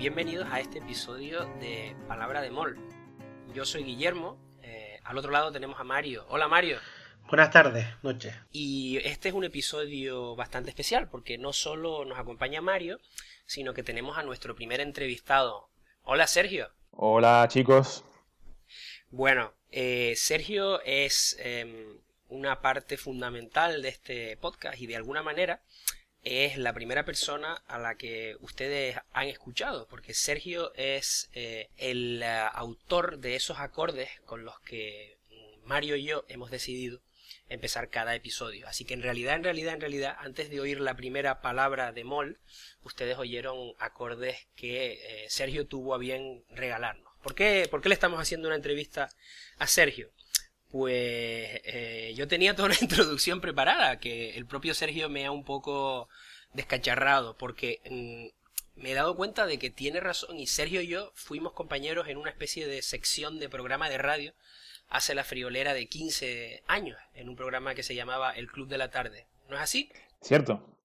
bienvenidos 0.00 0.48
a 0.50 0.60
este 0.60 0.78
episodio 0.78 1.44
de 1.60 1.94
Palabra 2.08 2.40
de 2.40 2.50
Mol. 2.50 2.78
Yo 3.52 3.66
soy 3.66 3.84
Guillermo, 3.84 4.38
eh, 4.62 4.98
al 5.04 5.18
otro 5.18 5.30
lado 5.30 5.52
tenemos 5.52 5.78
a 5.78 5.84
Mario. 5.84 6.24
Hola 6.30 6.48
Mario. 6.48 6.78
Buenas 7.28 7.50
tardes, 7.50 7.86
noche. 8.02 8.32
Y 8.50 8.96
este 9.04 9.28
es 9.28 9.34
un 9.34 9.44
episodio 9.44 10.34
bastante 10.36 10.70
especial 10.70 11.10
porque 11.10 11.36
no 11.36 11.52
solo 11.52 12.06
nos 12.06 12.18
acompaña 12.18 12.62
Mario, 12.62 12.98
sino 13.44 13.74
que 13.74 13.82
tenemos 13.82 14.16
a 14.16 14.22
nuestro 14.22 14.54
primer 14.54 14.80
entrevistado. 14.80 15.68
Hola 16.02 16.26
Sergio. 16.26 16.70
Hola 16.92 17.46
chicos. 17.50 18.02
Bueno, 19.10 19.52
eh, 19.70 20.14
Sergio 20.16 20.80
es 20.80 21.36
em, 21.40 21.98
una 22.30 22.62
parte 22.62 22.96
fundamental 22.96 23.82
de 23.82 23.90
este 23.90 24.36
podcast 24.38 24.80
y 24.80 24.86
de 24.86 24.96
alguna 24.96 25.22
manera 25.22 25.60
es 26.22 26.58
la 26.58 26.72
primera 26.74 27.04
persona 27.04 27.62
a 27.66 27.78
la 27.78 27.94
que 27.94 28.36
ustedes 28.40 28.96
han 29.12 29.28
escuchado, 29.28 29.86
porque 29.88 30.14
Sergio 30.14 30.72
es 30.74 31.30
eh, 31.32 31.68
el 31.76 32.22
eh, 32.22 32.26
autor 32.52 33.18
de 33.18 33.36
esos 33.36 33.58
acordes 33.58 34.10
con 34.26 34.44
los 34.44 34.60
que 34.60 35.18
Mario 35.64 35.96
y 35.96 36.04
yo 36.04 36.24
hemos 36.28 36.50
decidido 36.50 37.00
empezar 37.48 37.90
cada 37.90 38.14
episodio. 38.14 38.66
Así 38.68 38.84
que 38.84 38.94
en 38.94 39.02
realidad, 39.02 39.36
en 39.36 39.44
realidad, 39.44 39.74
en 39.74 39.80
realidad, 39.80 40.16
antes 40.18 40.50
de 40.50 40.60
oír 40.60 40.80
la 40.80 40.96
primera 40.96 41.40
palabra 41.40 41.92
de 41.92 42.04
Mol, 42.04 42.38
ustedes 42.82 43.18
oyeron 43.18 43.74
acordes 43.78 44.46
que 44.56 44.92
eh, 44.92 45.26
Sergio 45.28 45.66
tuvo 45.66 45.94
a 45.94 45.98
bien 45.98 46.44
regalarnos. 46.50 47.12
¿Por 47.22 47.34
qué, 47.34 47.66
¿Por 47.70 47.82
qué 47.82 47.88
le 47.88 47.94
estamos 47.94 48.20
haciendo 48.20 48.48
una 48.48 48.56
entrevista 48.56 49.10
a 49.58 49.66
Sergio? 49.66 50.10
Pues 50.70 51.60
eh, 51.64 52.12
yo 52.16 52.28
tenía 52.28 52.54
toda 52.54 52.68
una 52.68 52.78
introducción 52.80 53.40
preparada 53.40 53.98
que 53.98 54.36
el 54.36 54.46
propio 54.46 54.74
Sergio 54.74 55.08
me 55.08 55.26
ha 55.26 55.30
un 55.30 55.44
poco 55.44 56.08
descacharrado 56.52 57.36
porque 57.36 57.80
mm, 57.90 58.80
me 58.80 58.92
he 58.92 58.94
dado 58.94 59.16
cuenta 59.16 59.46
de 59.46 59.58
que 59.58 59.70
tiene 59.70 60.00
razón 60.00 60.38
y 60.38 60.46
Sergio 60.46 60.80
y 60.80 60.88
yo 60.88 61.12
fuimos 61.14 61.52
compañeros 61.52 62.08
en 62.08 62.16
una 62.16 62.30
especie 62.30 62.66
de 62.66 62.82
sección 62.82 63.38
de 63.38 63.48
programa 63.48 63.88
de 63.88 63.98
radio 63.98 64.34
hace 64.88 65.14
la 65.14 65.24
friolera 65.24 65.74
de 65.74 65.86
15 65.86 66.62
años 66.66 66.98
en 67.14 67.28
un 67.28 67.36
programa 67.36 67.74
que 67.74 67.82
se 67.82 67.94
llamaba 67.94 68.32
El 68.32 68.50
Club 68.50 68.68
de 68.68 68.78
la 68.78 68.90
Tarde. 68.90 69.26
¿No 69.48 69.56
es 69.56 69.62
así? 69.62 69.90
Cierto. 70.20 70.76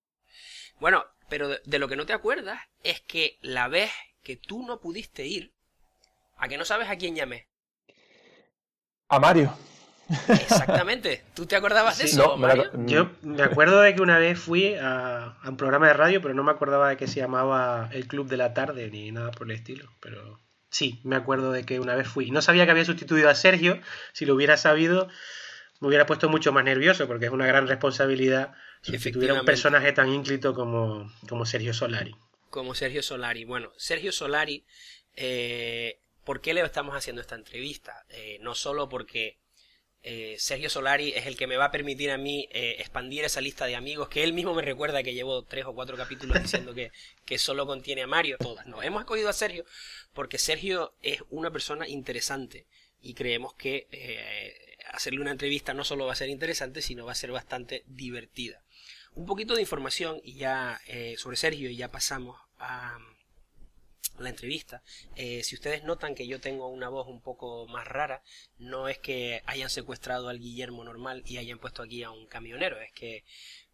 Bueno, 0.80 1.06
pero 1.30 1.50
de 1.50 1.80
lo 1.80 1.88
que 1.88 1.96
no 1.96 2.06
te 2.06 2.14
acuerdas 2.14 2.60
es 2.84 3.02
que 3.02 3.38
la 3.42 3.68
vez 3.68 3.92
que 4.24 4.36
tú 4.36 4.66
no 4.66 4.80
pudiste 4.80 5.26
ir, 5.26 5.54
a 6.38 6.48
que 6.48 6.58
no 6.58 6.66
sabes 6.66 6.90
a 6.90 6.98
quién 6.98 7.16
llamé. 7.16 7.48
A 9.08 9.20
Mario. 9.20 9.56
Exactamente. 10.30 11.24
¿Tú 11.34 11.46
te 11.46 11.56
acordabas 11.56 11.98
de 11.98 12.06
eso, 12.06 12.38
Mario? 12.38 12.70
Yo 12.86 13.12
me 13.22 13.44
acuerdo 13.44 13.82
de 13.82 13.96
que 13.96 14.02
una 14.02 14.20
vez 14.20 14.38
fui 14.40 14.76
a, 14.76 15.38
un 15.46 15.58
programa 15.58 15.88
de 15.88 15.94
radio, 15.94 16.22
pero 16.22 16.34
no 16.34 16.44
me 16.44 16.52
acordaba 16.52 16.90
de 16.90 16.98
que 16.98 17.08
se 17.08 17.20
llamaba 17.20 17.90
El 17.92 18.08
Club 18.08 18.28
de 18.28 18.38
la 18.38 18.54
Tarde 18.54 18.90
ni 18.90 19.12
nada 19.12 19.32
por 19.32 19.50
el 19.50 19.56
estilo. 19.56 19.92
Pero 20.00 20.40
sí, 20.70 21.00
me 21.04 21.16
acuerdo 21.16 21.52
de 21.52 21.66
que 21.66 21.80
una 21.80 21.96
vez 21.96 22.08
fui. 22.08 22.32
No 22.32 22.42
sabía 22.42 22.66
que 22.66 22.72
había 22.72 22.86
sustituido 22.86 23.30
a 23.30 23.36
Sergio. 23.36 23.80
Si 24.14 24.26
lo 24.26 24.36
hubiera 24.36 24.58
sabido, 24.58 25.08
me 25.80 25.88
hubiera 25.88 26.06
puesto 26.06 26.30
mucho 26.30 26.52
más 26.52 26.64
nervioso, 26.64 27.08
porque 27.08 27.26
es 27.26 27.32
una 27.32 27.48
gran 27.48 27.68
responsabilidad 27.68 28.54
sustituir 28.82 29.32
a 29.32 29.34
un 29.34 29.46
personaje 29.46 29.92
tan 29.92 30.10
ínclito 30.10 30.54
como, 30.54 31.12
como 31.28 31.46
Sergio 31.46 31.74
Solari. 31.74 32.16
Como 32.50 32.76
Sergio 32.76 33.02
Solari. 33.02 33.44
Bueno, 33.46 33.72
Sergio 33.78 34.12
Solari, 34.12 34.66
eh, 35.16 36.00
¿por 36.24 36.42
qué 36.42 36.54
le 36.54 36.62
estamos 36.62 36.96
haciendo 36.96 37.22
esta 37.22 37.36
entrevista? 37.36 38.06
Eh, 38.10 38.38
no 38.42 38.56
solo 38.56 38.88
porque 38.88 39.40
eh, 40.08 40.36
Sergio 40.38 40.70
Solari 40.70 41.14
es 41.16 41.26
el 41.26 41.36
que 41.36 41.48
me 41.48 41.58
va 41.58 41.66
a 41.66 41.72
permitir 41.72 42.12
a 42.12 42.18
mí 42.20 42.48
eh, 42.52 42.76
expandir 42.78 43.24
esa 43.24 43.42
lista 43.42 43.66
de 43.66 43.76
amigos 43.76 44.08
que 44.08 44.24
él 44.24 44.34
mismo 44.34 44.54
me 44.54 44.62
recuerda 44.62 45.02
que 45.02 45.16
llevo 45.16 45.42
tres 45.42 45.66
o 45.66 45.74
cuatro 45.74 45.98
capítulos 45.98 46.40
diciendo 46.40 46.76
que, 46.76 46.92
que 47.26 47.40
solo 47.40 47.66
contiene 47.66 48.04
a 48.04 48.08
Mario. 48.08 48.38
Todas. 48.38 48.68
No, 48.68 48.84
hemos 48.84 49.02
escogido 49.02 49.30
a 49.30 49.34
Sergio 49.34 49.66
porque 50.14 50.38
Sergio 50.38 50.94
es 51.02 51.24
una 51.32 51.50
persona 51.50 51.88
interesante 51.88 52.68
y 53.02 53.16
creemos 53.16 53.56
que 53.56 53.88
eh, 53.92 54.54
hacerle 54.92 55.22
una 55.22 55.32
entrevista 55.32 55.74
no 55.74 55.84
solo 55.84 56.06
va 56.06 56.14
a 56.14 56.18
ser 56.18 56.30
interesante, 56.30 56.84
sino 56.84 57.08
va 57.08 57.14
a 57.14 57.16
ser 57.16 57.32
bastante 57.32 57.84
divertida. 57.88 58.62
Un 59.16 59.26
poquito 59.26 59.56
de 59.56 59.62
información 59.62 60.22
y 60.24 60.36
ya 60.36 60.82
sobre 61.18 61.38
Sergio 61.38 61.70
y 61.72 61.78
ya 61.78 61.90
pasamos 61.90 62.38
a 62.60 63.00
la 64.20 64.30
entrevista. 64.30 64.82
Eh, 65.16 65.44
si 65.44 65.56
ustedes 65.56 65.84
notan 65.84 66.16
que 66.16 66.28
yo 66.28 66.40
tengo 66.40 66.68
una 66.68 66.90
voz 66.90 67.08
un 67.08 67.22
poco 67.22 67.68
más 67.68 67.88
rara, 67.88 68.22
no 68.58 68.88
es 68.88 68.98
que 68.98 69.42
hayan 69.46 69.70
secuestrado 69.70 70.30
al 70.30 70.40
Guillermo 70.40 70.84
normal 70.84 71.24
y 71.26 71.38
hayan 71.38 71.60
puesto 71.60 71.84
aquí 71.84 72.04
a 72.04 72.12
un 72.12 72.26
camionero, 72.28 72.80
es 72.80 72.92
que 72.94 73.24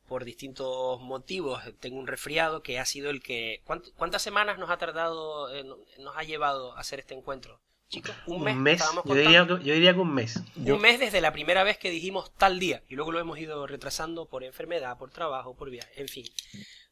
por 0.08 0.25
distintos 0.25 1.00
motivos 1.00 1.64
tengo 1.80 1.97
un 1.97 2.08
resfriado 2.08 2.64
que 2.64 2.80
ha 2.80 2.86
sido 2.86 3.09
el 3.09 3.22
que... 3.22 3.62
¿Cuántas 3.96 4.22
semanas 4.22 4.59
nos 4.59 4.70
ha 4.70 4.78
tardado, 4.78 5.53
eh, 5.56 5.64
nos 5.64 6.18
ha 6.18 6.24
llevado 6.24 6.75
a 6.75 6.81
hacer 6.81 7.00
este 7.00 7.14
encuentro? 7.14 7.62
Chicos, 7.91 8.16
un 8.25 8.41
mes. 8.64 8.81
Yo, 9.06 9.14
diría, 9.14 9.46
yo, 9.46 9.58
diría, 9.58 9.94
que 9.94 10.00
un 10.00 10.14
mes. 10.14 10.41
Un 10.56 10.80
mes 10.80 10.97
desde 10.97 11.20
la 11.20 11.34
primera 11.34 11.64
vez 11.66 11.78
que 11.78 11.90
dijimos 11.90 12.31
tal 12.38 12.58
día 12.58 12.84
y 12.88 12.96
luego 12.96 13.12
lo 13.12 13.20
hemos 13.20 13.38
ido 13.38 13.68
retrasando 13.68 14.28
por 14.28 14.46
enfermedad, 14.46 14.97
por 14.97 15.12
trabajo, 15.12 15.56
por 15.56 15.70
viaje, 15.70 15.91
en 16.00 16.08
fin. 16.08 16.25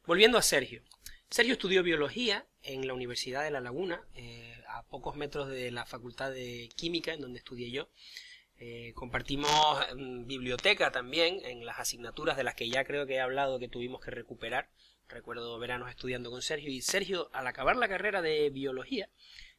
Volviendo 0.05 0.38
a 0.38 0.41
Sergio. 0.41 0.81
Sergio 1.29 1.53
estudió 1.53 1.84
biología 1.84 2.47
en 2.63 2.88
la 2.88 2.95
Universidad 2.95 3.44
de 3.44 3.51
La 3.51 3.62
Laguna, 3.62 4.01
eh, 4.16 4.56
a 4.67 4.81
pocos 4.84 5.16
metros 5.16 5.47
de 5.47 5.69
la 5.69 5.85
Facultad 5.85 6.31
de 6.31 6.69
Química, 6.75 7.13
en 7.13 7.22
donde 7.22 7.38
estudié 7.38 7.69
yo. 7.69 7.88
Eh, 8.57 8.94
compartimos 8.95 9.51
mm, 9.95 10.25
biblioteca 10.25 10.91
también 10.91 11.40
en 11.45 11.67
las 11.67 11.79
asignaturas 11.79 12.35
de 12.35 12.44
las 12.44 12.56
que 12.56 12.67
ya 12.67 12.84
creo 12.84 13.06
que 13.06 13.16
he 13.16 13.22
hablado 13.22 13.59
que 13.59 13.67
tuvimos 13.67 14.01
que 14.01 14.09
recuperar. 14.09 14.69
Recuerdo 15.07 15.57
veranos 15.59 15.90
estudiando 15.91 16.31
con 16.31 16.41
Sergio 16.41 16.72
y 16.72 16.81
Sergio 16.81 17.29
al 17.31 17.46
acabar 17.46 17.75
la 17.75 17.88
carrera 17.88 18.23
de 18.23 18.50
biología 18.50 19.09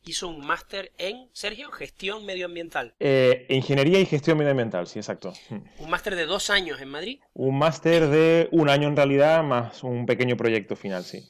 hizo 0.05 0.29
un 0.29 0.45
máster 0.45 0.93
en, 0.99 1.29
Sergio, 1.33 1.71
gestión 1.71 2.25
medioambiental. 2.25 2.95
Eh, 2.99 3.47
ingeniería 3.49 4.01
y 4.01 4.07
gestión 4.07 4.39
medioambiental, 4.39 4.87
sí, 4.87 4.99
exacto. 4.99 5.33
Un 5.79 5.91
máster 5.91 6.17
de 6.17 6.27
dos 6.27 6.51
años 6.51 6.81
en 6.81 6.89
Madrid. 6.89 7.21
Un 7.35 7.59
máster 7.59 8.09
de 8.09 8.49
un 8.53 8.69
año 8.69 8.89
en 8.89 8.97
realidad, 8.97 9.43
más 9.43 9.83
un 9.85 10.07
pequeño 10.07 10.37
proyecto 10.37 10.77
final, 10.77 11.05
sí. 11.05 11.23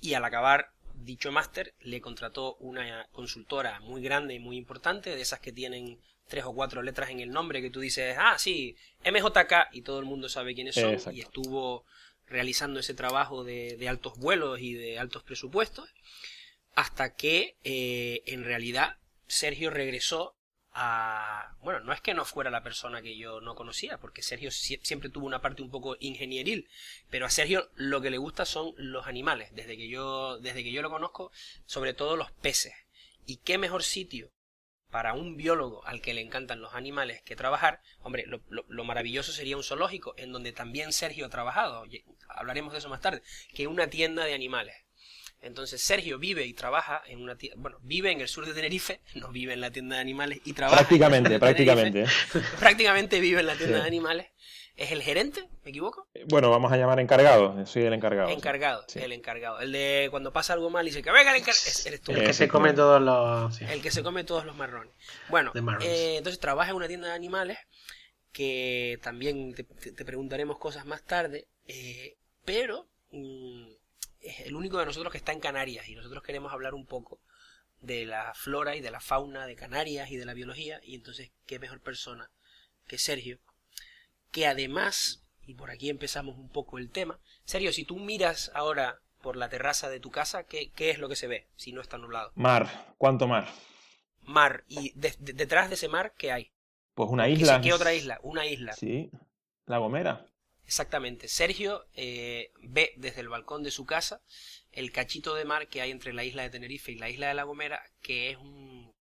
Y 0.00 0.14
al 0.14 0.24
acabar 0.24 0.72
dicho 0.94 1.32
máster, 1.32 1.74
le 1.80 2.00
contrató 2.00 2.56
una 2.56 3.06
consultora 3.12 3.80
muy 3.80 4.02
grande 4.02 4.34
y 4.34 4.38
muy 4.38 4.56
importante, 4.56 5.14
de 5.14 5.22
esas 5.22 5.40
que 5.40 5.52
tienen 5.52 5.98
tres 6.26 6.44
o 6.44 6.52
cuatro 6.52 6.82
letras 6.82 7.10
en 7.10 7.20
el 7.20 7.30
nombre, 7.30 7.62
que 7.62 7.70
tú 7.70 7.80
dices, 7.80 8.16
ah, 8.18 8.36
sí, 8.38 8.76
MJK, 9.04 9.68
y 9.72 9.82
todo 9.82 9.98
el 9.98 10.04
mundo 10.04 10.28
sabe 10.28 10.54
quiénes 10.54 10.74
son, 10.74 10.96
y 11.14 11.20
estuvo 11.20 11.84
realizando 12.26 12.80
ese 12.80 12.94
trabajo 12.94 13.44
de, 13.44 13.76
de 13.78 13.88
altos 13.88 14.18
vuelos 14.18 14.60
y 14.60 14.74
de 14.74 14.98
altos 14.98 15.22
presupuestos 15.22 15.88
hasta 16.78 17.16
que 17.16 17.56
eh, 17.64 18.22
en 18.26 18.44
realidad 18.44 18.98
Sergio 19.26 19.68
regresó 19.68 20.36
a... 20.78 21.56
Bueno, 21.60 21.80
no 21.80 21.92
es 21.92 22.00
que 22.00 22.14
no 22.14 22.24
fuera 22.24 22.50
la 22.50 22.62
persona 22.62 23.02
que 23.02 23.16
yo 23.16 23.40
no 23.40 23.56
conocía, 23.56 23.98
porque 23.98 24.22
Sergio 24.22 24.50
siempre 24.50 25.10
tuvo 25.10 25.26
una 25.26 25.40
parte 25.40 25.62
un 25.62 25.70
poco 25.70 25.96
ingenieril, 25.98 26.68
pero 27.10 27.26
a 27.26 27.30
Sergio 27.30 27.68
lo 27.74 28.00
que 28.00 28.10
le 28.10 28.18
gusta 28.18 28.44
son 28.44 28.74
los 28.76 29.06
animales, 29.06 29.54
desde 29.54 29.76
que 29.76 29.88
yo, 29.88 30.38
desde 30.38 30.62
que 30.62 30.70
yo 30.70 30.80
lo 30.82 30.90
conozco, 30.90 31.32
sobre 31.66 31.94
todo 31.94 32.16
los 32.16 32.30
peces. 32.30 32.74
¿Y 33.26 33.38
qué 33.38 33.58
mejor 33.58 33.82
sitio 33.82 34.30
para 34.90 35.14
un 35.14 35.36
biólogo 35.36 35.84
al 35.84 36.00
que 36.00 36.14
le 36.14 36.20
encantan 36.20 36.60
los 36.60 36.74
animales 36.74 37.22
que 37.22 37.36
trabajar? 37.36 37.82
Hombre, 38.00 38.24
lo, 38.26 38.40
lo 38.48 38.84
maravilloso 38.84 39.32
sería 39.32 39.56
un 39.56 39.64
zoológico, 39.64 40.14
en 40.16 40.32
donde 40.32 40.52
también 40.52 40.92
Sergio 40.92 41.26
ha 41.26 41.30
trabajado, 41.30 41.84
hablaremos 42.28 42.72
de 42.72 42.78
eso 42.78 42.88
más 42.88 43.00
tarde, 43.00 43.22
que 43.52 43.66
una 43.66 43.90
tienda 43.90 44.24
de 44.24 44.34
animales 44.34 44.87
entonces 45.40 45.80
Sergio 45.82 46.18
vive 46.18 46.44
y 46.44 46.52
trabaja 46.52 47.02
en 47.06 47.22
una 47.22 47.36
tienda, 47.36 47.60
bueno, 47.60 47.78
vive 47.82 48.10
en 48.10 48.20
el 48.20 48.28
sur 48.28 48.46
de 48.46 48.54
Tenerife, 48.54 49.00
no 49.14 49.30
vive 49.30 49.52
en 49.52 49.60
la 49.60 49.70
tienda 49.70 49.96
de 49.96 50.02
animales 50.02 50.40
y 50.44 50.52
trabaja. 50.52 50.78
Prácticamente, 50.78 51.38
prácticamente. 51.38 52.06
prácticamente 52.58 53.20
vive 53.20 53.40
en 53.40 53.46
la 53.46 53.56
tienda 53.56 53.80
de 53.80 53.86
animales. 53.86 54.26
¿Es 54.78 54.92
el 54.92 55.02
gerente? 55.02 55.48
¿Me 55.64 55.70
equivoco? 55.70 56.06
Eh, 56.14 56.24
bueno, 56.28 56.50
vamos 56.50 56.70
a 56.70 56.76
llamar 56.76 57.00
encargado. 57.00 57.66
Soy 57.66 57.82
el 57.82 57.92
encargado. 57.92 58.28
Encargado, 58.28 58.84
el 58.94 59.12
encargado. 59.12 59.58
El 59.58 59.72
de 59.72 60.06
cuando 60.08 60.32
pasa 60.32 60.52
algo 60.52 60.70
mal 60.70 60.86
y 60.86 60.90
dice 60.90 61.02
que 61.02 61.10
venga 61.10 61.32
el 61.32 61.38
encargado. 61.38 61.68
Eres 61.84 62.00
tú. 62.00 62.12
El 62.12 62.24
que 62.24 62.32
se 62.32 62.46
come 62.46 62.72
todos 62.74 63.02
los. 63.02 63.60
El 63.60 63.82
que 63.82 63.90
se 63.90 64.04
come 64.04 64.22
todos 64.22 64.44
los 64.44 64.54
marrones. 64.54 64.94
Bueno, 65.28 65.50
eh, 65.82 66.14
entonces 66.18 66.38
trabaja 66.38 66.70
en 66.70 66.76
una 66.76 66.86
tienda 66.86 67.08
de 67.08 67.14
animales 67.14 67.58
que 68.30 69.00
también 69.02 69.52
te, 69.52 69.64
preguntaremos 70.04 70.58
cosas 70.58 70.86
más 70.86 71.02
tarde. 71.04 71.48
Eh, 71.66 72.16
pero. 72.44 72.88
Mm, 73.10 73.77
es 74.20 74.40
el 74.40 74.54
único 74.54 74.78
de 74.78 74.86
nosotros 74.86 75.12
que 75.12 75.18
está 75.18 75.32
en 75.32 75.40
Canarias 75.40 75.88
y 75.88 75.94
nosotros 75.94 76.22
queremos 76.22 76.52
hablar 76.52 76.74
un 76.74 76.86
poco 76.86 77.20
de 77.80 78.06
la 78.06 78.34
flora 78.34 78.76
y 78.76 78.80
de 78.80 78.90
la 78.90 79.00
fauna 79.00 79.46
de 79.46 79.56
Canarias 79.56 80.10
y 80.10 80.16
de 80.16 80.24
la 80.24 80.34
biología 80.34 80.80
y 80.82 80.94
entonces 80.94 81.30
qué 81.46 81.58
mejor 81.58 81.80
persona 81.80 82.30
que 82.86 82.98
Sergio 82.98 83.38
que 84.30 84.46
además 84.46 85.24
y 85.46 85.54
por 85.54 85.70
aquí 85.70 85.88
empezamos 85.88 86.36
un 86.36 86.48
poco 86.48 86.78
el 86.78 86.90
tema 86.90 87.20
Sergio 87.44 87.72
si 87.72 87.84
tú 87.84 87.98
miras 87.98 88.50
ahora 88.54 89.00
por 89.22 89.36
la 89.36 89.48
terraza 89.48 89.88
de 89.88 90.00
tu 90.00 90.10
casa 90.10 90.44
¿qué, 90.44 90.72
es 90.76 90.98
lo 90.98 91.08
que 91.08 91.16
se 91.16 91.28
ve 91.28 91.46
si 91.56 91.72
no 91.72 91.80
está 91.80 91.98
nublado? 91.98 92.32
Mar, 92.34 92.94
¿cuánto 92.98 93.28
mar? 93.28 93.48
Mar 94.22 94.64
y 94.66 94.92
detrás 94.96 95.68
de 95.68 95.76
ese 95.76 95.88
mar 95.88 96.14
¿qué 96.16 96.32
hay? 96.32 96.52
Pues 96.98 97.10
una 97.10 97.28
isla. 97.28 97.60
¿Qué, 97.60 97.72
otra 97.72 97.94
isla? 97.94 98.18
Una 98.24 98.44
isla. 98.44 98.72
Sí, 98.72 99.08
La 99.66 99.78
Gomera. 99.78 100.26
Exactamente. 100.68 101.28
Sergio 101.28 101.86
eh, 101.94 102.52
ve 102.60 102.92
desde 102.96 103.22
el 103.22 103.30
balcón 103.30 103.62
de 103.62 103.70
su 103.70 103.86
casa 103.86 104.20
el 104.70 104.92
cachito 104.92 105.34
de 105.34 105.46
mar 105.46 105.68
que 105.68 105.80
hay 105.80 105.90
entre 105.90 106.12
la 106.12 106.24
isla 106.24 106.42
de 106.42 106.50
Tenerife 106.50 106.92
y 106.92 106.96
la 106.96 107.08
isla 107.08 107.28
de 107.28 107.34
La 107.34 107.44
Gomera, 107.44 107.82
que 108.02 108.28
es 108.30 108.36
un, 108.36 108.94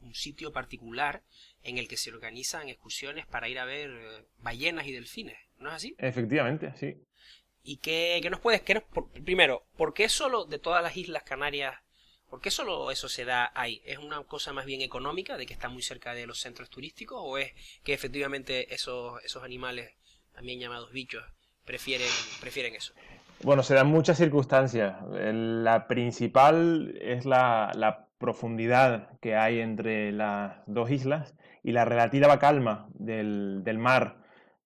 un 0.00 0.14
sitio 0.14 0.52
particular 0.52 1.22
en 1.62 1.78
el 1.78 1.88
que 1.88 1.96
se 1.96 2.10
organizan 2.12 2.68
excursiones 2.68 3.26
para 3.26 3.48
ir 3.48 3.58
a 3.58 3.64
ver 3.64 3.90
eh, 3.90 4.24
ballenas 4.40 4.86
y 4.86 4.92
delfines, 4.92 5.38
¿no 5.56 5.70
es 5.70 5.74
así? 5.76 5.94
Efectivamente, 5.98 6.74
sí. 6.76 6.96
¿Y 7.64 7.78
qué, 7.78 8.18
qué 8.22 8.28
nos 8.28 8.40
puedes... 8.40 8.60
Qué 8.60 8.74
nos- 8.74 8.84
por- 8.84 9.10
primero, 9.10 9.64
¿por 9.78 9.94
qué 9.94 10.10
solo 10.10 10.44
de 10.44 10.58
todas 10.58 10.82
las 10.82 10.98
islas 10.98 11.22
Canarias, 11.22 11.80
por 12.28 12.42
qué 12.42 12.50
solo 12.50 12.90
eso 12.90 13.08
se 13.08 13.24
da 13.24 13.50
ahí? 13.54 13.80
¿Es 13.86 13.96
una 13.96 14.22
cosa 14.24 14.52
más 14.52 14.66
bien 14.66 14.82
económica, 14.82 15.38
de 15.38 15.46
que 15.46 15.54
está 15.54 15.70
muy 15.70 15.82
cerca 15.82 16.12
de 16.12 16.26
los 16.26 16.40
centros 16.40 16.68
turísticos, 16.68 17.18
o 17.22 17.38
es 17.38 17.54
que 17.84 17.94
efectivamente 17.94 18.74
esos, 18.74 19.24
esos 19.24 19.42
animales, 19.42 19.94
también 20.36 20.60
llamados 20.60 20.92
bichos, 20.92 21.24
prefieren, 21.64 22.08
prefieren 22.40 22.74
eso? 22.74 22.92
Bueno, 23.42 23.62
se 23.62 23.74
dan 23.74 23.88
muchas 23.88 24.18
circunstancias. 24.18 24.96
La 25.10 25.88
principal 25.88 26.96
es 27.00 27.24
la, 27.24 27.72
la 27.74 28.06
profundidad 28.18 29.18
que 29.20 29.34
hay 29.34 29.60
entre 29.60 30.12
las 30.12 30.58
dos 30.66 30.90
islas 30.90 31.34
y 31.62 31.72
la 31.72 31.86
relativa 31.86 32.38
calma 32.38 32.86
del, 32.94 33.62
del 33.64 33.78
mar. 33.78 34.18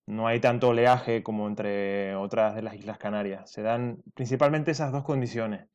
No 0.07 0.27
hay 0.27 0.41
tanto 0.41 0.71
oleaje 0.71 1.23
como 1.23 1.47
entre 1.47 2.17
otras 2.17 2.57
de 2.57 2.63
las 2.63 2.75
Islas 2.75 2.99
Canarias. 2.99 3.51
Se 3.51 3.63
dan 3.63 4.03
principalmente 4.15 4.73
esas 4.73 4.91
dos 4.91 5.05
condiciones. 5.05 5.69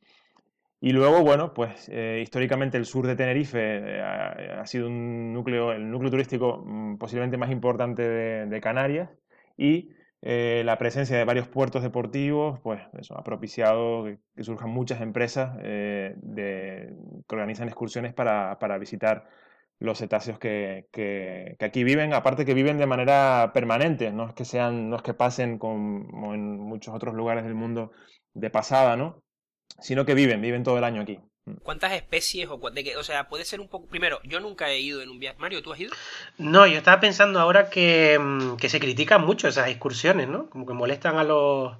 Y 0.82 0.92
luego, 0.92 1.22
bueno, 1.22 1.54
pues 1.54 1.90
eh, 1.90 2.20
históricamente 2.22 2.78
el 2.78 2.86
sur 2.86 3.08
de 3.08 3.16
Tenerife 3.16 3.60
eh, 3.60 4.02
ha, 4.02 4.66
sido 4.66 4.88
un 4.88 5.32
núcleo, 5.34 5.72
el 5.72 5.90
núcleo 5.90 6.12
turístico 6.12 6.64
mm, 6.66 6.98
posiblemente 6.98 7.38
más 7.38 7.50
importante 7.50 8.04
de 8.04 8.62
Canarias 8.62 9.10
y 9.58 9.90
eh, 10.22 10.64
la 10.66 10.78
presencia 10.78 11.18
de 11.18 11.26
varios 11.26 11.48
puertos 11.48 11.84
deportivos, 11.84 12.60
pues 12.62 12.82
eso 13.00 13.18
ha 13.18 13.24
propiciado 13.24 14.06
que, 14.36 14.44
surjan 14.44 14.70
muchas 14.72 15.02
empresas 15.02 15.58
eh, 15.62 16.16
que 17.28 17.36
organizan 17.36 17.68
excursiones 17.68 18.14
para, 18.14 18.58
para 18.60 18.78
visitar 18.78 19.28
los 19.80 19.98
cetáceos 20.00 20.40
que, 20.40 20.88
que- 20.92 21.56
que 21.60 21.66
aquí 21.66 21.84
viven, 21.84 22.14
aparte 22.14 22.46
que 22.46 22.54
viven 22.54 22.78
de 22.78 22.86
manera 22.88 23.52
permanente, 23.54 24.12
no 24.12 24.28
es 24.30 24.34
que 24.34 24.46
sean, 24.46 24.90
no 24.90 24.96
es 24.98 25.02
que 25.02 25.14
pasen 25.14 25.58
como 25.60 26.34
en 26.34 26.60
muchos 26.60 26.94
otros 26.96 27.14
lugares 27.16 27.44
del 27.44 27.56
mundo 27.56 27.92
de 28.34 28.50
pasada, 28.50 28.96
¿no? 28.96 29.22
Sino 29.80 30.06
que 30.06 30.16
viven, 30.16 30.42
viven 30.42 30.64
todo 30.64 30.78
el 30.78 30.84
año 30.86 31.02
aquí. 31.02 31.20
¿Cuántas 31.62 31.94
especies 31.94 32.48
o, 32.50 32.58
de 32.72 32.84
qué- 32.84 32.98
o 32.98 33.04
sea, 33.04 33.28
puede 33.30 33.46
ser 33.46 33.60
un 33.62 33.68
poco... 33.68 33.88
Primero, 33.88 34.20
yo 34.24 34.40
nunca 34.40 34.70
he 34.70 34.80
ido 34.80 35.02
en 35.02 35.10
un 35.10 35.20
viaje... 35.20 35.38
Mario, 35.40 35.62
¿tú 35.62 35.72
has 35.74 35.80
ido? 35.80 35.92
No, 36.40 36.66
yo 36.66 36.78
estaba 36.78 37.00
pensando 37.00 37.40
ahora 37.40 37.70
que, 37.70 38.18
mm, 38.20 38.56
que 38.58 38.68
se 38.70 38.80
critican 38.80 39.24
mucho 39.24 39.48
esas 39.48 39.68
excursiones, 39.70 40.28
¿no? 40.28 40.50
Como 40.50 40.66
que 40.66 40.74
molestan 40.74 41.18
a 41.18 41.24
los, 41.24 41.78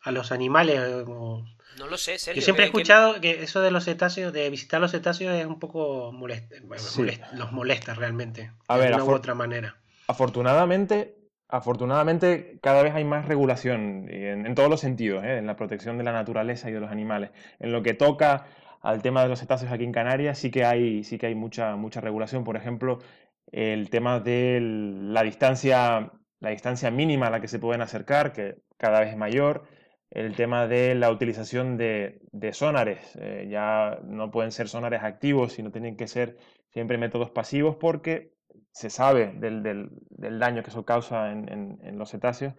a 0.00 0.10
los 0.12 0.32
animales. 0.32 0.80
eh, 0.80 1.02
como- 1.04 1.44
No 1.78 1.88
lo 1.88 1.98
sé, 1.98 2.18
Sergio. 2.18 2.40
Yo 2.40 2.44
siempre 2.44 2.64
he 2.64 2.68
¿qué- 2.68 2.72
qué- 2.72 2.78
escuchado 2.78 3.20
que 3.20 3.42
eso 3.42 3.60
de 3.60 3.70
los 3.70 3.84
cetáceos, 3.84 4.32
de 4.32 4.48
visitar 4.48 4.80
los 4.80 4.92
cetáceos 4.92 5.34
es 5.34 5.44
un 5.44 5.58
poco 5.58 6.10
molest... 6.12 6.50
bueno, 6.64 6.82
Sí. 6.82 7.02
molest- 7.02 7.32
los 7.32 7.52
molesta 7.52 7.92
realmente. 7.94 8.50
A 8.68 8.78
de 8.78 8.84
ver, 8.84 8.94
una 8.94 9.04
u 9.04 9.10
otra 9.12 9.34
manera. 9.34 9.76
Afortunadamente, 10.08 11.18
afortunadamente 11.48 12.58
cada 12.62 12.82
vez 12.82 12.94
hay 12.94 13.04
más 13.04 13.26
regulación 13.26 14.08
en, 14.08 14.46
en 14.46 14.54
todos 14.54 14.70
los 14.70 14.80
sentidos, 14.80 15.22
¿eh? 15.24 15.36
en 15.38 15.46
la 15.46 15.56
protección 15.56 15.98
de 15.98 16.04
la 16.04 16.12
naturaleza 16.12 16.70
y 16.70 16.72
de 16.72 16.80
los 16.80 16.90
animales. 16.90 17.30
En 17.58 17.72
lo 17.72 17.82
que 17.82 17.92
toca 17.92 18.46
al 18.90 19.02
tema 19.02 19.22
de 19.22 19.28
los 19.28 19.40
cetáceos 19.40 19.72
aquí 19.72 19.84
en 19.84 19.92
Canarias, 19.92 20.38
sí 20.38 20.50
que 20.50 20.64
hay, 20.64 21.04
sí 21.04 21.18
que 21.18 21.26
hay 21.26 21.34
mucha, 21.34 21.76
mucha 21.76 22.00
regulación. 22.00 22.44
Por 22.44 22.56
ejemplo, 22.56 22.98
el 23.52 23.90
tema 23.90 24.20
de 24.20 24.60
la 24.62 25.22
distancia, 25.22 26.12
la 26.40 26.50
distancia 26.50 26.90
mínima 26.90 27.26
a 27.28 27.30
la 27.30 27.40
que 27.40 27.48
se 27.48 27.58
pueden 27.58 27.82
acercar, 27.82 28.32
que 28.32 28.56
cada 28.76 29.00
vez 29.00 29.10
es 29.10 29.16
mayor. 29.16 29.64
El 30.10 30.34
tema 30.36 30.66
de 30.66 30.94
la 30.94 31.10
utilización 31.10 31.76
de, 31.76 32.20
sonares. 32.52 33.16
eh, 33.20 33.48
ya 33.50 33.98
no 34.04 34.30
pueden 34.30 34.52
ser 34.52 34.68
sonares 34.68 35.02
activos, 35.02 35.52
sino 35.52 35.70
tienen 35.72 35.96
que 35.96 36.06
ser 36.08 36.36
siempre 36.70 36.98
métodos 36.98 37.30
pasivos 37.30 37.76
porque 37.76 38.32
se 38.70 38.90
sabe 38.90 39.32
del, 39.34 39.62
del- 39.62 39.90
daño 40.38 40.62
que 40.62 40.70
eso 40.70 40.84
causa 40.84 41.32
en 41.32 41.98
los 41.98 42.10
cetáceos 42.10 42.54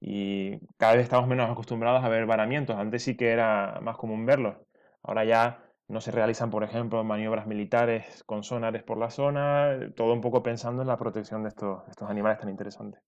y 0.00 0.58
cada 0.78 0.94
vez 0.94 1.02
estamos 1.04 1.28
menos 1.28 1.50
acostumbrados 1.50 2.02
a 2.04 2.08
ver 2.08 2.26
varamientos. 2.26 2.76
Antes 2.76 3.02
sí 3.02 3.16
que 3.16 3.30
era 3.30 3.78
más 3.82 3.96
común 3.96 4.24
verlos. 4.26 4.56
Ahora 5.02 5.24
ya 5.24 5.62
no 5.90 6.00
se 6.00 6.12
realizan, 6.12 6.50
por 6.50 6.64
ejemplo, 6.64 7.02
maniobras 7.04 7.46
militares 7.46 8.22
con 8.24 8.44
sonares 8.44 8.82
por 8.82 8.96
la 8.96 9.10
zona, 9.10 9.78
todo 9.96 10.12
un 10.12 10.20
poco 10.20 10.42
pensando 10.42 10.82
en 10.82 10.88
la 10.88 10.96
protección 10.96 11.42
de 11.42 11.48
estos, 11.48 11.82
estos 11.88 12.08
animales 12.08 12.38
tan 12.38 12.48
interesantes. 12.48 13.00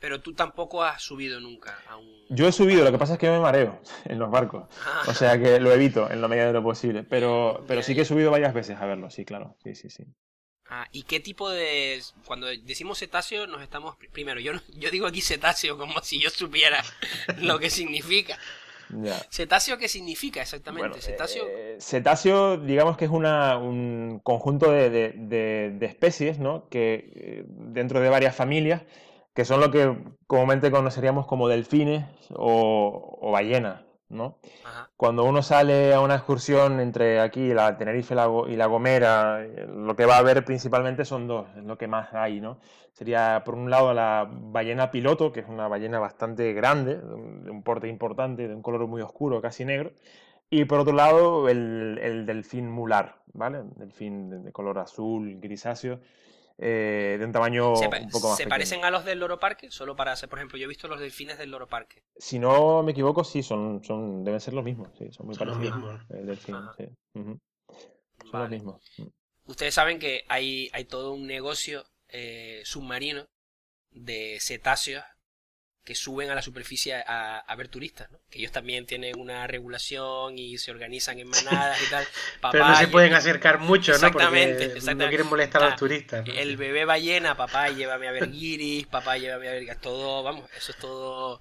Pero 0.00 0.20
tú 0.20 0.32
tampoco 0.32 0.82
has 0.84 1.02
subido 1.02 1.40
nunca 1.40 1.76
a 1.88 1.96
un... 1.96 2.06
Yo 2.28 2.46
he 2.46 2.52
subido, 2.52 2.84
lo 2.84 2.92
que 2.92 2.98
pasa 2.98 3.14
es 3.14 3.18
que 3.18 3.30
me 3.30 3.40
mareo 3.40 3.80
en 4.04 4.18
los 4.18 4.30
barcos. 4.30 4.68
Ah, 4.84 5.02
O 5.08 5.14
sea 5.14 5.38
que 5.40 5.58
lo 5.60 5.72
evito 5.72 6.10
en 6.10 6.20
la 6.20 6.28
medida 6.28 6.46
de 6.46 6.52
lo 6.52 6.62
posible. 6.62 7.02
Pero, 7.04 7.64
pero 7.66 7.82
sí 7.82 7.94
que 7.94 8.02
he 8.02 8.04
subido 8.04 8.30
varias 8.30 8.54
veces 8.54 8.78
a 8.80 8.86
verlo, 8.86 9.10
sí, 9.10 9.24
claro. 9.24 9.56
Sí, 9.62 9.74
sí, 9.74 9.90
sí. 9.90 10.04
ah, 10.68 10.86
¿Y 10.92 11.02
qué 11.04 11.18
tipo 11.20 11.50
de... 11.50 12.00
Cuando 12.26 12.46
decimos 12.46 12.98
cetáceo 12.98 13.46
nos 13.46 13.62
estamos... 13.62 13.96
Primero, 14.12 14.38
yo, 14.40 14.52
yo 14.74 14.90
digo 14.90 15.06
aquí 15.06 15.20
cetáceo 15.20 15.76
como 15.76 16.00
si 16.02 16.20
yo 16.20 16.30
supiera 16.30 16.82
lo 17.38 17.58
que 17.58 17.70
significa. 17.70 18.38
¿Cetáceo 19.30 19.78
qué 19.78 19.88
significa 19.88 20.40
exactamente? 20.42 20.88
Bueno, 20.88 21.02
cetáceo... 21.02 21.44
eh, 21.48 21.76
cetáceo, 21.80 22.56
digamos 22.56 22.96
que 22.96 23.04
es 23.06 23.10
una, 23.10 23.58
un 23.58 24.20
conjunto 24.22 24.70
de, 24.70 24.90
de- 24.90 25.12
de- 25.16 25.70
de 25.78 25.86
especies, 25.86 26.38
¿no? 26.38 26.68
Que 26.68 27.12
eh, 27.14 27.44
dentro 27.46 28.00
de 28.00 28.08
varias 28.08 28.34
familias, 28.34 28.82
que 29.34 29.44
son 29.44 29.60
lo 29.60 29.70
que 29.70 29.96
comúnmente 30.26 30.70
conoceríamos 30.70 31.26
como 31.26 31.48
delfines 31.48 32.04
o, 32.34 33.18
o 33.20 33.30
ballenas, 33.30 33.82
¿no? 34.08 34.38
Ajá. 34.64 34.90
Cuando 34.96 35.24
uno 35.24 35.42
sale 35.42 35.94
a 35.94 36.00
una 36.00 36.16
excursión 36.16 36.80
entre 36.80 37.20
aquí, 37.20 37.52
la 37.54 37.76
Tenerife 37.76 38.14
y 38.14 38.16
la, 38.16 38.26
Go- 38.26 38.48
y 38.48 38.56
la 38.56 38.66
Gomera, 38.66 39.44
eh, 39.44 39.66
lo 39.68 39.94
que 39.96 40.06
va 40.06 40.16
a 40.18 40.22
ver 40.22 40.44
principalmente 40.44 41.04
son 41.04 41.26
dos, 41.26 41.46
es 41.56 41.64
lo 41.64 41.78
que 41.78 41.86
más 41.86 42.12
hay, 42.14 42.40
¿no? 42.40 42.58
Sería, 42.92 43.42
por 43.44 43.54
un 43.54 43.70
lado, 43.70 43.94
la 43.94 44.28
ballena 44.30 44.90
piloto, 44.90 45.30
que 45.32 45.40
es 45.40 45.48
una 45.48 45.68
ballena 45.68 46.00
bastante 46.00 46.52
grande, 46.52 46.96
de 46.96 47.50
un, 47.50 47.62
porte 47.62 47.86
importante, 47.88 48.48
de 48.48 48.54
un 48.54 48.62
color 48.62 48.86
muy 48.88 49.02
oscuro, 49.02 49.40
casi 49.40 49.64
negro. 49.64 49.92
Y 50.50 50.64
por 50.64 50.80
otro 50.80 50.94
lado, 50.94 51.48
el, 51.48 51.98
el 52.02 52.26
delfín 52.26 52.70
mular, 52.70 53.16
¿vale? 53.34 53.62
Delfín 53.76 54.30
de, 54.30 54.38
de 54.40 54.52
color 54.52 54.78
azul, 54.78 55.38
grisáceo, 55.40 56.00
eh, 56.58 57.16
de 57.18 57.24
un 57.24 57.32
tamaño 57.32 57.76
¿Se, 57.76 57.86
un 57.86 58.10
poco 58.10 58.28
más 58.28 58.36
se 58.36 58.42
pequeño. 58.42 58.50
parecen 58.50 58.84
a 58.84 58.90
los 58.90 59.04
del 59.04 59.20
Loro 59.20 59.38
Parque? 59.38 59.70
Solo 59.70 59.94
para 59.94 60.12
hacer, 60.12 60.28
por 60.28 60.38
ejemplo, 60.38 60.58
yo 60.58 60.64
he 60.64 60.68
visto 60.68 60.88
los 60.88 60.98
delfines 60.98 61.38
del 61.38 61.50
Loro 61.50 61.68
Parque. 61.68 62.02
Si 62.16 62.38
no 62.38 62.82
me 62.82 62.92
equivoco, 62.92 63.22
sí, 63.22 63.42
son, 63.42 63.82
son, 63.84 64.24
deben 64.24 64.40
ser 64.40 64.54
los 64.54 64.64
mismos, 64.64 64.88
sí, 64.98 65.10
son 65.12 65.26
muy 65.26 65.34
Son 65.36 65.48
los 65.48 65.58
mismos. 65.58 66.00
El 66.10 66.26
delfín, 66.26 66.56
Son 67.14 67.40
los 68.32 68.50
mismos. 68.50 68.82
Mm. 68.98 69.06
Ustedes 69.46 69.72
saben 69.72 69.98
que 69.98 70.24
hay, 70.28 70.68
hay 70.72 70.84
todo 70.84 71.12
un 71.12 71.26
negocio 71.26 71.84
eh, 72.08 72.60
submarino 72.64 73.28
de 73.90 74.38
cetáceos 74.40 75.04
que 75.88 75.94
suben 75.94 76.28
a 76.28 76.34
la 76.34 76.42
superficie 76.42 76.96
a, 76.96 77.38
a 77.38 77.56
ver 77.56 77.68
turistas, 77.68 78.10
¿no? 78.10 78.18
Que 78.28 78.40
ellos 78.40 78.52
también 78.52 78.84
tienen 78.84 79.18
una 79.18 79.46
regulación 79.46 80.38
y 80.38 80.58
se 80.58 80.70
organizan 80.70 81.18
en 81.18 81.28
manadas 81.30 81.80
y 81.80 81.88
tal. 81.88 82.06
Pero 82.52 82.66
no 82.66 82.74
se 82.74 82.82
Papá, 82.82 82.92
pueden 82.92 83.14
acercar 83.14 83.58
mucho, 83.58 83.92
¿no? 83.92 84.12
Porque 84.12 84.26
exactamente. 84.26 84.94
no 84.94 85.08
quieren 85.08 85.26
molestar 85.28 85.62
a 85.62 85.70
los 85.70 85.76
turistas. 85.76 86.26
¿no? 86.26 86.34
El 86.34 86.58
bebé 86.58 86.84
ballena, 86.84 87.38
papá, 87.38 87.70
llévame 87.70 88.06
a 88.06 88.12
ver 88.12 88.30
guiris, 88.30 88.86
papá, 88.86 89.16
llévame 89.16 89.48
a 89.48 89.52
ver 89.52 89.76
todo, 89.76 90.22
vamos, 90.22 90.50
eso 90.58 90.72
es 90.72 90.78
todo, 90.78 91.40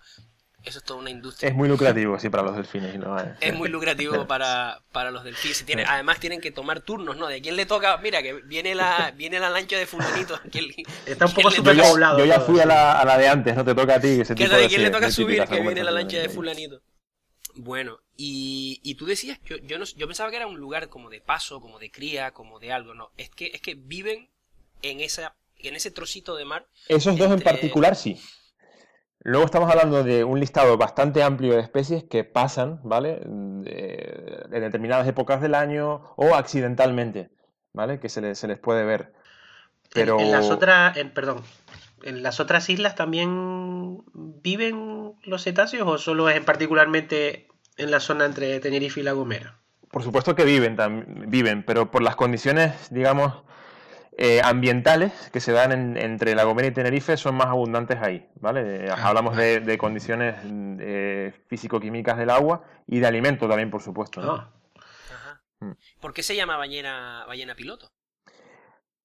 eso 0.68 0.80
es 0.80 0.84
toda 0.84 1.00
una 1.00 1.10
industria. 1.10 1.50
Es 1.50 1.56
muy 1.56 1.68
lucrativo, 1.70 2.20
sí, 2.20 2.30
para 2.30 2.44
los 2.44 2.56
delfines. 2.56 2.98
no, 3.00 3.18
Es 3.40 3.54
muy 3.54 3.70
lucrativo 3.70 4.28
para, 4.28 4.82
para 4.92 5.12
los 5.12 5.24
delfines. 5.24 5.66
Tiene-. 5.66 5.86
Además 5.88 6.20
tienen 6.20 6.42
que 6.42 6.52
tomar 6.52 6.82
turnos, 6.82 7.16
¿no? 7.18 7.28
De 7.28 7.42
quién 7.42 7.56
le 7.56 7.66
toca, 7.66 7.98
mira, 7.98 8.22
que 8.22 8.34
viene 8.34 8.76
la, 8.76 9.12
viene 9.16 9.40
la 9.40 9.50
lancha 9.50 9.78
de 9.78 9.86
fulanito. 9.86 10.40
¿quién 10.52 10.68
le- 10.68 10.84
Está 11.06 11.26
un 11.26 11.34
poco 11.34 11.52
superpoblado 11.52 12.20
yo 12.20 12.26
ya 12.26 12.40
fui 12.42 12.60
a 12.60 12.66
la, 12.66 13.00
a 13.00 13.06
la 13.06 13.18
de 13.18 13.28
antes, 13.28 13.56
no 13.56 13.64
te 13.66 13.74
toca 13.74 13.96
a 13.96 14.00
ti. 14.00 14.22
Ese 14.22 14.36
tipo 14.36 14.54
de 14.56 14.62
de, 14.64 14.68
quién 14.68 14.84
le 14.84 14.90
toca 14.92 15.06
de 15.08 15.12
subir, 15.12 15.44
que 15.46 15.62
viene 15.62 15.84
la 15.84 15.92
lancha 15.92 16.18
de 16.18 16.30
fulanito. 16.30 16.82
Bueno, 17.60 18.00
y, 18.16 18.80
y 18.84 18.96
tú 18.96 19.06
decías, 19.08 19.40
yo, 19.46 19.58
yo, 19.58 19.80
no, 19.80 19.86
yo 19.86 20.06
pensaba 20.06 20.30
que 20.30 20.36
era 20.36 20.46
un 20.46 20.60
lugar 20.60 20.90
como 20.90 21.10
de 21.10 21.22
paso, 21.22 21.60
como 21.60 21.80
de 21.80 21.90
cría, 21.90 22.32
como 22.32 22.60
de 22.60 22.72
algo, 22.72 22.94
no. 22.94 23.12
Es 23.18 23.30
que, 23.32 23.48
es 23.48 23.62
que 23.62 23.74
viven 23.74 24.30
en 24.84 25.00
esa, 25.00 25.36
en 25.58 25.76
ese 25.76 25.90
trocito 25.90 26.36
de 26.36 26.46
mar. 26.46 26.68
Esos 26.88 27.18
dos 27.18 27.28
en 27.28 27.34
Entre- 27.34 27.46
particular, 27.52 27.96
sí. 27.96 28.22
Luego 29.28 29.44
estamos 29.46 29.70
hablando 29.70 30.06
de 30.06 30.24
un 30.24 30.40
listado 30.40 30.78
bastante 30.78 31.22
amplio 31.22 31.54
de 31.54 31.60
especies 31.60 32.06
que 32.06 32.24
pasan, 32.24 32.80
¿vale? 32.84 33.20
De- 33.26 34.46
en 34.50 34.62
determinadas 34.62 35.06
épocas 35.06 35.42
del 35.42 35.54
año 35.54 36.02
o 36.16 36.34
accidentalmente, 36.34 37.30
¿vale? 37.74 38.00
Que 38.00 38.08
se 38.08 38.22
les, 38.22 38.40
se 38.40 38.48
les 38.48 38.58
puede 38.58 38.86
ver. 38.86 39.12
Pero 39.94 40.18
En, 40.18 40.28
en 40.28 40.32
las 40.32 40.50
otras, 40.50 40.96
en- 40.96 41.10
perdón, 41.12 41.42
en 42.04 42.24
las 42.24 42.40
otras 42.40 42.70
islas 42.70 42.96
también 42.96 44.02
viven 44.14 45.12
los 45.24 45.44
cetáceos 45.44 45.86
o 45.90 45.98
solo 45.98 46.30
es 46.30 46.38
en 46.38 46.46
particularmente 46.46 47.50
en 47.76 47.92
la 47.92 48.00
zona 48.00 48.24
entre 48.24 48.62
Tenerife 48.62 49.02
y 49.02 49.04
La 49.04 49.12
Gomera. 49.12 49.60
por 49.92 50.04
supuesto 50.04 50.36
que 50.36 50.46
viven, 50.46 50.78
viven, 51.28 51.64
pero 51.64 51.92
por 51.92 52.02
las 52.02 52.16
condiciones, 52.16 52.74
digamos, 52.92 53.44
eh, 54.20 54.42
ambientales 54.44 55.12
que 55.32 55.40
se 55.40 55.52
dan 55.52 55.96
entre 55.96 56.34
La 56.34 56.44
Gomera 56.44 56.68
y 56.68 56.72
Tenerife 56.72 57.18
son 57.18 57.36
más 57.36 57.48
abundantes 57.48 58.00
ahí, 58.02 58.28
¿vale? 58.42 58.90
Ah, 58.90 59.10
hablamos 59.10 59.38
de, 59.38 59.78
condiciones 59.78 60.36
eh, 60.80 61.34
físico-químicas 61.48 62.18
del 62.18 62.32
agua 62.32 62.64
y 62.88 63.00
de 63.00 63.06
alimento 63.06 63.48
también, 63.48 63.70
por 63.70 63.84
supuesto. 63.84 64.22
Ah. 64.24 64.52
Mm. 65.60 65.72
¿Por 66.02 66.14
qué 66.16 66.24
se 66.24 66.36
llama 66.36 66.58
ballena, 66.58 67.26
ballena 67.28 67.54
piloto? 67.54 67.92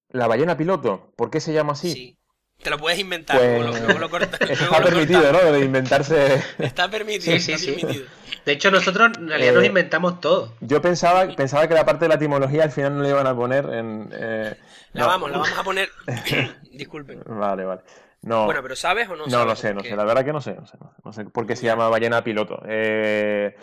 La 0.09 0.25
ballena 0.25 0.57
piloto, 0.57 1.13
¿por 1.15 1.29
qué 1.29 1.39
se 1.39 1.53
llama 1.53 1.73
así? 1.73 1.91
Sí. 1.91 2.17
Te 2.63 2.71
lo 2.71 2.79
puedes 2.79 2.97
inventar, 2.97 3.37
pues, 3.37 3.99
lo, 3.99 4.17
Está 4.17 4.81
permitido, 4.81 5.31
¿no? 5.31 5.51
De 5.51 5.63
inventarse. 5.63 6.41
Está 6.57 6.89
permitido, 6.89 7.37
sí, 7.39 7.57
sí, 7.57 7.75
Sí. 7.75 8.05
De 8.45 8.51
hecho, 8.51 8.71
nosotros 8.71 9.11
en 9.17 9.29
realidad 9.29 9.53
nos 9.53 9.63
eh, 9.63 9.67
inventamos 9.67 10.19
todo. 10.19 10.53
Yo 10.59 10.81
pensaba, 10.81 11.27
pensaba 11.35 11.67
que 11.67 11.73
la 11.73 11.85
parte 11.85 12.05
de 12.05 12.09
la 12.09 12.15
etimología 12.15 12.63
al 12.63 12.71
final 12.71 12.97
no 12.97 13.03
le 13.03 13.09
iban 13.09 13.27
a 13.27 13.35
poner 13.35 13.65
en. 13.65 14.09
Eh, 14.11 14.55
la 14.93 15.07
vamos, 15.07 15.31
la 15.31 15.37
vamos 15.37 15.57
a 15.57 15.63
poner. 15.63 15.89
Disculpen. 16.71 17.21
Vale, 17.25 17.65
vale. 17.65 17.81
No, 18.23 18.45
bueno, 18.45 18.61
pero 18.63 18.75
¿sabes 18.75 19.09
o 19.09 19.15
no? 19.15 19.27
No, 19.27 19.45
no 19.45 19.55
sé, 19.55 19.73
no 19.73 19.81
sé. 19.81 19.95
La 19.95 20.05
verdad 20.05 20.23
que 20.23 20.31
no 20.31 20.41
sé. 20.41 20.55
No 20.55 20.65
sé, 20.65 20.77
no 21.03 21.13
sé 21.13 21.25
por 21.25 21.45
qué 21.45 21.55
se 21.55 21.65
llama 21.65 21.89
ballena 21.89 22.23
piloto. 22.23 22.61
Eh, 22.65 23.55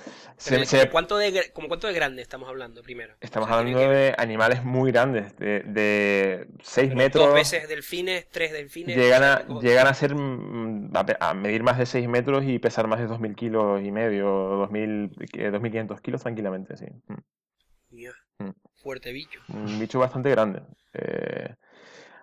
¿cuánto, 0.91 1.17
de, 1.17 1.51
¿Cuánto 1.53 1.87
de 1.87 1.93
grande 1.95 2.21
estamos 2.21 2.49
hablando 2.49 2.83
primero? 2.83 3.15
Estamos 3.21 3.51
hablando 3.51 3.79
de 3.79 4.15
animales 4.19 4.63
muy 4.63 4.93
grandes, 4.93 5.37
de 5.39 6.47
6 6.63 6.95
metros. 6.95 7.27
Dos 7.27 7.35
veces 7.35 7.69
delfines, 7.69 8.29
tres 8.29 8.53
delfines. 8.53 8.97
Llegan 8.97 9.23
a, 9.23 9.47
llegan 9.61 9.87
a 9.87 9.95
ser. 9.95 10.15
Mm, 10.15 10.93
a, 11.21 11.35
medir 11.35 11.63
más 11.63 11.79
de 11.79 11.87
6 11.87 12.09
metros 12.09 12.45
y 12.45 12.59
pesar 12.59 12.87
más 12.87 13.01
de 13.01 13.09
2.000 13.09 13.35
kilos 13.35 13.83
y 13.83 13.91
medio, 13.91 14.69
2.000, 14.69 15.15
2.500 15.53 15.97
eh, 15.97 16.01
kilos 16.03 16.23
tranquilamente, 16.23 16.77
sí. 16.77 16.87
Mm. 17.09 18.45
Mm. 18.45 18.51
Fuerte 18.83 19.13
bicho. 19.13 19.41
Un 19.49 19.79
bicho 19.79 19.99
bastante 19.99 20.31
grande. 20.31 20.63
Eh, 20.95 21.55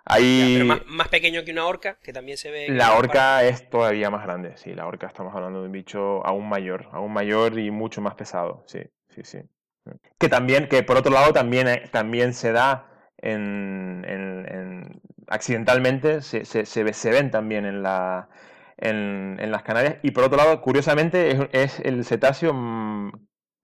pero 0.07 0.65
más, 0.85 1.07
pequeño 1.09 1.43
que 1.43 1.51
una 1.51 1.65
orca, 1.65 1.97
que 2.01 2.13
también 2.13 2.37
se 2.37 2.51
ve. 2.51 2.69
La 2.69 2.93
orca 2.93 3.43
es 3.43 3.69
todavía 3.69 4.09
más 4.09 4.23
grande, 4.23 4.55
sí. 4.57 4.73
La 4.73 4.87
orca 4.87 5.07
estamos 5.07 5.35
hablando 5.35 5.61
de 5.61 5.67
un 5.67 5.71
bicho 5.71 6.25
aún 6.25 6.47
mayor, 6.47 6.87
aún 6.91 7.11
mayor 7.11 7.59
y 7.59 7.71
mucho 7.71 8.01
más 8.01 8.15
pesado, 8.15 8.63
sí, 8.67 8.79
sí, 9.09 9.21
sí. 9.23 9.39
Que 10.17 10.29
también, 10.29 10.67
que 10.67 10.83
por 10.83 10.97
otro 10.97 11.11
lado 11.11 11.33
también, 11.33 11.67
eh, 11.67 11.83
también 11.91 12.33
se 12.33 12.51
da 12.51 12.91
en, 13.17 15.01
accidentalmente, 15.27 16.21
se, 16.21 16.45
se, 16.45 16.65
se, 16.65 17.11
ven 17.11 17.31
también 17.31 17.65
en, 17.65 17.83
la, 17.83 18.29
en, 18.77 19.51
las 19.51 19.63
Canarias. 19.63 19.97
Y 20.03 20.11
por 20.11 20.23
otro 20.23 20.37
lado, 20.37 20.61
curiosamente, 20.61 21.49
es, 21.51 21.79
el 21.81 22.03
cetáceo 22.05 22.53
mm, 22.53 23.11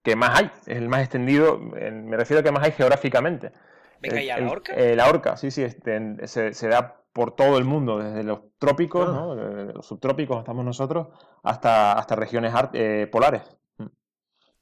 que 0.02 0.16
más 0.16 0.40
hay, 0.40 0.50
es 0.66 0.76
el 0.76 0.88
más 0.88 1.00
extendido, 1.00 1.58
me 1.58 2.16
refiero 2.16 2.40
a 2.40 2.42
que 2.42 2.52
más 2.52 2.64
hay 2.64 2.72
geográficamente. 2.72 3.52
Venga, 4.00 4.22
¿y 4.22 4.26
la 4.26 4.50
orca? 4.50 4.74
Eh, 4.74 4.96
la 4.96 5.08
orca, 5.08 5.36
sí, 5.36 5.50
sí, 5.50 5.62
este, 5.62 6.26
se, 6.26 6.68
da 6.68 7.00
por 7.12 7.34
todo 7.34 7.58
el 7.58 7.64
mundo, 7.64 7.98
desde 7.98 8.24
los 8.24 8.40
trópicos, 8.58 9.08
ah. 9.08 9.72
los 9.72 9.86
subtrópicos 9.86 10.38
estamos 10.38 10.64
nosotros, 10.64 11.08
hasta, 11.42 11.92
hasta 11.92 12.16
regiones 12.16 12.52
eh, 12.72 13.08
polares. 13.10 13.42
Mm. 13.78 13.86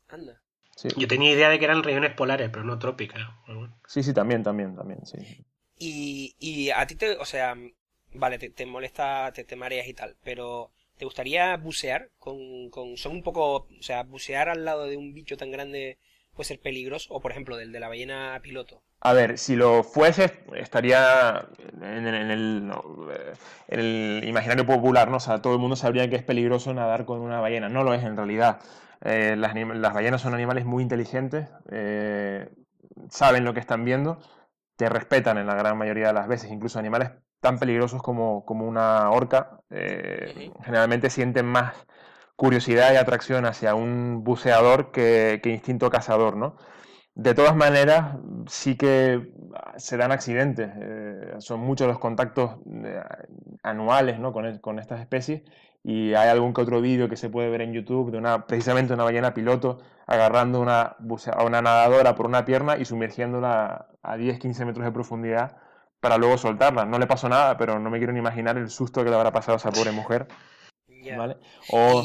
Anda. 0.08 0.42
Yo 0.96 1.06
tenía 1.06 1.32
idea 1.32 1.48
de 1.48 1.58
que 1.58 1.64
eran 1.64 1.82
regiones 1.82 2.14
polares, 2.14 2.50
pero 2.50 2.64
no 2.64 2.78
trópicas. 2.78 3.20
Sí, 3.86 4.02
sí, 4.02 4.12
también, 4.12 4.42
también, 4.42 4.74
también, 4.74 5.04
sí. 5.06 5.44
Y, 5.78 6.34
y 6.38 6.70
a 6.70 6.86
ti 6.86 6.96
te, 6.96 7.16
o 7.16 7.24
sea, 7.24 7.54
vale, 8.14 8.38
te, 8.38 8.66
molesta, 8.66 9.32
te, 9.32 9.44
te, 9.44 9.56
mareas 9.56 9.86
y 9.86 9.94
tal, 9.94 10.16
pero 10.22 10.72
¿te 10.96 11.04
gustaría 11.04 11.56
bucear 11.56 12.10
con, 12.18 12.70
con, 12.70 12.96
son 12.96 13.12
un 13.12 13.22
poco, 13.22 13.54
o 13.54 13.82
sea, 13.82 14.02
bucear 14.02 14.48
al 14.48 14.64
lado 14.64 14.86
de 14.86 14.96
un 14.96 15.14
bicho 15.14 15.36
tan 15.36 15.50
grande 15.50 15.98
puede 16.32 16.48
ser 16.48 16.60
peligroso? 16.60 17.12
O 17.14 17.20
por 17.20 17.32
ejemplo, 17.32 17.56
del 17.56 17.72
de 17.72 17.80
la 17.80 17.88
ballena 17.88 18.38
piloto. 18.42 18.82
A 19.04 19.14
ver, 19.14 19.36
si 19.36 19.56
lo 19.56 19.82
fuese, 19.82 20.44
estaría 20.54 21.44
en, 21.82 22.06
el, 22.06 22.72
imaginario 24.24 24.64
popular, 24.64 25.10
¿no? 25.10 25.16
O 25.16 25.20
sea, 25.20 25.42
todo 25.42 25.54
el 25.54 25.58
mundo 25.58 25.74
sabría 25.74 26.08
que 26.08 26.14
es 26.14 26.22
peligroso 26.22 26.72
nadar 26.72 27.04
con 27.04 27.20
una 27.20 27.40
ballena. 27.40 27.68
No 27.68 27.82
lo 27.82 27.94
es 27.94 28.04
en 28.04 28.16
realidad. 28.16 28.60
Eh, 29.00 29.34
las, 29.36 29.54
ballenas 29.92 30.20
son 30.20 30.34
animales 30.34 30.64
muy 30.64 30.84
inteligentes, 30.84 31.48
eh, 31.72 32.48
saben 33.10 33.44
lo 33.44 33.54
que 33.54 33.60
están 33.60 33.84
viendo, 33.84 34.20
te 34.76 34.88
respetan 34.88 35.36
en 35.38 35.48
la 35.48 35.56
gran 35.56 35.76
mayoría 35.76 36.06
de 36.08 36.12
las 36.12 36.28
veces. 36.28 36.52
Incluso 36.52 36.78
animales 36.78 37.10
tan 37.40 37.58
peligrosos 37.58 38.02
como, 38.02 38.44
una 38.46 39.10
orca 39.10 39.62
eh, 39.70 40.52
generalmente 40.64 41.10
sienten 41.10 41.46
más 41.46 41.74
curiosidad 42.36 42.92
y 42.92 42.96
atracción 42.96 43.46
hacia 43.46 43.74
un 43.74 44.22
buceador 44.22 44.92
que, 44.92 45.40
que 45.42 45.50
instinto 45.50 45.90
cazador, 45.90 46.36
¿no? 46.36 46.56
De 47.14 47.34
todas 47.34 47.54
maneras, 47.54 48.16
sí 48.46 48.76
que 48.76 49.32
se 49.76 49.96
dan 49.96 50.12
accidentes. 50.12 50.70
Eh, 50.76 51.34
son 51.38 51.60
muchos 51.60 51.86
los 51.86 51.98
contactos 51.98 52.56
eh, 52.84 53.02
anuales 53.62 54.18
¿no? 54.18 54.32
con, 54.32 54.58
con, 54.58 54.78
estas 54.78 55.00
especies 55.00 55.42
y 55.84 56.14
hay 56.14 56.28
algún 56.28 56.54
que 56.54 56.62
otro 56.62 56.80
vídeo 56.80 57.08
que 57.08 57.16
se 57.16 57.28
puede 57.28 57.50
ver 57.50 57.62
en 57.62 57.72
YouTube 57.72 58.10
de 58.12 58.18
una, 58.18 58.46
precisamente 58.46 58.94
una 58.94 59.04
ballena 59.04 59.34
piloto 59.34 59.78
agarrando 60.06 60.60
una, 60.60 60.96
a 61.34 61.44
una 61.44 61.62
nadadora 61.62 62.14
por 62.14 62.26
una 62.26 62.44
pierna 62.44 62.76
y 62.76 62.84
sumergiéndola 62.84 63.88
a 64.02 64.16
10-15 64.16 64.64
metros 64.66 64.84
de 64.84 64.92
profundidad 64.92 65.56
para 66.00 66.18
luego 66.18 66.38
soltarla. 66.38 66.84
No 66.84 66.98
le 66.98 67.06
pasó 67.06 67.28
nada, 67.28 67.56
pero 67.56 67.78
no 67.78 67.90
me 67.90 67.98
quiero 67.98 68.12
ni 68.12 68.18
imaginar 68.18 68.56
el 68.58 68.68
susto 68.70 69.04
que 69.04 69.10
le 69.10 69.16
habrá 69.16 69.32
pasado 69.32 69.54
a 69.54 69.56
esa 69.58 69.70
pobre 69.70 69.92
mujer. 69.92 70.28
¿vale? 71.16 71.36
O, 71.70 72.02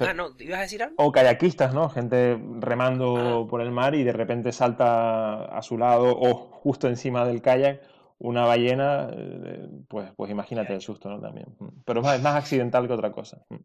Ah, 0.00 0.12
no, 0.12 0.30
¿ibas 0.38 0.58
a 0.58 0.62
decir 0.62 0.82
algo? 0.82 0.96
O 0.98 1.12
kayakistas, 1.12 1.72
¿no? 1.72 1.88
Gente 1.88 2.36
remando 2.58 3.44
ah. 3.44 3.48
por 3.48 3.60
el 3.60 3.70
mar 3.70 3.94
y 3.94 4.02
de 4.02 4.12
repente 4.12 4.52
salta 4.52 5.44
a 5.44 5.62
su 5.62 5.78
lado 5.78 6.16
o 6.18 6.34
justo 6.34 6.88
encima 6.88 7.24
del 7.24 7.42
kayak 7.42 7.80
una 8.18 8.44
ballena, 8.44 9.08
eh, 9.12 9.68
pues, 9.88 10.10
pues 10.16 10.30
imagínate 10.30 10.72
el 10.72 10.80
susto, 10.80 11.08
¿no? 11.08 11.20
También. 11.20 11.46
Mm. 11.58 11.82
Pero 11.84 12.00
es 12.00 12.22
más, 12.22 12.36
accidental 12.36 12.86
que 12.86 12.92
otra 12.92 13.12
cosa. 13.12 13.44
Mm. 13.50 13.56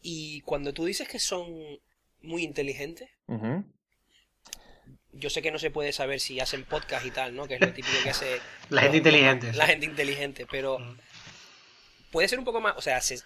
Y 0.00 0.40
cuando 0.42 0.72
tú 0.72 0.84
dices 0.84 1.08
que 1.08 1.18
son 1.18 1.46
muy 2.20 2.42
inteligentes, 2.42 3.08
yo 5.12 5.30
sé 5.30 5.42
que 5.42 5.50
no 5.50 5.58
se 5.58 5.70
puede 5.70 5.92
saber 5.92 6.20
si 6.20 6.40
hacen 6.40 6.64
podcast 6.64 7.06
y 7.06 7.10
tal, 7.10 7.34
¿no? 7.34 7.46
Que 7.46 7.54
es 7.54 7.60
lo 7.60 7.72
típico 7.72 7.96
que 8.02 8.10
hace... 8.10 8.38
la 8.70 8.82
gente 8.82 8.98
inteligente. 8.98 9.52
La 9.52 9.66
gente 9.66 9.86
inteligente, 9.86 10.46
pero... 10.50 10.78
Puede 12.10 12.28
ser 12.28 12.38
un 12.38 12.44
poco 12.44 12.60
más, 12.60 12.76
o 12.76 12.82
sea, 12.82 13.00
se, 13.00 13.16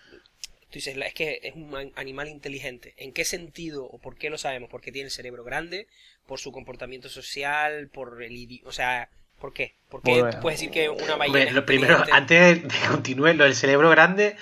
Tú 0.70 0.74
dices, 0.74 0.96
es 0.96 1.14
que 1.14 1.40
es 1.42 1.54
un 1.54 1.92
animal 1.94 2.28
inteligente. 2.28 2.94
¿En 2.96 3.12
qué 3.12 3.24
sentido 3.24 3.84
o 3.84 3.98
por 3.98 4.16
qué 4.16 4.30
lo 4.30 4.38
sabemos? 4.38 4.68
Porque 4.68 4.90
tiene 4.90 5.06
el 5.06 5.12
cerebro 5.12 5.44
grande, 5.44 5.86
por 6.26 6.40
su 6.40 6.50
comportamiento 6.50 7.08
social, 7.08 7.88
por 7.88 8.22
el 8.22 8.32
idioma. 8.32 8.68
O 8.68 8.72
sea, 8.72 9.08
¿por 9.38 9.52
qué? 9.52 9.74
¿Por 9.88 10.02
qué 10.02 10.24
puedes 10.42 10.58
decir 10.58 10.72
que 10.72 10.88
una 10.88 11.16
ballena. 11.16 11.52
lo 11.52 11.64
primero, 11.64 12.02
antes 12.12 12.62
de 12.62 12.88
continuar, 12.88 13.36
lo 13.36 13.44
del 13.44 13.54
cerebro 13.54 13.90
grande, 13.90 14.36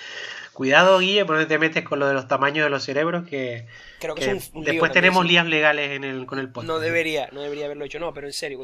cuidado, 0.55 0.99
Guille, 0.99 1.27
por 1.27 1.45
te 1.47 1.59
metes 1.59 1.85
con 1.85 1.99
lo 1.99 2.09
de 2.09 2.15
los 2.15 2.27
tamaños 2.27 2.65
de 2.65 2.71
los 2.71 2.83
cerebros, 2.83 3.29
que, 3.29 3.67
Creo 4.01 4.15
que, 4.15 4.41
después 4.55 4.93
tenemos 4.93 5.27
lías 5.27 5.47
legales 5.47 5.91
en 5.91 6.05
el, 6.05 6.25
con 6.25 6.39
el 6.39 6.49
podcast. 6.49 6.69
No 6.69 6.79
debería, 6.79 7.29
no 7.33 7.43
debería 7.43 7.67
haberlo 7.67 7.85
hecho, 7.85 7.99
no, 7.99 8.15
pero 8.15 8.27
en 8.27 8.33
serio, 8.33 8.59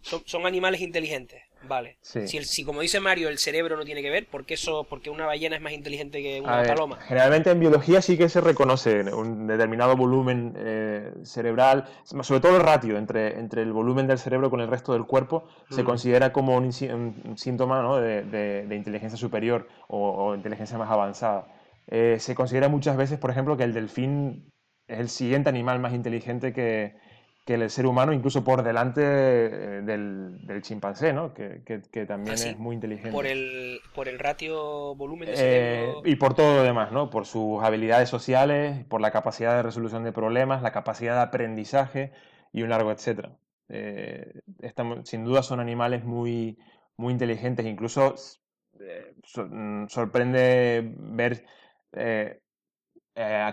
son, 0.00 0.22
son 0.24 0.46
animales 0.46 0.80
inteligentes. 0.80 1.42
Vale. 1.68 1.96
Si, 2.00 2.26
si, 2.26 2.64
como 2.64 2.80
dice 2.80 3.00
Mario, 3.00 3.28
el 3.28 3.38
cerebro 3.38 3.76
no 3.76 3.84
tiene 3.84 4.02
que 4.02 4.10
ver, 4.10 4.26
¿por 4.26 4.44
qué, 4.44 4.54
eso, 4.54 4.84
porque 4.88 5.10
una 5.10 5.26
ballena 5.26 5.56
es 5.56 5.62
más 5.62 5.72
inteligente 5.72 6.22
que 6.22 6.40
una 6.40 6.62
paloma? 6.62 6.98
Generalmente 7.00 7.50
en 7.50 7.60
biología 7.60 8.02
sí 8.02 8.16
que 8.16 8.28
se 8.28 8.40
reconoce 8.40 9.02
un 9.12 9.46
determinado 9.46 9.96
volumen 9.96 10.54
eh, 10.56 11.12
cerebral, 11.24 11.86
sobre 12.04 12.40
todo 12.40 12.56
el 12.56 12.62
ratio 12.62 12.98
entre, 12.98 13.38
entre 13.38 13.62
el 13.62 13.72
volumen 13.72 14.06
del 14.06 14.18
cerebro 14.18 14.50
con 14.50 14.60
el 14.60 14.68
resto 14.68 14.92
del 14.92 15.04
cuerpo, 15.04 15.48
se 15.70 15.82
mm. 15.82 15.86
considera 15.86 16.32
como 16.32 16.56
un, 16.56 16.72
síntoma 16.72 18.00
de, 18.00 18.66
inteligencia 18.70 19.18
superior 19.18 19.68
o, 19.88 20.34
inteligencia 20.34 20.78
más 20.78 20.90
avanzada. 20.90 21.46
Eh, 21.88 22.16
se 22.18 22.34
considera 22.34 22.68
muchas 22.68 22.96
veces, 22.96 23.18
por 23.18 23.30
ejemplo, 23.30 23.56
que 23.56 23.64
el 23.64 23.74
delfín 23.74 24.50
es 24.86 24.98
el 24.98 25.08
siguiente 25.08 25.48
animal 25.48 25.80
más 25.80 25.94
inteligente 25.94 26.52
que, 26.52 26.94
que 27.44 27.54
el 27.54 27.70
ser 27.70 27.86
humano, 27.86 28.12
incluso 28.12 28.44
por 28.44 28.62
delante 28.62 29.02
eh, 29.02 29.82
del, 29.82 30.60
chimpancé, 30.62 31.12
¿no? 31.12 31.34
que, 31.34 31.60
también 32.06 32.36
ah, 32.38 32.50
es 32.50 32.58
muy 32.58 32.74
inteligente. 32.74 33.10
Por 33.10 33.26
el, 33.26 33.80
por 33.94 34.08
el 34.08 34.18
ratio 34.18 34.94
volumen 34.94 35.28
de 35.28 35.36
cerebro. 35.36 36.02
Eh, 36.04 36.10
y 36.10 36.16
por 36.16 36.34
todo 36.34 36.56
lo 36.56 36.62
demás, 36.62 36.92
¿no? 36.92 37.10
por 37.10 37.26
sus 37.26 37.62
habilidades 37.62 38.08
sociales, 38.08 38.84
por 38.84 39.00
la 39.00 39.10
capacidad 39.10 39.56
de 39.56 39.62
resolución 39.62 40.04
de 40.04 40.12
problemas, 40.12 40.62
la 40.62 40.72
capacidad 40.72 41.16
de 41.16 41.22
aprendizaje 41.22 42.12
y 42.52 42.62
un 42.62 42.68
largo 42.70 42.92
etcétera. 42.92 43.32
Eh, 43.68 44.40
sin 45.04 45.24
duda 45.24 45.42
son 45.42 45.58
animales 45.58 46.04
muy, 46.04 46.58
muy 46.96 47.12
inteligentes, 47.12 47.66
incluso 47.66 48.14
mm, 49.36 49.86
sorprende 49.88 50.94
ver 50.96 51.44
eh, 53.14 53.52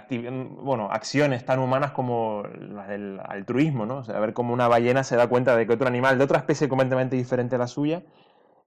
bueno, 0.61 0.89
acciones 0.91 1.45
tan 1.45 1.59
humanas 1.59 1.91
como 1.91 2.43
las 2.59 2.87
del 2.87 3.19
altruismo, 3.23 3.85
¿no? 3.85 3.97
O 3.97 4.03
sea, 4.03 4.19
ver 4.19 4.33
cómo 4.33 4.53
una 4.53 4.67
ballena 4.67 5.03
se 5.03 5.15
da 5.15 5.27
cuenta 5.27 5.55
de 5.55 5.67
que 5.67 5.73
otro 5.73 5.87
animal 5.87 6.17
de 6.17 6.23
otra 6.23 6.39
especie 6.39 6.69
completamente 6.69 7.15
diferente 7.15 7.55
a 7.55 7.59
la 7.59 7.67
suya 7.67 8.03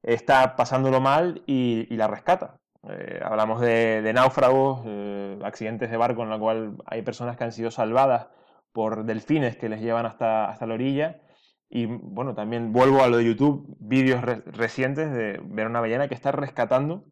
está 0.02 0.56
pasándolo 0.56 1.00
mal 1.00 1.42
y, 1.46 1.87
la 1.96 2.08
rescata. 2.08 2.58
Eh, 2.88 3.20
hablamos 3.25 3.61
de, 3.61 4.11
náufragos, 4.14 4.82
eh, 4.87 5.38
accidentes 5.44 5.90
de 5.90 5.96
barco 5.96 6.22
en 6.25 6.30
los 6.30 6.40
cual 6.40 6.76
hay 6.87 7.02
personas 7.02 7.37
que 7.37 7.44
han 7.44 7.52
sido 7.52 7.70
salvadas 7.70 8.28
por 8.72 9.04
delfines 9.04 9.56
que 9.56 9.68
les 9.68 9.80
llevan 9.80 10.06
hasta, 10.06 10.49
hasta 10.49 10.66
la 10.66 10.75
orilla 10.75 11.20
Y 11.70 11.87
bueno, 11.87 12.34
también 12.34 12.72
vuelvo 12.72 13.02
a 13.02 13.08
lo 13.08 13.18
de 13.18 13.25
YouTube, 13.25 13.76
vídeos 13.80 14.22
recientes 14.22 15.12
de 15.12 15.40
ver 15.44 15.66
una 15.66 15.80
ballena 15.80 16.08
que 16.08 16.14
está 16.14 16.32
rescatando 16.32 17.04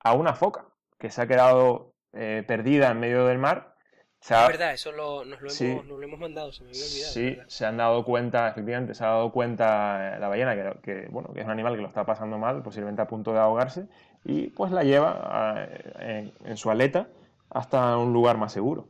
a 0.00 0.14
una 0.14 0.34
foca 0.34 0.66
que 0.98 1.10
se 1.10 1.22
ha 1.22 1.26
quedado 1.26 1.89
eh, 2.12 2.44
perdida 2.46 2.90
en 2.90 3.00
medio 3.00 3.26
del 3.26 3.38
mar. 3.38 3.74
es 4.20 4.30
verdad, 4.30 4.72
eso 4.72 4.92
lo, 4.92 5.24
nos, 5.24 5.40
lo 5.40 5.50
hemos, 5.50 5.86
lo 5.86 6.02
hemos 6.02 6.20
mandado, 6.20 6.52
se 6.52 6.64
me 6.64 6.70
había 6.70 6.84
olvidado. 6.84 7.12
Sí, 7.12 7.38
se 7.46 7.66
han 7.66 7.76
dado 7.76 8.04
cuenta, 8.04 8.48
efectivamente, 8.48 8.94
se 8.94 9.04
ha 9.04 9.08
dado 9.08 9.32
cuenta 9.32 10.16
eh, 10.16 10.20
la 10.20 10.28
ballena 10.28 10.54
que, 10.54 10.80
que, 10.82 11.08
bueno, 11.10 11.32
que 11.32 11.40
es 11.40 11.46
un 11.46 11.52
animal 11.52 11.76
que 11.76 11.82
lo 11.82 11.88
está 11.88 12.04
pasando 12.04 12.38
mal, 12.38 12.62
posiblemente 12.62 13.02
a 13.02 13.06
punto 13.06 13.32
de 13.32 13.38
ahogarse, 13.38 13.86
y 14.24 14.48
pues 14.48 14.72
la 14.72 14.84
lleva 14.84 15.68
en, 15.98 16.56
su 16.56 16.70
aleta 16.70 17.08
hasta 17.48 17.96
un 17.96 18.12
lugar 18.12 18.36
más 18.36 18.52
seguro. 18.52 18.88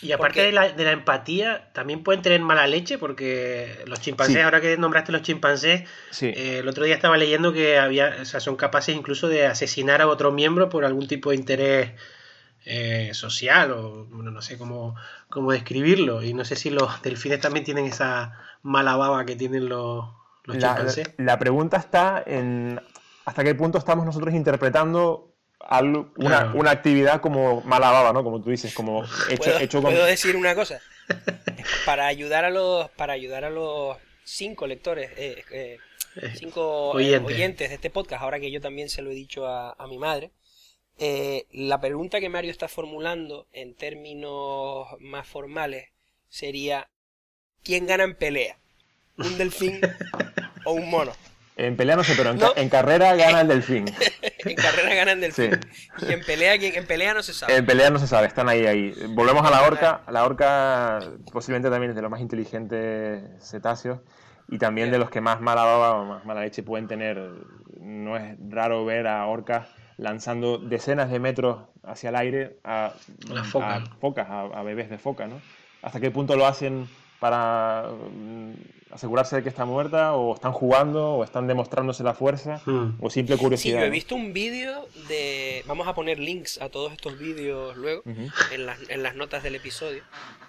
Y 0.00 0.12
aparte 0.12 0.42
de, 0.42 0.52
la, 0.52 0.68
de, 0.68 0.84
la, 0.84 0.92
empatía, 0.92 1.70
también 1.72 2.04
pueden 2.04 2.22
tener 2.22 2.40
mala 2.40 2.68
leche, 2.68 2.98
porque 2.98 3.82
los 3.86 4.00
chimpancés, 4.00 4.44
ahora 4.44 4.60
que 4.60 4.76
nombraste 4.76 5.10
los 5.10 5.22
chimpancés, 5.22 5.88
eh, 6.20 6.58
el 6.60 6.68
otro 6.68 6.84
día 6.84 6.94
estaba 6.94 7.16
leyendo 7.16 7.52
que 7.52 7.78
había, 7.78 8.18
o 8.22 8.24
sea, 8.24 8.38
son 8.38 8.54
capaces 8.54 8.94
incluso 8.94 9.28
de 9.28 9.46
asesinar 9.46 10.00
a 10.00 10.06
otro 10.06 10.30
miembro 10.30 10.68
por 10.68 10.84
algún 10.84 11.08
tipo 11.08 11.30
de 11.30 11.36
interés 11.36 11.90
eh, 12.64 13.10
social, 13.12 13.72
o 13.72 14.04
bueno, 14.04 14.30
no 14.30 14.40
sé 14.40 14.56
cómo, 14.56 14.94
cómo 15.28 15.50
describirlo. 15.50 16.22
Y 16.22 16.32
no 16.32 16.44
sé 16.44 16.54
si 16.54 16.70
los 16.70 17.02
delfines 17.02 17.40
también 17.40 17.64
tienen 17.64 17.86
esa 17.86 18.38
mala 18.62 18.94
baba 18.96 19.24
que 19.24 19.34
tienen 19.34 19.68
los, 19.68 20.04
los 20.44 20.58
chimpancés. 20.58 21.10
La 21.16 21.40
pregunta 21.40 21.76
está 21.76 22.22
en 22.24 22.80
hasta 23.24 23.44
qué 23.44 23.54
punto 23.54 23.76
estamos 23.76 24.06
nosotros 24.06 24.32
interpretando 24.32 25.27
una, 26.16 26.52
una, 26.54 26.70
actividad 26.70 27.20
como 27.20 27.60
mala 27.62 27.90
baba, 27.90 28.12
¿no? 28.12 28.22
Como 28.22 28.40
tú 28.40 28.50
dices, 28.50 28.72
como 28.74 29.04
hecho, 29.28 29.42
¿Puedo, 29.42 29.58
hecho 29.58 29.82
con... 29.82 29.92
¿Puedo 29.92 30.06
decir 30.06 30.36
una 30.36 30.54
cosa? 30.54 30.80
para 31.86 32.06
ayudar 32.06 32.44
a 32.44 32.50
los 32.50 32.90
para 32.90 33.14
ayudar 33.14 33.44
a 33.44 33.50
los 33.50 33.96
cinco 34.24 34.66
lectores, 34.66 35.10
eh, 35.16 35.44
eh, 35.50 35.78
eh 36.16 36.32
cinco 36.36 36.98
eh, 37.00 37.18
oyentes 37.18 37.68
de 37.70 37.74
este 37.76 37.90
podcast, 37.90 38.22
ahora 38.22 38.40
que 38.40 38.50
yo 38.50 38.60
también 38.60 38.88
se 38.88 39.02
lo 39.02 39.10
he 39.10 39.14
dicho 39.14 39.46
a, 39.46 39.72
a 39.72 39.86
mi 39.86 39.98
madre, 39.98 40.30
la 41.52 41.80
pregunta 41.80 42.20
que 42.20 42.28
Mario 42.28 42.50
está 42.50 42.68
formulando 42.68 43.46
en 43.52 43.74
términos 43.74 44.88
más 45.00 45.26
formales 45.26 45.90
sería 46.28 46.88
¿quién 47.62 47.86
gana 47.86 48.04
en 48.04 48.16
pelea? 48.16 48.58
¿Un 49.16 49.38
delfín 49.38 49.80
o 50.64 50.72
un 50.72 50.90
mono? 50.90 51.12
En 51.58 51.76
pelea 51.76 51.96
no 51.96 52.04
sé, 52.04 52.14
pero 52.16 52.30
en, 52.30 52.68
carrera 52.68 53.16
gana 53.16 53.40
el 53.40 53.48
delfín. 53.48 53.86
en 54.22 54.54
carrera 54.54 54.94
gana 54.94 55.12
el 55.12 55.20
delfín. 55.20 55.58
Y 56.08 56.12
en 56.12 56.20
pelea, 56.20 56.54
en 56.54 56.86
pelea 56.86 57.14
no 57.14 57.22
se 57.24 57.34
sabe. 57.34 57.56
En 57.56 57.66
pelea 57.66 57.90
no 57.90 57.98
se 57.98 58.06
sabe, 58.06 58.28
están 58.28 58.48
ahí, 58.48 58.64
ahí. 58.64 58.94
Volvemos 59.08 59.44
a 59.44 59.50
la 59.50 59.66
orca. 59.66 60.02
La 60.08 60.24
orca 60.24 61.00
posiblemente 61.32 61.68
también 61.68 61.90
es 61.90 61.96
de 61.96 62.02
los 62.02 62.12
más 62.12 62.20
inteligentes 62.20 63.24
cetáceos 63.40 63.98
y 64.48 64.58
también 64.58 64.92
de 64.92 64.98
los 64.98 65.10
que 65.10 65.20
más 65.20 65.40
mala 65.40 65.64
baba 65.64 65.94
o 65.94 66.04
más 66.04 66.24
mala 66.24 66.42
leche 66.42 66.62
pueden 66.62 66.86
tener. 66.86 67.18
No 67.80 68.16
es 68.16 68.36
raro 68.48 68.84
ver 68.84 69.08
a 69.08 69.26
orcas 69.26 69.66
lanzando 69.96 70.58
decenas 70.58 71.10
de 71.10 71.18
metros 71.18 71.64
hacia 71.82 72.10
el 72.10 72.16
aire 72.16 72.60
a, 72.62 72.92
focas, 73.98 74.28
a, 74.30 74.62
bebés 74.62 74.90
de 74.90 74.98
foca, 74.98 75.26
¿no? 75.26 75.40
¿Hasta 75.82 75.98
qué 75.98 76.12
punto 76.12 76.36
lo 76.36 76.46
hacen 76.46 76.88
para 77.20 77.90
mm, 77.90 78.52
asegurarse 78.90 79.36
de 79.36 79.42
que 79.42 79.48
está 79.48 79.64
muerta 79.64 80.14
o 80.14 80.34
están 80.34 80.52
jugando 80.52 81.14
o 81.14 81.24
están 81.24 81.46
demostrándose 81.46 82.02
la 82.02 82.14
fuerza 82.14 82.62
hmm. 82.64 82.98
o 83.00 83.10
simple 83.10 83.36
curiosidad. 83.36 83.78
Sí, 83.78 83.80
yo 83.80 83.86
he 83.86 83.90
visto 83.90 84.14
un 84.14 84.32
vídeo 84.32 84.88
de... 85.08 85.62
Vamos 85.66 85.86
a 85.88 85.94
poner 85.94 86.18
links 86.18 86.60
a 86.60 86.68
todos 86.68 86.92
estos 86.92 87.18
vídeos 87.18 87.76
luego 87.76 88.02
en, 88.04 88.66
las, 88.66 88.78
en, 88.88 89.02
las, 89.02 89.14
notas 89.14 89.42
del 89.42 89.56
episodio. 89.56 90.02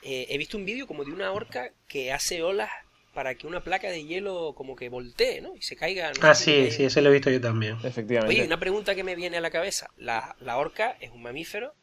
Eh, 0.04 0.28
he 0.30 0.38
visto 0.38 0.58
un 0.58 0.66
vídeo 0.66 0.88
como 0.88 1.04
de 1.04 1.12
una 1.12 1.32
orca 1.32 1.72
que 1.88 2.12
hace 2.12 2.44
olas 2.44 2.70
para 3.14 3.36
que 3.36 3.48
una 3.48 3.62
placa 3.62 3.90
de 3.90 4.06
hielo 4.06 4.54
como 4.56 4.76
que 4.76 4.88
voltee, 4.88 5.42
¿no? 5.42 5.56
Y 5.56 5.62
se 5.62 5.76
caiga. 5.76 6.12
Ah, 6.22 6.36
sí, 6.36 6.72
sí, 6.72 6.86
eso 6.86 7.02
lo 7.02 7.10
he 7.10 7.14
visto 7.14 7.30
yo 7.30 7.42
también. 7.42 7.78
Efectivamente. 7.84 8.34
Oye, 8.34 8.46
una 8.46 8.60
pregunta 8.60 8.96
que 8.96 9.04
me 9.04 9.16
viene 9.16 9.38
a 9.38 9.42
la 9.42 9.50
cabeza. 9.50 9.90
La, 9.98 10.36
la 10.40 10.58
orca 10.58 10.96
es 11.02 11.12
un 11.12 11.24
mamífero, 11.24 11.74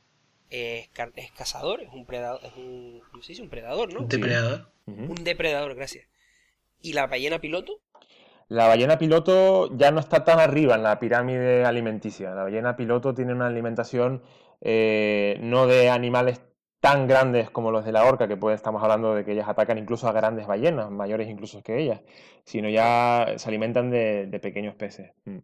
es, 0.48 0.88
es, 1.16 1.30
cazador, 1.32 1.82
es 1.82 1.90
un 1.92 2.06
predador, 2.06 2.40
es 2.44 2.52
un, 2.56 3.02
¿cómo 3.10 3.22
se 3.22 3.32
dice? 3.32 3.42
Un 3.42 3.50
predador, 3.50 3.92
¿no? 3.92 4.06
Depredador. 4.06 4.70
Un 4.86 5.24
depredador, 5.24 5.74
gracias. 5.74 6.06
¿Y 6.80 6.92
la 6.92 7.06
ballena 7.06 7.40
piloto? 7.40 7.80
La 8.48 8.68
ballena 8.68 8.98
piloto 8.98 9.76
ya 9.76 9.90
no 9.90 9.98
está 9.98 10.24
tan 10.24 10.38
arriba 10.38 10.76
en 10.76 10.84
la 10.84 11.00
pirámide 11.00 11.64
alimenticia. 11.64 12.30
La 12.30 12.44
ballena 12.44 12.76
piloto 12.76 13.12
tiene 13.12 13.32
una 13.32 13.48
alimentación 13.48 14.22
eh, 14.60 15.38
no 15.40 15.66
de 15.66 15.90
animales 15.90 16.40
tan 16.78 17.08
grandes 17.08 17.50
como 17.50 17.72
los 17.72 17.84
de 17.84 17.90
la 17.90 18.04
orca, 18.04 18.28
que 18.28 18.36
pues 18.36 18.54
estamos 18.54 18.82
hablando 18.82 19.14
de 19.14 19.24
que 19.24 19.32
ellas 19.32 19.48
atacan 19.48 19.78
incluso 19.78 20.06
a 20.06 20.12
grandes 20.12 20.46
ballenas, 20.46 20.90
mayores 20.90 21.28
incluso 21.28 21.62
que 21.62 21.78
ellas, 21.82 22.02
sino 22.44 22.68
ya 22.68 23.34
se 23.36 23.48
alimentan 23.48 23.90
de, 23.90 24.38
pequeños 24.40 24.76
peces. 24.76 25.10
Mm. 25.24 25.38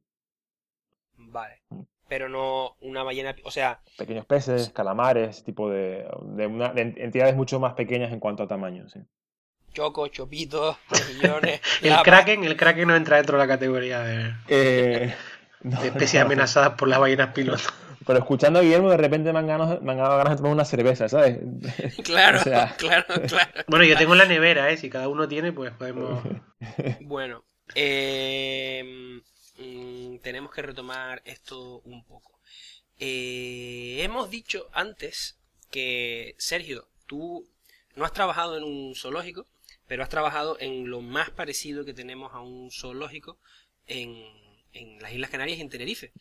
Vale. 1.17 1.63
Mm. 1.71 1.81
Pero 2.09 2.29
no 2.29 2.77
una 2.81 3.03
ballena, 3.03 3.35
o 3.43 3.51
sea... 3.51 3.81
Pequeños 3.97 4.27
peces, 4.27 4.71
calamares, 4.71 5.43
tipo 5.43 5.71
de, 5.71 6.07
de 6.35 6.95
entidades 6.99 7.35
mucho 7.35 7.59
más 7.59 7.75
pequeñas 7.75 8.13
en 8.13 8.21
cuanto 8.21 8.43
a 8.43 8.49
tamaño, 8.49 8.89
sí. 8.89 9.01
Choco, 9.73 10.09
Chopito, 10.09 10.79
Millones. 11.15 11.61
el 11.83 11.97
Kraken, 12.03 12.45
el 12.45 12.57
Kraken 12.57 12.89
no 12.89 12.97
entra 12.97 13.17
dentro 13.17 13.39
de 13.39 13.45
la 13.45 13.49
categoría 13.49 14.01
de, 14.01 14.35
eh, 14.49 15.15
especies 15.85 16.23
amenazadas 16.23 16.75
por 16.75 16.89
las 16.89 16.99
ballenas 16.99 17.33
piloto. 17.33 17.65
Pero 18.07 18.19
escuchando 18.19 18.59
a 18.59 18.63
Guillermo, 18.63 18.91
de 18.91 18.97
repente 18.97 19.33
me 19.33 19.39
han, 19.39 19.47
ganado, 19.47 19.81
me 19.81 19.93
han 19.93 19.99
dado 19.99 20.17
ganas 20.17 20.33
de 20.33 20.37
tomar 20.37 20.53
una 20.53 20.65
cerveza, 20.65 21.09
¿sabes? 21.09 21.39
Claro, 22.05 22.41
claro, 22.77 23.05
claro. 23.29 23.65
Bueno, 23.69 23.85
yo 23.85 23.97
tengo 23.97 24.15
la 24.15 24.25
nevera, 24.25 24.71
¿eh? 24.71 24.77
Si 24.77 24.91
cada 24.91 25.09
uno 25.09 25.29
tiene, 25.29 25.53
pues 25.53 25.73
podemos. 25.73 26.23
Bueno, 27.01 27.45
eh, 27.75 29.21
mm, 29.59 30.17
tenemos 30.19 30.53
que 30.53 30.63
retomar 30.63 31.23
esto 31.25 31.81
un 31.85 32.05
poco. 32.05 32.41
Eh, 32.99 33.99
hemos 34.03 34.31
dicho 34.31 34.69
antes 34.73 35.39
que, 35.71 36.35
Sergio, 36.39 36.89
tú 37.07 37.49
no 37.95 38.05
has 38.05 38.13
trabajado 38.13 38.57
en 38.57 38.65
un 38.65 38.95
zoológico, 38.95 39.47
pero 39.93 40.05
has 40.05 40.09
trabajado 40.09 40.57
en 40.59 40.89
lo 40.89 41.03
más 41.03 41.29
parecido 41.29 41.85
que 41.85 41.93
tenemos 41.93 42.33
a 42.33 42.41
un 42.41 42.71
zoológico 42.71 43.39
en, 43.87 44.25
las 45.03 45.13
Islas 45.13 45.29
Canarias 45.29 45.59
y 45.59 45.61
en 45.61 45.69
Tenerife, 45.69 46.13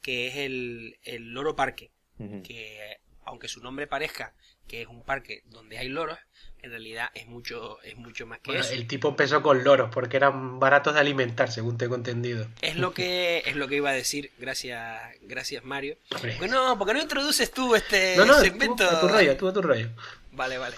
que 0.00 0.28
es 0.28 0.36
el, 0.36 0.96
Loro 1.34 1.54
Parque, 1.54 1.90
que 2.16 2.96
aunque 3.26 3.48
su 3.48 3.60
nombre 3.60 3.86
parezca 3.86 4.34
que 4.66 4.80
es 4.80 4.88
un 4.88 5.02
parque 5.02 5.42
donde 5.46 5.76
hay 5.76 5.88
loros, 5.88 6.18
en 6.62 6.70
realidad 6.70 7.10
es 7.14 7.26
mucho, 7.26 7.80
es 7.82 7.96
mucho 7.96 8.26
más 8.26 8.38
que 8.40 8.58
eso. 8.58 8.72
El 8.72 8.86
tipo 8.86 9.08
empezó 9.08 9.42
con 9.42 9.62
loros 9.62 9.90
porque 9.92 10.16
eran 10.16 10.58
baratos 10.58 10.94
de 10.94 11.00
alimentar, 11.00 11.50
según 11.50 11.76
tengo 11.76 11.96
entendido. 11.96 12.46
Es 12.62 12.76
lo 12.76 12.94
que, 12.94 13.42
es 13.44 13.56
lo 13.56 13.68
que 13.68 13.76
iba 13.76 13.90
a 13.90 13.94
decir, 13.94 14.30
gracias, 14.38 15.02
gracias 15.22 15.64
Mario. 15.64 15.98
Porque 16.08 16.48
no, 16.48 16.78
porque 16.78 16.94
no 16.94 17.02
introduces 17.02 17.50
tú 17.50 17.74
este 17.74 18.16
segmento. 18.40 18.88
a 18.88 19.00
tu 19.00 19.08
rollo, 19.08 19.36
tú 19.36 19.48
a 19.48 19.52
tu 19.52 19.60
rollo. 19.60 19.90
Vale, 20.38 20.56
vale. 20.56 20.76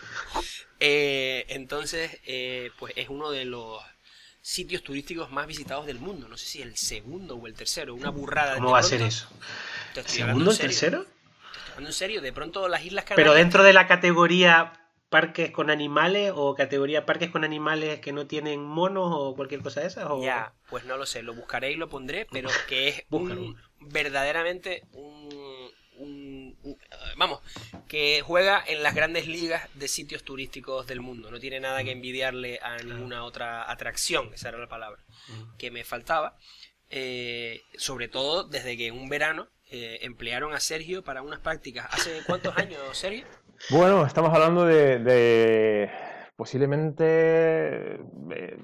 Eh, 0.80 1.44
entonces, 1.50 2.18
eh, 2.24 2.70
pues 2.78 2.94
es 2.96 3.10
uno 3.10 3.30
de 3.30 3.44
los 3.44 3.80
sitios 4.40 4.82
turísticos 4.82 5.30
más 5.30 5.46
visitados 5.46 5.84
del 5.84 5.98
mundo. 5.98 6.26
No 6.28 6.38
sé 6.38 6.46
si 6.46 6.62
el 6.62 6.78
segundo 6.78 7.36
o 7.36 7.46
el 7.46 7.52
tercero, 7.52 7.94
una 7.94 8.08
burrada. 8.08 8.54
¿Cómo 8.54 8.70
va 8.70 8.78
a 8.78 8.82
ser 8.82 9.02
eso? 9.02 9.28
¿Segundo 10.06 10.50
o 10.50 10.56
tercero? 10.56 10.98
hablando 10.98 11.20
en 11.88 11.92
serio, 11.92 12.20
de 12.20 12.32
pronto 12.32 12.68
las 12.68 12.84
Islas 12.84 13.04
Canarias... 13.04 13.16
Pero 13.16 13.34
dentro 13.34 13.62
de 13.62 13.72
la 13.72 13.86
categoría 13.86 14.72
parques 15.08 15.50
con 15.50 15.70
animales 15.70 16.32
o 16.34 16.54
categoría 16.54 17.04
parques 17.04 17.30
con 17.30 17.44
animales 17.44 18.00
que 18.00 18.12
no 18.12 18.26
tienen 18.26 18.62
monos 18.62 19.08
o 19.12 19.34
cualquier 19.34 19.60
cosa 19.60 19.80
de 19.80 19.88
esas? 19.88 20.06
O... 20.08 20.22
Ya, 20.22 20.54
pues 20.68 20.84
no 20.84 20.96
lo 20.96 21.06
sé, 21.06 21.22
lo 21.22 21.34
buscaré 21.34 21.72
y 21.72 21.76
lo 21.76 21.88
pondré, 21.88 22.26
pero 22.30 22.48
que 22.68 22.88
es 22.88 23.04
verdaderamente 23.80 24.86
un 24.92 25.50
vamos, 27.16 27.40
que 27.88 28.22
juega 28.22 28.62
en 28.66 28.82
las 28.82 28.94
grandes 28.94 29.26
ligas 29.26 29.68
de 29.74 29.88
sitios 29.88 30.22
turísticos 30.24 30.86
del 30.86 31.00
mundo. 31.00 31.30
No 31.30 31.38
tiene 31.38 31.60
nada 31.60 31.82
que 31.84 31.92
envidiarle 31.92 32.58
a 32.62 32.76
ninguna 32.78 33.24
otra 33.24 33.70
atracción, 33.70 34.32
esa 34.34 34.48
era 34.48 34.58
la 34.58 34.68
palabra 34.68 35.02
que 35.58 35.70
me 35.70 35.84
faltaba. 35.84 36.36
Eh, 36.92 37.62
sobre 37.76 38.08
todo 38.08 38.42
desde 38.42 38.76
que 38.76 38.88
en 38.88 38.98
un 38.98 39.08
verano 39.08 39.48
eh, 39.70 40.00
emplearon 40.02 40.52
a 40.52 40.60
Sergio 40.60 41.04
para 41.04 41.22
unas 41.22 41.38
prácticas. 41.38 41.86
¿Hace 41.92 42.22
cuántos 42.26 42.56
años, 42.58 42.80
Sergio? 42.92 43.24
Bueno, 43.70 44.04
estamos 44.04 44.34
hablando 44.34 44.64
de, 44.64 45.88
posiblemente 46.34 47.94
eh, 47.94 48.58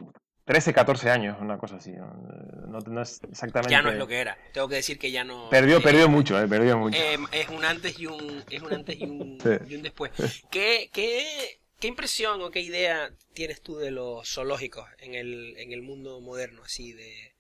13, 0.47 0.73
14 0.73 1.11
años, 1.11 1.37
una 1.41 1.59
cosa 1.59 1.77
así. 1.77 1.93
No, 1.93 3.03
es 3.03 3.21
exactamente. 3.29 3.73
Ya 3.73 3.83
no 3.83 3.91
es 3.91 3.99
lo 3.99 4.07
que 4.07 4.21
era. 4.21 4.39
Tengo 4.53 4.69
que 4.69 4.77
decir 4.77 4.97
que 4.97 5.11
ya 5.11 5.25
no. 5.25 5.51
Perdió, 5.51 5.83
perdió 5.83 6.09
mucho, 6.09 6.41
eh, 6.41 6.47
perdió 6.47 6.79
mucho. 6.79 6.97
Eh, 6.97 7.19
es 7.33 7.49
un 7.49 7.65
antes 7.65 7.99
y 7.99 8.07
un, 8.07 8.45
es 8.49 8.63
un 8.63 8.73
antes 8.73 8.97
y 8.97 9.03
un, 9.03 9.39
y 9.69 9.75
un 9.75 9.83
después. 9.83 10.13
¿Qué, 10.49 10.89
qué, 10.93 11.59
¿Qué 11.81 11.89
impresión 11.89 12.41
o 12.43 12.53
qué 12.53 12.61
idea 12.61 13.13
tienes 13.35 13.61
tú 13.61 13.77
de 13.77 13.91
los 13.91 14.33
zoológicos 14.33 14.89
en 14.99 15.17
el, 15.17 15.57
en 15.59 15.73
el 15.73 15.83
mundo 15.83 16.21
moderno, 16.21 16.63
así 16.63 16.93
de, 16.93 17.35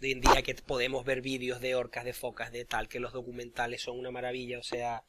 de 0.00 0.08
hoy 0.08 0.12
en 0.14 0.20
día 0.20 0.42
que 0.42 0.54
podemos 0.56 1.04
ver 1.04 1.20
vídeos 1.20 1.60
de 1.60 1.76
orcas, 1.76 2.04
de 2.04 2.12
focas, 2.12 2.50
de 2.50 2.64
tal, 2.64 2.88
que 2.88 2.98
los 2.98 3.12
documentales 3.12 3.82
son 3.82 4.00
una 4.00 4.10
maravilla? 4.10 4.58
O 4.58 4.64
sea, 4.64 5.04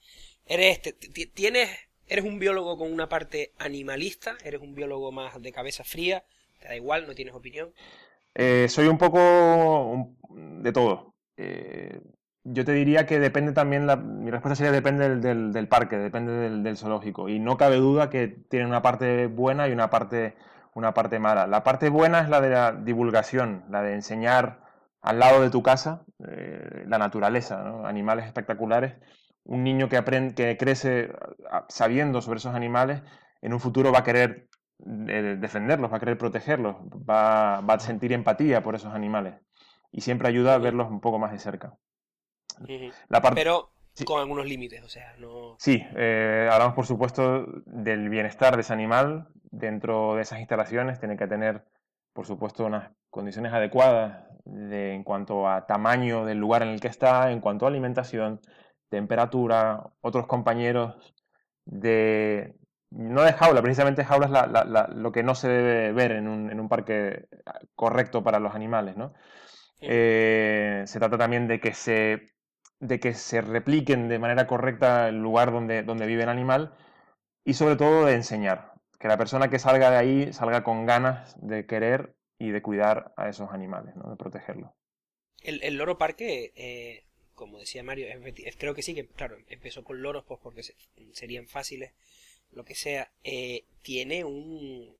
eres, 0.45 0.81
tienes, 1.33 1.69
eres 2.07 2.23
un 2.23 2.37
biólogo 2.37 2.77
con 2.77 2.93
una 2.93 3.09
parte 3.09 3.53
animalista, 3.57 4.37
eres 4.43 4.61
un 4.61 4.75
biólogo 4.75 5.11
más 5.11 5.41
de 5.41 5.51
cabeza 5.51 5.83
fría, 5.83 6.23
¿Te 6.59 6.67
da 6.67 6.75
igual? 6.75 7.07
¿No 7.07 7.13
tienes 7.13 7.33
opinión? 7.33 7.73
Eh, 8.35 8.67
soy 8.69 8.87
un 8.87 8.97
poco 8.97 10.15
de 10.29 10.71
todo. 10.71 11.15
Eh, 11.37 12.01
yo 12.43 12.65
te 12.65 12.73
diría 12.73 13.05
que 13.05 13.19
depende 13.19 13.53
también, 13.53 13.87
mi 14.23 14.31
respuesta 14.31 14.55
sería 14.55 14.71
depende 14.71 15.17
del, 15.17 15.67
parque, 15.67 15.97
depende 15.97 16.49
del, 16.49 16.77
zoológico. 16.77 17.29
Y 17.29 17.39
no 17.39 17.57
cabe 17.57 17.77
duda 17.77 18.09
que 18.09 18.27
tiene 18.27 18.65
una 18.65 18.81
parte 18.81 19.27
buena 19.27 19.67
y 19.67 19.71
una 19.71 19.89
parte, 19.89 20.35
una 20.73 20.93
parte 20.93 21.19
mala. 21.19 21.47
La 21.47 21.63
parte 21.63 21.89
buena 21.89 22.21
es 22.21 22.29
la 22.29 22.41
de 22.41 22.49
la 22.49 22.71
divulgación, 22.73 23.65
la 23.69 23.81
de 23.81 23.93
enseñar 23.93 24.61
al 25.01 25.19
lado 25.19 25.41
de 25.41 25.49
tu 25.49 25.63
casa 25.63 26.05
eh, 26.27 26.83
la 26.87 26.97
naturaleza, 26.97 27.63
animales 27.85 28.25
espectaculares. 28.25 28.95
Un 29.45 29.63
niño 29.63 29.89
que, 29.89 29.97
aprende, 29.97 30.35
que 30.35 30.57
crece 30.57 31.11
sabiendo 31.69 32.21
sobre 32.21 32.37
esos 32.37 32.55
animales, 32.55 33.01
en 33.41 33.53
un 33.53 33.59
futuro 33.59 33.91
va 33.91 33.99
a 33.99 34.03
querer 34.03 34.48
defenderlos, 34.79 35.91
va 35.91 35.97
a 35.97 35.99
querer 35.99 36.17
protegerlos, 36.17 36.77
va, 37.07 37.57
a 37.57 37.79
sentir 37.79 38.13
empatía 38.13 38.63
por 38.63 38.75
esos 38.75 38.93
animales. 38.93 39.35
Y 39.91 40.01
siempre 40.01 40.27
ayuda 40.27 40.55
a 40.55 40.57
verlos 40.57 40.89
un 40.89 41.01
poco 41.01 41.19
más 41.19 41.31
de 41.31 41.39
cerca. 41.39 41.77
Pero 43.35 43.71
con 44.05 44.19
algunos 44.19 44.45
límites, 44.45 44.83
o 44.83 44.89
sea, 44.89 45.15
no... 45.17 45.55
Sí, 45.59 45.83
eh, 45.95 46.49
hablamos 46.51 46.73
por 46.73 46.85
supuesto 46.85 47.45
del 47.65 48.09
bienestar 48.09 48.55
de 48.55 48.61
ese 48.61 48.73
animal. 48.73 49.27
Dentro 49.51 50.15
de 50.15 50.21
esas 50.21 50.39
instalaciones 50.39 50.99
tiene 50.99 51.17
que 51.17 51.27
tener, 51.27 51.65
por 52.13 52.25
supuesto, 52.25 52.65
unas 52.65 52.91
condiciones 53.09 53.51
adecuadas 53.53 54.25
en 54.45 55.03
cuanto 55.03 55.47
a 55.47 55.65
tamaño 55.65 56.25
del 56.25 56.37
lugar 56.37 56.63
en 56.63 56.69
el 56.69 56.79
que 56.79 56.87
está, 56.87 57.31
en 57.31 57.41
cuanto 57.41 57.65
a 57.65 57.69
alimentación, 57.69 58.39
temperatura, 58.89 59.91
otros 60.01 60.27
compañeros 60.27 61.13
de... 61.65 62.55
No 62.91 63.21
de 63.23 63.33
jaula, 63.33 63.61
precisamente 63.61 64.03
jaula 64.03 64.85
es 64.87 64.95
lo 64.95 65.11
que 65.11 65.23
no 65.23 65.35
se 65.35 65.47
debe 65.47 65.91
ver 65.91 66.11
en 66.11 66.27
un, 66.27 66.51
en 66.51 66.59
un 66.59 66.69
parque 66.69 67.27
correcto 67.75 68.23
para 68.23 68.39
los 68.39 68.55
animales, 68.55 68.97
¿no? 68.97 69.13
Eh, 69.81 70.83
se 70.85 70.99
trata 70.99 71.17
también 71.17 71.47
de 71.47 71.59
que 71.59 71.73
se 71.73 72.33
de 72.79 72.99
que 72.99 73.13
se 73.13 73.41
repliquen 73.41 74.07
de 74.07 74.19
manera 74.19 74.47
correcta 74.47 75.09
el 75.09 75.21
lugar 75.21 75.51
donde, 75.51 75.83
donde 75.83 76.05
vive 76.05 76.23
el 76.23 76.29
animal 76.29 76.73
y 77.43 77.53
sobre 77.53 77.75
todo 77.75 78.05
de 78.05 78.15
enseñar, 78.15 78.73
que 78.99 79.07
la 79.07 79.17
persona 79.17 79.49
que 79.49 79.59
salga 79.59 79.91
de 79.91 79.97
ahí 79.97 80.33
salga 80.33 80.63
con 80.63 80.85
ganas 80.85 81.35
de 81.41 81.65
querer 81.65 82.15
y 82.37 82.51
de 82.51 82.61
cuidar 82.61 83.13
a 83.17 83.27
esos 83.27 83.51
animales, 83.51 83.95
¿no? 83.95 84.09
de 84.09 84.15
protegerlos. 84.15 84.71
El, 85.41 85.75
loro 85.75 85.97
parque, 85.97 86.53
eh, 86.55 87.03
como 87.33 87.59
decía 87.59 87.83
Mario, 87.83 88.07
creo 88.57 88.73
que 88.73 88.81
sí, 88.81 88.93
que 88.93 89.07
claro, 89.07 89.37
empezó 89.49 89.83
con 89.83 90.01
loros 90.01 90.23
pues 90.25 90.39
porque 90.41 90.63
serían 91.13 91.47
fáciles, 91.47 91.93
lo 92.51 92.65
que 92.65 92.75
sea, 92.75 93.11
eh, 93.23 93.65
tiene 93.81 94.23
un 94.23 94.97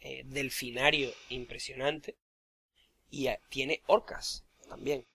eh, 0.00 0.22
delfinario 0.26 1.12
impresionante 1.30 2.16
y 3.10 3.28
tiene 3.48 3.82
orcas 3.86 4.44
también. 4.68 5.06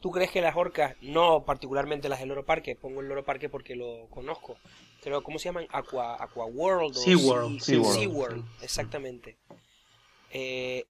¿Tú 0.00 0.10
crees 0.10 0.30
que 0.30 0.40
las 0.40 0.56
orcas, 0.56 0.96
no 1.02 1.44
particularmente 1.44 2.08
las 2.08 2.20
del 2.20 2.30
Loro 2.30 2.46
Parque, 2.46 2.74
pongo 2.74 3.02
el 3.02 3.08
Loro 3.08 3.22
Parque 3.22 3.50
porque 3.50 3.76
lo 3.76 4.08
conozco, 4.08 4.56
creo, 5.02 5.22
¿cómo 5.22 5.38
se 5.38 5.46
llaman? 5.50 5.66
Aqua, 5.70 6.22
Aqua 6.22 6.46
World 6.46 6.96
o 6.96 7.00
Sea 7.00 7.16
World. 7.18 7.60
Sea, 7.60 8.08
World, 8.08 8.44
exactamente. 8.62 9.36
Eh, 10.30 10.86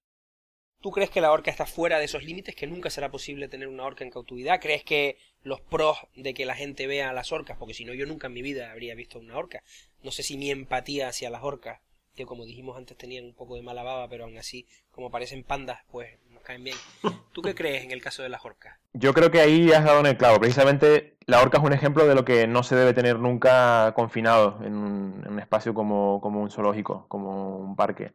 ¿Tú 0.81 0.93
crees 0.93 1.11
que 1.11 1.21
la 1.21 1.33
orca 1.33 1.51
está 1.51 1.67
fuera 1.67 1.99
de 1.99 2.05
esos 2.05 2.23
límites, 2.23 2.55
que 2.55 2.69
nunca 2.69 2.89
será 2.89 3.11
posible 3.11 3.49
tener 3.49 3.67
una 3.67 3.85
orca 3.85 4.05
en 4.05 4.11
cautividad? 4.11 4.61
¿Crees 4.61 4.85
que 4.85 5.19
los 5.43 5.61
pros 5.61 5.99
de 6.15 6.35
que 6.35 6.47
la 6.47 6.55
gente 6.55 6.87
vea 6.87 7.11
a 7.11 7.13
las 7.13 7.33
orcas, 7.33 7.57
porque 7.59 7.75
si 7.75 7.85
no 7.85 7.95
yo 7.95 8.07
nunca 8.07 8.27
en 8.27 8.35
mi 8.35 8.43
vida 8.43 8.71
habría 8.71 8.95
visto 8.95 9.19
una 9.19 9.37
orca, 9.37 9.63
no 10.03 10.11
sé 10.11 10.23
si 10.23 10.37
mi 10.37 10.51
empatía 10.51 11.09
hacia 11.09 11.31
las 11.31 11.43
orcas, 11.43 11.81
que 12.15 12.27
como 12.27 12.45
dijimos 12.45 12.77
antes 12.77 12.97
tenían 12.97 13.25
un 13.25 13.35
poco 13.35 13.57
de 13.57 13.63
mala 13.63 13.83
baba, 13.83 14.09
pero 14.09 14.25
aún 14.25 14.37
así, 14.37 14.67
como 14.91 15.11
parecen 15.11 15.45
pandas, 15.45 15.81
pues 15.91 16.19
nos 16.31 16.43
caen 16.43 16.65
bien. 16.65 16.77
¿Tú 17.33 17.43
qué 17.43 17.55
crees 17.55 17.85
en 17.85 17.91
el 17.93 18.03
caso 18.03 18.23
de 18.23 18.29
las 18.29 18.45
orcas? 18.45 18.77
Yo 18.93 19.15
creo 19.15 19.31
que 19.31 19.41
ahí 19.41 19.73
has 19.73 19.85
dado 19.85 20.01
en 20.01 20.07
el 20.07 20.17
clavo. 20.17 20.41
Precisamente 20.41 21.17
la 21.27 21.41
orca 21.41 21.59
es 21.59 21.65
un 21.65 21.73
ejemplo 21.73 22.07
de 22.07 22.15
lo 22.15 22.25
que 22.25 22.47
no 22.47 22.63
se 22.63 22.77
debe 22.77 22.93
tener 22.93 23.19
nunca 23.19 23.93
confinado 23.95 24.59
en 24.65 24.75
un, 24.75 25.39
espacio 25.39 25.73
como, 25.73 26.19
un 26.19 26.51
zoológico, 26.51 27.07
como 27.09 27.59
un 27.59 27.77
parque. 27.77 28.13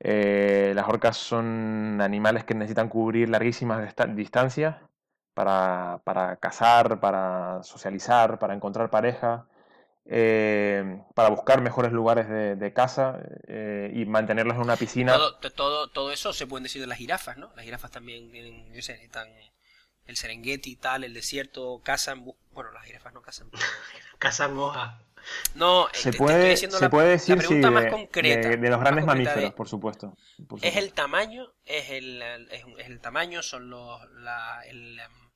Eh, 0.00 0.72
las 0.74 0.88
orcas 0.88 1.18
son 1.18 2.00
animales 2.00 2.44
que 2.44 2.54
necesitan 2.54 2.88
cubrir 2.88 3.28
larguísimas 3.28 3.94
distancias 4.16 4.76
para, 5.40 6.02
para 6.04 6.36
cazar, 6.36 7.00
para 7.00 7.62
socializar, 7.62 8.38
para 8.38 8.52
encontrar 8.54 8.90
pareja. 8.90 9.46
Eh, 10.04 11.02
para 11.14 11.30
buscar 11.30 11.62
mejores 11.62 11.92
lugares 11.92 12.28
de, 12.28 12.56
de 12.56 12.72
caza 12.72 13.20
eh, 13.46 13.90
y 13.94 14.04
mantenerlos 14.04 14.56
en 14.56 14.62
una 14.62 14.76
piscina. 14.76 15.14
Todo, 15.14 15.36
todo, 15.36 15.88
todo, 15.88 16.12
eso 16.12 16.34
se 16.34 16.46
puede 16.46 16.64
decir 16.64 16.82
de 16.82 16.88
las 16.88 16.98
jirafas, 16.98 17.38
¿no? 17.38 17.52
Las 17.56 17.64
jirafas 17.64 17.90
también 17.90 18.30
tienen, 18.30 18.70
yo 18.72 18.82
sé, 18.82 19.02
están 19.02 19.28
el 20.06 20.16
Serengeti 20.16 20.72
y 20.72 20.76
tal, 20.76 21.04
el 21.04 21.14
desierto, 21.14 21.80
cazan, 21.82 22.24
bueno, 22.52 22.72
las 22.72 22.84
jirafas 22.84 23.14
no 23.14 23.22
cazan. 23.22 23.50
cazan 24.18 24.58
hoja. 24.58 25.00
No, 25.54 25.86
se 25.92 26.12
puede, 26.12 26.56
se 26.56 26.90
puede 26.90 27.10
decir 27.10 27.38
la 27.60 27.70
más 27.70 27.86
concreta, 27.86 28.48
de, 28.48 28.68
los 28.68 28.80
grandes 28.80 29.04
mamíferos, 29.04 29.52
por, 29.54 29.68
supuesto, 29.68 30.16
Es 30.60 30.76
el 30.76 30.92
tamaño, 30.92 31.46
es 31.64 31.90
el, 31.90 32.22
es, 32.50 32.64
el 32.86 33.00
tamaño, 33.00 33.42
son 33.42 33.70
los, 33.70 34.00
la, 34.12 34.62
el, 34.66 34.98
em, 34.98 35.29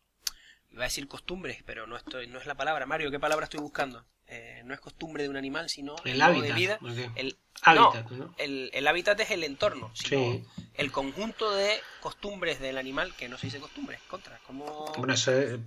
iba 0.75 0.83
a 0.83 0.87
decir 0.87 1.07
costumbres, 1.07 1.63
pero 1.65 1.87
no 1.87 1.97
estoy, 1.97 2.27
no 2.27 2.39
es 2.39 2.47
la 2.47 2.57
palabra. 2.57 2.85
Mario, 2.85 3.11
¿qué 3.11 3.21
palabra 3.21 3.45
estoy 3.45 3.61
buscando? 3.61 4.05
Eh, 4.27 4.63
no 4.65 4.75
es 4.75 4.81
costumbre 4.81 5.23
de 5.23 5.29
un 5.29 5.37
animal, 5.37 5.69
sino 5.69 5.95
el, 6.05 6.21
hábitat, 6.21 6.49
de 6.49 6.53
vida. 6.55 6.79
El 7.15 7.37
hábitat, 7.63 8.11
¿no? 8.11 8.35
El, 8.39 8.87
hábitat 8.89 9.21
es 9.21 9.31
el 9.31 9.45
entorno, 9.45 9.91
sino 9.95 10.43
el 10.75 10.91
conjunto 10.91 11.55
de 11.55 11.71
costumbres 12.01 12.59
del 12.59 12.77
animal, 12.79 13.15
que 13.17 13.29
no 13.29 13.39
se 13.39 13.47
dice 13.47 13.61
costumbres, 13.61 14.01
contra. 14.09 14.41
Como... 14.47 14.93
Bueno, 14.97 15.15
eso 15.15 15.31
le 15.31 15.59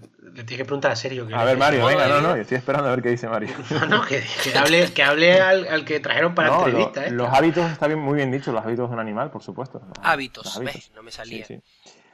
tienes 0.44 0.58
que 0.58 0.66
preguntar 0.66 0.92
a 0.92 0.98
serio. 0.98 1.28
a 1.34 1.44
ver, 1.46 1.58
Mario, 1.58 1.86
venga, 1.86 2.08
no, 2.08 2.20
no, 2.20 2.36
estoy 2.36 2.58
esperando 2.58 2.90
a 2.90 2.92
ver 2.92 3.02
qué 3.02 3.10
dice 3.10 3.30
Mario. 3.30 3.56
no, 3.70 3.86
no, 3.86 4.06
que, 4.06 4.24
hable, 4.56 4.92
que 4.92 5.04
hable 5.04 5.40
al, 5.40 5.86
que 5.86 6.02
trajeron 6.02 6.36
para 6.36 6.50
la 6.50 6.58
entrevista. 6.58 7.06
¿eh? 7.06 7.12
Los 7.12 7.30
hábitos, 7.30 7.72
está 7.72 7.88
bien, 7.88 8.00
muy 8.00 8.16
bien 8.16 8.32
dicho, 8.32 8.52
los 8.52 8.66
hábitos 8.66 8.90
de 8.90 8.96
un 8.96 9.00
animal, 9.00 9.32
por 9.32 9.44
supuesto. 9.44 9.82
hábitos, 10.02 10.60
¿ves? 10.60 10.92
No 10.94 11.04
me 11.04 11.12
salía. 11.12 11.46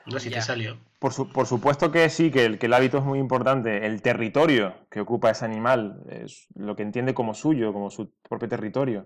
No, 0.06 0.20
si 0.20 0.30
te 0.30 0.42
salió. 0.42 0.78
Por, 1.00 1.32
por, 1.32 1.48
supuesto 1.48 1.92
que 1.92 2.10
sí, 2.10 2.32
que 2.32 2.46
el, 2.46 2.60
que 2.60 2.66
el 2.66 2.74
hábito 2.74 2.98
es 2.98 3.04
muy 3.04 3.20
importante. 3.20 3.86
El 3.86 4.02
territorio 4.02 4.74
que 4.90 5.02
ocupa 5.02 5.30
ese 5.30 5.46
animal, 5.46 6.04
es 6.10 6.48
lo 6.56 6.76
que 6.76 6.84
entiende 6.84 7.14
como 7.14 7.34
suyo, 7.34 7.74
como 7.74 7.90
su 7.90 8.12
propio 8.22 8.50
territorio. 8.50 9.06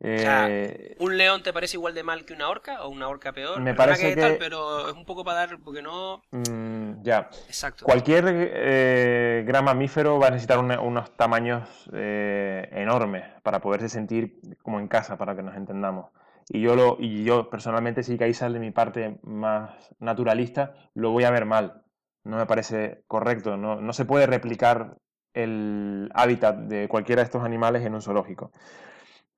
Eh, 0.00 0.94
¿Un 0.98 1.16
león 1.16 1.42
te 1.42 1.52
parece 1.52 1.76
igual 1.76 1.94
de 1.94 2.02
mal 2.02 2.26
que 2.26 2.34
una 2.34 2.48
orca 2.48 2.82
o 2.82 2.88
una 2.90 3.08
orca 3.08 3.32
peor? 3.32 3.60
Me 3.60 3.74
parece 3.74 4.14
que, 4.14 4.20
tal, 4.20 4.36
pero 4.38 4.88
es 4.88 4.94
un 4.94 5.06
poco 5.06 5.24
para 5.24 5.46
dar, 5.46 5.58
porque 5.64 5.80
no... 5.80 6.22
Mm, 6.32 7.02
ya. 7.02 7.30
Exacto. 7.46 7.84
Cualquier 7.84 8.24
eh, 8.28 9.44
gran 9.46 9.64
mamífero 9.64 10.18
va 10.18 10.28
a 10.28 10.30
necesitar 10.30 10.58
unos 10.58 11.16
tamaños 11.16 11.68
eh, 11.94 12.68
enormes 12.72 13.24
para 13.42 13.60
poderse 13.60 13.88
sentir 13.88 14.38
como 14.62 14.80
en 14.80 14.88
casa, 14.88 15.16
para 15.16 15.34
que 15.34 15.42
nos 15.42 15.56
entendamos. 15.56 16.10
Y 16.48 16.60
yo, 16.60 16.76
lo, 16.76 16.96
y 17.00 17.24
yo 17.24 17.50
personalmente, 17.50 18.02
sí 18.02 18.16
que 18.16 18.24
ahí 18.24 18.34
sale 18.34 18.58
mi 18.58 18.70
parte 18.70 19.18
más 19.22 19.94
naturalista, 19.98 20.74
lo 20.94 21.10
voy 21.10 21.24
a 21.24 21.30
ver 21.30 21.44
mal. 21.44 21.82
No 22.24 22.36
me 22.36 22.46
parece 22.46 23.02
correcto. 23.06 23.56
No, 23.56 23.80
no 23.80 23.92
se 23.92 24.04
puede 24.04 24.26
replicar 24.26 24.98
el 25.34 26.10
hábitat 26.14 26.56
de 26.56 26.88
cualquiera 26.88 27.22
de 27.22 27.26
estos 27.26 27.44
animales 27.44 27.84
en 27.84 27.94
un 27.94 28.02
zoológico. 28.02 28.52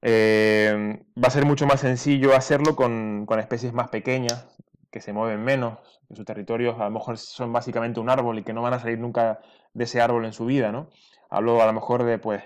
Eh, 0.02 1.02
va 1.16 1.28
a 1.28 1.30
ser 1.30 1.44
mucho 1.44 1.66
más 1.66 1.80
sencillo 1.80 2.36
hacerlo 2.36 2.76
con, 2.76 3.26
con, 3.26 3.40
especies 3.40 3.72
más 3.72 3.88
pequeñas, 3.88 4.46
que 4.90 5.00
se 5.00 5.12
mueven 5.12 5.42
menos, 5.42 5.78
que 6.08 6.14
sus 6.14 6.24
territorios 6.24 6.78
a 6.80 6.84
lo 6.84 6.90
mejor 6.90 7.18
son 7.18 7.52
básicamente 7.52 8.00
un 8.00 8.08
árbol 8.08 8.38
y 8.38 8.44
que 8.44 8.52
no 8.52 8.62
van 8.62 8.74
a 8.74 8.78
salir 8.78 8.98
nunca 8.98 9.40
de 9.74 9.84
ese 9.84 10.00
árbol 10.00 10.24
en 10.24 10.32
su 10.32 10.46
vida, 10.46 10.70
¿no? 10.72 10.88
Hablo 11.30 11.60
a 11.62 11.66
lo 11.66 11.72
mejor 11.72 12.04
de 12.04 12.18
pues 12.18 12.42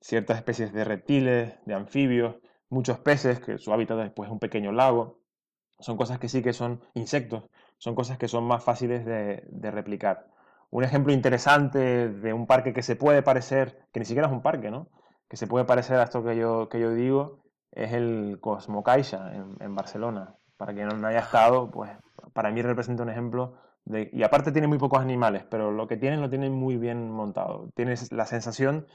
ciertas 0.00 0.36
especies 0.38 0.72
de 0.72 0.84
reptiles, 0.84 1.54
de 1.64 1.74
anfibios, 1.74 2.36
muchos 2.68 2.98
peces, 2.98 3.40
que 3.40 3.58
su 3.58 3.72
hábitat 3.72 3.98
después 3.98 4.28
es 4.28 4.32
un 4.32 4.38
pequeño 4.38 4.72
lago. 4.72 5.20
Son 5.78 5.96
cosas 5.96 6.18
que 6.18 6.28
sí 6.28 6.42
que 6.42 6.52
son 6.52 6.80
insectos, 6.94 7.44
son 7.78 7.94
cosas 7.94 8.18
que 8.18 8.28
son 8.28 8.44
más 8.44 8.64
fáciles 8.64 9.04
de, 9.04 9.70
replicar. 9.70 10.28
Un 10.70 10.84
ejemplo 10.84 11.12
interesante 11.12 12.08
de 12.08 12.32
un 12.32 12.46
parque 12.46 12.72
que 12.72 12.82
se 12.82 12.96
puede 12.96 13.22
parecer, 13.22 13.86
que 13.92 14.00
ni 14.00 14.06
siquiera 14.06 14.26
es 14.28 14.32
un 14.32 14.42
parque, 14.42 14.70
¿no? 14.70 14.88
Que 15.28 15.36
se 15.36 15.46
puede 15.46 15.64
parecer 15.64 15.96
a 15.98 16.04
esto 16.04 16.24
que 16.24 16.36
yo, 16.36 16.68
que 16.68 16.80
yo 16.80 16.92
digo, 16.92 17.40
es 17.72 17.92
el 17.92 18.38
Cosmo 18.40 18.82
Caixa 18.82 19.32
en, 19.34 19.74
Barcelona. 19.74 20.36
Para 20.56 20.72
quien 20.72 20.88
no 20.88 21.06
haya 21.06 21.20
estado, 21.20 21.70
pues 21.70 21.90
para 22.32 22.50
mí 22.50 22.62
representa 22.62 23.02
un 23.02 23.10
ejemplo 23.10 23.58
de, 23.84 24.08
y 24.12 24.22
aparte 24.22 24.50
tiene 24.52 24.66
muy 24.66 24.78
pocos 24.78 25.00
animales, 25.00 25.44
pero 25.50 25.70
lo 25.70 25.86
que 25.86 25.98
tienen 25.98 26.22
lo 26.22 26.30
tienen 26.30 26.52
muy 26.52 26.76
bien 26.78 27.10
montado. 27.10 27.70
Tienes 27.74 28.10
la 28.12 28.24
sensación 28.24 28.86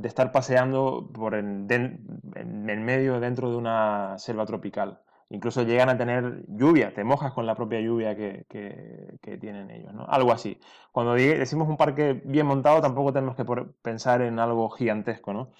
de 0.00 0.08
estar 0.08 0.30
paseando 0.30 1.10
por 1.12 1.34
en, 1.34 1.66
en, 1.70 2.84
medio 2.84 3.18
dentro 3.18 3.50
de 3.50 3.56
una 3.56 4.16
selva 4.18 4.46
tropical. 4.46 5.00
Incluso 5.30 5.62
llegan 5.64 5.88
a 5.88 5.98
tener 5.98 6.44
lluvia, 6.48 6.94
te 6.94 7.04
mojas 7.04 7.32
con 7.32 7.46
la 7.46 7.54
propia 7.54 7.80
lluvia 7.80 8.16
que, 8.16 8.46
que, 8.48 9.38
tienen 9.38 9.70
ellos, 9.70 9.92
¿no? 9.92 10.06
Algo 10.06 10.32
así. 10.32 10.58
Cuando 10.92 11.14
decimos 11.14 11.68
un 11.68 11.76
parque 11.76 12.22
bien 12.24 12.46
montado, 12.46 12.80
tampoco 12.80 13.12
tenemos 13.12 13.36
que 13.36 13.44
pensar 13.82 14.22
en 14.22 14.38
algo 14.38 14.70
gigantesco, 14.70 15.32
¿no? 15.32 15.50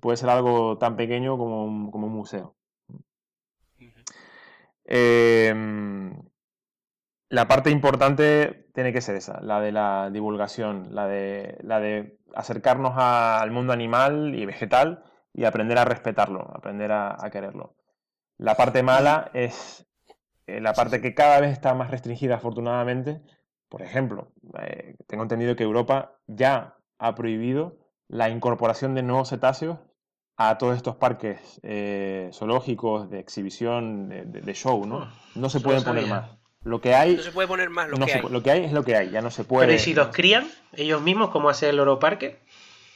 Puede 0.00 0.16
ser 0.16 0.30
algo 0.30 0.78
tan 0.78 0.96
pequeño 0.96 1.38
como 1.38 1.64
un, 1.64 1.90
como 1.90 2.06
un 2.06 2.14
museo. 2.14 2.56
Em, 4.84 6.12
la 7.28 7.46
parte 7.46 7.70
importante 7.70 8.68
tiene 8.74 8.92
que 8.92 9.02
ser 9.02 9.16
esa, 9.16 9.40
la 9.42 9.60
de 9.60 9.72
la 9.72 10.10
divulgación, 10.10 10.94
la 10.94 11.06
de, 11.06 11.58
la 11.62 11.78
de 11.78 12.17
acercarnos 12.34 12.94
al 12.96 13.50
mundo 13.50 13.72
animal 13.72 14.34
y 14.34 14.46
vegetal 14.46 15.04
y 15.32 15.44
aprender 15.44 15.78
a 15.78 15.84
respetarlo, 15.84 16.50
aprender 16.54 16.92
a, 16.92 17.16
quererlo. 17.30 17.76
La 18.36 18.56
parte 18.56 18.82
mala 18.82 19.30
es 19.34 19.86
eh, 20.46 20.60
la 20.60 20.72
parte 20.72 21.00
que 21.00 21.14
cada 21.14 21.40
vez 21.40 21.52
está 21.52 21.74
más 21.74 21.90
restringida, 21.90 22.36
afortunadamente. 22.36 23.22
Por 23.68 23.82
ejemplo, 23.82 24.32
eh, 24.60 24.96
tengo 25.06 25.22
entendido 25.22 25.56
que 25.56 25.64
Europa 25.64 26.18
ya 26.26 26.76
ha 26.98 27.14
prohibido 27.14 27.78
la 28.08 28.30
incorporación 28.30 28.94
de 28.94 29.02
nuevos 29.02 29.28
cetáceos 29.28 29.78
a 30.36 30.56
todos 30.56 30.76
estos 30.76 30.96
parques 30.96 31.60
eh, 31.62 32.30
zoológicos 32.32 33.10
de 33.10 33.18
exhibición, 33.18 34.08
de, 34.08 34.54
show, 34.54 34.86
¿no? 34.86 35.02
Ah, 35.02 35.14
no 35.34 35.50
se 35.50 35.60
pueden 35.60 35.82
poner 35.82 36.06
más. 36.06 36.38
Lo 36.68 36.80
que 36.80 36.94
hay. 36.94 37.16
No 37.16 37.22
se 37.22 37.32
puede 37.32 37.48
poner 37.48 37.70
más 37.70 37.88
lo 37.88 37.96
que 37.96 38.12
hay. 38.12 38.22
Lo 38.28 38.42
que 38.42 38.50
hay 38.50 38.64
es 38.64 38.72
lo 38.72 38.84
que 38.84 38.96
hay, 38.96 39.10
ya 39.10 39.20
no 39.20 39.30
se 39.30 39.44
puede. 39.44 39.66
Pero 39.66 39.76
¿y 39.76 39.78
si 39.78 39.94
los 39.94 40.08
crían 40.08 40.46
ellos 40.74 41.00
mismos, 41.00 41.30
como 41.30 41.48
hace 41.48 41.70
el 41.70 41.76
Loro 41.76 41.98
Parque? 41.98 42.38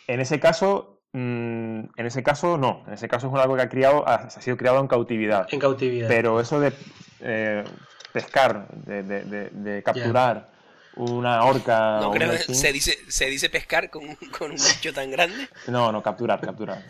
En 0.06 0.20
ese 0.20 0.38
caso, 0.38 1.00
mm, 1.12 1.80
en 1.96 2.06
ese 2.06 2.22
caso 2.22 2.58
no. 2.58 2.85
En 2.87 2.94
ese 2.94 3.08
caso 3.08 3.28
es 3.28 3.42
algo 3.42 3.56
que 3.56 3.62
ha 3.62 3.68
criado, 3.68 4.06
ha, 4.06 4.28
sido 4.30 4.56
criado 4.56 4.78
en 4.80 4.88
cautividad. 4.88 5.46
En 5.50 5.58
cautividad. 5.58 6.08
Pero 6.08 6.40
eso 6.40 6.61
de 6.61 6.72
eh, 7.20 7.64
pescar, 8.12 8.68
de, 8.68 9.82
capturar 9.85 10.50
una 10.96 11.44
orca. 11.44 12.00
No 12.00 12.11
creo 12.11 12.30
que 12.30 12.38
se 12.38 12.72
dice, 12.72 12.98
se 13.08 13.26
dice 13.26 13.48
pescar 13.48 13.88
con, 13.90 14.02
con 14.38 14.50
un 14.50 14.56
bicho 14.56 14.92
tan 14.92 15.11
grande. 15.11 15.48
No, 15.68 15.90
no, 15.90 16.02
capturar, 16.02 16.40
capturar. 16.40 16.85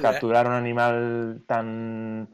capturar. 0.00 0.46
un 0.46 0.54
animal 0.54 1.42
tan. 1.46 2.28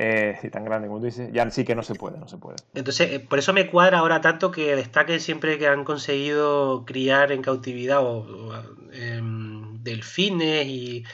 Eh, 0.00 0.38
tan 0.52 0.64
grande 0.64 0.86
como 0.86 1.00
tú 1.00 1.06
dices, 1.06 1.28
ya 1.32 1.50
sí 1.50 1.64
que 1.64 1.74
no 1.74 1.82
se 1.82 1.96
puede, 1.96 2.18
no 2.18 2.28
se 2.28 2.36
puede. 2.36 2.54
Entonces, 2.74 3.10
eh, 3.10 3.18
por 3.18 3.40
eso 3.40 3.52
me 3.52 3.68
cuadra 3.68 3.98
ahora 3.98 4.20
tanto 4.20 4.52
que 4.52 4.76
destaquen 4.76 5.18
siempre 5.18 5.58
que 5.58 5.66
han 5.66 5.82
conseguido 5.82 6.84
criar 6.86 7.32
en 7.32 7.42
cautividad 7.42 7.98
o, 8.00 8.54
em, 8.92 9.82
delfines 9.82 10.68
y 10.68 11.04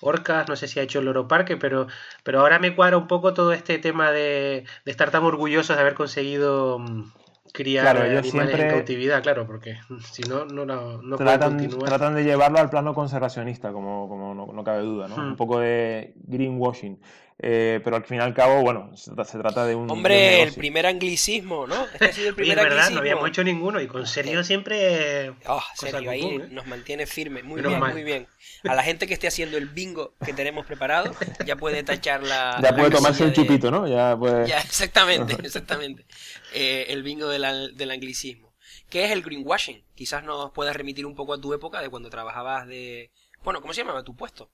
orcas, 0.00 0.48
no 0.48 0.56
sé 0.56 0.66
si 0.66 0.80
ha 0.80 0.82
hecho 0.82 0.98
el 0.98 1.04
Loro 1.04 1.28
Parque, 1.28 1.56
pero, 1.56 1.86
pero 2.24 2.40
ahora 2.40 2.58
me 2.58 2.74
cuadra 2.74 2.96
un 2.96 3.06
poco 3.06 3.32
todo 3.32 3.52
este 3.52 3.78
tema 3.78 4.10
de, 4.10 4.64
de 4.84 4.90
estar 4.90 5.12
tan 5.12 5.22
orgullosos 5.22 5.76
de 5.76 5.82
haber 5.82 5.94
conseguido 5.94 6.80
mm, 6.80 7.04
criar 7.52 7.84
claro, 7.84 8.00
animales 8.00 8.30
siempre 8.30 8.62
en 8.62 8.70
cautividad, 8.70 9.22
claro, 9.22 9.46
porque 9.46 9.78
si 10.12 10.22
no, 10.22 10.44
no, 10.46 10.66
no 10.66 11.16
tratan, 11.16 11.68
tratan 11.78 12.14
de 12.14 12.24
llevarlo 12.24 12.58
al 12.58 12.70
plano 12.70 12.92
conservacionista, 12.92 13.72
como, 13.72 14.08
como 14.08 14.34
no, 14.34 14.64
cabe 14.64 14.82
duda, 14.82 15.08
¿no? 15.08 15.16
Hmm. 15.16 15.28
Un 15.28 15.36
poco 15.36 15.60
de 15.60 16.14
greenwashing. 16.26 16.98
Eh, 17.38 17.80
pero 17.84 17.96
al 17.96 18.04
fin 18.04 18.16
y 18.16 18.20
al 18.20 18.32
cabo, 18.32 18.62
bueno, 18.62 18.96
se, 18.96 19.12
trata 19.12 19.66
de 19.66 19.74
un. 19.74 19.90
Hombre, 19.90 20.42
el 20.42 20.54
primer 20.54 20.86
anglicismo, 20.86 21.66
¿no? 21.66 21.84
Este 21.92 22.06
ha 22.06 22.12
sido 22.12 22.28
el 22.30 22.34
primer 22.34 22.56
verdad, 22.56 22.90
no 22.90 23.00
habíamos 23.00 23.28
hecho 23.28 23.44
ninguno 23.44 23.78
y 23.82 23.86
con 23.86 24.06
serio 24.06 24.42
siempre. 24.42 25.34
Oh, 25.46 25.62
serio, 25.74 26.10
ahí 26.10 26.24
¿eh? 26.24 26.48
nos 26.50 26.66
mantiene 26.66 27.04
firme. 27.04 27.42
Muy 27.42 27.60
bien, 27.60 27.78
muy 27.78 28.04
bien. 28.04 28.26
A 28.66 28.74
la 28.74 28.82
gente 28.82 29.06
que 29.06 29.12
esté 29.12 29.28
haciendo 29.28 29.58
el 29.58 29.68
bingo 29.68 30.14
que 30.24 30.32
tenemos 30.32 30.64
preparado, 30.64 31.14
ya 31.44 31.56
puede 31.56 31.82
tachar 31.82 32.22
la. 32.22 32.58
Ya 32.62 32.74
puede 32.74 32.90
tomarse 32.90 33.24
un 33.24 33.34
chupito, 33.34 33.70
¿no? 33.70 33.86
Ya 33.86 34.16
puede. 34.16 34.48
Ya, 34.48 34.58
exactamente, 34.58 35.36
exactamente. 35.44 36.06
Eh, 36.54 36.86
el 36.88 37.02
bingo 37.02 37.28
del, 37.28 37.76
del 37.76 37.90
anglicismo. 37.90 38.54
¿Qué 38.88 39.04
es 39.04 39.10
el 39.10 39.20
greenwashing? 39.20 39.84
Quizás 39.94 40.24
nos 40.24 40.52
puedas 40.52 40.74
remitir 40.74 41.04
un 41.04 41.14
poco 41.14 41.34
a 41.34 41.40
tu 41.40 41.52
época 41.52 41.82
de 41.82 41.90
cuando 41.90 42.08
trabajabas 42.08 42.66
de. 42.66 43.10
Bueno, 43.44 43.60
¿cómo 43.60 43.74
se 43.74 43.82
llamaba 43.82 44.04
tu 44.04 44.16
puesto? 44.16 44.48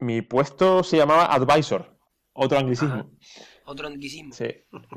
Mi 0.00 0.20
puesto 0.20 0.82
se 0.82 0.98
llamaba 0.98 1.24
advisor. 1.24 1.99
Otro 2.32 2.58
anglicismo. 2.58 3.10
Otro 3.64 3.86
anglicismo. 3.86 4.32
Sí, 4.32 4.48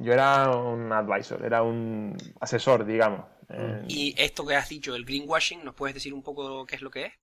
yo 0.02 0.13
era 0.13 0.50
un 0.52 0.91
advisor, 0.91 1.43
era 1.46 1.63
un 1.63 2.15
asesor, 2.39 2.86
digamos. 2.86 3.26
Eh, 3.50 3.84
¿Y 3.88 4.15
esto 4.17 4.46
que 4.46 4.56
has 4.56 4.69
dicho, 4.69 4.96
el 4.96 5.06
greenwashing, 5.06 5.63
nos 5.63 5.76
puedes 5.76 5.93
decir 5.93 6.13
un 6.13 6.24
poco 6.24 6.65
qué 6.65 6.76
es 6.76 6.82
lo 6.82 6.89
que 6.89 7.06
es? 7.06 7.13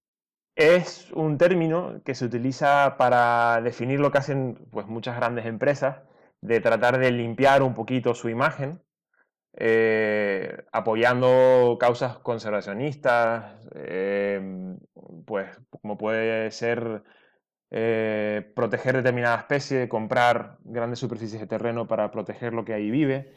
Es 0.57 1.11
un 1.13 1.39
término 1.39 2.03
que 2.05 2.15
se 2.15 2.25
utiliza 2.25 2.97
para 2.99 3.61
definir 3.63 4.01
lo 4.01 4.11
que 4.11 4.19
hacen 4.19 4.67
pues, 4.71 4.87
muchas 4.87 5.17
grandes 5.17 5.47
empresas, 5.47 6.03
de 6.41 6.61
tratar 6.61 6.99
de 6.99 7.11
limpiar 7.11 7.63
un 7.63 7.75
poquito 7.75 8.15
su 8.15 8.29
imagen, 8.29 8.83
eh, 9.55 10.65
apoyando 10.73 11.77
causas 11.81 12.19
conservacionistas, 12.19 13.69
eh, 13.75 14.41
pues 15.27 15.49
como 15.83 15.99
puede 15.99 16.51
ser 16.51 17.03
eh, 17.71 18.51
proteger 18.55 18.97
determinada 18.97 19.37
especie, 19.37 19.89
comprar 19.89 20.59
grandes 20.65 20.99
superficies 20.99 21.41
de 21.41 21.47
terreno 21.47 21.87
para 21.87 22.11
proteger 22.11 22.53
lo 22.53 22.65
que 22.65 22.75
ahí 22.75 22.91
vive, 22.91 23.33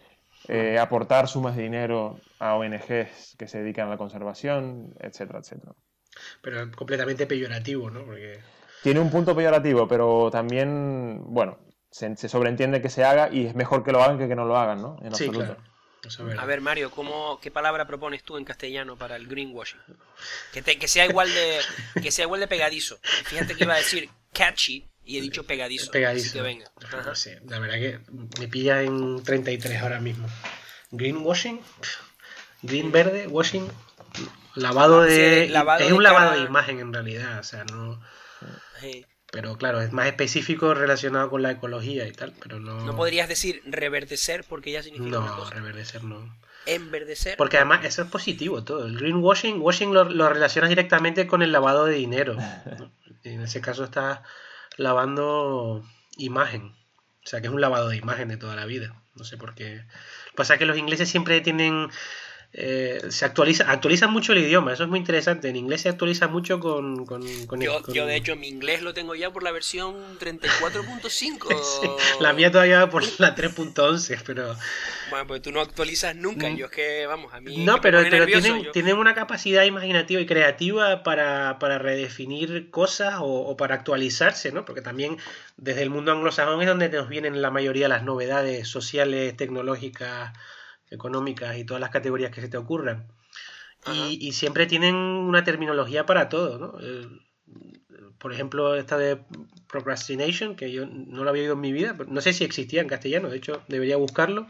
eh, 0.47 0.79
aportar 0.79 1.27
sumas 1.27 1.55
de 1.55 1.63
dinero 1.63 2.19
a 2.39 2.55
ONGs 2.55 3.35
que 3.37 3.47
se 3.47 3.59
dedican 3.59 3.87
a 3.87 3.91
la 3.91 3.97
conservación, 3.97 4.93
etcétera, 4.99 5.39
etcétera. 5.39 5.73
Pero 6.41 6.71
completamente 6.75 7.25
peyorativo, 7.25 7.89
¿no? 7.89 8.05
Porque... 8.05 8.39
Tiene 8.81 8.99
un 8.99 9.09
punto 9.09 9.35
peyorativo, 9.35 9.87
pero 9.87 10.29
también, 10.29 11.21
bueno, 11.25 11.59
se, 11.89 12.15
sobreentiende 12.15 12.81
que 12.81 12.89
se 12.89 13.03
haga 13.03 13.29
y 13.31 13.45
es 13.45 13.55
mejor 13.55 13.83
que 13.83 13.91
lo 13.91 14.03
hagan 14.03 14.17
que 14.17 14.27
que 14.27 14.35
no 14.35 14.45
lo 14.45 14.57
hagan, 14.57 14.81
¿no? 14.81 14.97
En 15.01 15.13
sí, 15.15 15.29
Claro. 15.29 15.57
A 16.37 16.45
ver, 16.45 16.59
Mario, 16.59 16.91
¿cómo, 16.91 17.39
¿qué 17.41 17.49
palabra 17.49 17.87
propones 17.87 18.23
tú 18.23 18.37
en 18.37 18.43
castellano 18.43 18.97
para 18.97 19.15
el 19.15 19.27
greenwashing? 19.27 19.79
Que, 20.51 20.61
que, 20.61 20.87
sea 20.87 21.05
igual 21.05 21.29
de, 21.33 21.59
que 22.01 22.11
sea 22.11 22.25
igual 22.25 22.41
de 22.41 22.47
pegadizo. 22.47 22.99
Fíjate 23.25 23.55
que 23.55 23.63
iba 23.63 23.73
a 23.73 23.77
decir 23.77 24.09
catchy 24.33 24.85
y 25.05 25.17
he 25.17 25.21
dicho 25.21 25.45
pegadizo. 25.45 25.91
Pegadizo. 25.91 26.43
venga. 26.43 26.69
la 27.45 27.59
verdad 27.59 27.75
que 27.75 27.99
me 28.39 28.47
pilla 28.47 28.81
en 28.81 29.23
33 29.23 29.81
ahora 29.81 30.01
mismo. 30.01 30.27
Greenwashing, 30.91 31.61
green 32.61 32.91
verde, 32.91 33.27
washing, 33.27 33.71
lavado 34.55 35.03
de. 35.03 35.45
es 35.45 35.91
un 35.91 36.03
lavado 36.03 36.33
de 36.33 36.41
imagen 36.45 36.79
en 36.79 36.93
realidad, 36.93 37.39
o 37.39 37.43
sea, 37.43 37.63
no. 37.65 38.01
Pero 39.33 39.57
claro, 39.57 39.81
es 39.81 39.91
más 39.91 40.05
específico 40.05 40.75
relacionado 40.75 41.27
con 41.31 41.41
la 41.41 41.49
ecología 41.49 42.07
y 42.07 42.11
tal, 42.11 42.35
pero 42.39 42.59
no... 42.59 42.85
No 42.85 42.95
podrías 42.95 43.27
decir 43.27 43.63
reverdecer 43.65 44.45
porque 44.47 44.71
ya 44.71 44.83
significa 44.83 45.17
No, 45.17 45.49
reverdecer 45.49 46.03
no. 46.03 46.37
Enverdecer. 46.67 47.35
Porque 47.35 47.57
además 47.57 47.83
eso 47.83 48.03
es 48.03 48.09
positivo 48.09 48.63
todo. 48.63 48.85
El 48.85 48.95
greenwashing 48.95 49.59
washing 49.59 49.91
lo, 49.91 50.03
lo 50.03 50.29
relacionas 50.29 50.69
directamente 50.69 51.25
con 51.25 51.41
el 51.41 51.51
lavado 51.51 51.85
de 51.85 51.95
dinero. 51.95 52.37
en 53.23 53.41
ese 53.41 53.59
caso 53.59 53.85
estás 53.85 54.19
lavando 54.77 55.83
imagen. 56.15 56.75
O 57.25 57.27
sea 57.27 57.41
que 57.41 57.47
es 57.47 57.53
un 57.53 57.59
lavado 57.59 57.89
de 57.89 57.97
imagen 57.97 58.27
de 58.27 58.37
toda 58.37 58.55
la 58.55 58.65
vida. 58.65 59.01
No 59.15 59.23
sé 59.23 59.37
por 59.37 59.55
qué. 59.55 59.83
Pasa 60.35 60.59
que 60.59 60.67
los 60.67 60.77
ingleses 60.77 61.09
siempre 61.09 61.41
tienen 61.41 61.89
eh, 62.55 63.01
se 63.09 63.25
actualiza, 63.25 63.71
actualiza 63.71 64.07
mucho 64.07 64.31
el 64.31 64.37
idioma, 64.37 64.73
eso 64.73 64.83
es 64.83 64.89
muy 64.89 64.99
interesante. 64.99 65.49
En 65.49 65.55
inglés 65.55 65.81
se 65.81 65.89
actualiza 65.89 66.27
mucho 66.27 66.59
con. 66.59 67.07
con, 67.07 67.23
yo, 67.59 67.81
yo, 67.91 68.05
de 68.05 68.15
hecho, 68.15 68.35
mi 68.35 68.47
inglés 68.47 68.83
lo 68.83 68.93
tengo 68.93 69.15
ya 69.15 69.33
por 69.33 69.41
la 69.41 69.51
versión 69.51 69.95
34.5. 70.19 72.19
la 72.19 72.31
mía 72.33 72.51
todavía 72.51 72.87
por 72.91 73.01
la 73.19 73.35
3.11, 73.35 74.21
pero. 74.23 74.55
Bueno, 75.09 75.25
pues 75.25 75.41
tú 75.41 75.51
no 75.51 75.61
actualizas 75.61 76.15
nunca. 76.15 76.47
Mm. 76.47 76.57
Yo 76.57 76.67
es 76.67 76.71
que, 76.71 77.07
vamos, 77.07 77.33
a 77.33 77.41
mí. 77.41 77.65
No, 77.65 77.81
pero, 77.81 78.03
tienen, 78.03 78.71
tienen, 78.71 78.97
una 78.97 79.15
capacidad 79.15 79.63
imaginativa 79.63 80.21
y 80.21 80.27
creativa 80.27 81.01
para, 81.01 81.57
para 81.57 81.79
redefinir 81.79 82.69
cosas 82.69 83.15
o, 83.17 83.25
o, 83.25 83.57
para 83.57 83.73
actualizarse, 83.73 84.51
¿no? 84.51 84.63
Porque 84.63 84.81
también 84.81 85.17
desde 85.57 85.81
el 85.81 85.89
mundo 85.89 86.11
anglosajón 86.11 86.61
es 86.61 86.67
donde 86.67 86.89
nos 86.89 87.09
vienen 87.09 87.41
la 87.41 87.49
mayoría 87.49 87.85
de 87.85 87.89
las 87.89 88.03
novedades 88.03 88.67
sociales, 88.67 89.35
tecnológicas 89.35 90.33
económicas 90.93 91.57
y 91.57 91.65
todas 91.65 91.81
las 91.81 91.89
categorías 91.89 92.31
que 92.31 92.41
se 92.41 92.47
te 92.47 92.57
ocurran. 92.57 93.07
Y, 93.91 94.31
siempre 94.31 94.65
tienen 94.65 94.95
una 94.95 95.43
terminología 95.43 96.05
para 96.05 96.29
todo, 96.29 96.57
¿no? 96.57 96.79
por 98.17 98.31
ejemplo, 98.31 98.75
esta 98.75 98.97
de 98.97 99.19
procrastination, 99.67 100.55
que 100.55 100.71
yo 100.71 100.85
no 100.85 101.25
lo 101.25 101.29
había 101.29 101.43
oído 101.43 101.55
en 101.55 101.59
mi 101.59 101.73
vida, 101.73 101.93
no 102.07 102.21
sé 102.21 102.31
si 102.31 102.45
existía 102.45 102.81
en 102.81 102.87
castellano, 102.87 103.29
de 103.29 103.35
hecho 103.35 103.61
debería 103.67 103.97
buscarlo. 103.97 104.47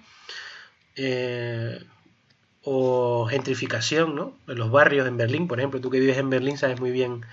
Eh, 0.95 1.83
o 2.63 3.25
gentrificación, 3.25 4.15
¿no? 4.15 4.37
En 4.47 4.57
los 4.57 4.71
barrios 4.71 5.07
en 5.07 5.17
Berlín, 5.17 5.47
por 5.47 5.59
ejemplo, 5.59 5.81
tú 5.81 5.89
que 5.89 5.99
vives 5.99 6.17
en 6.17 6.29
Berlín 6.29 6.57
sabes 6.57 6.79
muy 6.79 6.91
bien 6.91 7.25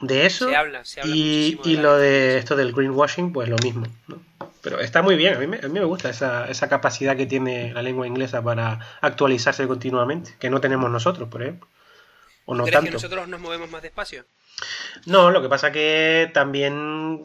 de 0.00 0.26
eso. 0.26 0.48
Se 0.48 0.56
habla, 0.56 0.84
se 0.84 1.00
habla 1.00 1.14
y, 1.14 1.58
y 1.64 1.76
lo 1.76 1.96
de 1.96 2.36
esto 2.36 2.56
del 2.56 2.72
greenwashing, 2.72 3.32
pues 3.32 3.48
lo 3.48 3.56
mismo, 3.62 3.86
¿no? 4.08 4.20
Pero 4.64 4.80
está 4.80 5.02
muy 5.02 5.16
bien, 5.16 5.34
a 5.34 5.38
mí 5.38 5.46
me, 5.46 5.58
a 5.58 5.68
mí 5.68 5.68
me 5.68 5.84
gusta 5.84 6.08
esa, 6.08 6.48
esa, 6.48 6.70
capacidad 6.70 7.18
que 7.18 7.26
tiene 7.26 7.74
la 7.74 7.82
lengua 7.82 8.06
inglesa 8.06 8.42
para 8.42 8.80
actualizarse 9.02 9.66
continuamente, 9.66 10.34
que 10.40 10.48
no 10.48 10.62
tenemos 10.62 10.90
nosotros, 10.90 11.28
por 11.28 11.42
ejemplo. 11.42 11.68
O 12.46 12.54
no 12.54 12.64
¿Crees 12.64 12.80
que 12.82 12.90
nosotros 12.90 13.28
nos 13.28 13.40
movemos 13.40 13.70
más 13.70 13.82
despacio? 13.82 14.24
No, 15.04 15.30
lo 15.30 15.42
que 15.42 15.50
pasa 15.50 15.70
que 15.70 16.30
también 16.32 17.22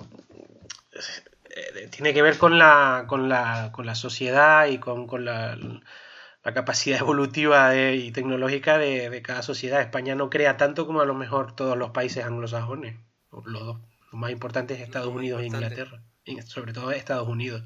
eh, 1.50 1.88
tiene 1.90 2.14
que 2.14 2.22
ver 2.22 2.38
con 2.38 2.60
la, 2.60 3.06
con 3.08 3.30
la, 3.30 3.72
con 3.72 3.86
la 3.86 3.96
sociedad 3.96 4.68
y 4.68 4.78
con, 4.78 5.08
con 5.08 5.24
la, 5.24 5.56
la, 5.56 6.54
capacidad 6.54 7.00
evolutiva 7.00 7.74
y 7.74 8.12
tecnológica 8.12 8.78
de, 8.78 9.10
de, 9.10 9.22
cada 9.22 9.44
sociedad. 9.44 9.80
España 9.80 10.14
no 10.14 10.30
crea 10.30 10.58
tanto 10.58 10.86
como 10.86 11.00
a 11.00 11.06
lo 11.06 11.14
mejor 11.14 11.56
todos 11.56 11.78
los 11.78 11.92
países 11.92 12.26
anglosajones. 12.26 12.98
Los 13.32 13.46
dos. 13.46 13.78
Lo 14.12 14.18
más 14.18 14.32
importante 14.32 14.74
es 14.74 14.82
Estados 14.82 15.08
Unidos 15.08 15.42
e 15.42 15.46
Inglaterra 15.46 16.02
sobre 16.46 16.74
todo 16.74 16.92
Estados 16.92 17.28
Unidos. 17.28 17.64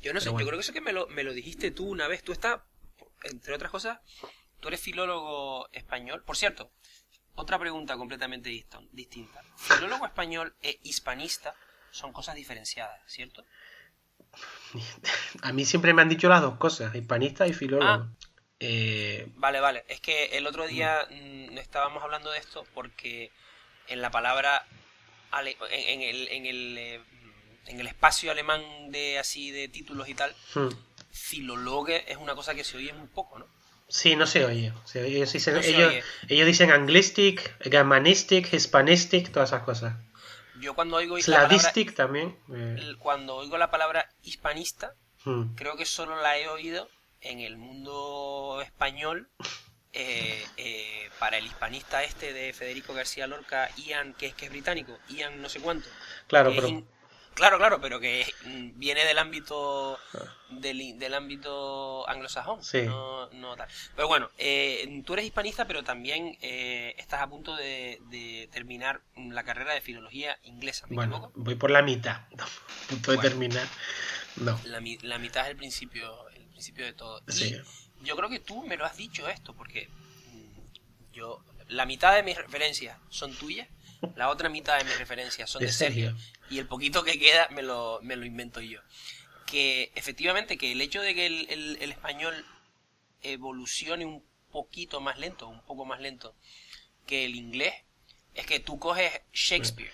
Yo 0.00 0.12
no 0.12 0.20
sé, 0.20 0.26
yo 0.26 0.36
creo 0.36 0.52
que 0.52 0.60
eso 0.60 0.72
que 0.72 0.80
me 0.80 0.92
lo, 0.92 1.06
me 1.08 1.22
lo 1.22 1.32
dijiste 1.32 1.70
tú 1.70 1.86
una 1.86 2.08
vez. 2.08 2.22
Tú 2.22 2.32
estás, 2.32 2.60
entre 3.22 3.54
otras 3.54 3.70
cosas, 3.70 4.00
tú 4.60 4.68
eres 4.68 4.80
filólogo 4.80 5.68
español. 5.72 6.22
Por 6.24 6.36
cierto, 6.36 6.70
otra 7.34 7.58
pregunta 7.58 7.96
completamente 7.96 8.50
distinta. 8.92 9.42
Filólogo 9.56 10.04
español 10.06 10.54
e 10.62 10.78
hispanista 10.82 11.54
son 11.90 12.12
cosas 12.12 12.34
diferenciadas, 12.34 13.00
¿cierto? 13.06 13.44
A 15.42 15.52
mí 15.52 15.64
siempre 15.64 15.94
me 15.94 16.02
han 16.02 16.08
dicho 16.08 16.28
las 16.28 16.42
dos 16.42 16.56
cosas, 16.58 16.94
hispanista 16.94 17.46
y 17.46 17.52
filólogo. 17.52 17.90
Ah. 17.90 18.08
Eh, 18.60 19.26
vale, 19.36 19.60
vale. 19.60 19.84
Es 19.88 20.00
que 20.00 20.36
el 20.36 20.46
otro 20.46 20.66
día 20.66 21.06
mm, 21.10 21.58
estábamos 21.58 22.02
hablando 22.02 22.30
de 22.30 22.38
esto 22.38 22.64
porque 22.74 23.30
en 23.88 24.00
la 24.00 24.10
palabra 24.10 24.66
en, 25.42 26.00
el, 26.00 26.28
en, 26.28 26.46
el, 26.46 26.78
eh, 26.78 27.00
en 27.66 27.80
el 27.80 27.86
espacio 27.86 28.30
alemán 28.30 28.62
de 28.90 29.18
así 29.18 29.50
de 29.50 29.68
títulos 29.68 30.08
y 30.08 30.14
tal, 30.14 30.34
hmm. 30.54 30.68
filologue 31.10 32.10
es 32.10 32.16
una 32.16 32.34
cosa 32.34 32.54
que 32.54 32.64
se 32.64 32.76
oye 32.76 32.92
muy 32.92 33.08
poco, 33.08 33.38
¿no? 33.38 33.46
Sí, 33.88 34.16
no 34.16 34.26
se 34.26 34.44
oye. 34.44 34.72
ellos, 34.94 35.32
dicen, 35.32 35.56
ellos, 36.28 36.46
dicen 36.46 36.70
anglistic, 36.70 37.56
germanistic, 37.62 38.52
hispanistic, 38.52 39.30
todas 39.30 39.50
esas 39.50 39.62
cosas. 39.62 39.94
Yo 40.58 40.74
cuando 40.74 40.96
oigo 40.96 41.20
Slavistic 41.20 41.94
también. 41.94 42.36
Eh. 42.52 42.94
Cuando 42.98 43.36
oigo 43.36 43.58
la 43.58 43.70
palabra 43.70 44.08
hispanista, 44.22 44.94
hmm. 45.24 45.54
creo 45.54 45.76
que 45.76 45.84
solo 45.84 46.20
la 46.20 46.38
he 46.38 46.48
oído 46.48 46.88
en 47.20 47.40
el 47.40 47.56
mundo 47.56 48.60
español 48.62 49.28
eh, 49.92 50.44
eh, 50.56 51.10
para 51.18 51.38
el 51.38 51.46
hispanista 51.46 52.02
este 52.02 52.32
de 52.32 52.52
Federico 52.52 52.94
García 52.94 53.26
Lorca, 53.26 53.68
Ian, 53.76 54.14
que 54.14 54.26
es 54.26 54.34
que 54.34 54.46
es 54.46 54.50
británico, 54.50 54.98
Ian 55.08 55.42
no 55.42 55.48
sé 55.48 55.60
cuánto. 55.60 55.88
Claro, 56.26 56.52
pero... 56.54 56.84
Claro, 57.34 57.58
claro, 57.58 57.80
pero 57.80 58.00
que 58.00 58.26
mm, 58.44 58.78
viene 58.78 59.04
del 59.04 59.18
ámbito 59.18 59.98
del, 60.50 60.98
del 60.98 61.14
ámbito 61.14 62.08
anglosajón. 62.08 62.62
Sí. 62.62 62.82
No, 62.82 63.28
no 63.30 63.56
tal. 63.56 63.68
Pero 63.96 64.08
bueno, 64.08 64.30
eh, 64.38 65.02
tú 65.04 65.14
eres 65.14 65.26
hispanista, 65.26 65.66
pero 65.66 65.82
también 65.82 66.36
estás 66.40 67.20
a 67.22 67.28
punto 67.28 67.56
de, 67.56 68.48
terminar 68.52 69.00
la 69.16 69.42
carrera 69.44 69.74
de 69.74 69.80
filología 69.80 70.38
inglesa. 70.44 70.86
bueno, 70.90 71.32
voy 71.34 71.54
por 71.56 71.70
la 71.70 71.82
mitad. 71.82 72.22
a 72.38 72.46
punto 72.88 73.12
de 73.12 73.18
terminar. 73.18 73.66
No. 74.36 74.60
La, 74.64 74.80
la, 75.02 75.18
mitad 75.18 75.44
es 75.44 75.50
el 75.50 75.56
principio, 75.56 76.28
el 76.30 76.46
principio 76.48 76.84
de 76.84 76.92
todo. 76.92 77.22
Sí 77.28 77.54
yo 78.04 78.16
creo 78.16 78.28
que 78.28 78.38
tú 78.38 78.62
me 78.62 78.76
lo 78.76 78.84
has 78.84 78.96
dicho 78.96 79.28
esto, 79.28 79.54
porque 79.54 79.88
mm, 79.88 81.12
yo 81.12 81.44
la 81.68 81.86
mitad 81.86 82.14
de 82.14 82.22
mis 82.22 82.36
referencias 82.36 82.98
son 83.08 83.34
tuyas, 83.34 83.68
la 84.16 84.28
otra 84.28 84.48
mitad 84.48 84.78
de 84.78 84.84
mis 84.84 84.98
referencias 84.98 85.50
son 85.50 85.62
de, 85.62 85.72
Sergio, 85.72 86.16
y 86.50 86.58
el 86.58 86.66
poquito 86.66 87.04
que 87.04 87.18
queda 87.18 87.48
me 87.50 87.62
lo, 87.62 88.00
me 88.02 88.16
lo 88.16 88.24
invento 88.24 88.60
yo. 88.60 88.80
Que 89.46 89.92
efectivamente 89.94 90.56
que 90.56 90.72
el 90.72 90.80
hecho 90.80 91.00
de 91.00 91.14
que 91.14 91.26
el, 91.26 91.76
el, 91.80 91.92
español 91.92 92.34
evolucione 93.22 94.04
un 94.04 94.24
poquito 94.50 95.00
más 95.00 95.18
lento, 95.18 95.48
un 95.48 95.62
poco 95.62 95.84
más 95.84 96.00
lento 96.00 96.34
que 97.06 97.24
el 97.24 97.34
inglés, 97.34 97.74
es 98.34 98.46
que 98.46 98.60
tú 98.60 98.78
coges 98.78 99.12
Shakespeare 99.32 99.92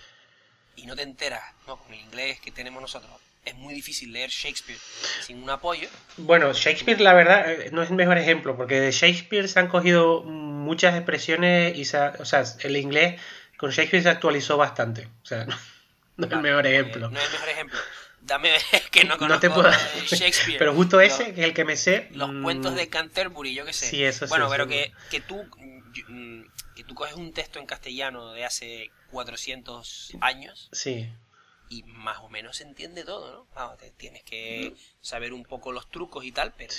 y 0.75 0.85
no 0.85 0.95
te 0.95 1.03
enteras, 1.03 1.43
¿no? 1.67 1.77
Con 1.77 1.93
el 1.93 1.99
inglés 1.99 2.39
que 2.39 2.51
tenemos 2.51 2.81
nosotros, 2.81 3.11
es 3.45 3.55
muy 3.55 3.73
difícil 3.73 4.11
leer 4.11 4.29
Shakespeare 4.29 4.79
sin 5.21 5.41
un 5.41 5.49
apoyo. 5.49 5.87
Bueno, 6.17 6.53
Shakespeare 6.53 7.01
la 7.01 7.13
verdad 7.13 7.51
eh, 7.51 7.69
no 7.71 7.81
es 7.81 7.89
el 7.89 7.95
mejor 7.95 8.17
ejemplo, 8.17 8.55
porque 8.55 8.79
de 8.79 8.91
Shakespeare 8.91 9.47
se 9.47 9.59
han 9.59 9.67
cogido 9.67 10.23
muchas 10.23 10.95
expresiones 10.95 11.75
y 11.75 11.81
o 11.81 12.25
sea, 12.25 12.43
el 12.59 12.77
inglés 12.77 13.19
con 13.61 13.69
Shakespeare 13.69 14.01
se 14.01 14.09
actualizó 14.09 14.57
bastante. 14.57 15.07
O 15.21 15.25
sea, 15.25 15.45
no, 16.17 16.25
es 16.25 16.31
el 16.31 16.41
mejor 16.41 16.65
ejemplo. 16.65 17.11
No 17.11 17.19
es 17.19 17.25
el 17.27 17.31
mejor 17.31 17.49
ejemplo. 17.49 17.79
Dame 18.21 18.57
que 18.91 19.03
no 19.03 19.19
conozco 19.19 19.35
no 19.35 19.39
te 19.39 19.49
puedo... 19.51 19.71
Shakespeare. 20.07 20.57
Pero 20.57 20.73
justo 20.73 20.99
ese, 20.99 21.35
que 21.35 21.41
es 21.41 21.47
el 21.47 21.53
que 21.53 21.63
me 21.63 21.77
sé. 21.77 22.09
Los 22.11 22.33
mm, 22.33 22.41
cuentos 22.41 22.73
de 22.73 22.89
Canterbury, 22.89 23.53
yo 23.53 23.63
qué 23.63 23.73
sé. 23.73 23.85
Sí, 23.85 24.03
eso 24.03 24.25
Bueno, 24.27 24.49
pero 24.49 24.67
que, 24.67 24.91
que 25.11 25.21
tú 25.21 25.45
mm, 26.07 26.41
que 26.75 26.83
tú 26.83 26.95
coges 26.95 27.13
un 27.13 27.33
texto 27.33 27.59
en 27.59 27.67
castellano 27.67 28.33
de 28.33 28.45
hace 28.45 28.89
400 29.11 30.13
años. 30.21 30.69
Sí 30.71 31.07
y 31.71 31.83
más 31.83 32.17
o 32.19 32.27
menos 32.27 32.57
se 32.57 32.63
entiende 32.63 33.05
todo, 33.05 33.47
¿no? 33.55 33.77
tienes 33.95 34.23
que 34.23 34.73
saber 34.99 35.31
un 35.31 35.43
poco 35.43 35.71
los 35.71 35.89
trucos 35.89 36.25
y 36.25 36.33
tal, 36.33 36.53
pero, 36.57 36.73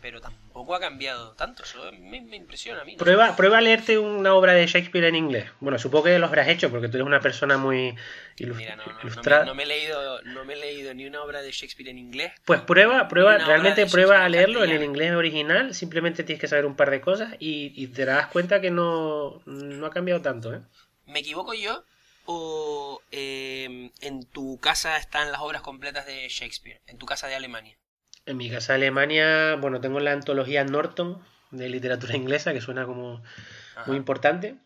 pero 0.00 0.22
tampoco 0.22 0.74
ha 0.74 0.80
cambiado 0.80 1.32
tanto, 1.32 1.64
eso 1.64 1.92
me, 1.92 2.16
impresiona 2.34 2.80
a 2.80 2.84
mí. 2.86 2.96
Prueba, 2.96 3.36
prueba 3.36 3.58
a 3.58 3.60
leerte 3.60 3.98
una 3.98 4.32
obra 4.32 4.54
de 4.54 4.66
Shakespeare 4.66 5.04
en 5.04 5.16
inglés. 5.16 5.50
Bueno, 5.60 5.78
supongo 5.78 6.04
que 6.04 6.18
lo 6.18 6.26
habrás 6.26 6.48
hecho 6.48 6.70
porque 6.70 6.88
tú 6.88 6.96
eres 6.96 7.06
una 7.06 7.20
persona 7.20 7.58
muy 7.58 7.94
ilustrada. 8.38 9.44
no, 9.44 9.54
me, 9.54 9.64
he 9.64 9.66
leído, 9.66 10.22
no 10.22 10.46
me 10.46 10.54
he 10.54 10.56
leído 10.56 10.94
ni 10.94 11.04
una 11.04 11.22
obra 11.22 11.42
de 11.42 11.52
Shakespeare 11.52 11.90
en 11.90 11.98
inglés. 11.98 12.32
Pues 12.46 12.62
prueba, 12.62 13.06
prueba, 13.06 13.36
realmente 13.36 13.84
prueba 13.84 14.24
a 14.24 14.30
leerlo 14.30 14.64
en 14.64 14.70
el 14.70 14.82
inglés 14.82 15.12
original, 15.12 15.74
simplemente 15.74 16.24
tienes 16.24 16.40
que 16.40 16.48
saber 16.48 16.64
un 16.64 16.74
par 16.74 16.90
de 16.90 17.02
cosas 17.02 17.34
y, 17.38 17.74
y 17.76 17.88
te 17.88 18.06
das 18.06 18.28
cuenta 18.28 18.62
que 18.62 18.70
no, 18.70 19.42
no 19.44 19.86
ha 19.86 19.90
cambiado 19.90 20.22
tanto, 20.22 20.54
¿eh? 20.54 20.62
¿Me 21.04 21.20
equivoco 21.20 21.52
yo? 21.52 21.84
O 22.30 23.00
em, 23.10 23.90
en 24.02 24.22
tu 24.26 24.60
casa 24.60 24.98
están 24.98 25.32
las 25.32 25.40
obras 25.40 25.62
completas 25.62 26.04
de 26.04 26.28
Shakespeare? 26.28 26.82
En 26.86 26.98
tu 26.98 27.06
casa 27.06 27.26
de 27.26 27.34
Alemania. 27.34 27.78
En 28.26 28.36
mi 28.36 28.50
casa 28.50 28.74
de 28.74 28.80
Alemania, 28.80 29.56
bueno, 29.56 29.80
tengo 29.80 29.98
la 29.98 30.12
antología 30.12 30.62
Norton 30.62 31.24
de 31.50 31.70
literatura 31.70 32.14
inglesa, 32.16 32.52
que 32.52 32.60
suena 32.60 32.84
como 32.84 33.22
muy 33.86 33.96
importante. 33.96 34.56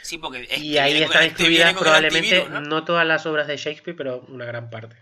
Sí, 0.00 0.16
porque 0.16 0.48
y 0.56 0.78
ahí 0.78 1.02
están 1.02 1.26
incluidas 1.26 1.74
probablemente 1.74 2.48
¿no? 2.48 2.82
todas 2.82 3.06
las 3.06 3.26
obras 3.26 3.46
de 3.46 3.58
Shakespeare, 3.58 3.94
pero 3.94 4.24
una 4.28 4.46
gran 4.46 4.70
parte. 4.70 4.96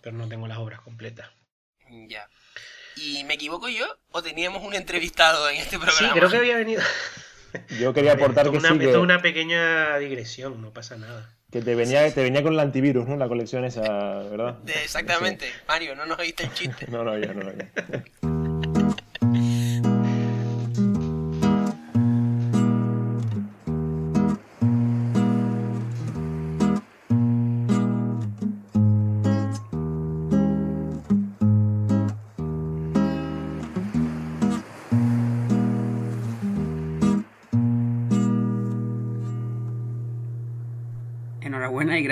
Pero 0.00 0.16
no 0.16 0.26
tengo 0.28 0.48
las 0.48 0.56
obras 0.56 0.80
completas. 0.80 1.28
Ya. 2.08 2.26
¿Y 2.96 3.22
me 3.24 3.34
equivoco 3.34 3.68
yo? 3.68 3.98
¿O 4.12 4.22
teníamos 4.22 4.62
un 4.62 4.72
entrevistado 4.72 5.50
en 5.50 5.58
este 5.58 5.78
programa? 5.78 5.98
Sí, 5.98 6.18
creo 6.18 6.30
que 6.30 6.38
había 6.38 6.56
venido. 6.56 6.82
Yo 7.78 7.92
quería 7.92 8.12
aportar 8.12 8.50
que, 8.50 8.56
una, 8.56 8.70
Esto 8.70 8.88
es 8.88 8.96
una 8.96 9.20
pequeña 9.20 9.98
digresión, 9.98 10.62
no 10.62 10.72
pasa 10.72 10.96
nada. 10.96 11.36
Que 11.50 11.60
te 11.62 11.74
venía, 11.74 12.12
te 12.14 12.22
venía 12.22 12.42
con 12.42 12.52
el 12.52 12.60
antivirus, 12.60 13.08
¿no? 13.08 13.16
La 13.16 13.26
colección 13.26 13.64
esa, 13.64 13.82
¿verdad? 13.82 14.58
exactamente. 14.66 15.46
Mario, 15.66 15.96
no 15.96 16.06
nos 16.06 16.18
oíste 16.18 16.44
el 16.44 16.52
chiste. 16.54 16.86
no, 16.90 17.02
no, 17.02 17.18
ya, 17.18 17.32
no, 17.32 17.42
ya. 17.52 18.39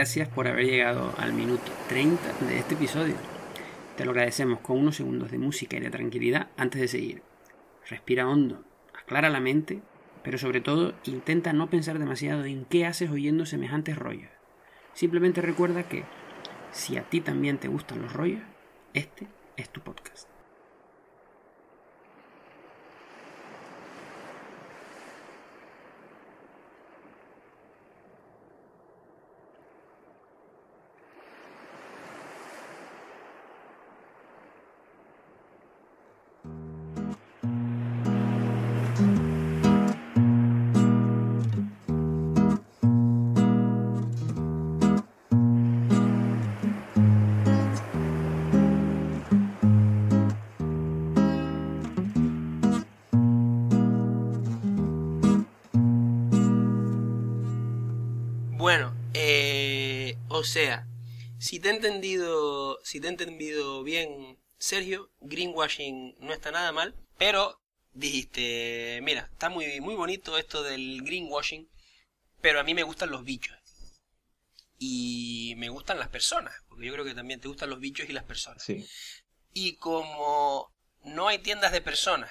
Gracias 0.08 0.28
por 0.30 0.48
haber 0.48 0.64
llegado 0.64 1.12
al 1.18 1.34
minuto 1.34 1.70
30 1.90 2.46
de 2.48 2.58
este 2.58 2.76
episodio. 2.76 3.16
Te 3.94 4.06
lo 4.06 4.12
agradecemos 4.12 4.60
con 4.60 4.78
unos 4.78 4.96
segundos 4.96 5.30
de 5.30 5.36
música 5.36 5.76
y 5.76 5.80
de 5.80 5.90
tranquilidad 5.90 6.48
antes 6.56 6.80
de 6.80 6.88
seguir. 6.88 7.22
Respira 7.86 8.26
hondo, 8.26 8.64
aclara 8.94 9.28
la 9.28 9.38
mente, 9.38 9.82
pero 10.24 10.38
sobre 10.38 10.62
todo 10.62 10.94
intenta 11.04 11.52
no 11.52 11.68
pensar 11.68 11.98
demasiado 11.98 12.46
en 12.46 12.64
qué 12.64 12.86
haces 12.86 13.10
oyendo 13.10 13.44
semejantes 13.44 13.98
rollos. 13.98 14.30
Simplemente 14.94 15.42
recuerda 15.42 15.82
que 15.82 16.04
si 16.72 16.96
a 16.96 17.02
ti 17.02 17.20
también 17.20 17.58
te 17.58 17.68
gustan 17.68 18.00
los 18.00 18.14
rollos, 18.14 18.40
este 18.94 19.26
es 19.58 19.68
tu 19.68 19.82
podcast. 19.82 20.37
O 60.38 60.44
sea, 60.44 60.86
si 61.40 61.58
te 61.58 61.68
he 61.68 61.72
entendido, 61.72 62.78
si 62.84 63.00
te 63.00 63.08
he 63.08 63.10
entendido 63.10 63.82
bien, 63.82 64.38
Sergio, 64.56 65.10
greenwashing 65.20 66.14
no 66.20 66.32
está 66.32 66.52
nada 66.52 66.70
mal, 66.70 66.94
pero 67.18 67.60
dijiste, 67.92 69.00
mira, 69.02 69.28
está 69.32 69.48
muy, 69.48 69.80
muy 69.80 69.96
bonito 69.96 70.38
esto 70.38 70.62
del 70.62 71.02
greenwashing, 71.02 71.68
pero 72.40 72.60
a 72.60 72.62
mí 72.62 72.72
me 72.72 72.84
gustan 72.84 73.10
los 73.10 73.24
bichos. 73.24 73.58
Y 74.78 75.54
me 75.56 75.70
gustan 75.70 75.98
las 75.98 76.08
personas, 76.08 76.54
porque 76.68 76.86
yo 76.86 76.92
creo 76.92 77.04
que 77.04 77.14
también 77.14 77.40
te 77.40 77.48
gustan 77.48 77.70
los 77.70 77.80
bichos 77.80 78.08
y 78.08 78.12
las 78.12 78.22
personas. 78.22 78.62
Sí. 78.62 78.86
Y 79.52 79.74
como 79.74 80.72
no 81.02 81.26
hay 81.26 81.40
tiendas 81.40 81.72
de 81.72 81.80
personas, 81.80 82.30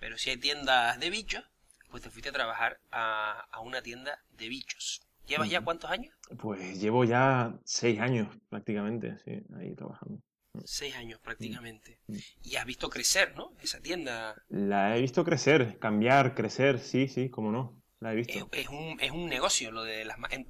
pero 0.00 0.16
sí 0.16 0.30
hay 0.30 0.38
tiendas 0.38 0.98
de 0.98 1.10
bichos, 1.10 1.44
pues 1.90 2.02
te 2.02 2.08
fuiste 2.08 2.30
a 2.30 2.32
trabajar 2.32 2.80
a, 2.90 3.46
a 3.50 3.60
una 3.60 3.82
tienda 3.82 4.24
de 4.30 4.48
bichos. 4.48 5.02
¿Llevas 5.26 5.48
ya 5.50 5.60
cuántos 5.60 5.90
años? 5.90 6.14
Pues 6.38 6.80
llevo 6.80 7.04
ya 7.04 7.58
seis 7.64 7.98
años 8.00 8.28
prácticamente, 8.48 9.18
sí, 9.24 9.42
ahí 9.58 9.74
trabajando. 9.74 10.20
Seis 10.64 10.94
años 10.96 11.18
prácticamente. 11.20 11.98
Mm. 12.06 12.16
Y 12.42 12.56
has 12.56 12.64
visto 12.66 12.88
crecer, 12.88 13.34
¿no? 13.36 13.52
Esa 13.60 13.80
tienda 13.80 14.36
La 14.48 14.96
he 14.96 15.00
visto 15.00 15.24
crecer, 15.24 15.78
cambiar, 15.78 16.34
crecer, 16.34 16.78
sí, 16.78 17.08
sí, 17.08 17.28
cómo 17.30 17.50
no, 17.50 17.82
la 18.00 18.14
he 18.14 18.20
es, 18.26 18.26
visto. 18.26 18.48
es 18.52 18.68
un, 18.68 18.98
es 19.00 19.10
un 19.10 19.28
negocio 19.28 19.70
lo 19.70 19.82
de 19.82 20.04
las... 20.04 20.16
en- 20.30 20.46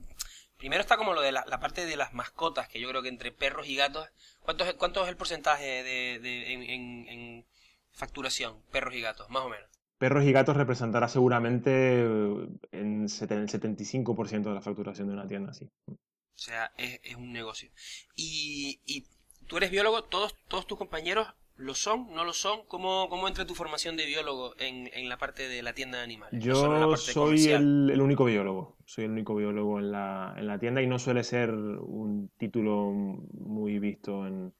primero 0.57 0.81
está 0.81 0.97
como 0.97 1.15
lo 1.15 1.21
de 1.21 1.33
la, 1.33 1.45
la 1.47 1.59
parte 1.61 1.85
de 1.87 1.97
las 1.97 2.13
mascotas, 2.15 2.69
que 2.69 2.81
yo 2.81 2.89
creo 2.89 3.03
que 3.03 3.09
entre 3.09 3.33
perros 3.33 3.67
y 3.67 3.77
gatos... 3.77 4.09
¿Cuánto 4.41 4.65
es, 4.65 4.75
cuánto 4.75 5.03
es 5.03 5.09
el 5.09 5.17
porcentaje 5.17 5.83
de, 5.83 6.19
de- 6.21 6.53
en, 6.53 6.63
en- 6.63 7.09
en 7.09 7.47
facturación? 7.93 8.63
Perros 8.71 8.95
y 8.95 9.01
gatos, 9.01 9.29
más 9.31 9.43
o 9.45 9.49
menos. 9.49 9.69
Perros 10.05 10.27
y 10.27 10.33
gatos 10.33 10.59
representará 10.59 11.09
seguramente 11.09 11.71
eh, 11.73 12.49
en 12.73 13.05
el 13.05 13.09
75% 13.09 14.43
de 14.43 14.55
la 14.55 14.61
facturación 14.61 15.09
de 15.09 15.15
una 15.15 15.27
tienda, 15.27 15.55
sí. 15.55 15.71
O 15.87 15.97
sea, 16.35 16.73
es, 16.77 17.01
es 17.03 17.17
un 17.17 17.33
negocio. 17.33 17.71
Y, 18.15 18.83
y 18.85 19.07
tú 19.47 19.57
eres 19.57 19.71
biólogo, 19.71 20.05
todos, 20.05 20.35
todos 20.47 20.67
tus 20.67 20.77
compañeros 20.77 21.29
lo 21.57 21.75
son, 21.75 22.13
no 22.13 22.27
lo 22.27 22.35
son. 22.35 22.67
¿Cómo, 22.69 23.09
cómo 23.09 23.29
entra 23.29 23.47
tu 23.47 23.55
formación 23.55 23.97
de 23.97 24.05
biólogo 24.05 24.53
en, 24.59 24.91
en 24.93 25.09
la 25.09 25.17
parte 25.17 25.49
de 25.49 25.63
la 25.63 25.73
tienda 25.73 25.97
de 25.97 26.05
animales? 26.05 26.39
No 26.39 26.45
Yo 26.45 26.91
parte 26.91 26.97
soy 26.99 27.47
el, 27.47 27.89
el 27.91 28.03
único 28.03 28.27
biólogo, 28.27 28.77
soy 28.85 29.05
el 29.05 29.13
único 29.13 29.35
biólogo 29.35 29.79
en 29.79 29.91
la, 29.91 30.35
en 30.37 30.47
la 30.47 30.59
tienda 30.59 30.83
y 30.83 30.87
no 30.87 30.99
suele 30.99 31.25
ser 31.25 31.49
un 31.49 32.31
título 32.37 32.91
muy 32.93 33.79
visto 33.79 34.27
en, 34.27 34.53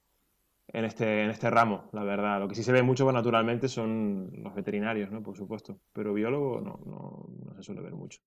en 0.75 0.85
este, 0.85 1.23
en 1.23 1.31
este 1.31 1.49
ramo, 1.51 1.89
la 1.93 2.03
verdad. 2.03 2.41
Lo 2.41 2.49
que 2.49 2.57
sí 2.57 2.63
se 2.65 2.73
ve 2.73 2.83
mucho 2.83 3.05
pues, 3.05 3.15
naturalmente 3.15 3.69
son 3.69 4.31
los 4.43 4.55
veterinarios, 4.55 5.11
¿no? 5.11 5.23
Por 5.23 5.37
supuesto, 5.37 5.79
pero 5.93 6.13
biólogo 6.13 6.61
no, 6.61 6.81
no, 6.85 7.27
no 7.47 7.55
se 7.55 7.63
suele 7.63 7.81
ver 7.81 7.93
mucho, 7.93 8.21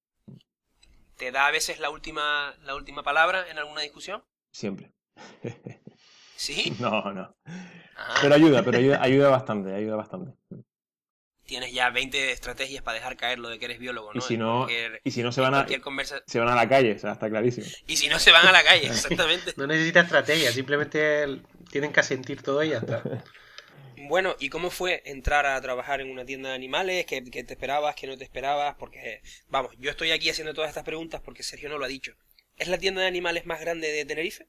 ¿Te 1.18 1.32
da 1.32 1.48
a 1.48 1.52
veces 1.52 1.80
la 1.80 1.90
última, 1.90 2.54
la 2.64 2.76
última 2.76 3.04
palabra 3.04 3.50
en 3.50 3.58
alguna 3.58 3.82
discusión? 3.82 4.24
siempre. 4.52 4.92
¿Sí? 6.36 6.74
No, 6.80 7.12
no. 7.12 7.36
Ah, 7.98 8.20
Pero 8.22 8.36
ayuda, 8.36 8.64
pero 8.64 8.78
ayuda, 8.78 9.02
ayuda 9.02 9.30
bastante, 9.30 9.74
ayuda 9.74 9.96
bastante. 9.96 10.34
Tienes 11.48 11.74
ya 11.74 11.90
20 11.90 12.32
estrategias 12.32 12.84
para 12.84 12.96
dejar 13.00 13.18
caer 13.18 13.40
lo 13.40 13.50
de 13.50 13.58
que 13.58 13.66
eres 13.66 13.80
biólogo, 13.80 14.14
¿no? 14.14 14.20
Y 14.20 14.22
si 14.22 14.38
no, 14.38 14.66
cualquier- 14.66 15.02
y 15.04 15.12
si 15.12 15.24
no 15.24 15.32
se 15.32 15.42
van 15.42 15.56
a, 15.56 15.58
cualquier 15.60 15.82
conversa- 15.82 16.22
se 16.28 16.38
van 16.40 16.50
a 16.50 16.56
la 16.56 16.70
calle, 16.70 16.92
o 16.94 17.00
sea, 17.00 17.14
está 17.14 17.30
clarísimo. 17.30 17.66
Y 17.88 17.98
si 17.98 18.08
no 18.10 18.20
se 18.20 18.32
van 18.32 18.46
a 18.46 18.52
la 18.52 18.64
calle, 18.64 18.86
exactamente. 18.88 19.54
No 19.58 19.66
necesita 19.66 20.02
estrategia, 20.02 20.52
simplemente 20.52 21.26
tienen 21.72 21.92
que 21.92 22.00
asentir 22.02 22.44
todo 22.44 22.64
y 22.64 22.70
ya 22.70 22.78
está. 22.78 23.02
Bueno, 24.10 24.36
¿y 24.40 24.50
cómo 24.50 24.70
fue 24.70 25.02
entrar 25.06 25.46
a 25.48 25.60
trabajar 25.60 26.02
en 26.02 26.12
una 26.12 26.24
tienda 26.24 26.50
de 26.50 26.56
animales? 26.56 27.06
¿Qué, 27.08 27.24
qué 27.26 27.44
te 27.44 27.54
esperabas? 27.56 27.96
¿Qué 27.96 28.06
no 28.08 28.16
te 28.18 28.24
esperabas? 28.24 28.76
Porque, 28.76 29.22
vamos, 29.50 29.74
yo 29.80 29.90
estoy 29.90 30.12
aquí 30.12 30.30
haciendo 30.30 30.54
todas 30.54 30.70
estas 30.70 30.84
preguntas 30.84 31.20
porque 31.20 31.44
Sergio 31.44 31.68
no 31.68 31.78
lo 31.78 31.86
ha 31.86 31.90
dicho. 31.90 32.14
¿Es 32.58 32.68
la 32.68 32.78
tienda 32.78 33.02
de 33.02 33.08
animales 33.08 33.46
más 33.48 33.60
grande 33.60 33.92
de 33.92 34.06
Tenerife? 34.06 34.48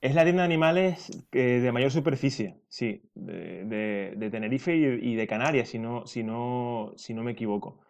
Es 0.00 0.14
la 0.14 0.24
tienda 0.24 0.42
de 0.42 0.46
animales 0.46 1.10
eh, 1.32 1.60
de 1.62 1.72
mayor 1.72 1.90
superficie, 1.90 2.56
sí, 2.68 3.02
de, 3.14 3.64
de- 3.66 4.14
de 4.16 4.30
Tenerife 4.30 4.74
y, 4.74 5.12
y 5.12 5.14
de 5.14 5.26
Canarias, 5.26 5.68
si 5.68 5.78
no, 5.78 6.06
si 6.06 6.22
no, 6.22 6.92
si 6.96 7.12
no 7.12 7.22
me 7.22 7.32
equivoco. 7.32 7.80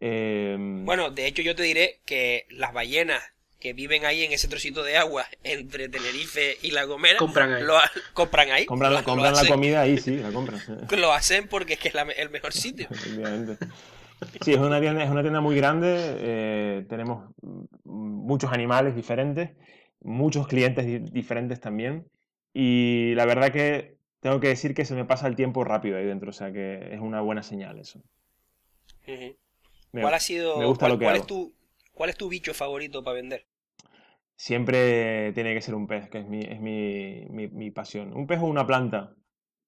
Eh, 0.00 0.56
Bueno, 0.58 1.10
de 1.10 1.26
hecho 1.26 1.42
yo 1.42 1.54
te 1.54 1.62
diré 1.62 2.00
que 2.06 2.46
las 2.50 2.72
ballenas 2.72 3.22
que 3.60 3.72
viven 3.72 4.04
ahí 4.04 4.24
en 4.24 4.32
ese 4.32 4.48
trocito 4.48 4.82
de 4.82 4.96
agua 4.96 5.26
entre 5.44 5.88
Tenerife 5.88 6.56
y 6.62 6.72
La 6.72 6.84
Gomera 6.84 7.18
Compran 7.18 7.52
ahí. 7.52 7.62
lo 7.62 7.74
compran 8.14 8.50
ahí. 8.50 8.66
compran, 8.66 8.92
Lo- 8.92 8.98
lo 9.00 9.04
compran 9.04 9.34
la 9.34 9.46
comida 9.46 9.80
ahí, 9.82 9.96
sí, 9.96 10.16
la 10.16 10.32
compran. 10.32 10.60
Lo 10.98 11.12
hacen 11.12 11.46
porque 11.46 11.74
es 11.74 11.78
que 11.78 11.88
es 11.88 11.94
la- 11.94 12.02
el 12.02 12.30
mejor 12.30 12.52
sitio. 12.52 12.88
Sí, 14.40 14.52
es 14.52 14.58
una 14.58 14.80
tienda, 14.80 15.04
es 15.04 15.10
una 15.10 15.22
tienda 15.22 15.40
muy 15.40 15.54
grande, 15.56 16.16
eh, 16.18 16.86
tenemos 16.88 17.30
muchos 17.84 18.52
animales 18.52 18.96
diferentes, 18.96 19.50
muchos 20.04 20.46
clientes 20.46 20.86
di- 20.86 20.98
diferentes 21.00 21.58
también, 21.60 22.06
y 22.52 23.12
la 23.16 23.24
verdad 23.26 23.50
que 23.50 23.96
tengo 24.20 24.38
que 24.38 24.48
decir 24.48 24.74
que 24.74 24.84
se 24.84 24.94
me 24.94 25.04
pasa 25.04 25.26
el 25.26 25.34
tiempo 25.34 25.64
rápido 25.64 25.98
ahí 25.98 26.04
dentro, 26.06 26.30
o 26.30 26.32
sea 26.32 26.52
que 26.52 26.94
es 26.94 27.00
una 27.00 27.20
buena 27.20 27.42
señal 27.42 27.78
eso. 27.80 28.00
Me- 29.92 30.00
¿Cuál 30.02 30.14
ha 30.14 30.20
sido, 30.20 30.58
me 30.58 30.64
gusta 30.66 30.86
cuál, 30.86 30.92
lo 30.92 30.98
que 30.98 31.04
cuál 31.04 31.14
hago. 31.16 31.22
es 31.22 31.26
tu, 31.28 31.54
cuál 31.92 32.10
es 32.10 32.16
tu 32.16 32.28
bicho 32.28 32.54
favorito 32.54 33.02
para 33.04 33.16
vender? 33.16 33.46
Siempre 34.36 35.32
tiene 35.32 35.54
que 35.54 35.60
ser 35.60 35.74
un 35.74 35.86
pez, 35.86 36.08
que 36.08 36.18
es 36.18 36.26
mi, 36.26 36.40
es 36.40 36.60
mi, 36.60 37.26
mi- 37.30 37.48
mi 37.48 37.70
pasión. 37.70 38.12
Un 38.16 38.26
pez 38.26 38.40
o 38.40 38.46
una 38.46 38.66
planta. 38.66 39.14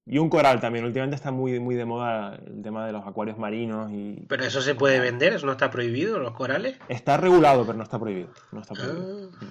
Y 0.04 0.18
un 0.18 0.28
coral 0.28 0.60
también. 0.60 0.84
Últimamente 0.84 1.16
está 1.16 1.30
muy, 1.32 1.58
muy 1.60 1.74
de 1.74 1.84
moda 1.84 2.36
el 2.46 2.62
tema 2.62 2.86
de 2.86 2.92
los 2.92 3.06
acuarios 3.06 3.38
marinos 3.38 3.90
y 3.92 4.24
Pero 4.28 4.44
eso 4.44 4.60
se 4.60 4.74
puede 4.74 5.00
vender, 5.00 5.32
eso 5.34 5.46
no 5.46 5.52
está 5.52 5.70
prohibido, 5.70 6.18
los 6.18 6.32
corales. 6.32 6.78
está 6.88 7.16
regulado, 7.16 7.64
pero 7.66 7.76
no 7.76 7.84
está 7.84 7.98
prohibido. 7.98 8.30
No 8.52 8.60
está 8.60 8.74
prohibido. 8.74 9.30
Ah, 9.40 9.46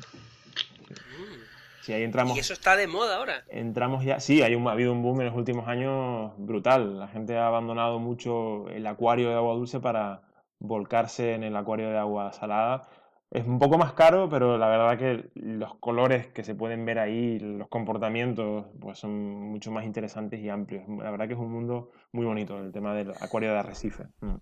Sí, 1.86 1.94
ahí 1.94 2.02
entramos. 2.02 2.36
Y 2.36 2.40
eso 2.40 2.54
está 2.54 2.76
de 2.76 2.88
moda 2.88 3.18
ahora. 3.18 3.46
Entramos 3.48 4.04
ya. 4.04 4.20
Sí, 4.20 4.42
hay 4.42 4.56
un, 4.56 4.68
ha 4.68 4.72
habido 4.72 4.92
un 4.92 5.04
boom 5.04 5.22
en 5.22 5.28
los 5.28 5.36
últimos 5.36 5.68
años 5.68 6.34
brutal. 6.38 6.98
La 6.98 7.08
gente 7.08 7.38
ha 7.38 7.46
abandonado 7.46 8.00
mucho 8.00 8.68
el 8.70 8.88
acuario 8.88 9.30
de 9.30 9.36
agua 9.36 9.54
dulce 9.54 9.80
para 9.80 10.24
volcarse 10.58 11.36
en 11.36 11.44
el 11.44 11.56
acuario 11.56 11.92
de 11.92 12.00
agua 12.00 12.34
salada. 12.34 12.90
Es 13.30 13.46
un 13.46 13.60
poco 13.60 13.78
más 13.78 13.94
caro, 13.94 14.28
pero 14.30 14.58
la 14.58 14.68
verdad 14.68 14.98
que 14.98 15.30
los 15.36 15.76
colores 15.76 16.26
que 16.26 16.44
se 16.44 16.56
pueden 16.56 16.86
ver 16.86 16.98
ahí, 16.98 17.38
los 17.38 17.68
comportamientos, 17.68 18.66
pues 18.82 18.98
son 18.98 19.12
mucho 19.12 19.70
más 19.70 19.86
interesantes 19.86 20.40
y 20.40 20.50
amplios. 20.50 20.86
La 20.88 21.12
verdad 21.12 21.28
que 21.28 21.34
es 21.34 21.40
un 21.40 21.52
mundo 21.52 21.92
muy 22.12 22.26
bonito 22.26 22.58
el 22.58 22.72
tema 22.72 22.96
del 22.96 23.12
acuario 23.20 23.52
de 23.52 23.60
arrecife. 23.60 24.06
Mm. 24.22 24.38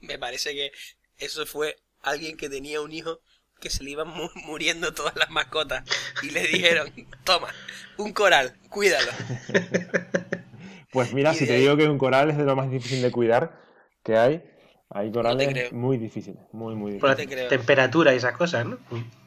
Me 0.00 0.18
parece 0.18 0.52
que 0.52 0.70
eso 1.16 1.46
fue 1.46 1.76
alguien 2.02 2.36
que 2.36 2.50
tenía 2.50 2.82
un 2.82 2.92
hijo 2.92 3.20
que 3.60 3.70
se 3.70 3.82
le 3.84 3.90
iban 3.90 4.08
mu- 4.08 4.30
muriendo 4.46 4.92
todas 4.94 5.16
las 5.16 5.30
mascotas 5.30 5.84
y 6.22 6.30
le 6.30 6.46
dijeron, 6.46 6.90
toma, 7.24 7.48
un 7.96 8.12
coral, 8.12 8.54
cuídalo. 8.68 9.10
Pues 10.90 11.12
mira, 11.12 11.32
Y 11.32 11.36
si 11.36 11.40
de 11.46 11.52
te 11.52 11.58
digo 11.58 11.76
que 11.76 11.86
un 11.88 11.98
coral 11.98 12.30
es 12.30 12.38
de 12.38 12.44
lo 12.44 12.56
más 12.56 12.70
difícil 12.70 13.02
de 13.02 13.10
cuidar 13.12 13.60
que 14.02 14.16
hay, 14.16 14.42
hay 14.88 15.12
corales 15.12 15.70
muy 15.72 15.98
difíciles, 15.98 16.40
muy, 16.52 16.74
muy 16.74 16.92
difíciles. 16.92 17.10
la 17.18 17.24
te 17.24 17.28
creo. 17.28 17.48
temperatura 17.48 18.14
y 18.14 18.16
esas 18.16 18.32
cosas, 18.36 18.64
¿no? 18.64 18.78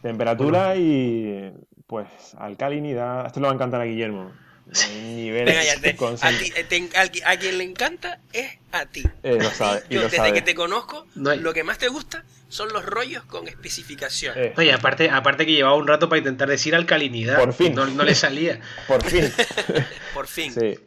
Temperatura 0.01 0.75
y 0.75 1.53
pues 1.85 2.07
alcalinidad. 2.39 3.27
Esto 3.27 3.39
le 3.39 3.45
va 3.45 3.51
a 3.51 3.55
encantar 3.55 3.79
a 3.81 3.85
Guillermo. 3.85 4.31
Niveles 4.71 5.45
Venga, 5.45 5.63
ya 5.63 5.81
te, 5.81 5.89
a, 5.89 5.97
concent- 5.97 6.39
ti- 6.39 6.53
eh, 6.55 6.63
te- 6.63 7.23
a 7.25 7.37
quien 7.37 7.57
le 7.57 7.63
encanta 7.65 8.19
es 8.31 8.49
a 8.71 8.85
ti. 8.85 9.03
Eh, 9.23 9.37
lo 9.41 9.49
sabe, 9.49 9.83
y 9.89 9.95
Yo 9.95 9.99
lo 9.99 10.05
desde 10.05 10.17
sabe. 10.17 10.33
que 10.33 10.41
te 10.41 10.55
conozco, 10.55 11.05
No 11.15 11.31
hay- 11.31 11.39
lo 11.39 11.53
que 11.53 11.63
más 11.65 11.77
te 11.77 11.89
gusta 11.89 12.23
son 12.47 12.71
los 12.71 12.85
rollos 12.85 13.23
con 13.25 13.47
especificación. 13.49 14.33
Eh, 14.37 14.53
Oye, 14.57 14.71
aparte, 14.71 15.09
aparte 15.09 15.45
que 15.45 15.51
llevaba 15.53 15.75
un 15.75 15.87
rato 15.87 16.07
para 16.07 16.19
intentar 16.19 16.47
decir 16.49 16.73
alcalinidad. 16.75 17.37
Por 17.37 17.51
fin. 17.53 17.73
No, 17.75 17.85
no 17.85 18.03
le 18.03 18.15
salía. 18.15 18.59
por 18.87 19.03
fin. 19.03 19.25
Por 20.13 20.27
fin. 20.27 20.53
Sí. 20.53 20.79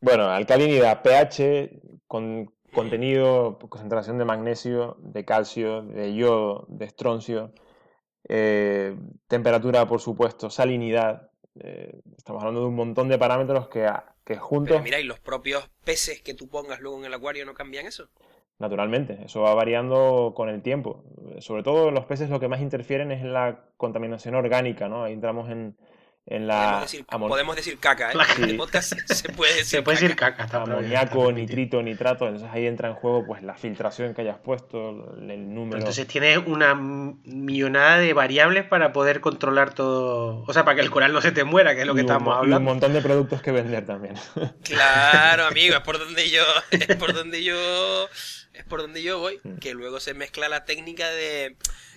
Bueno, 0.00 0.28
alcalinidad, 0.30 1.02
pH, 1.02 1.70
con 2.06 2.52
contenido, 2.72 3.58
concentración 3.68 4.18
de 4.18 4.24
magnesio, 4.24 4.96
de 5.00 5.24
calcio, 5.24 5.82
de 5.82 6.14
yodo, 6.14 6.66
de 6.68 6.84
estroncio, 6.84 7.52
eh, 8.28 8.96
temperatura, 9.28 9.86
por 9.86 10.00
supuesto, 10.00 10.50
salinidad. 10.50 11.30
Eh, 11.60 12.00
estamos 12.16 12.42
hablando 12.42 12.60
de 12.62 12.66
un 12.66 12.74
montón 12.74 13.08
de 13.08 13.18
parámetros 13.18 13.68
que, 13.68 13.88
que 14.24 14.36
juntos, 14.36 14.74
Pero 14.74 14.84
mira, 14.84 15.00
y 15.00 15.04
los 15.04 15.20
propios 15.20 15.68
peces 15.84 16.20
que 16.20 16.34
tú 16.34 16.48
pongas 16.48 16.80
luego 16.80 16.98
en 16.98 17.04
el 17.06 17.14
acuario 17.14 17.44
no 17.46 17.54
cambian 17.54 17.86
eso. 17.86 18.08
naturalmente, 18.58 19.20
eso 19.24 19.42
va 19.42 19.54
variando 19.54 20.32
con 20.34 20.48
el 20.48 20.62
tiempo. 20.62 21.04
Sobre 21.38 21.62
todo 21.62 21.90
los 21.90 22.06
peces 22.06 22.30
lo 22.30 22.40
que 22.40 22.48
más 22.48 22.60
interfieren 22.60 23.12
es 23.12 23.22
en 23.22 23.32
la 23.32 23.64
contaminación 23.76 24.34
orgánica, 24.34 24.88
¿no? 24.88 25.04
Ahí 25.04 25.12
entramos 25.12 25.50
en, 25.50 25.76
en 26.26 26.46
la 26.46 26.54
Podemos 26.62 26.80
decir, 26.82 27.04
amon- 27.08 27.28
podemos 27.28 27.56
decir 27.56 27.78
caca, 27.78 28.10
¿eh? 28.12 28.14
La- 28.16 28.24
En 28.24 28.44
este 28.44 28.54
podcast 28.54 28.92
se 29.10 29.28
puede 29.30 29.52
decir 29.52 29.66
Se 29.66 29.82
puede 29.82 29.96
caca. 29.96 30.04
decir 30.06 30.16
caca. 30.16 30.44
Está 30.44 30.62
amoníaco, 30.62 31.30
nitrito, 31.32 31.82
nitrato, 31.82 32.26
entonces 32.26 32.48
ahí 32.52 32.66
entra 32.66 32.88
en 32.88 32.94
juego 32.94 33.26
pues 33.26 33.42
la 33.42 33.54
filtración 33.54 34.14
que 34.14 34.22
hayas 34.22 34.38
puesto, 34.38 35.14
el 35.18 35.54
número. 35.54 35.78
Entonces 35.78 36.06
tienes 36.06 36.38
una 36.46 36.74
millonada 36.74 37.98
de 37.98 38.12
variables 38.14 38.64
para 38.64 38.92
poder 38.92 39.20
controlar 39.20 39.74
todo. 39.74 40.44
O 40.46 40.52
sea, 40.54 40.64
para 40.64 40.76
que 40.76 40.80
el 40.80 40.90
coral 40.90 41.12
no 41.12 41.20
se 41.20 41.30
te 41.32 41.44
muera, 41.44 41.74
que 41.74 41.82
es 41.82 41.86
lo 41.86 41.94
que 41.94 42.00
y 42.00 42.04
un, 42.04 42.10
estamos 42.10 42.24
mo- 42.24 42.30
y 42.30 42.34
un 42.34 42.38
hablando. 42.54 42.70
montón 42.70 42.92
de 42.94 43.02
productos 43.02 43.42
que 43.42 43.52
vender 43.52 43.84
también. 43.84 44.14
Claro, 44.62 45.44
amigo, 45.46 45.74
es 45.76 45.82
por 45.82 45.98
donde 45.98 46.30
yo, 46.30 46.42
es 46.70 46.96
por 46.96 47.12
donde 47.12 47.44
yo, 47.44 47.54
es 48.54 48.64
por 48.64 48.80
donde 48.80 49.02
yo 49.02 49.18
voy, 49.18 49.40
Mm. 49.42 49.56
que 49.58 49.74
luego 49.74 50.00
se 50.00 50.14
mezcla 50.14 50.48
la 50.48 50.64
técnica 50.64 51.08
de 51.10 51.56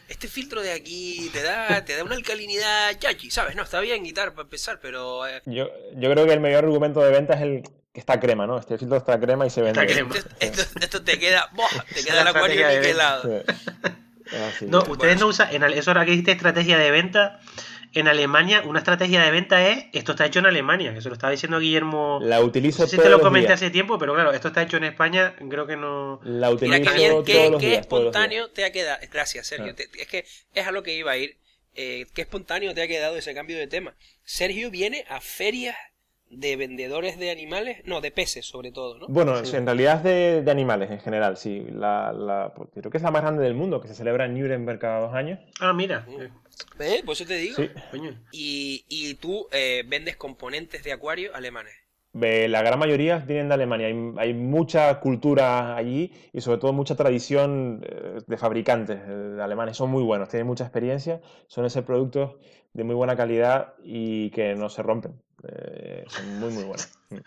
este 0.09 0.27
filtro 0.27 0.61
de 0.61 0.71
aquí 0.71 1.29
te 1.33 1.41
da, 1.43 1.83
te 1.85 1.95
da 1.95 2.03
una 2.03 2.15
alcalinidad 2.15 2.97
chachi, 2.97 3.29
¿sabes? 3.29 3.55
No, 3.55 3.63
está 3.63 3.79
bien 3.81 4.05
y 4.05 4.13
tal 4.13 4.31
para 4.31 4.43
empezar, 4.43 4.79
pero 4.81 5.27
eh, 5.27 5.41
Yo, 5.45 5.69
yo 5.95 6.11
creo 6.11 6.25
que 6.25 6.33
el 6.33 6.39
mayor 6.39 6.63
argumento 6.65 7.01
de 7.01 7.11
venta 7.11 7.33
es 7.33 7.41
el 7.41 7.63
que 7.93 7.99
está 7.99 8.19
crema, 8.19 8.47
¿no? 8.47 8.57
Este 8.59 8.77
filtro 8.77 8.97
está 8.97 9.19
crema 9.19 9.45
y 9.45 9.49
se 9.49 9.61
vende. 9.61 9.81
Está 9.81 9.93
crema. 9.93 10.15
esto, 10.15 10.29
esto- 10.39 10.79
esto 10.79 11.03
te 11.03 11.19
queda, 11.19 11.49
¡buah! 11.55 11.67
te 11.93 12.03
queda 12.03 12.19
el 12.19 12.23
la 12.25 12.29
acuario 12.31 12.67
niquelado. 12.69 13.23
Sí. 13.23 13.53
Así. 14.35 14.65
No, 14.65 14.79
Bueno, 14.79 14.93
ustedes 14.93 15.19
no 15.19 15.27
usan. 15.27 15.53
En 15.55 15.63
el- 15.63 15.73
eso 15.73 15.89
ahora 15.91 16.05
que 16.05 16.11
dijiste 16.11 16.31
estrategia 16.31 16.77
de 16.77 16.91
venta. 16.91 17.39
En 17.93 18.07
Alemania 18.07 18.61
una 18.65 18.79
estrategia 18.79 19.21
de 19.23 19.31
venta 19.31 19.67
es 19.67 19.85
esto 19.93 20.11
está 20.11 20.25
hecho 20.25 20.39
en 20.39 20.45
Alemania, 20.47 20.93
que 20.93 21.01
se 21.01 21.09
lo 21.09 21.13
estaba 21.15 21.31
diciendo 21.31 21.59
Guillermo. 21.59 22.19
La 22.21 22.41
utilizo 22.41 22.83
no 22.83 22.87
sé 22.87 22.91
si 22.91 22.95
todos 22.97 23.05
te 23.05 23.11
lo 23.11 23.19
comenté 23.21 23.53
hace 23.53 23.69
tiempo, 23.69 23.97
pero 23.97 24.13
claro, 24.13 24.31
esto 24.31 24.49
está 24.49 24.61
hecho 24.61 24.77
en 24.77 24.83
España, 24.85 25.35
creo 25.49 25.65
que 25.67 25.75
no. 25.77 26.19
La 26.23 26.49
Mira, 26.51 26.51
utilizo 26.51 26.91
qué 26.91 26.97
bien, 26.97 27.11
todos 27.11 27.25
qué, 27.25 27.49
los 27.49 27.61
qué 27.61 27.67
días. 27.69 27.87
todos 27.87 28.03
los 28.03 28.11
días. 28.13 28.19
espontáneo 28.21 28.49
te 28.51 28.65
ha 28.65 28.71
quedado. 28.71 28.99
Gracias, 29.11 29.47
Sergio. 29.47 29.71
Ah. 29.71 29.75
Te- 29.75 29.89
es 30.01 30.07
que 30.07 30.25
es 30.53 30.67
a 30.67 30.71
lo 30.71 30.83
que 30.83 30.95
iba 30.95 31.11
a 31.11 31.17
ir. 31.17 31.37
Eh, 31.75 32.07
qué 32.13 32.21
espontáneo 32.21 32.73
te 32.73 32.81
ha 32.81 32.87
quedado 32.87 33.17
ese 33.17 33.33
cambio 33.35 33.57
de 33.57 33.67
tema. 33.67 33.95
Sergio 34.23 34.71
viene 34.71 35.05
a 35.09 35.21
ferias 35.21 35.75
de 36.29 36.55
vendedores 36.55 37.17
de 37.17 37.31
animales, 37.31 37.79
no, 37.85 38.01
de 38.01 38.11
peces 38.11 38.45
sobre 38.45 38.71
todo, 38.71 38.97
¿no? 38.99 39.07
Bueno, 39.07 39.43
Sí. 39.45 39.55
en 39.55 39.65
realidad 39.65 39.97
es 39.97 40.03
de, 40.03 40.41
de 40.43 40.51
animales 40.51 40.91
en 40.91 40.99
general, 40.99 41.37
sí. 41.37 41.65
La, 41.71 42.11
la- 42.11 42.53
pues, 42.55 42.69
creo 42.73 42.91
que 42.91 42.97
es 42.97 43.03
la 43.03 43.11
más 43.11 43.21
grande 43.21 43.43
del 43.43 43.53
mundo, 43.53 43.79
que 43.81 43.87
se 43.87 43.95
celebra 43.95 44.25
en 44.25 44.37
Nuremberg 44.37 44.79
cada 44.79 44.99
dos 44.99 45.13
años. 45.13 45.39
Ah, 45.59 45.73
mira. 45.73 46.05
eh, 46.09 46.29
¿Eh? 46.79 47.01
Por 47.05 47.13
eso 47.13 47.25
te 47.25 47.35
digo. 47.35 47.55
Sí. 47.55 47.69
coño. 47.91 48.11
Y, 48.31 48.83
y 48.89 49.13
tú 49.15 49.47
eh, 49.51 49.83
vendes 49.87 50.17
componentes 50.17 50.83
de 50.83 50.91
acuario 50.93 51.33
alemanes. 51.35 51.73
La 52.13 52.63
gran 52.63 52.79
mayoría 52.79 53.19
vienen 53.19 53.47
de 53.47 53.53
Alemania. 53.53 53.87
Hay, 53.87 54.13
hay 54.17 54.33
mucha 54.33 54.99
cultura 54.99 55.75
allí 55.75 56.11
y 56.33 56.41
sobre 56.41 56.57
todo 56.57 56.73
mucha 56.73 56.95
tradición 56.95 57.81
eh, 57.87 58.17
de 58.25 58.37
fabricantes 58.37 58.97
eh, 59.07 59.37
alemanes. 59.39 59.77
Son 59.77 59.91
muy 59.91 60.01
buenos, 60.03 60.27
tienen 60.29 60.47
mucha 60.47 60.63
experiencia, 60.63 61.21
suelen 61.47 61.69
ser 61.69 61.85
productos 61.85 62.35
de 62.73 62.83
muy 62.83 62.95
buena 62.95 63.15
calidad 63.15 63.75
y 63.83 64.31
que 64.31 64.55
no 64.55 64.67
se 64.69 64.81
rompen. 64.81 65.13
Eh, 65.43 66.03
son 66.07 66.39
muy, 66.39 66.49
muy 66.51 66.63
buenos. 66.63 66.89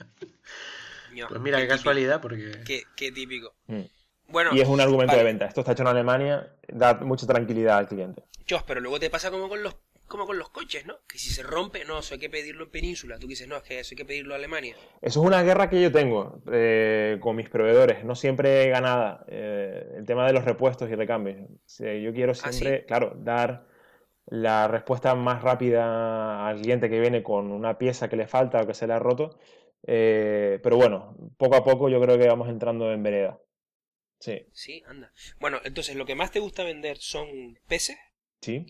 Ño, 1.13 1.27
Pues 1.29 1.41
mira, 1.41 1.59
qué 1.61 1.69
casualidad, 1.69 2.21
porque. 2.21 2.53
Qué, 2.65 2.83
qué 2.97 3.11
típico. 3.13 3.55
Mm. 3.67 3.81
Bueno, 4.29 4.51
Y 4.55 4.61
es 4.61 4.69
un 4.69 4.81
argumento 4.81 5.13
vale. 5.13 5.19
de 5.19 5.25
venta. 5.25 5.47
Esto 5.47 5.61
está 5.61 5.73
hecho 5.73 5.83
en 5.83 5.89
Alemania, 5.89 6.55
da 6.69 6.95
mucha 6.95 7.27
tranquilidad 7.27 7.79
al 7.79 7.89
cliente. 7.89 8.23
Chos, 8.47 8.63
pero 8.65 8.81
luego 8.81 9.01
te 9.01 9.11
pasa 9.11 9.31
como 9.31 9.49
con 9.49 9.63
los 9.63 9.77
como 10.07 10.27
con 10.27 10.39
los 10.39 10.51
coches, 10.51 10.87
¿no? 10.87 10.97
Que 11.07 11.19
si 11.19 11.31
se 11.31 11.45
rompe, 11.45 11.85
no, 11.85 12.01
eso 12.01 12.15
hay 12.15 12.21
que 12.21 12.29
pedirlo 12.29 12.65
en 12.65 12.71
península. 12.71 13.17
Tú 13.21 13.29
dices, 13.29 13.47
no, 13.47 13.57
es 13.57 13.63
que 13.63 13.79
eso 13.79 13.93
hay 13.93 13.97
que 13.97 14.05
pedirlo 14.05 14.35
a 14.35 14.39
Alemania. 14.39 14.75
Eso 15.01 15.21
es 15.21 15.27
una 15.27 15.41
guerra 15.45 15.71
que 15.71 15.81
yo 15.81 15.93
tengo 15.93 16.43
eh, 16.53 17.19
con 17.21 17.37
mis 17.37 17.49
proveedores, 17.49 18.05
no 18.05 18.17
siempre 18.17 18.69
ganada. 18.71 19.25
eh, 19.29 19.95
el 19.99 20.05
tema 20.07 20.27
de 20.27 20.33
los 20.33 20.45
repuestos 20.45 20.91
y 20.91 20.97
recambios. 20.97 21.37
Sí, 21.65 22.03
yo 22.03 22.13
quiero 22.13 22.33
¿Ah, 22.33 22.51
siempre, 22.53 22.85
claro, 22.87 23.15
dar 23.19 23.67
la 24.27 24.69
respuesta 24.69 25.15
más 25.15 25.43
rápida 25.43 26.47
al 26.49 26.61
cliente 26.61 26.89
que 26.91 27.01
viene 27.01 27.23
con 27.23 27.51
una 27.53 27.79
pieza 27.79 28.09
que 28.09 28.17
le 28.17 28.27
falta 28.29 28.63
o 28.63 28.67
que 28.67 28.75
se 28.75 28.87
le 28.87 28.95
ha 28.95 28.99
roto. 28.99 29.39
eh, 29.87 30.61
pero 30.63 30.77
bueno, 30.77 31.17
poco 31.39 31.57
a 31.57 31.65
poco 31.65 31.89
yo 31.89 32.01
creo 32.01 32.19
que 32.19 32.29
vamos 32.29 32.49
entrando 32.49 32.93
en 32.93 33.03
vereda. 33.03 33.41
Sí, 34.21 34.47
Sí, 34.53 34.83
anda. 34.87 35.13
Bueno, 35.41 35.61
entonces 35.65 35.97
lo 35.97 36.07
que 36.07 36.15
más 36.15 36.31
te 36.31 36.39
gusta 36.41 36.63
vender 36.63 36.99
son 36.99 37.59
peces. 37.67 37.99
sí. 38.43 38.67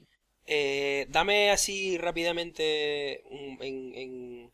Eh, 0.46 1.06
dame 1.10 1.50
así 1.50 1.96
rápidamente 1.98 3.22
un- 3.30 3.58
en, 3.62 3.94
en- 3.94 4.52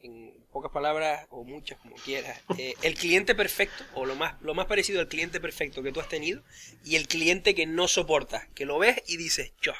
en 0.00 0.34
pocas 0.52 0.72
palabras 0.72 1.26
o 1.30 1.44
muchas 1.44 1.78
como 1.80 1.96
quieras 1.96 2.40
eh, 2.58 2.74
el 2.82 2.94
cliente 2.94 3.34
perfecto 3.34 3.84
o 3.94 4.04
lo 4.06 4.16
más 4.16 4.40
lo 4.42 4.54
más 4.54 4.66
parecido 4.66 5.00
al 5.00 5.08
cliente 5.08 5.40
perfecto 5.40 5.82
que 5.82 5.92
tú 5.92 6.00
has 6.00 6.08
tenido 6.08 6.42
y 6.84 6.96
el 6.96 7.08
cliente 7.08 7.54
que 7.54 7.66
no 7.66 7.88
soportas 7.88 8.48
que 8.54 8.66
lo 8.66 8.78
ves 8.78 9.02
y 9.06 9.16
dices 9.16 9.52
"Chos". 9.60 9.76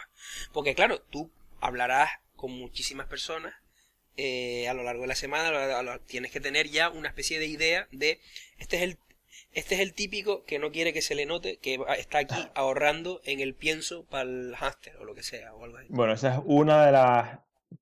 Porque 0.53 0.75
claro 0.75 1.01
tú 1.11 1.31
hablarás 1.61 2.11
con 2.37 2.53
muchísimas 2.53 3.07
personas 3.07 3.55
eh, 4.17 4.69
a 4.69 4.75
lo 4.75 4.83
largo 4.85 5.03
de 5.03 5.09
la 5.09 5.15
semana 5.15 5.49
a 5.49 5.51
lo- 5.51 5.77
a 5.77 5.83
lo- 5.83 6.01
tienes 6.01 6.31
que 6.31 6.41
tener 6.41 6.69
ya 6.69 6.89
una 6.91 7.09
especie 7.09 7.39
de 7.39 7.47
idea 7.47 7.89
de 7.91 8.21
este 8.59 8.77
es 8.77 8.83
el 8.83 8.99
este 9.53 9.75
es 9.77 9.81
el 9.81 9.95
típico 9.95 10.45
que 10.45 10.59
no 10.59 10.71
quiere 10.73 10.93
que 10.93 11.03
se 11.03 11.15
le 11.15 11.27
note 11.27 11.59
que 11.59 11.79
está 11.99 12.19
aquí 12.19 12.35
ahorrando 12.55 13.21
en 13.25 13.41
el 13.41 13.55
pienso 13.55 14.05
para 14.05 14.23
el 14.23 14.55
hámster 14.57 14.97
o 14.99 15.05
lo 15.05 15.15
que 15.15 15.23
sea 15.23 15.55
o 15.55 15.65
algo 15.65 15.77
así. 15.79 15.87
Bueno, 15.91 16.13
esa 16.13 16.35
es 16.35 16.41
una 16.45 16.87
de 16.87 16.93
las 16.93 17.39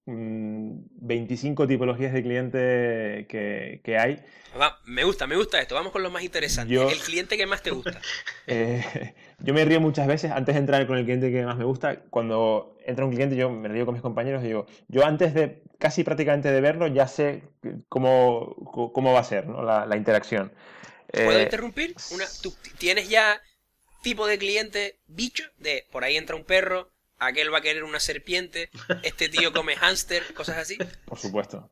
mm, 0.07 0.71
25 1.01 1.67
tipologías 1.67 2.13
de 2.13 2.23
cliente 2.23 3.27
que, 3.29 3.81
que 3.85 3.99
hay. 3.99 4.23
Va, 4.59 4.81
me 4.85 5.05
gusta, 5.05 5.27
me 5.27 5.37
gusta 5.37 5.61
esto. 5.61 5.75
Vamos 5.75 5.93
con 5.93 6.03
lo 6.03 6.11
más 6.11 6.23
interesante. 6.23 6.73
Yo- 6.75 6.91
El 6.91 6.99
cliente 6.99 7.37
que 7.39 7.47
más 7.47 7.63
te 7.63 7.71
gusta. 7.71 8.01
Eh, 8.47 9.15
yo 9.43 9.55
me 9.55 9.65
río 9.65 9.81
muchas 9.81 10.07
veces 10.07 10.31
antes 10.31 10.55
de 10.55 10.61
entrar 10.61 10.87
con 10.87 10.99
el 10.99 11.05
cliente 11.05 11.31
que 11.33 11.45
más 11.45 11.57
me 11.57 11.65
gusta. 11.65 12.01
Cuando 12.11 12.77
entra 12.85 13.05
un 13.05 13.13
cliente, 13.13 13.37
yo 13.37 13.51
me 13.51 13.69
río 13.69 13.85
con 13.85 13.95
mis 13.95 14.03
compañeros 14.03 14.43
y 14.45 14.49
digo, 14.49 14.67
yo 14.89 15.05
antes 15.05 15.35
de 15.35 15.63
casi 15.79 16.05
prácticamente 16.05 16.51
de 16.53 16.61
verlo, 16.61 16.87
ya 16.87 17.09
sé 17.09 17.43
cómo, 17.89 18.55
cómo 18.95 19.13
va 19.13 19.21
a 19.21 19.25
ser 19.25 19.47
¿no? 19.47 19.63
la, 19.63 19.87
la 19.87 19.97
interacción. 19.97 20.53
¿Puedo 21.23 21.39
Eh, 21.39 21.43
interrumpir? 21.43 21.95
Una, 22.11 22.27
tú 22.43 22.55
tienes 22.79 23.09
ya 23.09 23.41
tipo 24.03 24.27
de 24.27 24.39
cliente 24.39 24.97
bicho 25.07 25.45
de 25.59 25.87
por 25.93 26.05
ahí 26.05 26.17
entra 26.17 26.37
un 26.37 26.45
perro, 26.45 26.91
aquel 27.19 27.53
va 27.53 27.59
a 27.59 27.63
querer 27.63 27.85
una 27.85 28.01
serpiente, 28.01 28.71
este 29.03 29.29
tío 29.29 29.53
come 29.53 29.77
hámster, 29.77 30.35
cosas 30.35 30.59
así. 30.59 30.79
por 31.05 31.19
supuesto. 31.19 31.71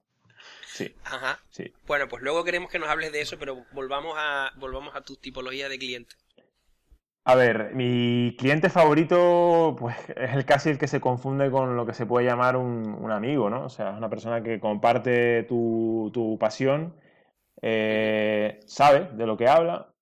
Sí, 0.73 0.95
Ajá. 1.05 1.41
sí. 1.51 1.73
Bueno, 1.87 2.09
pues 2.09 2.23
luego 2.23 2.45
queremos 2.45 2.71
que 2.71 2.79
nos 2.79 2.89
hables 2.89 3.13
de 3.13 3.21
eso, 3.21 3.39
pero 3.39 3.67
volvamos 3.73 4.15
a 4.17 4.53
volvamos 4.57 4.95
a 4.95 5.03
tu 5.03 5.17
tipología 5.17 5.69
de 5.69 5.79
cliente. 5.79 6.15
A 7.25 7.35
ver, 7.35 7.75
mi 7.75 8.35
cliente 8.39 8.71
favorito, 8.71 9.77
pues 9.79 9.97
es 10.17 10.35
el 10.35 10.45
casi 10.47 10.71
el 10.71 10.79
que 10.79 10.89
se 10.89 11.01
confunde 11.01 11.51
con 11.51 11.77
lo 11.77 11.87
que 11.87 11.93
se 11.95 12.07
puede 12.07 12.27
llamar 12.27 12.57
un, 12.57 12.89
un 12.89 13.11
amigo, 13.13 13.51
¿no? 13.51 13.67
O 13.67 13.69
sea, 13.69 13.91
es 13.93 13.99
una 13.99 14.09
persona 14.11 14.43
que 14.43 14.59
comparte 14.59 15.45
tu, 15.45 16.11
tu 16.13 16.39
pasión, 16.39 16.97
eh, 17.63 18.61
sabe 18.67 19.11
de 19.15 19.27
lo 19.27 19.37
que 19.37 19.49
habla, 19.49 19.93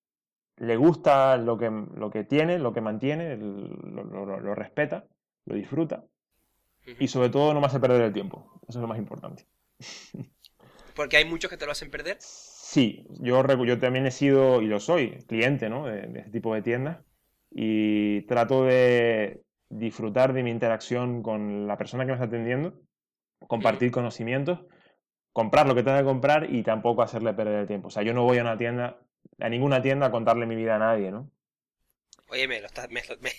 le 0.59 0.77
gusta 0.77 1.37
lo 1.39 1.59
que, 1.59 1.71
lo 1.71 2.11
que 2.11 2.25
tiene, 2.25 2.59
lo 2.59 2.73
que 2.73 2.81
mantiene, 2.83 3.37
lo, 3.37 4.05
lo- 4.05 4.41
lo 4.41 4.55
respeta, 4.55 5.07
lo 5.47 5.57
disfruta 5.57 6.05
y 6.99 7.09
sobre 7.09 7.31
todo 7.31 7.55
no 7.55 7.61
me 7.61 7.67
hace 7.67 7.81
perder 7.81 8.03
el 8.03 8.13
tiempo. 8.13 8.61
Eso 8.69 8.79
es 8.79 8.83
lo 8.83 8.89
más 8.89 8.99
importante. 8.99 9.47
Porque 10.95 11.17
hay 11.17 11.25
muchos 11.25 11.51
que 11.51 11.57
te 11.57 11.67
lo 11.67 11.73
hacen 11.73 11.91
perder. 11.91 12.19
Sí, 12.21 13.07
yo, 13.21 13.43
yo 13.65 13.79
también 13.79 14.07
he 14.07 14.11
sido, 14.11 14.61
y 14.63 14.67
lo 14.67 14.81
soy, 14.81 15.19
cliente, 15.27 15.69
¿no? 15.71 15.87
de, 15.87 16.03
de 16.03 16.19
este 16.21 16.31
tipo 16.33 16.55
de 16.55 16.63
tiendas 16.63 16.99
y 17.51 18.23
trato 18.23 18.65
de 18.65 19.43
disfrutar 19.71 20.33
de 20.33 20.43
mi 20.43 20.51
interacción 20.51 21.23
con 21.23 21.67
la 21.67 21.77
persona 21.77 22.05
que 22.05 22.09
me 22.09 22.15
está 22.15 22.27
atendiendo, 22.27 22.81
compartir 23.49 23.91
conocimientos, 23.91 24.61
comprar 25.33 25.67
lo 25.69 25.75
que 25.75 25.83
tenga 25.83 25.99
que 26.01 26.05
comprar 26.05 26.53
y 26.53 26.63
tampoco 26.63 27.03
hacerle 27.03 27.35
perder 27.35 27.61
el 27.61 27.67
tiempo. 27.67 27.89
O 27.89 27.91
sea, 27.91 28.03
yo 28.03 28.15
no 28.15 28.25
voy 28.25 28.39
a 28.39 28.43
una 28.43 28.59
tienda, 28.59 28.99
a 29.41 29.49
ninguna 29.49 29.83
tienda 29.83 30.07
a 30.07 30.11
contarle 30.11 30.47
mi 30.47 30.57
vida 30.57 30.77
a 30.77 30.79
nadie, 30.79 31.11
¿no? 31.11 31.31
Oye, 32.31 32.47
me 32.47 32.61
lo 32.61 32.67
estás, 32.67 32.91
me, 32.91 33.03
me- 33.21 33.33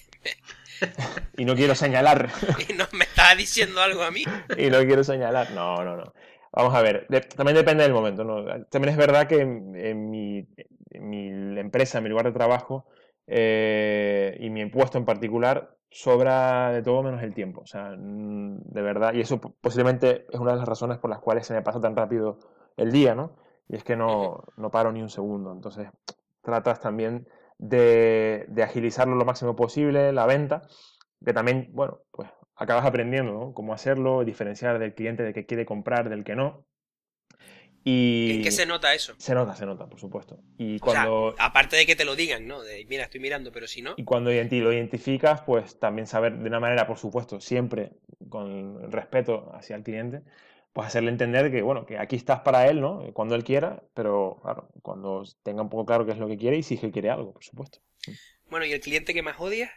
Y 1.37 1.45
no 1.45 1.55
quiero 1.55 1.75
señalar, 1.75 2.29
me- 2.69 2.75
no, 2.75 2.85
me 2.91 3.05
estás 3.05 3.37
diciendo 3.37 3.81
algo 3.81 4.03
a 4.03 4.11
mí. 4.11 4.23
y 4.57 4.69
no 4.69 4.79
quiero 4.79 5.03
señalar. 5.03 5.51
No, 5.51 5.83
no, 5.83 5.97
no. 5.97 6.13
Vamos 6.51 6.73
a 6.73 6.81
ver, 6.81 7.05
de- 7.09 7.21
también 7.21 7.55
depende 7.55 7.83
del 7.83 7.93
momento, 7.93 8.23
¿no? 8.23 8.43
También 8.65 8.91
es 8.91 8.97
verdad 8.97 9.27
que 9.27 9.41
en, 9.41 9.75
en 9.75 10.09
mi, 10.09 10.47
en 10.91 11.09
mi 11.09 11.59
empresa, 11.59 11.99
en 11.99 12.05
mi 12.05 12.09
lugar 12.09 12.25
de 12.25 12.31
trabajo, 12.31 12.85
eh, 13.29 14.37
y 14.39 14.49
mi 14.49 14.65
puesto 14.67 14.97
en 14.97 15.05
particular, 15.05 15.77
sobra 15.89 16.71
de 16.71 16.81
todo 16.83 17.03
menos 17.03 17.23
el 17.23 17.33
tiempo. 17.33 17.61
O 17.61 17.65
sea, 17.67 17.95
mm, 17.97 18.59
de 18.65 18.81
verdad, 18.81 19.13
y 19.13 19.21
eso 19.21 19.39
po- 19.41 19.55
posiblemente 19.61 20.25
es 20.31 20.39
una 20.39 20.51
de 20.53 20.57
las 20.59 20.67
razones 20.67 20.97
por 20.99 21.09
las 21.09 21.19
cuales 21.19 21.47
se 21.47 21.53
me 21.53 21.61
pasa 21.61 21.81
tan 21.81 21.95
rápido 21.95 22.39
el 22.77 22.91
día, 22.91 23.15
¿no? 23.15 23.35
Y 23.67 23.75
es 23.75 23.83
que 23.83 23.95
no, 23.95 24.43
no 24.57 24.71
paro 24.71 24.91
ni 24.91 25.01
un 25.01 25.09
segundo. 25.09 25.51
Entonces, 25.53 25.89
tratas 26.41 26.79
también 26.79 27.27
de, 27.57 28.45
de 28.49 28.63
agilizarlo 28.63 29.15
lo 29.15 29.25
máximo 29.25 29.55
posible, 29.55 30.11
la 30.13 30.25
venta, 30.25 30.61
que 31.25 31.33
también, 31.33 31.69
bueno, 31.73 31.99
pues 32.11 32.29
acabas 32.55 32.85
aprendiendo, 32.85 33.33
¿no? 33.33 33.53
Cómo 33.53 33.73
hacerlo, 33.73 34.23
diferenciar 34.25 34.79
del 34.79 34.93
cliente 34.95 35.23
del 35.23 35.33
que 35.33 35.45
quiere 35.45 35.65
comprar 35.65 36.09
del 36.09 36.23
que 36.23 36.35
no. 36.35 36.65
Y 37.83 38.33
¿En 38.35 38.43
qué 38.43 38.51
se 38.51 38.65
nota 38.65 38.93
eso? 38.93 39.15
se 39.17 39.33
nota, 39.33 39.55
se 39.55 39.65
nota, 39.65 39.87
por 39.87 39.99
supuesto. 39.99 40.39
Y 40.57 40.75
O 40.81 40.91
sea, 40.91 41.05
cuando, 41.05 41.35
aparte 41.39 41.77
de 41.77 41.85
que 41.85 41.95
te 41.95 42.05
lo 42.05 42.15
digan, 42.15 42.45
¿no? 42.45 42.61
De, 42.61 42.85
mira, 42.89 43.05
estoy 43.05 43.19
mirando, 43.19 43.51
pero 43.51 43.67
si 43.67 43.81
no. 43.81 43.93
y 43.97 44.03
cuando 44.03 44.31
lo 44.31 44.73
identificas, 44.73 45.41
pues 45.41 45.79
también 45.79 46.05
saber 46.05 46.37
de 46.37 46.47
una 46.47 46.59
manera, 46.59 46.85
por 46.85 46.97
supuesto, 46.97 47.39
siempre 47.39 47.91
con 48.27 48.91
respeto 48.91 49.51
hacia 49.53 49.75
el 49.75 49.83
cliente, 49.83 50.21
pues 50.73 50.87
hacerle 50.87 51.09
entender 51.09 51.51
que, 51.51 51.61
bueno, 51.61 51.85
que 51.85 51.97
aquí 51.97 52.15
estás 52.15 52.41
para 52.41 52.67
él, 52.67 52.81
¿no? 52.81 53.01
Cuando 53.13 53.35
él 53.35 53.43
quiera, 53.43 53.81
pero 53.93 54.39
claro, 54.41 54.69
cuando 54.81 55.23
tenga 55.43 55.61
un 55.61 55.69
poco 55.69 55.85
claro 55.85 56.05
qué 56.05 56.11
es 56.11 56.17
lo 56.17 56.27
que 56.27 56.37
quiere 56.37 56.57
y 56.57 56.63
si 56.63 56.75
es 56.75 56.81
que 56.81 56.91
quiere 56.91 57.09
algo, 57.09 57.33
por 57.33 57.43
supuesto. 57.43 57.79
Bueno, 58.49 58.65
¿y 58.65 58.71
el 58.71 58.81
cliente 58.81 59.13
que 59.13 59.21
más 59.21 59.39
odias? 59.39 59.71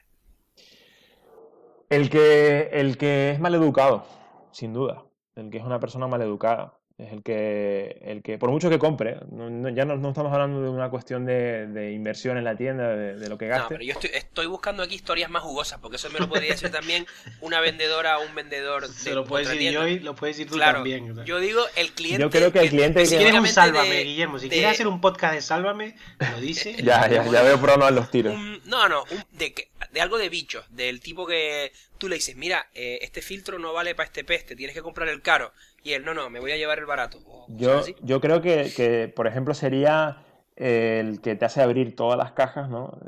El 1.89 2.09
que, 2.11 2.71
el 2.73 2.97
que 2.97 3.31
es 3.31 3.41
maleducado, 3.41 4.07
sin 4.51 4.73
duda. 4.73 5.05
El 5.35 5.51
que 5.51 5.59
es 5.59 5.65
una 5.65 5.81
persona 5.81 6.07
maleducada. 6.09 6.79
Es 7.03 7.13
el 7.13 7.23
que, 7.25 7.99
el 8.05 8.23
que 8.23 8.39
por 8.39 8.51
mucho 8.51 8.71
que 8.71 8.79
compre, 8.79 9.17
no- 9.33 9.51
no- 9.51 9.69
ya 9.71 9.85
no, 9.85 9.97
no 9.97 10.11
estamos 10.11 10.33
hablando 10.33 10.63
de 10.63 10.69
una 10.69 10.89
cuestión 10.89 11.25
de, 11.25 11.67
de 11.67 11.93
inversión 11.93 12.37
en 12.39 12.45
la 12.45 12.55
tienda, 12.57 12.95
de, 12.95 13.17
de 13.17 13.29
lo 13.29 13.37
que 13.37 13.47
No, 13.47 13.51
gaste. 13.57 13.69
pero 13.75 13.83
yo 13.85 13.93
estoy, 13.95 14.11
estoy 14.15 14.47
buscando 14.47 14.83
aquí 14.85 14.95
historias 14.95 15.29
más 15.29 15.43
jugosas, 15.43 15.81
porque 15.81 15.97
eso 15.97 16.09
me 16.11 16.21
lo 16.21 16.29
podría 16.29 16.51
decir 16.53 16.71
también 16.71 17.07
una 17.41 17.61
vendedora 17.61 18.19
o 18.19 18.27
un 18.27 18.35
vendedor 18.37 18.87
de 18.87 18.93
Se 18.95 19.15
lo 19.15 19.25
puedes 19.25 19.49
decir 19.49 19.61
tienda. 19.61 19.81
yo 19.81 19.89
y 19.89 19.99
lo 19.99 20.15
puedes 20.15 20.37
decir 20.37 20.49
tú 20.51 20.57
Claro, 20.57 20.75
también. 20.79 21.11
o 21.11 21.15
sea. 21.17 21.25
yo 21.25 21.41
digo 21.41 21.63
el 21.77 21.91
cliente. 21.93 22.23
Yo 22.23 22.31
creo 22.31 22.53
que 22.53 22.61
el 22.61 22.69
cliente 22.69 23.01
que- 23.01 23.07
Si 23.07 23.17
quieres 23.17 23.35
un 23.35 23.47
Sálvame, 23.49 23.89
de- 23.97 24.05
Guillermo, 24.05 24.39
si 24.39 24.49
de- 24.49 24.55
quieres 24.55 24.71
hacer 24.73 24.87
un 24.87 25.01
podcast 25.01 25.35
de 25.35 25.41
Sálvame, 25.41 25.97
lo 26.33 26.41
dice. 26.41 26.73
Ya, 26.83 27.09
ya, 27.09 27.25
ya 27.25 27.43
veo 27.43 27.59
por 27.61 27.93
los 27.93 28.11
tiros. 28.11 28.35
un- 28.35 28.61
no, 28.67 28.89
no, 28.89 29.03
un- 29.11 29.25
de 29.33 29.53
que 29.53 29.71
de 29.91 30.01
algo 30.01 30.19
de 30.19 30.29
bichos, 30.29 30.65
del 30.71 31.01
tipo 31.01 31.27
que 31.27 31.73
tú 31.99 32.09
le 32.09 32.15
dices, 32.17 32.37
mira, 32.37 32.69
eh, 32.75 33.01
este 33.03 33.21
filtro 33.23 33.59
no 33.59 33.73
vale 33.73 33.95
para 33.95 34.07
este 34.07 34.25
pez, 34.25 34.47
te 34.47 34.57
tienes 34.57 34.75
que 34.75 34.83
comprar 34.83 35.09
el 35.09 35.21
caro. 35.21 35.53
Y 35.83 35.93
él, 35.93 36.05
no, 36.05 36.15
no, 36.15 36.31
me 36.31 36.41
voy 36.41 36.53
a 36.53 36.57
llevar 36.57 36.79
el 36.79 36.87
barato. 36.87 37.19
yo, 37.49 37.83
yo 38.03 38.21
creo 38.21 38.41
que, 38.41 38.73
que, 38.75 39.13
por 39.15 39.27
ejemplo, 39.27 39.55
sería 39.55 40.25
el 40.57 41.21
que 41.21 41.35
te 41.35 41.45
hace 41.45 41.63
abrir 41.63 41.97
todas 41.97 42.19
las 42.19 42.33
cajas, 42.33 42.69
¿no? 42.69 42.99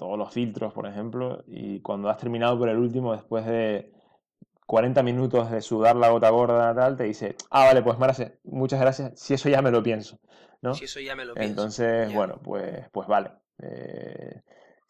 todos 0.00 0.16
los 0.16 0.32
filtros, 0.32 0.72
por 0.72 0.86
ejemplo, 0.86 1.44
y 1.46 1.80
cuando 1.80 2.08
has 2.08 2.16
terminado 2.16 2.58
por 2.58 2.70
el 2.70 2.78
último, 2.78 3.12
después 3.12 3.44
de 3.44 3.92
40 4.64 5.02
minutos 5.02 5.50
de 5.50 5.60
sudar 5.60 5.94
la 5.94 6.08
gota 6.08 6.30
gorda, 6.30 6.74
tal, 6.74 6.96
te 6.96 7.04
dice, 7.04 7.36
ah, 7.50 7.66
vale, 7.66 7.82
pues 7.82 7.98
Marce, 7.98 8.38
muchas 8.44 8.80
gracias, 8.80 9.20
si 9.20 9.34
eso 9.34 9.50
ya 9.50 9.60
me 9.60 9.70
lo 9.70 9.82
pienso, 9.82 10.18
¿no? 10.62 10.74
Si 10.74 10.86
eso 10.86 11.00
ya 11.00 11.14
me 11.14 11.26
lo 11.26 11.34
pienso. 11.34 11.50
Entonces, 11.50 12.14
bueno, 12.14 12.40
pues, 12.42 12.88
pues 12.92 13.06
vale. 13.08 13.30
Eh, 13.60 14.40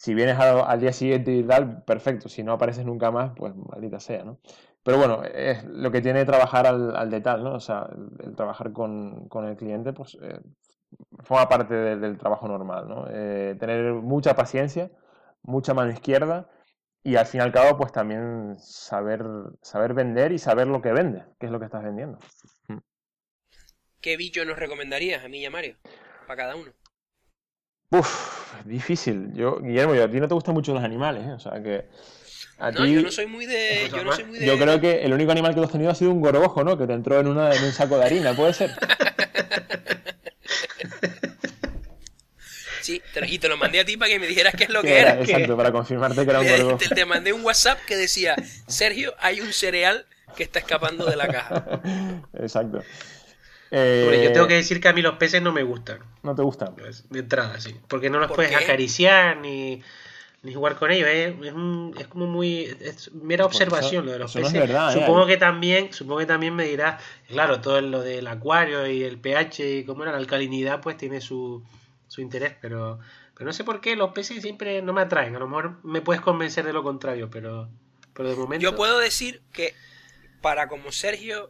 si 0.01 0.15
vienes 0.15 0.39
al 0.39 0.81
día 0.81 0.95
siguiente 0.95 1.31
y 1.31 1.43
tal, 1.43 1.85
perfecto. 1.85 2.31
Si 2.31 2.43
no 2.43 2.53
apareces 2.53 2.87
nunca 2.87 3.11
más, 3.11 3.33
pues 3.37 3.55
maldita 3.55 4.01
sea, 4.01 4.25
¿no? 4.25 4.41
Pero 4.83 4.97
bueno, 4.97 5.23
es 5.25 5.63
lo 5.65 5.91
que 5.91 6.01
tiene 6.01 6.25
trabajar 6.25 6.67
al, 6.67 6.97
al 6.97 7.11
detalle, 7.11 7.43
¿no? 7.43 7.53
O 7.53 7.61
sea, 7.61 7.87
el, 8.21 8.35
trabajar 8.35 8.73
con, 8.73 9.29
con, 9.29 9.45
el 9.45 9.59
cliente, 9.59 9.93
pues 9.93 10.17
eh, 10.23 10.41
forma 11.19 11.51
parte 11.51 11.75
del 11.75 12.17
trabajo 12.17 12.49
normal, 12.49 12.89
¿no? 12.89 13.09
Eh, 13.11 13.57
tener 13.61 13.93
mucha 13.93 14.35
paciencia, 14.35 14.91
mucha 15.43 15.75
mano 15.75 15.91
izquierda 15.93 16.49
y 17.03 17.17
al 17.17 17.27
fin 17.27 17.43
y 17.43 17.45
al 17.45 17.53
cabo, 17.53 17.77
pues 17.77 17.93
también 17.93 18.57
saber, 18.59 19.23
saber 19.61 19.93
vender 19.93 20.33
y 20.33 20.39
saber 20.39 20.67
lo 20.67 20.81
que 20.81 20.93
vende, 20.93 21.27
qué 21.39 21.45
es 21.45 21.53
lo 21.53 21.59
que 21.59 21.67
estás 21.67 21.85
vendiendo. 21.85 22.19
¿Qué 24.01 24.17
bicho 24.17 24.47
nos 24.47 24.59
recomendarías 24.59 25.23
a 25.23 25.29
mí 25.29 25.41
y 25.41 25.45
a 25.45 25.51
Mario? 25.51 25.77
Para 26.27 26.37
cada 26.39 26.57
uno. 26.57 26.73
Uf, 27.91 28.65
difícil. 28.65 29.33
Yo, 29.35 29.61
Guillermo, 29.61 29.95
a 29.95 30.09
ti 30.09 30.21
no 30.21 30.29
te 30.29 30.35
gustan 30.35 30.55
mucho 30.55 30.73
los 30.73 30.83
animales, 30.83 31.27
¿eh? 31.27 31.33
O 31.33 31.41
sea 31.41 31.63
que. 31.63 31.87
A 32.59 32.71
no, 32.71 32.87
yo 32.87 33.03
no 33.03 33.11
soy 33.11 33.27
muy 33.27 33.47
de. 33.47 33.91
Yo, 33.91 34.05
no 34.05 34.13
soy 34.13 34.25
muy 34.25 34.39
de... 34.39 34.47
yo 34.47 34.59
creo 34.59 34.81
que 34.81 35.03
el 35.03 35.13
único 35.13 35.33
animal 35.33 35.55
que 35.55 35.61
has 35.61 35.73
tenido 35.73 35.91
ha 35.91 35.95
sido 35.95 36.11
un 36.11 36.21
gorgojo, 36.21 36.63
¿no? 36.63 36.79
Que 36.79 36.87
te 36.87 36.93
entró 36.93 37.19
en, 37.19 37.27
una, 37.27 37.55
en 37.55 37.65
un 37.65 37.73
saco 37.73 37.99
de 37.99 38.05
harina, 38.05 38.35
¿puede 38.35 38.55
ser? 38.55 38.71
Sí, 42.83 43.03
y 43.27 43.39
te 43.39 43.49
lo 43.49 43.57
mandé 43.57 43.81
a 43.81 43.85
ti 43.85 43.97
para 43.97 44.11
que 44.11 44.19
me 44.19 44.27
dijeras 44.27 44.55
qué 44.57 44.65
es 44.65 44.71
lo 44.71 44.83
que 44.83 44.99
era. 44.99 45.21
Exacto, 45.21 45.57
para 45.57 45.71
confirmarte 45.71 46.25
que 46.25 46.31
era 46.31 46.41
un 46.41 46.49
gorgojo. 46.49 46.77
Te, 46.79 46.89
te, 46.89 47.05
mandé 47.05 47.33
un 47.33 47.45
WhatsApp 47.45 47.79
que 47.87 47.97
decía: 47.97 48.35
Sergio, 48.67 49.15
hay 49.19 49.41
un 49.41 49.53
cereal 49.53 50.07
que 50.37 50.43
está 50.43 50.59
escapando 50.61 51.07
de 51.07 51.17
la 51.17 51.29
caja. 51.29 51.81
Exacto. 52.35 52.83
Eh, 53.71 54.23
yo 54.25 54.33
tengo 54.33 54.49
que 54.49 54.55
decir 54.55 54.81
que 54.81 54.89
a 54.89 54.93
mí 54.93 55.03
los 55.03 55.15
peces 55.15 55.41
no 55.41 55.53
me 55.53 55.63
gustan. 55.63 56.01
¿No 56.23 56.35
te 56.35 56.43
gustan? 56.43 56.75
Pues, 56.75 57.09
de 57.09 57.21
entrada, 57.21 57.61
sí. 57.61 57.77
Porque 57.89 58.11
no 58.11 58.19
los 58.19 58.33
puedes 58.33 58.55
acariciar 58.55 59.37
ni, 59.37 59.81
ni, 60.43 60.55
jugar 60.55 60.77
con 60.77 60.91
ellos. 60.91 61.09
Es, 61.09 61.35
es, 62.01 62.07
como 62.09 62.27
muy. 62.27 62.65
Es 62.81 63.13
mera 63.13 63.45
pues 63.45 63.57
observación 63.57 64.07
lo 64.07 64.13
de 64.13 64.19
los 64.19 64.33
peces. 64.33 64.55
¿eh? 64.55 64.77
supongo, 64.93 65.27
que 65.27 65.37
también, 65.37 65.93
supongo 65.93 66.19
que 66.19 66.27
también 66.27 66.55
me 66.55 66.65
dirás, 66.65 67.01
claro, 67.29 67.61
todo 67.61 67.81
lo 67.81 68.03
del 68.03 68.27
acuario 68.27 68.87
y 68.89 69.05
el 69.05 69.19
pH 69.19 69.79
y 69.79 69.85
cómo 69.85 70.03
era 70.03 70.13
la 70.13 70.19
alcalinidad, 70.19 70.81
pues 70.81 70.97
tiene 70.97 71.21
su, 71.21 71.63
su 72.09 72.21
interés, 72.21 72.55
pero, 72.61 72.99
pero 73.35 73.47
no 73.47 73.53
sé 73.53 73.63
por 73.63 73.81
qué 73.81 73.95
los 73.95 74.11
peces 74.11 74.43
siempre 74.43 74.83
no 74.83 74.93
me 74.93 75.03
atraen. 75.03 75.37
A 75.37 75.39
lo 75.39 75.47
mejor 75.47 75.79
me 75.85 76.01
puedes 76.01 76.21
convencer 76.21 76.65
de 76.65 76.73
lo 76.73 76.83
contrario, 76.83 77.31
pero, 77.31 77.69
pero 78.15 78.31
de 78.31 78.35
momento. 78.35 78.65
Yo 78.65 78.75
puedo 78.75 78.99
decir 78.99 79.43
que 79.53 79.75
para 80.41 80.67
como 80.67 80.91
Sergio 80.91 81.49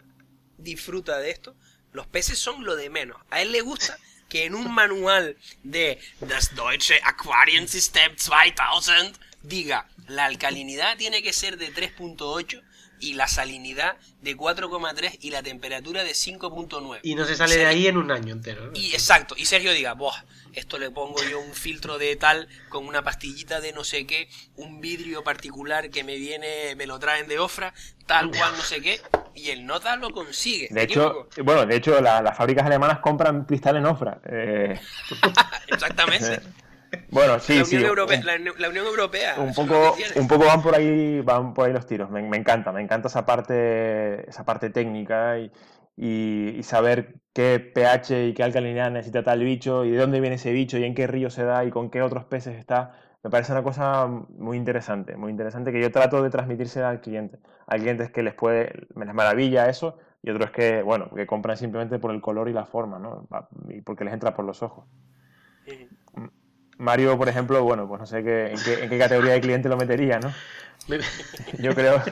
disfruta 0.58 1.18
de 1.18 1.30
esto, 1.30 1.54
los 1.92 2.06
peces 2.06 2.38
son 2.38 2.64
lo 2.64 2.76
de 2.76 2.90
menos. 2.90 3.16
A 3.30 3.42
él 3.42 3.52
le 3.52 3.60
gusta 3.60 3.98
que 4.28 4.44
en 4.44 4.54
un 4.54 4.72
manual 4.72 5.36
de 5.64 5.98
Das 6.20 6.54
Deutsche 6.54 7.00
Aquariensystem 7.04 8.14
2000 8.16 9.12
diga 9.42 9.88
la 10.06 10.26
alcalinidad 10.26 10.96
tiene 10.96 11.22
que 11.22 11.32
ser 11.32 11.56
de 11.56 11.72
3.8 11.72 12.62
y 13.00 13.14
la 13.14 13.26
salinidad 13.26 13.96
de 14.22 14.36
4,3 14.36 15.18
y 15.20 15.30
la 15.30 15.42
temperatura 15.42 16.04
de 16.04 16.12
5,9. 16.12 17.00
Y 17.02 17.14
no 17.14 17.24
se 17.24 17.36
sale 17.36 17.56
de 17.56 17.66
ahí 17.66 17.86
en 17.86 17.96
un 17.96 18.10
año 18.10 18.32
entero. 18.32 18.70
Y 18.74 18.92
exacto, 18.92 19.34
y 19.36 19.46
Sergio 19.46 19.72
diga, 19.72 19.94
Boah, 19.94 20.24
esto 20.52 20.78
le 20.78 20.90
pongo 20.90 21.22
yo 21.22 21.40
un 21.40 21.54
filtro 21.54 21.98
de 21.98 22.16
tal 22.16 22.48
con 22.68 22.86
una 22.86 23.02
pastillita 23.02 23.60
de 23.60 23.72
no 23.72 23.84
sé 23.84 24.06
qué, 24.06 24.28
un 24.56 24.80
vidrio 24.80 25.22
particular 25.24 25.90
que 25.90 26.04
me 26.04 26.16
viene, 26.16 26.74
me 26.76 26.86
lo 26.86 26.98
traen 26.98 27.28
de 27.28 27.38
Ofra, 27.38 27.72
tal 28.06 28.30
cual 28.30 28.52
no 28.56 28.62
sé 28.62 28.80
qué, 28.80 29.00
y 29.34 29.50
el 29.50 29.66
Nota 29.66 29.96
lo 29.96 30.10
consigue. 30.10 30.68
De 30.70 30.82
hecho, 30.82 31.28
bueno, 31.44 31.66
de 31.66 31.76
hecho 31.76 32.00
las 32.00 32.36
fábricas 32.36 32.66
alemanas 32.66 32.98
compran 32.98 33.44
cristal 33.44 33.76
en 33.76 33.86
Ofra. 33.86 34.20
Eh. 34.24 34.78
Exactamente. 35.68 36.40
Bueno, 37.10 37.38
sí, 37.38 37.54
la 37.54 37.64
Unión 37.64 37.82
sí. 37.82 37.86
Europea, 37.86 38.22
la, 38.24 38.68
Unión 38.68 38.86
Europea. 38.86 39.36
Un 39.38 39.54
poco, 39.54 39.96
un 40.16 40.28
poco 40.28 40.46
van 40.46 40.62
por 40.62 40.74
ahí, 40.74 41.20
van 41.20 41.54
por 41.54 41.66
ahí 41.66 41.72
los 41.72 41.86
tiros. 41.86 42.10
Me, 42.10 42.22
me 42.22 42.36
encanta, 42.36 42.72
me 42.72 42.82
encanta 42.82 43.08
esa 43.08 43.26
parte, 43.26 44.28
esa 44.28 44.44
parte 44.44 44.70
técnica 44.70 45.38
y, 45.38 45.50
y, 45.96 46.62
saber 46.62 47.20
qué 47.32 47.60
pH 47.60 48.28
y 48.28 48.34
qué 48.34 48.42
alcalinidad 48.42 48.90
necesita 48.90 49.22
tal 49.22 49.44
bicho 49.44 49.84
y 49.84 49.90
de 49.90 49.98
dónde 49.98 50.20
viene 50.20 50.36
ese 50.36 50.52
bicho 50.52 50.78
y 50.78 50.84
en 50.84 50.94
qué 50.94 51.06
río 51.06 51.30
se 51.30 51.44
da 51.44 51.64
y 51.64 51.70
con 51.70 51.90
qué 51.90 52.02
otros 52.02 52.24
peces 52.24 52.56
está. 52.56 52.94
Me 53.22 53.28
parece 53.30 53.52
una 53.52 53.62
cosa 53.62 54.06
muy 54.06 54.56
interesante, 54.56 55.16
muy 55.16 55.30
interesante 55.30 55.72
que 55.72 55.80
yo 55.80 55.90
trato 55.92 56.22
de 56.22 56.30
transmitirse 56.30 56.82
al 56.82 57.00
cliente. 57.00 57.38
Hay 57.66 57.80
clientes 57.80 58.10
que 58.10 58.22
les 58.22 58.34
puede, 58.34 58.86
me 58.94 59.04
les 59.04 59.14
maravilla 59.14 59.68
eso 59.68 59.98
y 60.22 60.30
otros 60.30 60.50
que, 60.50 60.82
bueno, 60.82 61.10
que 61.14 61.26
compran 61.26 61.56
simplemente 61.56 61.98
por 61.98 62.12
el 62.12 62.22
color 62.22 62.48
y 62.48 62.52
la 62.54 62.64
forma, 62.64 62.98
¿no? 62.98 63.28
Y 63.68 63.82
porque 63.82 64.04
les 64.04 64.14
entra 64.14 64.34
por 64.34 64.46
los 64.46 64.62
ojos. 64.62 64.86
Mario, 66.80 67.16
por 67.18 67.28
ejemplo, 67.28 67.62
bueno, 67.62 67.86
pues 67.86 68.00
no 68.00 68.06
sé 68.06 68.24
qué, 68.24 68.54
en, 68.54 68.88
qué, 68.88 68.98
categoría 68.98 69.32
de 69.34 69.40
cliente 69.40 69.68
lo 69.68 69.76
metería, 69.76 70.18
¿no? 70.18 70.32
Yo 71.58 71.74
creo 71.74 72.02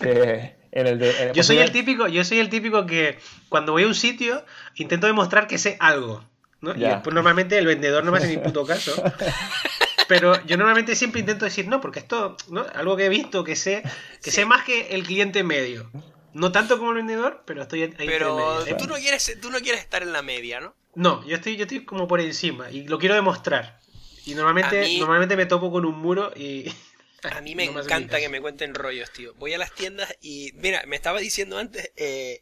que 0.00 0.56
en 0.70 0.86
el 0.86 0.98
de, 0.98 1.32
yo 1.34 1.42
soy 1.42 1.58
el 1.58 1.72
típico, 1.72 2.06
yo 2.08 2.24
soy 2.24 2.38
el 2.38 2.50
típico 2.50 2.86
que 2.86 3.18
cuando 3.48 3.72
voy 3.72 3.84
a 3.84 3.86
un 3.86 3.94
sitio 3.94 4.44
intento 4.74 5.06
demostrar 5.06 5.46
que 5.46 5.58
sé 5.58 5.76
algo, 5.80 6.24
¿no? 6.60 6.74
Y 6.74 6.80
después 6.80 7.14
normalmente 7.14 7.56
el 7.56 7.66
vendedor 7.66 8.04
no 8.04 8.12
me 8.12 8.18
hace 8.18 8.28
ni 8.28 8.38
puto 8.38 8.66
caso. 8.66 9.02
Pero 10.08 10.44
yo 10.44 10.56
normalmente 10.56 10.94
siempre 10.94 11.20
intento 11.20 11.46
decir, 11.46 11.66
no, 11.68 11.80
porque 11.80 12.00
esto, 12.00 12.36
¿no? 12.50 12.64
Algo 12.74 12.96
que 12.96 13.06
he 13.06 13.08
visto, 13.08 13.42
que 13.42 13.56
sé, 13.56 13.82
que 14.22 14.30
sé 14.30 14.44
más 14.44 14.64
que 14.64 14.88
el 14.94 15.04
cliente 15.04 15.42
medio. 15.42 15.90
No 16.32 16.52
tanto 16.52 16.78
como 16.78 16.90
el 16.90 16.98
vendedor, 16.98 17.42
pero 17.46 17.62
estoy 17.62 17.82
ahí. 17.82 17.94
Pero 17.96 18.64
tú 18.78 18.86
no 18.86 18.94
quieres, 18.96 19.38
tú 19.40 19.50
no 19.50 19.58
quieres 19.60 19.80
estar 19.80 20.02
en 20.02 20.12
la 20.12 20.22
media, 20.22 20.60
¿no? 20.60 20.74
No, 20.96 21.24
yo 21.26 21.36
estoy, 21.36 21.56
yo 21.56 21.64
estoy 21.64 21.84
como 21.84 22.08
por 22.08 22.20
encima 22.20 22.70
y 22.70 22.88
lo 22.88 22.98
quiero 22.98 23.14
demostrar. 23.14 23.78
Y 24.24 24.34
normalmente, 24.34 24.98
normalmente 24.98 25.36
me 25.36 25.44
topo 25.44 25.70
con 25.70 25.84
un 25.84 25.98
muro 25.98 26.32
y. 26.34 26.72
A 27.22 27.40
mí 27.42 27.54
me 27.54 27.64
encanta 27.64 28.18
que 28.18 28.30
me 28.30 28.40
cuenten 28.40 28.74
rollos, 28.74 29.12
tío. 29.12 29.34
Voy 29.34 29.52
a 29.52 29.58
las 29.58 29.72
tiendas 29.72 30.16
y. 30.22 30.52
Mira, 30.54 30.82
me 30.86 30.96
estaba 30.96 31.20
diciendo 31.20 31.58
antes. 31.58 31.92
Eh, 31.96 32.40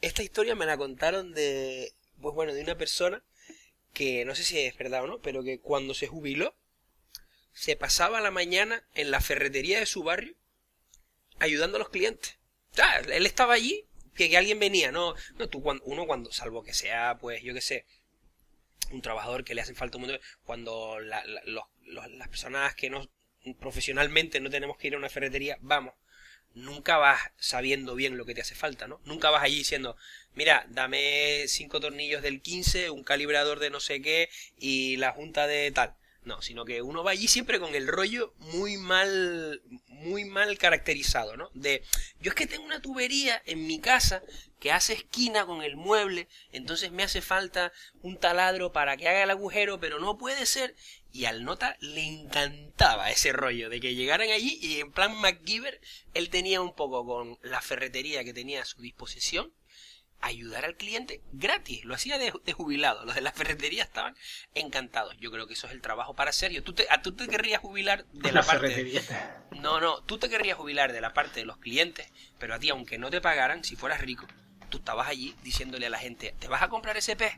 esta 0.00 0.22
historia 0.22 0.54
me 0.54 0.64
la 0.64 0.78
contaron 0.78 1.34
de. 1.34 1.92
Pues 2.22 2.34
bueno, 2.34 2.54
de 2.54 2.62
una 2.62 2.76
persona 2.76 3.22
que 3.92 4.24
no 4.24 4.34
sé 4.34 4.44
si 4.44 4.58
es 4.58 4.76
verdad 4.78 5.04
o 5.04 5.06
no, 5.06 5.20
pero 5.20 5.42
que 5.42 5.60
cuando 5.60 5.92
se 5.92 6.06
jubiló, 6.06 6.54
se 7.52 7.76
pasaba 7.76 8.22
la 8.22 8.30
mañana 8.30 8.82
en 8.94 9.10
la 9.10 9.20
ferretería 9.20 9.78
de 9.78 9.86
su 9.86 10.02
barrio 10.02 10.34
ayudando 11.38 11.76
a 11.76 11.80
los 11.80 11.90
clientes. 11.90 12.38
O 12.72 12.76
sea, 12.76 12.98
él 13.00 13.26
estaba 13.26 13.54
allí 13.54 13.84
que, 14.14 14.36
alguien 14.36 14.58
venía, 14.58 14.92
no, 14.92 15.14
no 15.36 15.48
tú 15.48 15.62
cuando, 15.62 15.84
uno 15.84 16.06
cuando, 16.06 16.32
salvo 16.32 16.62
que 16.62 16.74
sea, 16.74 17.18
pues, 17.18 17.42
yo 17.42 17.54
qué 17.54 17.60
sé, 17.60 17.86
un 18.90 19.02
trabajador 19.02 19.44
que 19.44 19.54
le 19.54 19.60
hacen 19.60 19.76
falta 19.76 19.98
un 19.98 20.02
montón, 20.02 20.20
cuando 20.44 20.98
las 21.00 22.28
personas 22.28 22.74
que 22.74 22.90
no, 22.90 23.08
profesionalmente 23.58 24.40
no 24.40 24.50
tenemos 24.50 24.76
que 24.76 24.88
ir 24.88 24.94
a 24.94 24.98
una 24.98 25.08
ferretería, 25.08 25.58
vamos, 25.60 25.94
nunca 26.54 26.98
vas 26.98 27.20
sabiendo 27.38 27.94
bien 27.94 28.16
lo 28.16 28.26
que 28.26 28.34
te 28.34 28.40
hace 28.40 28.54
falta, 28.54 28.88
¿no? 28.88 29.00
Nunca 29.04 29.30
vas 29.30 29.42
allí 29.42 29.58
diciendo, 29.58 29.96
mira, 30.34 30.66
dame 30.68 31.44
cinco 31.46 31.80
tornillos 31.80 32.22
del 32.22 32.42
15, 32.42 32.90
un 32.90 33.04
calibrador 33.04 33.58
de 33.60 33.70
no 33.70 33.80
sé 33.80 34.02
qué 34.02 34.28
y 34.58 34.96
la 34.96 35.12
junta 35.12 35.46
de 35.46 35.70
tal. 35.70 35.96
No, 36.22 36.42
sino 36.42 36.66
que 36.66 36.82
uno 36.82 37.02
va 37.02 37.12
allí 37.12 37.28
siempre 37.28 37.58
con 37.58 37.74
el 37.74 37.88
rollo 37.88 38.34
muy 38.38 38.76
mal, 38.76 39.62
muy 39.88 40.26
mal 40.26 40.58
caracterizado, 40.58 41.36
¿no? 41.36 41.50
De, 41.54 41.82
yo 42.20 42.30
es 42.30 42.34
que 42.34 42.46
tengo 42.46 42.64
una 42.64 42.82
tubería 42.82 43.42
en 43.46 43.66
mi 43.66 43.80
casa 43.80 44.22
que 44.58 44.70
hace 44.70 44.92
esquina 44.92 45.46
con 45.46 45.62
el 45.62 45.76
mueble, 45.76 46.28
entonces 46.52 46.92
me 46.92 47.02
hace 47.02 47.22
falta 47.22 47.72
un 48.02 48.18
taladro 48.18 48.70
para 48.70 48.98
que 48.98 49.08
haga 49.08 49.22
el 49.22 49.30
agujero, 49.30 49.80
pero 49.80 49.98
no 49.98 50.18
puede 50.18 50.44
ser. 50.44 50.76
Y 51.12 51.24
al 51.24 51.42
nota 51.42 51.76
le 51.80 52.04
encantaba 52.04 53.10
ese 53.10 53.32
rollo 53.32 53.70
de 53.70 53.80
que 53.80 53.94
llegaran 53.94 54.30
allí 54.30 54.58
y 54.60 54.80
en 54.80 54.92
plan 54.92 55.16
MacGyver 55.16 55.80
él 56.14 56.28
tenía 56.28 56.60
un 56.60 56.74
poco 56.74 57.04
con 57.04 57.38
la 57.42 57.62
ferretería 57.62 58.22
que 58.22 58.34
tenía 58.34 58.62
a 58.62 58.66
su 58.66 58.80
disposición 58.80 59.52
ayudar 60.20 60.64
al 60.64 60.76
cliente 60.76 61.22
gratis. 61.32 61.84
Lo 61.84 61.94
hacía 61.94 62.18
de, 62.18 62.30
jubilado. 62.52 63.04
Los 63.04 63.14
de 63.14 63.20
la 63.20 63.32
ferretería 63.32 63.82
estaban 63.82 64.16
encantados. 64.54 65.16
Yo 65.18 65.30
creo 65.30 65.46
que 65.46 65.54
eso 65.54 65.66
es 65.66 65.72
el 65.72 65.80
trabajo 65.80 66.14
para 66.14 66.32
serio. 66.32 66.62
¿Tú 66.62 66.72
te, 66.72 66.86
a, 66.90 67.02
tú 67.02 67.12
te 67.12 67.28
querrías 67.28 67.60
jubilar 67.60 68.04
de 68.12 68.32
la, 68.32 68.42
parte... 68.42 69.02
No, 69.52 69.80
no. 69.80 70.02
Tú 70.02 70.18
te 70.18 70.28
querrías 70.28 70.56
jubilar 70.56 70.92
de 70.92 71.00
la 71.00 71.12
parte 71.12 71.40
de 71.40 71.46
los 71.46 71.58
clientes, 71.58 72.08
pero 72.38 72.54
a 72.54 72.58
ti, 72.58 72.70
aunque 72.70 72.98
no 72.98 73.10
te 73.10 73.20
pagaran, 73.20 73.64
si 73.64 73.76
fueras 73.76 74.00
rico, 74.00 74.26
tú 74.68 74.78
estabas 74.78 75.08
allí 75.08 75.34
diciéndole 75.42 75.86
a 75.86 75.90
la 75.90 75.98
gente, 75.98 76.34
¿te 76.38 76.48
vas 76.48 76.62
a 76.62 76.68
comprar 76.68 76.96
ese 76.96 77.16
pez? 77.16 77.34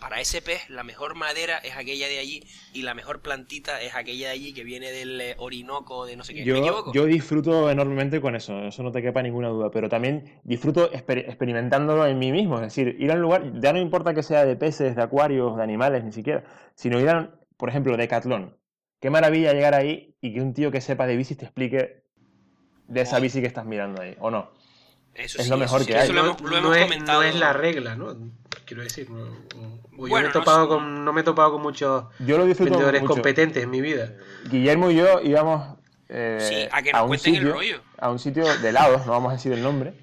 Para 0.00 0.20
ese 0.20 0.42
pez 0.42 0.68
la 0.70 0.82
mejor 0.82 1.14
madera 1.14 1.58
es 1.58 1.76
aquella 1.76 2.06
de 2.08 2.18
allí 2.18 2.42
y 2.72 2.82
la 2.82 2.94
mejor 2.94 3.20
plantita 3.20 3.80
es 3.80 3.94
aquella 3.94 4.26
de 4.28 4.32
allí 4.34 4.52
que 4.52 4.62
viene 4.64 4.90
del 4.92 5.20
eh, 5.20 5.34
Orinoco, 5.38 6.04
de 6.06 6.16
no 6.16 6.24
sé 6.24 6.34
qué. 6.34 6.40
¿Me 6.40 6.46
Yo, 6.46 6.56
equivoco? 6.56 6.92
yo 6.92 7.04
disfruto 7.06 7.70
enormemente 7.70 8.20
con 8.20 8.36
eso, 8.36 8.58
eso 8.64 8.82
no 8.82 8.92
te 8.92 9.00
quepa 9.02 9.22
ninguna 9.22 9.48
duda, 9.48 9.70
pero 9.70 9.88
también 9.88 10.40
disfruto 10.44 10.90
exper- 10.92 11.24
experimentándolo 11.26 12.06
en 12.06 12.18
mí 12.18 12.30
mismo, 12.32 12.56
es 12.56 12.62
decir, 12.62 12.96
ir 12.98 13.10
a 13.10 13.14
un 13.14 13.22
lugar, 13.22 13.58
ya 13.60 13.72
no 13.72 13.78
importa 13.80 14.12
que 14.14 14.22
sea 14.22 14.44
de 14.44 14.56
peces, 14.56 14.96
de 14.96 15.02
acuarios, 15.02 15.56
de 15.56 15.62
animales, 15.62 16.04
ni 16.04 16.12
siquiera, 16.12 16.44
sino 16.74 17.00
ir 17.00 17.08
a, 17.08 17.30
por 17.56 17.68
ejemplo, 17.70 17.96
Decathlon. 17.96 18.56
Qué 19.00 19.10
maravilla 19.10 19.52
llegar 19.52 19.74
ahí 19.74 20.14
y 20.20 20.32
que 20.34 20.40
un 20.40 20.52
tío 20.54 20.70
que 20.70 20.80
sepa 20.80 21.06
de 21.06 21.16
bicis 21.16 21.36
te 21.38 21.44
explique 21.46 22.02
de 22.88 23.00
esa 23.00 23.18
Oh. 23.18 23.20
bici 23.20 23.40
que 23.40 23.46
estás 23.46 23.64
mirando 23.66 24.00
ahí, 24.02 24.14
¿o 24.20 24.30
no? 24.30 24.50
Eso 25.14 25.38
es 25.38 25.44
sí, 25.44 25.50
lo 25.50 25.56
eso 25.56 25.58
mejor 25.58 25.80
sí, 25.80 25.86
que 25.86 25.92
eso 25.94 26.02
hay. 26.02 26.08
lo 26.12 26.14
no, 26.22 26.24
hemos, 26.30 26.40
lo 26.42 26.50
no 26.50 26.56
hemos 26.58 26.76
es, 26.76 26.82
comentado. 26.84 27.20
no 27.22 27.28
es 27.28 27.34
la 27.34 27.52
regla, 27.52 27.96
¿no? 27.96 28.16
Quiero 28.66 28.82
decir, 28.82 29.08
no, 29.08 29.24
no- 29.26 29.32
o 29.96 30.06
yo 30.06 30.08
Bueno, 30.08 30.24
me 30.24 30.28
he 30.30 30.32
topado 30.32 30.68
con, 30.68 31.04
no 31.04 31.12
me 31.12 31.20
he 31.20 31.24
topado 31.24 31.52
con 31.52 31.62
muchos 31.62 32.04
Yo 32.18 32.36
lo 32.36 32.44
disfruto 32.44 32.72
vendedores 32.72 33.00
mucho. 33.02 33.14
competentes 33.14 33.62
en 33.62 33.70
mi 33.70 33.80
vida. 33.80 34.12
Guillermo 34.50 34.90
y 34.90 34.96
yo 34.96 35.20
íbamos 35.22 35.76
eh, 36.08 36.38
Sí, 36.40 36.68
a 36.72 36.82
que 36.82 36.92
nos 36.92 37.06
un 37.06 37.12
el 37.14 37.18
sitio, 37.20 37.52
rollo. 37.52 37.80
a 37.98 38.10
un 38.10 38.18
sitio 38.18 38.44
de 38.58 38.68
helados, 38.68 39.06
no 39.06 39.12
vamos 39.12 39.30
a 39.30 39.36
decir 39.36 39.52
el 39.52 39.62
nombre, 39.62 39.94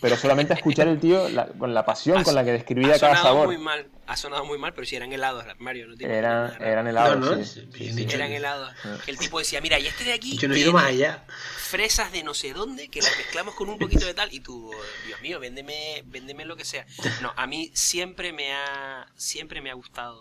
pero 0.00 0.16
solamente 0.16 0.52
a 0.52 0.56
escuchar 0.56 0.88
el 0.88 0.98
tío 0.98 1.28
la- 1.28 1.46
con 1.46 1.72
la 1.74 1.84
pasión 1.84 2.18
Ha- 2.18 2.24
con 2.24 2.34
la 2.34 2.44
que 2.44 2.52
describía 2.52 2.98
cada 2.98 3.16
sonado 3.16 3.22
sabor. 3.24 3.46
muy 3.48 3.58
mal, 3.58 3.86
ha 4.06 4.16
sonado 4.16 4.44
muy 4.44 4.58
mal, 4.58 4.72
pero 4.74 4.86
si 4.86 4.96
eran 4.96 5.12
helados, 5.12 5.44
Mario, 5.58 5.86
no 5.88 5.96
tiene 5.96 6.16
Eran, 6.18 6.86
helados, 6.86 7.18
No, 7.18 7.26
no, 7.30 7.34
sí, 7.36 7.40
es 7.42 7.50
sí, 7.52 7.60
bien 7.72 7.94
sí. 7.94 8.00
dicho. 8.04 8.16
Eran 8.16 8.32
helados. 8.32 8.72
El 9.06 9.18
tipo 9.18 9.38
decía, 9.38 9.60
mira, 9.60 9.78
y 9.78 9.86
este 9.86 10.04
de 10.04 10.12
aquí 10.12 10.36
Yo 10.38 10.48
no 10.48 10.54
he 10.54 10.58
ido 10.58 10.70
tiene 10.72 10.80
más 10.82 10.90
allá. 10.90 11.24
fresas 11.58 12.10
de 12.12 12.22
no 12.22 12.34
sé 12.34 12.52
dónde 12.52 12.88
que 12.88 13.00
las 13.02 13.16
mezclamos 13.16 13.54
con 13.54 13.68
un 13.68 13.78
poquito 13.78 14.04
de 14.06 14.14
tal 14.14 14.32
y 14.32 14.40
tú, 14.40 14.70
Dios 15.06 15.20
mío, 15.20 15.38
véndeme, 15.40 16.02
véndeme 16.06 16.44
lo 16.44 16.56
que 16.56 16.64
sea. 16.64 16.86
No, 17.22 17.32
a 17.36 17.46
mí 17.46 17.70
siempre 17.74 18.32
me 18.32 18.52
ha, 18.52 19.06
siempre 19.16 19.60
me 19.60 19.70
ha 19.70 19.74
gustado 19.74 20.20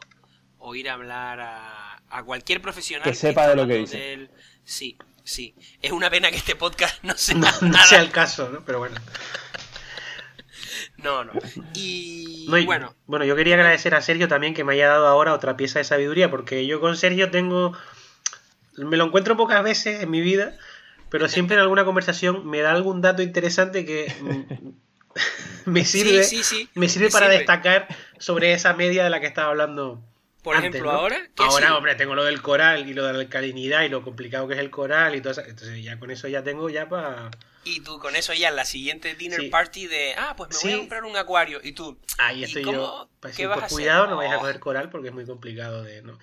oír 0.59 0.89
hablar 0.89 1.39
a, 1.39 2.01
a 2.09 2.23
cualquier 2.23 2.61
profesional 2.61 3.03
Que 3.09 3.15
sepa 3.15 3.43
esté 3.45 3.49
de 3.51 3.55
lo 3.61 3.67
que 3.67 3.73
dice. 3.75 3.97
del- 3.97 4.29
Sí, 4.65 4.97
sí. 5.23 5.55
Es 5.81 5.91
una 5.91 6.09
pena 6.11 6.29
que 6.29 6.37
este 6.37 6.55
podcast 6.55 7.01
no 7.03 7.17
sea 7.17 7.35
No, 7.35 7.49
no 7.61 7.69
nada. 7.69 7.85
sea 7.87 8.01
el 8.01 8.11
caso, 8.11 8.49
¿no? 8.49 8.63
Pero 8.65 8.77
bueno. 8.79 8.99
No, 10.97 11.23
no. 11.23 11.31
Y 11.73 12.45
No, 12.49 12.63
bueno, 12.65 12.95
bueno, 13.05 13.25
yo 13.25 13.35
quería 13.35 13.55
agradecer 13.55 13.95
a 13.95 14.01
Sergio 14.01 14.27
también 14.27 14.53
que 14.53 14.63
me 14.63 14.73
haya 14.73 14.87
dado 14.87 15.07
ahora 15.07 15.33
otra 15.33 15.57
pieza 15.57 15.79
de 15.79 15.85
sabiduría, 15.85 16.29
porque 16.29 16.65
yo 16.65 16.79
con 16.79 16.95
Sergio 16.97 17.31
tengo. 17.31 17.73
Me 18.77 18.97
lo 18.97 19.05
encuentro 19.05 19.35
pocas 19.37 19.63
veces 19.63 20.01
en 20.03 20.09
mi 20.09 20.21
vida, 20.21 20.55
pero 21.09 21.27
siempre 21.27 21.55
en 21.55 21.61
alguna 21.61 21.85
conversación 21.85 22.47
me 22.47 22.61
da 22.61 22.71
algún 22.71 23.01
dato 23.01 23.21
interesante 23.21 23.85
que 23.85 24.13
me 25.65 25.83
sirve, 25.85 26.23
sí, 26.23 26.37
sí, 26.37 26.43
sí, 26.43 26.69
me 26.75 26.87
sirve 26.87 27.07
me 27.07 27.11
para 27.11 27.25
sirve. 27.27 27.37
destacar 27.39 27.87
sobre 28.19 28.53
esa 28.53 28.73
media 28.73 29.03
de 29.03 29.09
la 29.09 29.19
que 29.19 29.27
estaba 29.27 29.49
hablando. 29.49 30.01
por 30.43 30.55
antes, 30.55 30.69
ejemplo, 30.69 30.91
¿no? 30.93 30.97
ahora, 30.99 31.17
¿qué 31.35 31.43
Ahora, 31.43 31.75
hombre, 31.75 31.95
tengo 31.95 32.15
lo 32.15 32.23
del 32.23 32.41
coral 32.41 32.87
y 32.87 32.93
lo 32.93 33.05
de 33.05 33.13
la 33.13 33.19
alcalinidad 33.19 33.81
y 33.83 33.89
lo 33.89 34.01
complicado 34.01 34.47
que 34.47 34.53
es 34.53 34.59
el 34.59 34.69
coral 34.69 35.15
y 35.15 35.21
todo 35.21 35.31
eso. 35.33 35.41
Entonces, 35.41 35.83
ya 35.83 35.99
con 35.99 36.11
eso 36.11 36.27
ya 36.27 36.43
tengo 36.43 36.69
ya 36.69 36.87
para. 36.87 37.29
Y 37.65 37.81
tú 37.81 37.99
con 37.99 38.15
eso 38.15 38.33
ya 38.33 38.49
en 38.49 38.55
la 38.55 38.65
siguiente 38.65 39.15
dinner 39.15 39.39
Sí. 39.41 39.49
party 39.49 39.87
de, 39.87 40.15
ah, 40.17 40.33
pues 40.37 40.49
me 40.63 40.69
voy 40.69 40.73
a 40.73 40.79
comprar 40.79 41.03
un 41.03 41.17
acuario. 41.17 41.59
Y 41.63 41.73
tú, 41.73 41.97
Ahí 42.17 42.39
¿Y 42.39 42.43
estoy 42.45 42.63
cómo- 42.63 42.77
yo. 42.77 43.09
Para 43.19 43.33
qué 43.33 43.47
vas 43.47 43.55
pues 43.57 43.63
a 43.63 43.65
hacer? 43.67 43.75
cuidado, 43.77 44.07
no 44.07 44.17
vais 44.17 44.31
a 44.31 44.39
coger 44.39 44.59
coral 44.59 44.89
porque 44.89 45.09
es 45.09 45.13
muy 45.13 45.25
complicado 45.25 45.83
de. 45.83 46.01
¿no? 46.01 46.17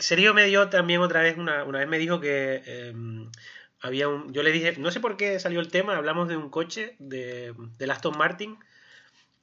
Serio 0.00 0.34
me 0.34 0.46
dio 0.46 0.68
también 0.70 1.00
otra 1.00 1.20
vez, 1.22 1.36
una, 1.36 1.64
una 1.64 1.78
vez 1.78 1.88
me 1.88 1.98
dijo 1.98 2.18
que 2.20 2.62
em, 2.66 3.30
había 3.80 4.08
un. 4.08 4.32
Yo 4.32 4.42
le 4.42 4.50
dije, 4.52 4.74
no 4.78 4.90
sé 4.90 5.00
por 5.00 5.16
qué 5.16 5.38
salió 5.38 5.60
el 5.60 5.68
tema, 5.68 5.96
hablamos 5.96 6.28
de 6.28 6.36
un 6.36 6.50
coche 6.50 6.96
de, 6.98 7.54
del 7.78 7.90
Aston 7.90 8.16
Martin. 8.18 8.58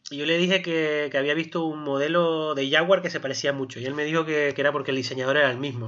Y 0.09 0.17
yo 0.17 0.25
le 0.25 0.37
dije 0.37 0.61
que, 0.61 1.07
que 1.11 1.17
había 1.17 1.33
visto 1.35 1.63
un 1.63 1.83
modelo 1.83 2.53
de 2.53 2.69
Jaguar 2.69 3.01
que 3.01 3.09
se 3.09 3.19
parecía 3.21 3.53
mucho. 3.53 3.79
Y 3.79 3.85
él 3.85 3.93
me 3.93 4.03
dijo 4.03 4.25
que, 4.25 4.51
que 4.53 4.61
era 4.61 4.71
porque 4.73 4.91
el 4.91 4.97
diseñador 4.97 5.37
era 5.37 5.49
el 5.49 5.57
mismo. 5.57 5.87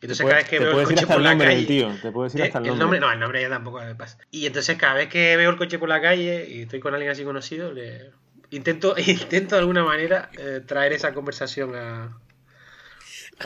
Entonces 0.00 0.24
cada 0.24 0.36
vez 0.38 0.48
que 0.48 0.58
veo 0.60 0.80
el 0.80 0.86
coche 0.86 1.06
por 1.06 1.20
la 1.20 1.30
nombre 1.30 1.48
calle. 1.48 1.66
tío, 1.66 1.88
te 2.00 2.12
puede 2.12 2.26
decir 2.28 2.40
Eh, 2.40 2.44
hasta 2.44 2.58
el 2.58 2.64
el 2.66 2.68
nombre. 2.78 2.98
nombre, 2.98 3.00
no, 3.00 3.12
el 3.12 3.18
nombre 3.20 3.40
ya 3.42 3.48
tampoco 3.48 3.80
me 3.80 3.94
pasa. 3.94 4.18
Y 4.30 4.46
entonces 4.46 4.76
cada 4.76 4.94
vez 4.94 5.08
que 5.08 5.36
veo 5.36 5.50
el 5.50 5.56
coche 5.56 5.78
por 5.78 5.88
la 5.88 6.00
calle 6.00 6.46
y 6.48 6.62
estoy 6.62 6.78
con 6.80 6.94
alguien 6.94 7.10
así 7.10 7.24
conocido, 7.24 7.72
le 7.72 8.10
intento, 8.50 8.94
intento 9.06 9.56
de 9.56 9.60
alguna 9.60 9.84
manera 9.84 10.30
eh, 10.38 10.60
traer 10.64 10.92
esa 10.92 11.12
conversación 11.14 11.74
a 11.74 12.16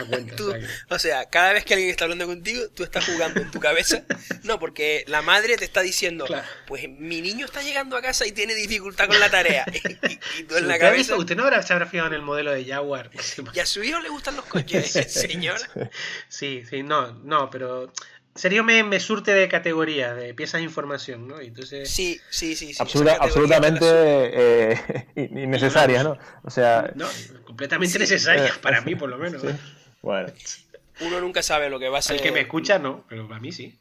cuenta. 0.05 0.37
Tú- 0.37 0.53
o 0.89 0.99
sea 0.99 1.29
cada 1.31 1.53
vez 1.53 1.65
que 1.65 1.75
alguien 1.75 1.91
está 1.91 2.05
hablando 2.05 2.27
contigo, 2.27 2.63
tú 2.75 2.83
estás 2.85 3.05
jugando 3.07 3.41
en 3.41 3.51
tu 3.51 3.61
cabeza. 3.61 4.03
No, 4.43 4.59
porque 4.59 5.05
la 5.07 5.23
madre 5.23 5.57
te 5.57 5.65
está 5.65 5.83
diciendo, 5.83 6.25
Claro. 6.27 6.47
pues 6.67 6.89
mi 6.89 7.21
niño 7.21 7.45
está 7.47 7.63
llegando 7.63 7.97
a 7.97 8.03
casa 8.03 8.27
y 8.27 8.33
tiene 8.33 8.55
dificultad 8.55 9.07
con 9.09 9.21
la 9.21 9.31
tarea. 9.31 9.65
Y, 9.73 10.41
y 10.41 10.45
tú 10.45 10.57
en 10.57 10.67
la 10.69 10.75
¿Usted, 10.75 10.87
ha 10.87 10.91
visto- 10.91 11.13
cabeza, 11.13 11.17
usted 11.17 11.37
no 11.37 11.45
habrá, 11.45 11.63
se 11.63 11.73
habrá 11.73 11.87
fijado 11.87 12.09
en 12.09 12.15
el 12.15 12.23
modelo 12.23 12.53
de 12.53 12.65
Jaguar. 12.65 13.11
¿y 13.55 13.59
a 13.61 13.67
su 13.67 13.83
hijo 13.83 14.01
le 14.01 14.09
gustan 14.09 14.37
los 14.37 14.45
coches, 14.47 14.91
señora? 15.09 15.61
Sí, 16.29 16.63
sí, 16.69 16.83
no, 16.83 17.13
no, 17.25 17.51
pero 17.51 17.93
serio 18.35 18.65
me, 18.65 18.83
me 18.83 18.99
surte 18.99 19.33
de 19.33 19.47
categorías, 19.49 20.17
de 20.17 20.33
piezas 20.35 20.61
de 20.61 20.65
información, 20.65 21.29
¿no? 21.29 21.39
Entonces, 21.41 21.91
Sí, 21.91 22.19
sí, 22.31 22.57
sí. 22.57 22.73
sí 22.73 22.77
Absoluta- 22.81 23.19
absolutamente 23.21 23.85
eh, 23.87 24.81
¿no? 26.05 26.19
O 26.43 26.51
sea, 26.51 26.91
no, 26.95 27.07
completamente 27.45 27.93
Sí, 27.95 27.99
necesarias 27.99 28.57
eh, 28.57 28.61
para 28.63 28.81
mí, 28.81 28.95
por 28.95 29.09
lo 29.11 29.19
menos. 29.19 29.43
sí. 29.43 29.49
¿eh? 29.49 29.57
Bueno. 30.03 30.33
Uno 31.01 31.21
nunca 31.21 31.43
sabe 31.43 31.71
lo 31.71 31.79
que 31.79 31.89
va 31.89 31.99
a 31.99 32.03
ser. 32.03 32.17
El 32.17 32.23
que 32.23 32.33
me 32.33 32.41
escucha, 32.41 32.79
no, 32.79 33.05
pero 33.09 33.27
para 33.27 33.41
mí 33.41 33.51
sí. 33.51 33.79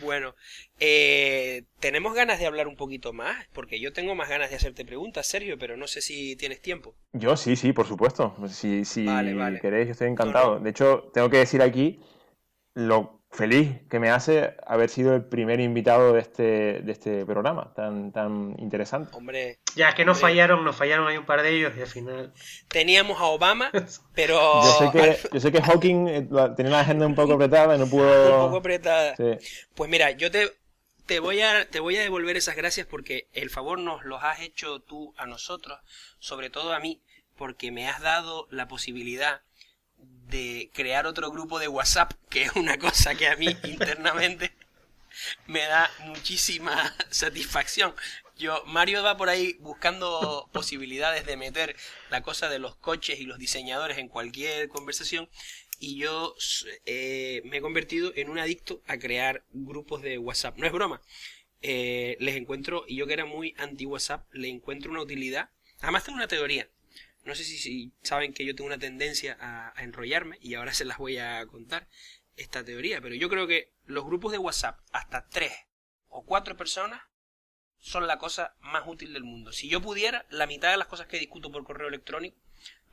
Bueno, 0.00 0.34
eh, 0.78 1.64
tenemos 1.80 2.14
ganas 2.14 2.38
de 2.38 2.46
hablar 2.46 2.68
un 2.68 2.76
poquito 2.76 3.12
más, 3.12 3.46
porque 3.52 3.80
yo 3.80 3.92
tengo 3.92 4.14
más 4.14 4.28
ganas 4.28 4.50
de 4.50 4.56
hacerte 4.56 4.84
preguntas, 4.84 5.26
Sergio, 5.26 5.58
pero 5.58 5.76
no 5.76 5.86
sé 5.86 6.00
si 6.00 6.36
tienes 6.36 6.60
tiempo. 6.62 6.94
Yo 7.12 7.36
sí, 7.36 7.56
sí, 7.56 7.72
por 7.72 7.86
supuesto. 7.86 8.36
Si, 8.48 8.84
si 8.84 9.04
Vale, 9.06 9.34
vale. 9.34 9.60
queréis, 9.60 9.86
yo 9.86 9.92
estoy 9.92 10.08
encantado. 10.08 10.52
No, 10.52 10.58
no. 10.58 10.64
De 10.64 10.70
hecho, 10.70 11.10
tengo 11.12 11.30
que 11.30 11.38
decir 11.38 11.62
aquí 11.62 12.00
lo 12.74 13.21
feliz 13.32 13.80
que 13.88 13.98
me 13.98 14.10
hace 14.10 14.54
haber 14.66 14.90
sido 14.90 15.14
el 15.14 15.24
primer 15.24 15.58
invitado 15.58 16.12
de 16.12 16.20
este, 16.20 16.42
de 16.82 16.92
este 16.92 17.24
programa 17.24 17.72
tan, 17.74 18.12
tan 18.12 18.54
interesante. 18.58 19.16
Hombre, 19.16 19.58
Ya, 19.74 19.88
es 19.88 19.94
que 19.94 20.04
nos 20.04 20.18
Hombre. 20.18 20.32
fallaron, 20.32 20.64
nos 20.64 20.76
fallaron 20.76 21.08
ahí 21.08 21.16
un 21.16 21.24
par 21.24 21.42
de 21.42 21.48
ellos 21.50 21.72
y 21.76 21.80
al 21.80 21.86
final... 21.86 22.32
teníamos 22.68 23.18
a 23.20 23.24
Obama, 23.24 23.70
pero 24.14 24.36
Yo 24.62 24.72
sé 24.78 24.90
que, 24.92 25.18
yo 25.32 25.40
sé 25.40 25.50
que 25.50 25.62
Hawking 25.62 26.08
eh, 26.08 26.28
tenía 26.56 26.72
la 26.72 26.80
agenda 26.80 27.06
un 27.06 27.14
poco 27.14 27.32
apretada 27.34 27.74
y 27.74 27.78
no 27.78 27.86
pudo... 27.86 28.34
un 28.36 28.46
poco 28.46 28.56
apretada. 28.58 29.16
Sí. 29.16 29.38
Pues 29.74 29.88
mira, 29.90 30.10
yo 30.10 30.30
te, 30.30 30.52
te, 31.06 31.18
voy 31.18 31.40
a, 31.40 31.66
te 31.70 31.80
voy 31.80 31.96
a 31.96 32.02
devolver 32.02 32.36
esas 32.36 32.54
gracias 32.54 32.86
porque 32.86 33.28
el 33.32 33.48
favor 33.48 33.78
nos 33.78 34.04
los 34.04 34.22
has 34.22 34.40
hecho 34.40 34.80
tú 34.80 35.14
a 35.16 35.24
nosotros, 35.24 35.78
sobre 36.18 36.50
todo 36.50 36.74
a 36.74 36.80
mí, 36.80 37.00
porque 37.36 37.72
me 37.72 37.88
has 37.88 38.02
dado 38.02 38.46
la 38.50 38.68
posibilidad 38.68 39.40
de 40.28 40.70
crear 40.72 41.06
otro 41.06 41.30
grupo 41.30 41.58
de 41.58 41.68
WhatsApp, 41.68 42.12
que 42.28 42.42
es 42.44 42.52
una 42.56 42.78
cosa 42.78 43.14
que 43.14 43.28
a 43.28 43.36
mí 43.36 43.46
internamente 43.64 44.52
me 45.46 45.60
da 45.60 45.90
muchísima 46.00 46.94
satisfacción. 47.10 47.94
Yo, 48.38 48.64
Mario 48.66 49.02
va 49.02 49.16
por 49.16 49.28
ahí 49.28 49.56
buscando 49.60 50.48
posibilidades 50.52 51.26
de 51.26 51.36
meter 51.36 51.76
la 52.10 52.22
cosa 52.22 52.48
de 52.48 52.58
los 52.58 52.74
coches 52.76 53.20
y 53.20 53.24
los 53.24 53.38
diseñadores 53.38 53.98
en 53.98 54.08
cualquier 54.08 54.68
conversación 54.68 55.28
y 55.82 55.96
yo 55.96 56.36
eh, 56.86 57.42
me 57.44 57.56
he 57.56 57.60
convertido 57.60 58.12
en 58.14 58.30
un 58.30 58.38
adicto 58.38 58.82
a 58.86 58.98
crear 58.98 59.44
grupos 59.50 60.00
de 60.00 60.16
WhatsApp. 60.16 60.56
No 60.56 60.64
es 60.64 60.72
broma. 60.72 61.02
Eh, 61.60 62.16
les 62.20 62.36
encuentro, 62.36 62.84
y 62.86 62.94
yo 62.94 63.08
que 63.08 63.14
era 63.14 63.24
muy 63.24 63.54
anti-WhatsApp, 63.58 64.32
le 64.32 64.48
encuentro 64.48 64.92
una 64.92 65.02
utilidad. 65.02 65.50
Además 65.80 66.04
tengo 66.04 66.18
una 66.18 66.28
teoría. 66.28 66.68
No 67.24 67.34
sé 67.34 67.44
si, 67.44 67.92
saben 68.02 68.34
que 68.34 68.44
yo 68.44 68.54
tengo 68.54 68.66
una 68.66 68.78
tendencia 68.78 69.36
a, 69.40 69.72
a 69.78 69.84
enrollarme 69.84 70.38
y 70.40 70.54
ahora 70.54 70.74
se 70.74 70.84
las 70.84 70.98
voy 70.98 71.18
a 71.18 71.46
contar 71.46 71.88
esta 72.36 72.64
teoría, 72.64 73.00
pero 73.00 73.14
yo 73.14 73.28
creo 73.28 73.46
que 73.46 73.72
los 73.84 74.04
grupos 74.04 74.32
de 74.32 74.38
WhatsApp, 74.38 74.80
hasta 74.92 75.28
tres 75.28 75.52
o 76.08 76.24
cuatro 76.24 76.56
personas, 76.56 77.02
son 77.78 78.06
la 78.06 78.18
cosa 78.18 78.54
más 78.60 78.84
útil 78.86 79.12
del 79.12 79.24
mundo. 79.24 79.52
Si 79.52 79.68
yo 79.68 79.82
pudiera, 79.82 80.24
la 80.30 80.46
mitad 80.46 80.70
de 80.70 80.76
las 80.76 80.86
cosas 80.86 81.08
que 81.08 81.18
discuto 81.18 81.50
por 81.50 81.64
correo 81.64 81.88
electrónico 81.88 82.38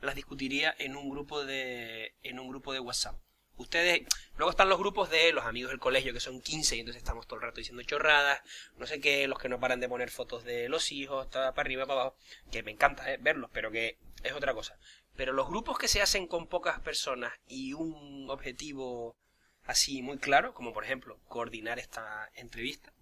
las 0.00 0.14
discutiría 0.14 0.74
en 0.78 0.96
un 0.96 1.10
grupo 1.10 1.44
de 1.44 2.14
en 2.22 2.38
un 2.38 2.48
grupo 2.48 2.72
de 2.72 2.80
WhatsApp. 2.80 3.16
Ustedes, 3.56 4.06
luego 4.36 4.50
están 4.50 4.70
los 4.70 4.78
grupos 4.78 5.10
de 5.10 5.32
los 5.32 5.44
amigos 5.44 5.70
del 5.70 5.78
colegio 5.78 6.14
que 6.14 6.20
son 6.20 6.40
15 6.40 6.76
y 6.76 6.80
entonces 6.80 7.02
estamos 7.02 7.26
todo 7.26 7.36
el 7.36 7.42
rato 7.42 7.58
diciendo 7.58 7.82
chorradas, 7.82 8.40
no 8.78 8.86
sé 8.86 9.00
qué, 9.00 9.28
los 9.28 9.38
que 9.38 9.50
no 9.50 9.60
paran 9.60 9.80
de 9.80 9.88
poner 9.88 10.10
fotos 10.10 10.44
de 10.44 10.70
los 10.70 10.90
hijos, 10.92 11.26
está 11.26 11.52
para 11.52 11.66
arriba, 11.66 11.84
para 11.84 12.00
abajo, 12.00 12.16
que 12.50 12.62
me 12.62 12.70
encanta 12.70 13.12
eh, 13.12 13.18
verlos, 13.20 13.50
pero 13.52 13.70
que 13.70 13.98
es 14.22 14.32
otra 14.32 14.54
cosa. 14.54 14.78
Pero 15.16 15.32
los 15.32 15.48
grupos 15.48 15.78
que 15.78 15.88
se 15.88 16.02
hacen 16.02 16.26
con 16.26 16.46
pocas 16.46 16.80
personas 16.80 17.32
y 17.46 17.72
un 17.72 18.28
objetivo 18.30 19.16
así 19.64 20.02
muy 20.02 20.18
claro, 20.18 20.54
como 20.54 20.72
por 20.72 20.84
ejemplo 20.84 21.18
coordinar 21.28 21.78
esta 21.78 22.30
entrevista, 22.34 22.92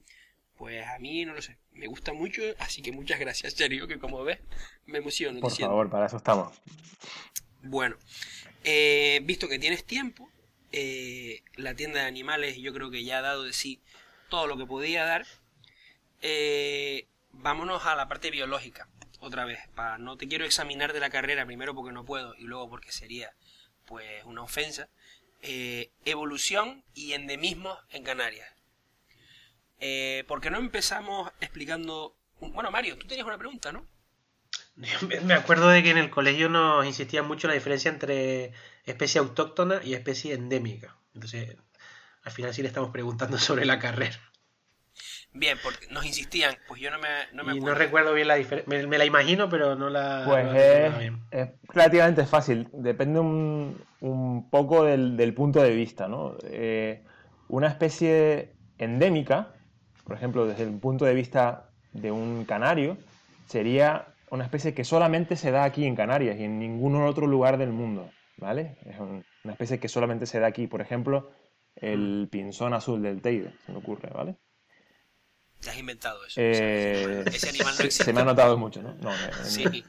pues 0.57 0.87
a 0.87 0.99
mí 0.99 1.25
no 1.25 1.35
lo 1.35 1.43
sé, 1.43 1.59
me 1.73 1.87
gusta 1.87 2.13
mucho, 2.13 2.43
así 2.59 2.83
que 2.83 2.93
muchas 2.93 3.21
gracias, 3.21 3.55
serio, 3.55 3.87
que 3.87 3.99
como 3.99 4.25
ves 4.25 4.41
me 4.87 4.99
emociono 4.99 5.41
Por 5.41 5.51
diciendo. 5.51 5.71
favor, 5.71 5.89
para 5.89 6.07
eso 6.07 6.17
estamos. 6.17 6.61
Bueno, 7.63 7.97
eh, 8.65 9.21
visto 9.25 9.49
que 9.49 9.59
tienes 9.59 9.85
tiempo, 9.85 10.29
eh, 10.73 11.43
la 11.55 11.75
tienda 11.75 12.01
de 12.01 12.07
animales 12.07 12.57
yo 12.57 12.73
creo 12.75 12.91
que 12.91 13.05
ya 13.05 13.19
ha 13.19 13.23
dado 13.23 13.45
de 13.45 13.53
sí 13.53 13.81
todo 14.29 14.47
lo 14.47 14.57
que 14.57 14.67
podía 14.67 15.05
dar. 15.05 15.27
Eh, 16.23 17.07
vámonos 17.31 17.87
a 17.87 17.95
la 17.95 18.09
parte 18.09 18.31
biológica. 18.31 18.89
Otra 19.21 19.45
vez, 19.45 19.59
para 19.75 19.99
no 19.99 20.17
te 20.17 20.29
quiero 20.29 20.45
examinar 20.45 20.93
de 20.93 21.01
la 21.01 21.11
carrera, 21.11 21.47
primero 21.47 21.75
porque 21.75 21.93
no 21.93 22.05
puedo 22.05 22.35
y 22.37 22.45
luego 22.45 22.69
porque 22.69 22.93
sería 22.93 23.33
pues 23.87 24.25
una 24.25 24.43
ofensa, 24.43 24.89
eh, 25.43 25.91
evolución 26.05 26.85
y 26.95 27.13
endemismo 27.13 27.77
en 27.91 28.05
Canarias. 28.05 28.49
Eh, 29.81 30.25
¿Por 30.27 30.41
qué 30.41 30.51
no 30.51 30.59
empezamos 30.59 31.31
explicando... 31.41 32.17
Bueno, 32.41 32.71
Mario, 32.71 32.97
tú 32.99 33.07
tenías 33.07 33.27
una 33.27 33.39
pregunta, 33.39 33.73
¿no? 33.73 33.87
Me 35.25 35.35
acuerdo 35.35 35.69
de 35.69 35.83
que 35.83 35.91
en 35.91 35.99
el 35.99 36.11
colegio 36.11 36.49
nos 36.49 36.87
insistía 36.87 37.23
mucho 37.23 37.49
la 37.49 37.55
diferencia 37.55 37.91
entre 37.91 38.53
especie 38.85 39.19
autóctona 39.19 39.81
y 39.83 39.95
especie 39.95 40.35
endémica. 40.35 40.97
Entonces, 41.15 41.57
al 42.23 42.33
final 42.33 42.55
sí 42.55 42.63
le 42.63 42.69
estamos 42.69 42.91
preguntando 42.91 43.39
sobre 43.39 43.65
la 43.65 43.79
carrera. 43.79 44.21
Bien, 45.33 45.59
porque 45.63 45.87
nos 45.91 46.05
insistían, 46.05 46.57
pues 46.67 46.81
yo 46.81 46.91
no 46.91 46.99
me, 46.99 47.09
no 47.33 47.45
me 47.45 47.53
y 47.53 47.57
acuerdo. 47.57 47.75
no 47.75 47.75
recuerdo 47.75 48.15
bien 48.15 48.29
la 48.29 48.35
diferencia. 48.35 48.87
Me, 48.89 48.99
la 48.99 49.05
imagino, 49.05 49.49
pero 49.49 49.75
no 49.75 49.89
la. 49.91 50.25
Pues 50.25 50.45
no 50.45 50.53
la 50.53 50.59
es, 50.59 51.13
es 51.31 51.49
relativamente 51.69 52.27
fácil, 52.27 52.69
depende 52.73 53.21
un, 53.21 53.85
un 54.01 54.51
poco 54.51 54.85
del, 54.85 55.17
del 55.17 55.35
punto 55.35 55.63
de 55.63 55.71
vista, 55.71 56.09
¿no? 56.09 56.37
Eh, 56.45 57.05
una 57.49 57.69
especie 57.69 58.57
endémica, 58.79 59.55
por 60.05 60.17
ejemplo, 60.17 60.47
desde 60.47 60.65
el 60.65 60.79
punto 60.79 61.05
de 61.05 61.15
vista 61.15 61.71
de 61.93 62.11
un 62.11 62.45
canario, 62.45 62.99
sería 63.47 64.15
una 64.31 64.45
especie 64.45 64.75
que 64.75 64.85
solamente 64.85 65.37
se 65.37 65.51
da 65.51 65.65
aquí 65.65 65.87
en 65.87 65.97
Canarias 65.97 66.39
y 66.39 66.45
en 66.45 66.59
ningún 66.59 66.97
otro 66.97 67.27
lugar 67.27 67.57
del 67.57 67.73
mundo, 67.73 68.13
¿vale? 68.37 68.77
Es 68.85 68.99
un- 68.99 69.25
una 69.45 69.53
especie 69.53 69.79
que 69.81 69.89
solamente 69.89 70.27
se 70.27 70.41
da 70.41 70.49
aquí, 70.49 70.67
por 70.67 70.81
ejemplo, 70.83 71.31
el 71.77 72.29
pinzón 72.31 72.75
azul 72.75 73.01
del 73.03 73.23
Teide, 73.23 73.55
se 73.65 73.73
me 73.73 73.79
ocurre, 73.79 74.11
¿vale? 74.13 74.37
Te 75.61 75.71
has 75.71 75.79
inventado 75.79 76.25
eso. 76.25 76.41
Eh, 76.41 77.25
ese 77.27 77.49
animal 77.49 77.69
no 77.73 77.73
se- 77.77 77.85
existe. 77.87 78.05
Se 78.05 78.13
me 78.13 78.21
ha 78.21 78.25
notado 78.25 78.57
mucho, 78.57 78.83
¿no? 78.83 78.95
No, 79.01 79.11
me- 79.11 79.45
Sí. 79.45 79.85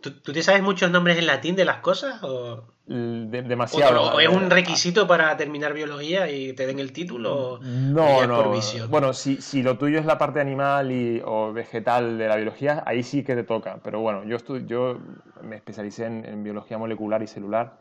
¿Tú, 0.00 0.12
tú 0.12 0.32
te 0.32 0.44
sabes 0.44 0.62
muchos 0.62 0.92
nombres 0.92 1.18
en 1.18 1.26
latín 1.26 1.56
de 1.56 1.64
las 1.64 1.78
cosas? 1.78 2.22
¿O, 2.22 2.68
de- 2.86 3.38
o- 3.40 3.42
demasiado. 3.42 4.12
o 4.14 4.20
es 4.20 4.28
un 4.28 4.48
requisito 4.48 5.08
para 5.08 5.36
terminar 5.36 5.72
biología 5.74 6.30
y 6.30 6.52
te 6.52 6.68
den 6.68 6.78
el 6.78 6.92
título? 6.92 7.54
o- 7.54 7.58
No, 7.60 8.24
no. 8.24 8.36
por 8.44 8.54
visión? 8.54 8.88
Bueno, 8.92 9.12
si, 9.12 9.42
si 9.42 9.60
lo 9.64 9.76
tuyo 9.76 9.98
es 9.98 10.06
la 10.06 10.16
parte 10.16 10.40
animal 10.40 10.92
y, 10.92 11.20
o 11.24 11.52
vegetal 11.52 12.16
de 12.16 12.28
la 12.28 12.36
biología, 12.36 12.84
ahí 12.86 13.02
sí 13.02 13.24
que 13.24 13.34
te 13.34 13.42
toca. 13.42 13.80
Pero 13.82 13.98
bueno, 14.00 14.22
yo, 14.24 14.36
estu- 14.36 14.64
yo 14.66 15.00
me 15.42 15.56
especialicé 15.56 16.04
en, 16.06 16.24
en 16.24 16.44
biología 16.44 16.78
molecular 16.78 17.20
y 17.22 17.26
celular 17.26 17.80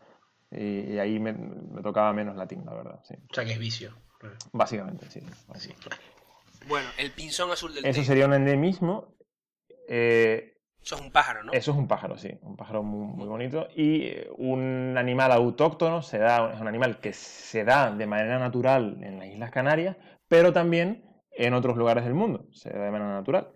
y, 0.49 0.93
y 0.93 0.97
ahí 0.99 1.19
me, 1.19 1.33
me 1.33 1.83
tocaba 1.83 2.11
menos 2.13 2.35
latín, 2.35 2.63
la 2.65 2.73
verdad. 2.73 2.99
Sí. 3.07 3.13
O 3.29 3.33
sea, 3.35 3.45
que 3.45 3.51
es 3.53 3.59
vicio. 3.59 3.91
Básicamente, 4.53 5.05
sí. 5.11 5.21
Sí. 5.55 5.71
Bueno, 6.67 6.89
el 6.97 7.11
pinzón 7.11 7.51
azul 7.51 7.73
del 7.73 7.85
Eso 7.85 8.03
sería 8.03 8.25
un 8.25 8.33
endemismo. 8.33 9.15
eh, 9.87 10.57
Eso 10.81 10.95
es 10.95 11.01
un 11.01 11.11
pájaro, 11.11 11.43
¿no? 11.43 11.51
Eso 11.53 11.71
es 11.71 11.77
un 11.77 11.87
pájaro, 11.87 12.17
sí, 12.17 12.29
un 12.41 12.55
pájaro 12.55 12.83
muy, 12.83 13.05
muy 13.15 13.27
bonito. 13.27 13.67
Y 13.75 14.03
eh, 14.07 14.29
un 14.37 14.95
animal 14.97 15.31
autóctono 15.31 16.01
se 16.01 16.17
da, 16.17 16.53
es 16.53 16.59
un 16.59 16.67
animal 16.67 16.99
que 16.99 17.13
se 17.13 17.63
da 17.63 17.91
de 17.91 18.07
manera 18.07 18.39
natural 18.39 18.97
en 19.01 19.19
las 19.19 19.27
Islas 19.29 19.51
Canarias, 19.51 19.97
pero 20.27 20.51
también 20.53 21.05
en 21.31 21.53
otros 21.53 21.77
lugares 21.77 22.03
del 22.03 22.13
mundo, 22.15 22.47
se 22.51 22.69
da 22.71 22.85
de 22.85 22.91
manera 22.91 23.11
natural. 23.13 23.49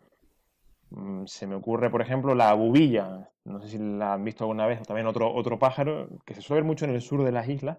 Mm, 0.90 1.26
Se 1.26 1.48
me 1.48 1.56
ocurre, 1.56 1.90
por 1.90 2.02
ejemplo, 2.02 2.36
la 2.36 2.54
bubilla, 2.54 3.30
no 3.46 3.60
sé 3.62 3.70
si 3.70 3.78
la 3.80 4.14
han 4.14 4.24
visto 4.24 4.44
alguna 4.44 4.68
vez, 4.68 4.82
o 4.82 4.86
también 4.86 5.08
otro, 5.08 5.34
otro 5.34 5.58
pájaro 5.60 6.08
que 6.26 6.34
se 6.36 6.42
suele 6.42 6.62
ver 6.62 6.68
mucho 6.68 6.86
en 6.86 6.92
el 6.92 7.02
sur 7.02 7.24
de 7.24 7.32
las 7.32 7.48
islas, 7.50 7.78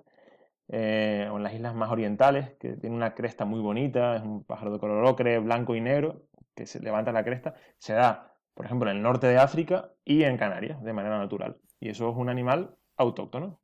eh, 0.75 1.29
o 1.31 1.37
en 1.37 1.43
las 1.43 1.53
islas 1.53 1.75
más 1.75 1.91
orientales, 1.91 2.53
que 2.59 2.79
tiene 2.79 2.97
una 2.97 3.14
cresta 3.14 3.45
muy 3.45 3.61
bonita, 3.61 4.16
es 4.16 4.23
un 4.23 4.43
pájaro 4.43 4.73
de 4.73 4.79
color 4.79 5.05
ocre, 5.05 5.39
blanco 5.39 5.75
y 5.75 5.83
negro, 5.83 6.23
que 6.55 6.64
se 6.64 6.81
levanta 6.81 7.12
la 7.12 7.25
cresta, 7.25 7.55
se 7.77 7.93
da, 7.93 8.35
por 8.55 8.64
ejemplo, 8.64 8.91
en 8.91 8.97
el 8.97 9.03
norte 9.03 9.27
de 9.27 9.37
África 9.37 9.91
y 10.03 10.23
en 10.23 10.39
Canarias, 10.39 10.83
de 10.83 10.95
manera 10.95 11.18
natural. 11.18 11.59
Y 11.79 11.91
eso 11.91 12.09
es 12.09 12.16
un 12.16 12.31
animal 12.31 12.75
autóctono. 12.97 13.61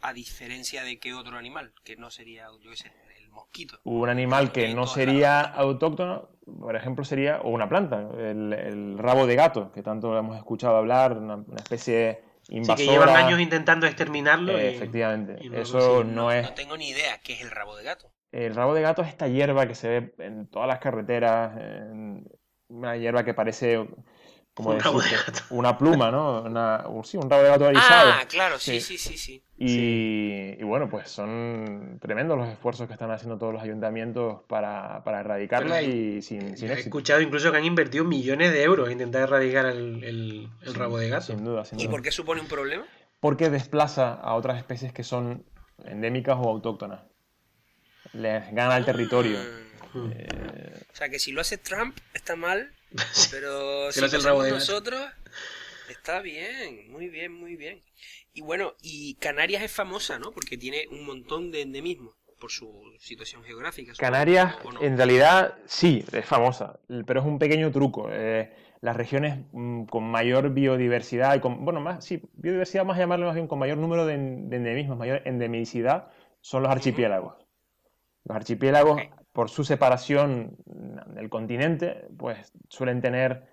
A 0.00 0.12
diferencia 0.12 0.84
de 0.84 1.00
qué 1.00 1.12
otro 1.12 1.36
animal, 1.36 1.72
que 1.82 1.96
no 1.96 2.08
sería, 2.08 2.46
yo 2.60 2.70
qué 2.70 2.76
sé, 2.76 2.92
el 3.20 3.28
mosquito. 3.28 3.80
Un 3.82 4.08
animal 4.08 4.52
que 4.52 4.72
no 4.72 4.86
sería 4.86 5.40
autóctono, 5.40 6.28
por 6.60 6.76
ejemplo, 6.76 7.04
sería, 7.04 7.40
o 7.40 7.50
una 7.50 7.68
planta, 7.68 8.08
el, 8.16 8.52
el 8.52 8.96
rabo 8.96 9.26
de 9.26 9.34
gato, 9.34 9.72
que 9.72 9.82
tanto 9.82 10.16
hemos 10.16 10.36
escuchado 10.36 10.76
hablar, 10.76 11.18
una, 11.18 11.34
una 11.34 11.56
especie 11.56 12.27
Sí, 12.48 12.56
invasora. 12.56 12.76
que 12.76 12.86
llevan 12.86 13.08
años 13.10 13.40
intentando 13.40 13.86
exterminarlo. 13.86 14.58
Eh, 14.58 14.72
y- 14.72 14.76
efectivamente, 14.76 15.36
y 15.40 15.50
no 15.50 15.58
eso 15.58 16.02
no 16.04 16.32
es... 16.32 16.42
No 16.44 16.54
tengo 16.54 16.76
ni 16.76 16.88
idea 16.88 17.18
qué 17.22 17.34
es 17.34 17.42
el 17.42 17.50
rabo 17.50 17.76
de 17.76 17.84
gato. 17.84 18.10
El 18.32 18.54
rabo 18.54 18.74
de 18.74 18.82
gato 18.82 19.02
es 19.02 19.08
esta 19.08 19.28
hierba 19.28 19.66
que 19.66 19.74
se 19.74 19.88
ve 19.88 20.14
en 20.18 20.46
todas 20.48 20.66
las 20.68 20.78
carreteras, 20.78 21.56
en- 21.58 22.26
una 22.68 22.96
hierba 22.96 23.24
que 23.24 23.34
parece 23.34 23.86
como 24.58 24.70
Un 24.70 24.80
rabo 24.80 25.00
de 25.00 25.10
gato. 25.10 25.40
una 25.50 25.78
pluma, 25.78 26.10
¿no? 26.10 26.42
Una- 26.42 26.84
sí, 27.04 27.16
un 27.16 27.30
rabo 27.30 27.44
de 27.44 27.48
gato 27.48 27.68
erizado. 27.68 28.10
Ah, 28.12 28.24
claro, 28.28 28.58
sí, 28.58 28.80
Sí. 28.80 28.98
sí, 28.98 29.16
sí, 29.16 29.16
sí. 29.16 29.44
Y, 29.56 30.60
y 30.60 30.62
bueno, 30.64 30.88
pues 30.90 31.08
son 31.08 31.98
tremendos 32.00 32.36
los 32.36 32.48
esfuerzos 32.48 32.88
que 32.88 32.92
están 32.94 33.12
haciendo 33.12 33.38
todos 33.38 33.52
los 33.52 33.62
ayuntamientos 33.62 34.40
para, 34.48 35.04
para 35.04 35.20
erradicarla 35.20 35.76
Pero 35.76 35.92
y 35.92 36.22
sin, 36.22 36.56
sin 36.56 36.68
He 36.70 36.72
éxito. 36.72 36.88
escuchado 36.88 37.20
incluso 37.20 37.52
que 37.52 37.58
han 37.58 37.64
invertido 37.64 38.04
millones 38.04 38.52
de 38.52 38.64
euros 38.64 38.86
en 38.88 38.94
intentar 38.94 39.22
erradicar 39.22 39.66
el, 39.66 40.02
el- 40.02 40.48
el 40.62 40.74
rabo 40.74 40.98
de 40.98 41.08
gato. 41.08 41.26
Sin 41.26 41.44
duda, 41.44 41.64
sin 41.64 41.78
¿Y 41.78 41.84
duda. 41.84 41.92
por 41.92 42.02
qué 42.02 42.10
supone 42.10 42.40
un 42.40 42.48
problema? 42.48 42.84
Porque 43.20 43.50
desplaza 43.50 44.12
a 44.14 44.34
otras 44.34 44.58
especies 44.58 44.92
que 44.92 45.04
son 45.04 45.44
endémicas 45.84 46.36
o 46.36 46.48
autóctonas. 46.48 47.02
Les 48.12 48.52
gana 48.52 48.76
el 48.76 48.84
territorio. 48.84 49.38
Ah, 49.40 49.64
Mm. 49.94 50.10
Eh, 50.12 50.82
O 50.92 50.94
sea, 50.96 51.08
que 51.08 51.18
si 51.18 51.32
lo 51.32 51.40
hace 51.40 51.56
Trump 51.56 51.96
está 52.12 52.36
mal, 52.36 52.70
pero 53.30 53.92
Si 53.92 54.00
lo 54.00 54.06
hacemos 54.06 54.48
nosotros 54.50 55.00
está 55.88 56.20
bien, 56.20 56.90
muy 56.90 57.08
bien, 57.08 57.32
muy 57.32 57.56
bien. 57.56 57.82
Y 58.34 58.42
bueno, 58.42 58.74
y 58.82 59.14
Canarias 59.16 59.62
es 59.62 59.72
famosa, 59.72 60.18
¿no? 60.18 60.32
Porque 60.32 60.56
tiene 60.56 60.86
un 60.90 61.04
montón 61.04 61.50
de 61.50 61.62
endemismos 61.62 62.14
por 62.38 62.50
su 62.52 62.72
situación 63.00 63.42
geográfica. 63.42 63.92
Canarias, 63.98 64.54
¿o 64.64 64.70
no? 64.72 64.82
en 64.82 64.96
realidad, 64.96 65.58
sí, 65.66 66.04
es 66.12 66.24
famosa, 66.24 66.78
pero 67.06 67.20
es 67.20 67.26
un 67.26 67.38
pequeño 67.38 67.72
truco. 67.72 68.08
Eh, 68.12 68.52
las 68.80 68.96
regiones 68.96 69.40
mm, 69.50 69.86
con 69.86 70.04
mayor 70.04 70.50
biodiversidad 70.50 71.34
y 71.34 71.40
con, 71.40 71.64
bueno, 71.64 71.80
más, 71.80 72.04
sí, 72.04 72.22
biodiversidad, 72.34 72.84
más 72.84 72.96
llamarlo 72.96 73.26
más 73.26 73.34
bien 73.34 73.48
con 73.48 73.58
mayor 73.58 73.78
número 73.78 74.06
de, 74.06 74.14
en- 74.14 74.50
de 74.50 74.56
endemismos, 74.56 74.96
mayor 74.96 75.22
endemicidad, 75.24 76.10
son 76.40 76.62
los 76.62 76.70
archipiélagos. 76.70 77.34
Los 78.24 78.36
archipiélagos. 78.36 79.00
Por 79.32 79.50
su 79.50 79.64
separación 79.64 80.56
del 80.66 81.28
continente, 81.28 82.06
pues 82.18 82.52
suelen 82.68 83.00
tener 83.00 83.46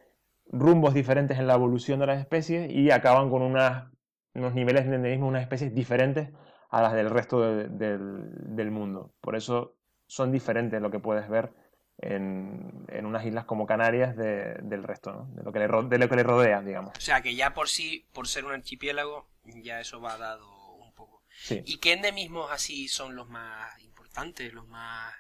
rumbos 0.48 0.94
diferentes 0.94 1.38
en 1.40 1.48
la 1.48 1.56
evolución 1.56 2.00
de 2.00 2.08
las 2.08 2.20
especies 2.20 2.72
y 2.72 2.92
acaban 2.92 3.30
con 3.30 3.42
unas, 3.42 3.92
unos 4.34 4.54
niveles 4.54 4.88
de 4.88 4.96
endemismo, 4.96 5.28
unas 5.28 5.42
especies 5.44 5.74
diferentes 5.74 6.30
a 6.70 6.82
las 6.82 6.94
del 6.94 7.10
resto 7.10 7.42
de- 7.42 7.68
del, 7.70 8.56
del 8.56 8.72
mundo. 8.72 9.14
Por 9.22 9.36
eso 9.36 9.76
son 10.08 10.32
diferentes 10.32 10.82
lo 10.82 10.92
que 10.92 11.00
puedes 11.00 11.28
ver 11.30 11.52
en, 11.98 12.86
en 12.90 13.06
unas 13.06 13.26
islas 13.26 13.46
como 13.46 13.66
Canarias 13.66 14.16
de- 14.16 14.56
del 14.62 14.84
resto, 14.84 15.12
¿no? 15.14 15.26
de, 15.34 15.44
lo 15.44 15.52
que 15.52 15.60
le, 15.60 15.68
de 15.68 15.98
lo 15.98 16.10
que 16.10 16.16
le 16.16 16.24
rodea, 16.24 16.62
digamos. 16.62 16.92
O 16.98 17.02
sea, 17.02 17.22
que 17.22 17.36
ya 17.36 17.54
por 17.54 17.70
sí, 17.70 18.06
por 18.14 18.28
ser 18.28 18.46
un 18.46 18.52
archipiélago, 18.54 19.28
ya 19.64 19.80
eso 19.80 20.02
va 20.02 20.18
dado 20.18 20.48
un 20.76 20.94
poco. 20.94 21.24
Sí. 21.30 21.62
¿Y 21.66 21.78
qué 21.80 21.94
endemismos 21.94 22.52
así 22.52 22.88
son 22.88 23.16
los 23.16 23.30
más 23.30 23.80
importantes, 23.84 24.54
los 24.54 24.68
más 24.68 25.14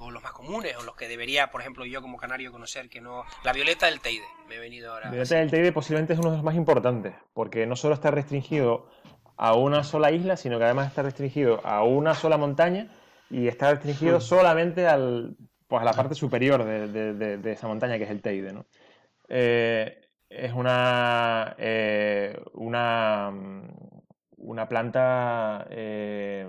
o 0.00 0.10
los 0.10 0.22
más 0.22 0.32
comunes 0.32 0.76
o 0.76 0.82
los 0.82 0.94
que 0.96 1.08
debería, 1.08 1.50
por 1.50 1.60
ejemplo, 1.60 1.84
yo 1.86 2.02
como 2.02 2.16
canario 2.16 2.52
conocer 2.52 2.88
que 2.88 3.00
no 3.00 3.24
la 3.44 3.52
violeta 3.52 3.86
del 3.86 4.00
Teide, 4.00 4.24
me 4.48 4.56
he 4.56 4.58
venido 4.58 4.92
ahora. 4.92 5.10
Violeta 5.10 5.36
del 5.36 5.50
Teide 5.50 5.72
posiblemente 5.72 6.12
es 6.12 6.18
uno 6.18 6.30
de 6.30 6.36
los 6.36 6.44
más 6.44 6.54
importantes, 6.54 7.14
porque 7.32 7.66
no 7.66 7.76
solo 7.76 7.94
está 7.94 8.10
restringido 8.10 8.88
a 9.36 9.54
una 9.54 9.84
sola 9.84 10.10
isla, 10.12 10.36
sino 10.36 10.58
que 10.58 10.64
además 10.64 10.88
está 10.88 11.02
restringido 11.02 11.60
a 11.66 11.82
una 11.84 12.14
sola 12.14 12.36
montaña 12.36 12.88
y 13.30 13.48
está 13.48 13.70
restringido 13.70 14.20
solamente 14.20 14.86
al, 14.86 15.36
pues 15.68 15.82
a 15.82 15.84
la 15.84 15.92
parte 15.92 16.14
superior 16.14 16.64
de, 16.64 16.88
de- 16.88 17.12
de- 17.14 17.36
de 17.38 17.52
esa 17.52 17.68
montaña, 17.68 17.98
que 17.98 18.04
es 18.04 18.10
el 18.10 18.22
Teide. 18.22 18.52
¿no? 18.52 18.66
Eh, 19.28 20.00
es 20.30 20.52
una, 20.52 21.54
eh, 21.58 22.40
una, 22.54 23.30
una 24.38 24.68
planta 24.68 25.66
eh, 25.70 26.46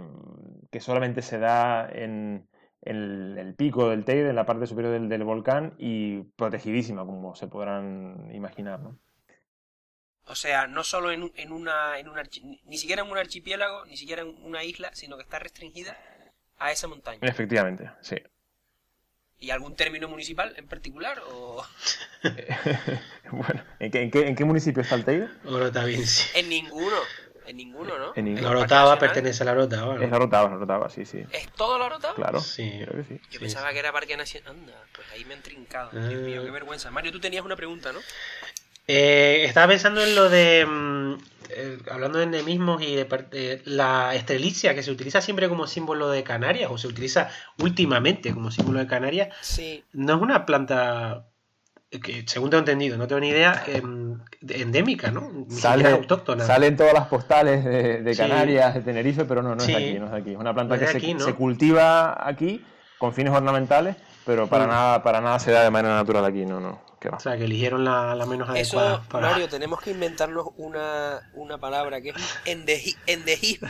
que 0.71 0.79
solamente 0.79 1.21
se 1.21 1.39
da 1.39 1.89
en, 1.91 2.46
en 2.89 3.37
el 3.37 3.53
pico 3.55 3.89
del 3.89 4.05
Teide, 4.05 4.29
en 4.29 4.35
la 4.35 4.45
parte 4.45 4.67
superior 4.67 4.93
del, 4.93 5.09
del 5.09 5.23
volcán, 5.23 5.73
y 5.77 6.23
protegidísima, 6.35 7.05
como 7.05 7.35
se 7.35 7.47
podrán 7.47 8.29
imaginar. 8.33 8.79
¿no? 8.79 8.97
O 10.25 10.35
sea, 10.35 10.67
no 10.67 10.83
solo 10.83 11.11
en, 11.11 11.23
un- 11.23 11.31
en 11.35 11.51
una 11.51 11.99
en 11.99 12.09
un 12.09 12.15
archi- 12.17 12.59
ni- 12.65 12.77
siquiera 12.77 13.01
en 13.03 13.09
un 13.11 13.17
archipiélago, 13.17 13.85
ni 13.85 13.95
siquiera 13.97 14.21
en 14.23 14.35
una 14.43 14.63
isla, 14.63 14.89
sino 14.93 15.15
que 15.17 15.23
está 15.23 15.39
restringida 15.39 15.97
a 16.57 16.71
esa 16.71 16.87
montaña. 16.87 17.19
Efectivamente, 17.21 17.89
sí. 18.01 18.17
¿Y 19.39 19.51
algún 19.51 19.75
término 19.75 20.07
municipal 20.07 20.53
en 20.57 20.67
particular 20.67 21.21
o 21.29 21.63
bueno, 23.31 23.63
¿en 23.79 23.91
qué, 23.91 24.01
en 24.01 24.11
qué- 24.11 24.27
en 24.27 24.35
qué 24.35 24.45
municipio 24.45 24.81
está 24.81 24.95
el 24.95 25.05
Teide? 25.05 25.29
Oro 25.45 25.71
también, 25.71 26.05
sí. 26.05 26.29
en 26.39 26.49
ninguno? 26.49 26.95
En 27.47 27.57
ninguno, 27.57 27.97
¿no? 27.97 28.11
En 28.15 28.25
ninguno. 28.25 28.43
La 28.53 28.59
Orotava 28.59 28.99
pertenece 28.99 29.41
a 29.43 29.45
la 29.45 29.51
Orotava. 29.53 29.95
¿no? 29.95 30.01
Es 30.03 30.11
la 30.11 30.19
rotaba, 30.19 30.49
la 30.49 30.55
rotaba, 30.57 30.89
sí, 30.89 31.05
sí. 31.05 31.23
¿Es 31.31 31.49
todo 31.53 31.79
la 31.79 31.85
Orotava? 31.85 32.13
Claro. 32.15 32.39
Sí. 32.41 32.69
Creo 32.83 32.97
que 32.97 33.03
sí. 33.07 33.19
Yo 33.23 33.31
Sí, 33.31 33.39
pensaba 33.39 33.71
que 33.71 33.79
era 33.79 33.91
Parque 33.93 34.15
Nacional. 34.17 34.51
Anda, 34.55 34.73
pues 34.93 35.07
ahí 35.13 35.23
me 35.25 35.33
han 35.33 35.41
trincado. 35.41 35.89
Dios 35.91 36.21
mío, 36.21 36.41
Ah. 36.41 36.45
qué 36.45 36.51
vergüenza. 36.51 36.91
Mario, 36.91 37.11
tú 37.11 37.19
tenías 37.19 37.43
una 37.45 37.55
pregunta, 37.55 37.91
¿no? 37.93 37.99
Eh, 38.89 39.43
estaba 39.45 39.67
pensando 39.67 40.01
en 40.01 40.15
lo 40.15 40.29
de. 40.29 40.65
mm, 40.65 41.13
eh, 41.49 41.77
hablando 41.91 42.17
de 42.19 42.25
endemismos 42.25 42.81
y 42.81 42.95
de, 42.95 43.05
par- 43.05 43.29
de 43.29 43.61
la 43.65 44.13
estrelicia, 44.15 44.75
que 44.75 44.83
se 44.83 44.91
utiliza 44.91 45.21
siempre 45.21 45.47
como 45.49 45.67
símbolo 45.67 46.09
de 46.09 46.23
Canarias, 46.23 46.69
o 46.71 46.77
se 46.77 46.87
utiliza 46.87 47.29
últimamente 47.59 48.33
como 48.33 48.51
símbolo 48.51 48.79
de 48.79 48.87
Canarias. 48.87 49.29
Sí. 49.41 49.83
No 49.93 50.15
es 50.15 50.21
una 50.21 50.45
planta. 50.45 51.25
Que, 51.89 52.23
según 52.27 52.49
tengo 52.49 52.59
entendido, 52.59 52.97
no 52.97 53.07
tengo 53.07 53.21
ni 53.21 53.29
idea, 53.29 53.63
em, 53.67 54.19
endémica, 54.49 55.09
¿no? 55.09 55.31
Ni 55.47 55.55
Sale, 55.55 55.87
autóctona. 55.89 56.43
salen 56.43 56.75
todas 56.75 56.93
las 56.93 57.07
postales 57.07 57.63
de, 57.63 58.01
de 58.01 58.13
Sí. 58.13 58.21
Canarias, 58.21 58.73
de 58.73 58.81
Tenerife, 58.81 59.23
pero 59.23 59.41
no, 59.41 59.55
no 59.55 59.61
Sí. 59.61 59.71
es 59.71 59.77
aquí, 59.77 59.99
no 59.99 60.07
es 60.07 60.13
aquí. 60.13 60.31
Es 60.33 60.37
una 60.37 60.53
planta 60.53 60.75
No 60.75 60.81
es 60.83 60.91
que 60.93 61.19
se 61.19 61.33
cultiva 61.33 62.27
aquí 62.27 62.61
con 62.97 63.13
fines 63.13 63.31
ornamentales, 63.33 63.95
pero 64.25 64.47
para 64.47 64.65
Mm. 64.65 64.69
nada, 64.69 65.03
para 65.03 65.21
nada 65.21 65.39
se 65.39 65.51
da 65.51 65.63
de 65.63 65.69
manera 65.69 65.95
natural 65.95 66.25
aquí, 66.25 66.45
no, 66.45 66.59
no. 66.59 66.81
O 67.15 67.19
sea, 67.19 67.37
que 67.37 67.45
eligieron 67.45 67.83
la, 67.85 68.15
la 68.15 68.25
menos 68.25 68.47
Eso, 68.55 68.79
adecuada 68.79 69.03
para. 69.09 69.29
Mario, 69.31 69.49
tenemos 69.49 69.81
que 69.81 69.91
inventarnos 69.91 70.47
una, 70.57 71.29
una 71.33 71.57
palabra 71.59 72.01
que 72.01 72.09
es 72.09 72.15
endeji- 72.45 72.97
endejismo, 73.05 73.69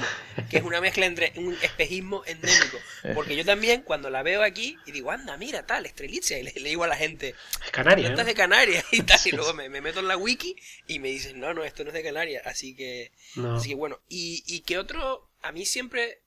que 0.50 0.58
es 0.58 0.64
una 0.64 0.82
mezcla 0.82 1.06
entre 1.06 1.34
un 1.38 1.54
espejismo 1.62 2.24
endémico. 2.26 2.78
Porque 3.14 3.36
yo 3.36 3.46
también, 3.46 3.82
cuando 3.82 4.10
la 4.10 4.24
veo 4.24 4.44
aquí, 4.44 4.78
y 4.86 4.92
digo, 4.92 5.12
anda, 5.12 5.38
mira, 5.38 5.66
tal, 5.66 5.86
estrelitzia, 5.86 6.40
y 6.40 6.44
le, 6.44 6.54
le 6.54 6.70
digo 6.70 6.84
a 6.84 6.88
la 6.88 6.96
gente, 6.96 7.36
Es 7.66 7.72
Canarias. 7.72 8.12
¿no? 8.18 8.24
de 8.24 8.34
Canarias 8.34 8.86
y 8.92 9.02
tal, 9.04 9.20
y 9.26 9.32
luego 9.32 9.54
me, 9.54 9.70
me 9.70 9.82
meto 9.82 10.00
en 10.00 10.08
la 10.08 10.18
wiki 10.18 10.56
y 10.88 11.00
me 11.00 11.10
dicen, 11.10 11.40
no, 11.40 11.54
no, 11.54 11.64
esto 11.64 11.84
no 11.84 11.90
es 11.90 11.94
de 11.94 12.04
Canarias, 12.04 12.46
así 12.46 12.76
que, 12.76 13.12
No. 13.36 13.56
así 13.58 13.70
que 13.70 13.76
bueno. 13.76 14.00
Y, 14.10 14.44
y 14.48 14.62
que 14.62 14.78
otro, 14.78 15.30
a 15.42 15.52
mí 15.52 15.66
siempre, 15.66 16.22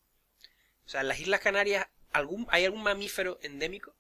o 0.87 0.89
sea, 0.89 1.01
en 1.03 1.09
las 1.09 1.21
Islas 1.21 1.41
Canarias, 1.41 1.87
¿algún, 2.13 2.47
¿hay 2.51 2.65
algún 2.65 2.83
mamífero 2.83 3.39
endémico? 3.43 3.95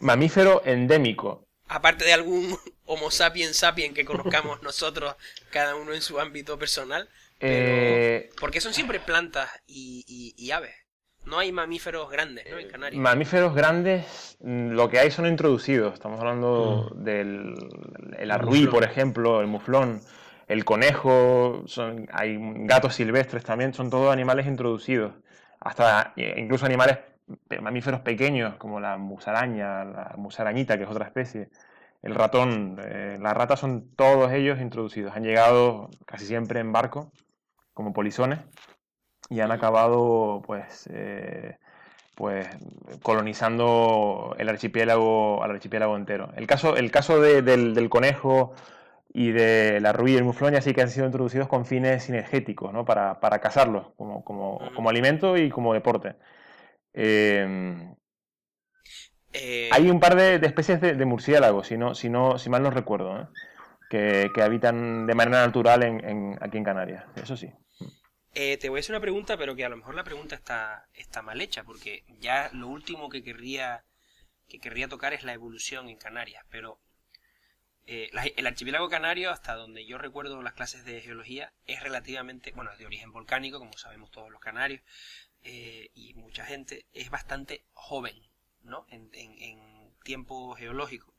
Mamífero 0.00 0.62
endémico. 0.64 1.46
Aparte 1.74 2.04
de 2.04 2.12
algún 2.12 2.56
Homo 2.84 3.10
sapiens 3.10 3.56
sapiens 3.56 3.94
que 3.94 4.04
conozcamos 4.04 4.62
nosotros, 4.62 5.16
cada 5.50 5.74
uno 5.76 5.92
en 5.94 6.02
su 6.02 6.20
ámbito 6.20 6.58
personal. 6.58 7.08
Pero, 7.38 7.54
Eh, 7.54 8.30
porque 8.40 8.60
son 8.60 8.72
siempre 8.74 9.00
plantas 9.00 9.50
y, 9.66 10.04
y- 10.06 10.34
y 10.36 10.50
aves. 10.50 10.74
No 11.24 11.38
hay 11.38 11.52
mamíferos 11.52 12.10
grandes, 12.10 12.44
¿no? 12.50 12.58
En 12.58 12.68
Canarias. 12.68 13.00
Mamíferos 13.00 13.54
grandes, 13.54 14.36
mm, 14.40 14.70
lo 14.72 14.88
que 14.90 14.98
hay 14.98 15.10
son 15.12 15.26
introducidos. 15.26 15.94
Estamos 15.94 16.18
hablando 16.20 16.90
Mm. 16.94 17.04
del 17.04 17.54
el 18.18 18.30
arruí, 18.30 18.66
por 18.66 18.82
ejemplo, 18.84 19.40
el 19.40 19.46
muflón, 19.46 20.02
el 20.48 20.64
conejo, 20.64 21.62
son, 21.66 22.08
hay 22.12 22.36
gatos 22.66 22.96
silvestres 22.96 23.44
también, 23.44 23.72
son 23.72 23.88
todos 23.88 24.12
animales 24.12 24.46
introducidos. 24.46 25.14
Hasta 25.60 26.12
eh, 26.16 26.34
incluso 26.38 26.66
animales, 26.66 26.98
mamíferos 27.60 28.00
pequeños, 28.00 28.56
como 28.56 28.80
la 28.80 28.96
musaraña, 28.98 29.84
la 29.84 30.14
musarañita, 30.16 30.76
que 30.76 30.84
es 30.84 30.90
otra 30.90 31.06
especie, 31.06 31.48
el 32.02 32.14
ratón, 32.14 32.78
eh, 32.84 33.16
la 33.20 33.32
rata, 33.32 33.56
son 33.56 33.94
todos 33.94 34.32
ellos 34.32 34.60
introducidos. 34.60 35.14
Han 35.14 35.22
llegado 35.22 35.88
casi 36.04 36.26
siempre 36.26 36.60
en 36.60 36.72
barco, 36.72 37.12
como 37.74 37.92
polizones, 37.92 38.40
y 39.30 39.40
han 39.40 39.52
acabado, 39.52 40.42
pues, 40.44 40.88
eh, 40.92 41.56
pues 42.14 42.46
colonizando 43.02 44.34
el 44.38 44.48
archipiélago, 44.48 45.42
al 45.42 45.52
archipiélago 45.52 45.96
entero. 45.96 46.30
El 46.36 46.46
caso, 46.46 46.76
el 46.76 46.90
caso 46.90 47.20
de- 47.20 47.42
del, 47.42 47.88
conejo 47.88 48.52
y 49.14 49.30
de 49.30 49.80
la 49.80 49.92
rubí 49.92 50.12
y 50.12 50.16
el 50.16 50.24
muflón 50.24 50.52
ya 50.54 50.60
sí 50.60 50.74
que 50.74 50.82
han 50.82 50.90
sido 50.90 51.06
introducidos 51.06 51.48
con 51.48 51.64
fines 51.66 52.04
sinergéticos, 52.04 52.72
¿no? 52.72 52.84
Para, 52.84 53.20
para 53.20 53.40
cazarlos 53.40 53.88
como, 53.96 54.24
como, 54.24 54.60
como 54.74 54.90
alimento 54.90 55.36
y 55.36 55.50
como 55.50 55.72
deporte. 55.74 56.16
Eh, 56.94 57.94
Eh, 59.34 59.70
hay 59.70 59.90
un 59.90 60.00
par 60.00 60.14
de, 60.16 60.38
de 60.38 60.46
especies 60.46 60.80
de, 60.80 60.94
de 60.94 61.04
murciélagos, 61.06 61.66
si, 61.68 61.76
no, 61.78 61.94
si, 61.94 62.08
no, 62.08 62.38
si 62.38 62.50
mal 62.50 62.62
no 62.62 62.70
recuerdo, 62.70 63.20
¿eh? 63.20 63.26
que, 63.90 64.30
que 64.34 64.42
habitan 64.42 65.06
de 65.06 65.14
manera 65.14 65.46
natural 65.46 65.82
en, 65.82 66.04
en- 66.04 66.38
aquí 66.40 66.58
en 66.58 66.64
Canarias. 66.64 67.04
Eso 67.16 67.36
sí. 67.36 67.50
eh, 68.34 68.56
te 68.58 68.68
voy 68.68 68.78
a 68.78 68.80
hacer 68.80 68.94
una 68.94 69.00
pregunta, 69.00 69.36
pero 69.38 69.54
que 69.56 69.64
a 69.64 69.68
lo 69.70 69.76
mejor 69.76 69.94
la 69.94 70.04
pregunta 70.04 70.34
está, 70.34 70.86
está 70.94 71.22
mal 71.22 71.40
hecha, 71.40 71.64
porque 71.64 72.04
ya 72.20 72.50
lo 72.52 72.68
último 72.68 73.08
que 73.08 73.22
querría, 73.22 73.84
que 74.48 74.60
querría 74.60 74.88
tocar 74.88 75.12
es 75.14 75.24
la 75.24 75.34
evolución 75.34 75.88
en 75.90 75.98
Canarias. 75.98 76.44
Pero 76.50 76.80
eh, 77.86 78.08
la- 78.12 78.24
el 78.24 78.46
archipiélago 78.46 78.88
canario, 78.88 79.30
hasta 79.30 79.54
donde 79.54 79.84
yo 79.86 79.98
recuerdo 79.98 80.40
las 80.42 80.54
clases 80.54 80.84
de 80.84 81.00
geología, 81.00 81.52
es 81.66 81.82
relativamente, 81.82 82.52
bueno, 82.52 82.70
es 82.72 82.78
de 82.78 82.86
origen 82.86 83.12
volcánico, 83.12 83.58
como 83.58 83.72
sabemos 83.76 84.10
todos 84.10 84.30
los 84.30 84.40
canarios, 84.40 84.82
eh, 85.42 85.90
y 85.94 86.14
mucha 86.14 86.44
gente, 86.44 86.86
es 86.92 87.10
bastante 87.10 87.64
joven, 87.74 88.16
¿no? 88.62 88.86
En, 88.88 89.10
en- 89.14 89.42
en 89.42 89.94
tiempo 90.04 90.54
geológico. 90.56 91.14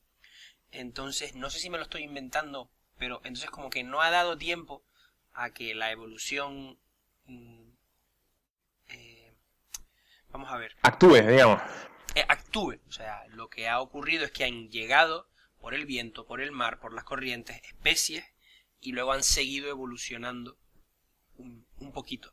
Entonces, 0.72 1.36
no 1.36 1.50
sé 1.50 1.60
si 1.60 1.70
me 1.70 1.78
lo 1.78 1.84
estoy 1.84 2.04
inventando, 2.04 2.72
pero 2.98 3.18
entonces 3.24 3.50
como 3.52 3.70
que 3.70 3.84
no 3.84 4.02
ha 4.02 4.10
dado 4.12 4.38
tiempo 4.38 4.86
a 5.34 5.52
que 5.54 5.76
la 5.76 5.92
evolución... 5.92 6.80
mm, 7.26 7.72
eh, 8.88 9.34
vamos 10.30 10.52
a 10.52 10.58
ver, 10.58 10.76
Actúe, 10.84 11.22
digamos. 11.22 11.62
eh, 12.16 12.26
actúe. 12.28 12.80
O 12.88 12.92
sea, 12.92 13.26
lo 13.30 13.50
que 13.50 13.68
ha 13.68 13.80
ocurrido 13.82 14.26
es 14.26 14.32
que 14.32 14.46
han 14.46 14.70
llegado 14.70 15.30
por 15.60 15.74
el 15.74 15.86
viento, 15.86 16.26
por 16.26 16.42
el 16.42 16.52
mar, 16.52 16.80
por 16.80 16.94
las 16.94 17.04
corrientes, 17.04 17.62
especies, 17.64 18.26
y 18.80 18.92
luego 18.92 19.14
han 19.14 19.24
seguido 19.24 19.70
evolucionando 19.70 20.58
un, 21.38 21.66
un 21.80 21.92
poquito. 21.92 22.33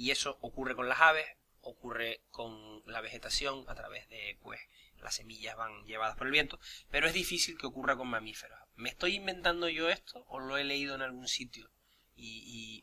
Y 0.00 0.12
eso 0.12 0.38
ocurre 0.40 0.74
con 0.74 0.88
las 0.88 0.98
aves, 1.02 1.26
ocurre 1.60 2.22
con 2.30 2.82
la 2.86 3.02
vegetación 3.02 3.64
a 3.68 3.74
través 3.74 4.08
de, 4.08 4.38
pues, 4.42 4.58
las 5.02 5.14
semillas 5.14 5.58
van 5.58 5.84
llevadas 5.84 6.16
por 6.16 6.26
el 6.26 6.32
viento, 6.32 6.58
pero 6.90 7.06
es 7.06 7.12
difícil 7.12 7.58
que 7.58 7.66
ocurra 7.66 7.96
con 7.96 8.08
mamíferos. 8.08 8.58
¿Me 8.76 8.88
estoy 8.88 9.16
inventando 9.16 9.68
yo 9.68 9.90
esto 9.90 10.24
o 10.28 10.40
lo 10.40 10.56
he 10.56 10.64
leído 10.64 10.94
en 10.94 11.02
algún 11.02 11.28
sitio? 11.28 11.68
Y, 12.16 12.80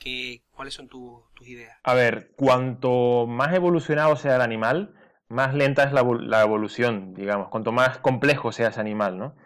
qué, 0.00 0.42
¿Cuáles 0.50 0.74
son 0.74 0.88
tus 0.88 1.32
tus 1.34 1.46
ideas? 1.46 1.78
A 1.84 1.94
ver, 1.94 2.32
cuanto 2.36 3.28
más 3.28 3.54
evolucionado 3.54 4.16
sea 4.16 4.34
el 4.34 4.42
animal, 4.42 4.96
más 5.28 5.54
lenta 5.54 5.84
es 5.84 5.92
la 5.92 6.42
evolución, 6.42 7.14
digamos, 7.14 7.50
cuanto 7.50 7.70
más 7.70 7.98
complejo 7.98 8.50
sea 8.50 8.70
ese 8.70 8.80
animal, 8.80 9.16
¿no? 9.16 9.36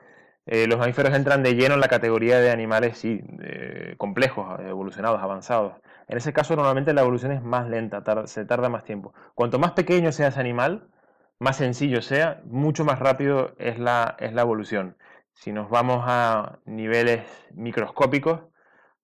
Eh, 0.47 0.67
los 0.67 0.79
mamíferos 0.79 1.15
entran 1.15 1.43
de 1.43 1.55
lleno 1.55 1.75
en 1.75 1.81
la 1.81 1.89
categoría 1.89 2.41
de 2.41 2.51
animales, 2.51 2.97
sí, 2.99 3.21
eh, 3.43 3.97
complejos, 3.99 4.59
evolucionados, 4.61 5.23
avanzados. 5.23 5.75
En 6.13 6.19
ese 6.19 6.35
caso, 6.35 6.55
normalmente 6.57 6.93
la 6.93 7.01
evolución 7.01 7.33
es 7.33 7.43
más 7.43 7.67
lenta, 7.67 8.03
se 8.27 8.45
tarda 8.45 8.69
más 8.69 8.85
tiempo. 8.85 9.15
Cuanto 9.35 9.59
más 9.59 9.73
pequeño 9.73 10.13
sea 10.13 10.29
ese 10.29 10.41
animal, 10.41 10.91
más 11.39 11.57
sencillo 11.57 12.03
sea, 12.03 12.43
mucho 12.45 12.85
más 12.85 12.99
rápido 12.99 13.55
es 13.59 13.79
la, 13.79 14.17
es 14.19 14.35
la 14.35 14.43
evolución. 14.43 14.99
Si 15.33 15.53
nos 15.53 15.71
vamos 15.71 16.05
a 16.07 16.59
niveles 16.67 17.23
microscópicos, 17.55 18.41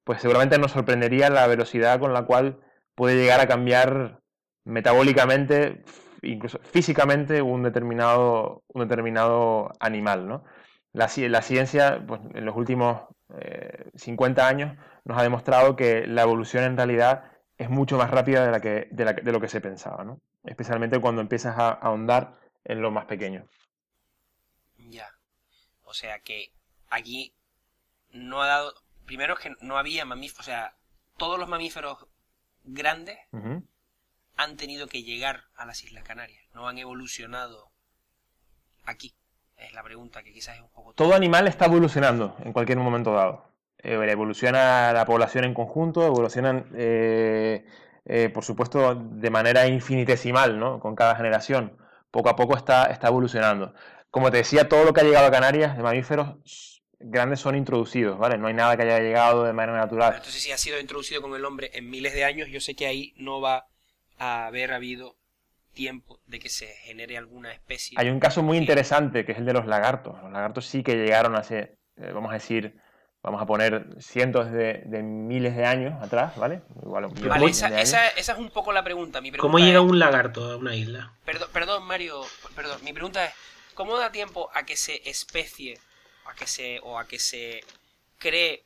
pues 0.04 0.20
seguramente 0.20 0.58
nos 0.58 0.72
sorprendería 0.72 1.30
la 1.30 1.46
velocidad 1.46 1.98
con 1.98 2.12
la 2.12 2.26
cual 2.26 2.60
puede 2.94 3.16
llegar 3.16 3.40
a 3.40 3.48
cambiar 3.48 4.20
metabólicamente, 4.64 5.84
incluso 6.20 6.58
físicamente, 6.58 7.40
un 7.40 7.62
determinado, 7.62 8.64
un 8.68 8.82
determinado 8.82 9.72
animal, 9.80 10.28
¿no? 10.28 10.44
La, 10.98 11.08
la 11.28 11.42
ciencia, 11.42 12.04
pues, 12.04 12.20
en 12.34 12.44
los 12.44 12.56
últimos 12.56 13.02
eh, 13.40 13.88
50 13.94 14.48
años, 14.48 14.76
nos 15.04 15.16
ha 15.16 15.22
demostrado 15.22 15.76
que 15.76 16.08
la 16.08 16.22
evolución 16.22 16.64
en 16.64 16.76
realidad 16.76 17.30
es 17.56 17.70
mucho 17.70 17.96
más 17.96 18.10
rápida 18.10 18.44
de, 18.44 18.50
la 18.50 18.60
que, 18.60 18.88
de, 18.90 19.04
la 19.04 19.12
de 19.12 19.30
lo 19.30 19.40
que 19.40 19.48
se 19.48 19.60
pensaba, 19.60 20.02
¿no? 20.02 20.20
Especialmente 20.42 21.00
cuando 21.00 21.20
empiezas 21.20 21.56
a 21.56 21.70
ahondar 21.70 22.36
en 22.64 22.82
lo 22.82 22.90
más 22.90 23.04
pequeño. 23.04 23.46
Ya. 24.76 25.08
O 25.84 25.94
sea 25.94 26.18
que 26.18 26.52
aquí 26.88 27.32
no 28.10 28.42
ha 28.42 28.48
dado. 28.48 28.74
Primero 29.06 29.34
es 29.34 29.40
que 29.40 29.54
no 29.60 29.78
había 29.78 30.04
mamíferos. 30.04 30.40
O 30.40 30.50
sea, 30.50 30.74
todos 31.16 31.38
los 31.38 31.48
mamíferos 31.48 32.08
grandes 32.64 33.18
han 34.36 34.56
tenido 34.56 34.88
que 34.88 35.04
llegar 35.04 35.44
a 35.54 35.64
las 35.64 35.84
Islas 35.84 36.02
Canarias. 36.02 36.44
No 36.54 36.66
han 36.68 36.78
evolucionado 36.78 37.70
aquí. 38.84 39.14
Es 39.58 39.72
la 39.72 39.82
pregunta 39.82 40.22
que 40.22 40.32
quizás 40.32 40.56
es 40.56 40.62
un 40.62 40.70
poco. 40.70 40.94
Todo 40.94 41.14
animal 41.14 41.48
está 41.48 41.66
evolucionando 41.66 42.36
en 42.44 42.52
cualquier 42.52 42.78
momento 42.78 43.12
dado. 43.12 43.52
Eh, 43.78 43.98
evoluciona 44.08 44.92
la 44.92 45.04
población 45.04 45.44
en 45.44 45.54
conjunto, 45.54 46.06
evolucionan, 46.06 46.70
eh, 46.76 47.66
eh, 48.04 48.28
por 48.30 48.44
supuesto, 48.44 48.94
de 48.94 49.30
manera 49.30 49.66
infinitesimal, 49.66 50.58
¿no? 50.58 50.80
Con 50.80 50.94
cada 50.94 51.16
generación. 51.16 51.76
Poco 52.10 52.28
a 52.28 52.36
poco 52.36 52.56
está, 52.56 52.86
está 52.86 53.08
evolucionando. 53.08 53.74
Como 54.10 54.30
te 54.30 54.38
decía, 54.38 54.68
todo 54.68 54.84
lo 54.84 54.92
que 54.92 55.00
ha 55.00 55.04
llegado 55.04 55.26
a 55.26 55.30
Canarias 55.30 55.76
de 55.76 55.82
mamíferos 55.82 56.36
grandes 57.00 57.40
son 57.40 57.54
introducidos, 57.54 58.18
¿vale? 58.18 58.38
No 58.38 58.48
hay 58.48 58.54
nada 58.54 58.76
que 58.76 58.82
haya 58.82 59.00
llegado 59.00 59.44
de 59.44 59.52
manera 59.52 59.78
natural. 59.78 60.14
Entonces, 60.16 60.42
si 60.42 60.52
ha 60.52 60.58
sido 60.58 60.80
introducido 60.80 61.20
con 61.22 61.34
el 61.34 61.44
hombre 61.44 61.70
en 61.74 61.90
miles 61.90 62.14
de 62.14 62.24
años, 62.24 62.48
yo 62.48 62.60
sé 62.60 62.74
que 62.74 62.86
ahí 62.86 63.14
no 63.16 63.40
va 63.40 63.68
a 64.18 64.46
haber 64.46 64.72
habido 64.72 65.16
tiempo 65.78 66.20
de 66.26 66.40
que 66.40 66.48
se 66.48 66.66
genere 66.66 67.16
alguna 67.16 67.52
especie. 67.52 67.96
Hay 68.00 68.10
un 68.10 68.18
caso 68.18 68.42
muy 68.42 68.56
que- 68.56 68.62
interesante 68.62 69.24
que 69.24 69.30
es 69.30 69.38
el 69.38 69.44
de 69.44 69.52
los 69.52 69.64
lagartos. 69.64 70.20
Los 70.20 70.32
lagartos 70.32 70.66
sí 70.66 70.82
que 70.82 70.96
llegaron 70.96 71.36
hace, 71.36 71.78
eh, 71.96 72.10
vamos 72.12 72.32
a 72.32 72.34
decir, 72.34 72.74
vamos 73.22 73.40
a 73.40 73.46
poner 73.46 73.86
cientos 74.00 74.50
de, 74.50 74.82
miles 75.04 75.54
de 75.54 75.64
años 75.64 75.94
atrás, 76.02 76.36
¿vale? 76.36 76.62
Igual, 76.82 77.06
vale, 77.06 77.46
esa, 77.46 77.80
esa, 77.80 78.08
esa, 78.08 78.32
es 78.32 78.38
un 78.38 78.50
poco 78.50 78.72
la 78.72 78.82
pregunta. 78.82 79.20
Mi 79.20 79.30
pregunta 79.30 79.46
¿Cómo 79.46 79.64
llega 79.64 79.80
un 79.80 80.00
lagarto 80.00 80.50
a 80.50 80.56
una 80.56 80.74
isla? 80.74 81.12
Perdón, 81.24 81.48
perdón, 81.52 81.84
Mario, 81.84 82.22
perdón. 82.56 82.80
Mi 82.82 82.92
pregunta 82.92 83.24
es, 83.24 83.32
¿cómo 83.74 83.96
da 83.98 84.10
tiempo 84.10 84.50
a 84.54 84.64
que 84.64 84.74
se 84.74 85.08
especie, 85.08 85.78
a 86.26 86.34
que 86.34 86.48
se, 86.48 86.80
o 86.82 86.98
a 86.98 87.06
que 87.06 87.20
se 87.20 87.60
cree 88.18 88.64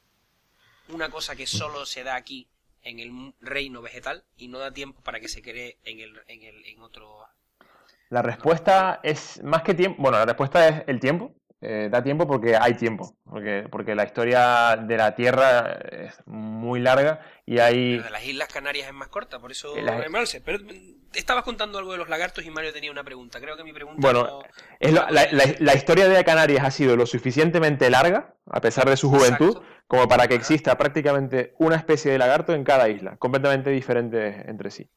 una 0.88 1.10
cosa 1.10 1.36
que 1.36 1.46
solo 1.46 1.84
se 1.84 2.04
da 2.04 2.14
aquí 2.14 2.48
en 2.82 3.00
el 3.00 3.34
reino 3.40 3.82
vegetal 3.82 4.24
y 4.36 4.48
no 4.48 4.58
da 4.58 4.72
tiempo 4.72 5.00
para 5.02 5.20
que 5.20 5.28
se 5.28 5.42
cree 5.42 5.78
en 5.84 6.00
el, 6.00 6.20
en 6.28 6.42
el 6.42 6.64
en 6.66 6.80
otro 6.80 7.26
la 8.12 8.20
respuesta 8.20 9.00
es 9.02 9.42
más 9.42 9.62
que 9.62 9.72
tiempo. 9.72 10.02
Bueno, 10.02 10.18
la 10.18 10.26
respuesta 10.26 10.68
es 10.68 10.84
el 10.86 11.00
tiempo. 11.00 11.34
Eh, 11.64 11.88
da 11.88 12.02
tiempo 12.02 12.26
porque 12.26 12.56
hay 12.56 12.74
tiempo. 12.74 13.14
Porque, 13.24 13.66
porque 13.70 13.94
la 13.94 14.02
historia 14.02 14.76
de 14.76 14.96
la 14.96 15.14
Tierra 15.14 15.78
es 15.92 16.14
muy 16.26 16.80
larga 16.80 17.20
y 17.46 17.60
hay. 17.60 17.98
De 17.98 18.10
las 18.10 18.24
Islas 18.24 18.48
Canarias 18.52 18.88
es 18.88 18.94
más 18.94 19.06
corta, 19.06 19.38
por 19.38 19.52
eso. 19.52 19.76
La... 19.76 20.04
Pero 20.44 20.58
estabas 21.14 21.44
contando 21.44 21.78
algo 21.78 21.92
de 21.92 21.98
los 21.98 22.08
lagartos 22.08 22.44
y 22.44 22.50
Mario 22.50 22.72
tenía 22.72 22.90
una 22.90 23.04
pregunta. 23.04 23.40
Creo 23.40 23.56
que 23.56 23.62
mi 23.62 23.72
pregunta. 23.72 24.00
Bueno, 24.00 24.40
es 24.80 24.92
la, 24.92 25.74
historia 25.74 26.08
de 26.08 26.24
Canarias 26.24 26.64
ha 26.64 26.72
sido 26.72 26.96
lo 26.96 27.06
suficientemente 27.06 27.88
larga, 27.90 28.34
a 28.46 28.60
pesar 28.60 28.90
de 28.90 28.96
su 28.96 29.08
juventud, 29.08 29.62
como 29.86 30.08
para 30.08 30.26
que 30.26 30.34
exista 30.34 30.76
prácticamente 30.76 31.54
una 31.60 31.76
especie 31.76 32.10
de 32.10 32.18
lagarto 32.18 32.54
en 32.54 32.64
cada 32.64 32.88
isla, 32.88 33.16
completamente 33.18 33.70
diferente 33.70 34.50
entre 34.50 34.72
sí. 34.72 34.90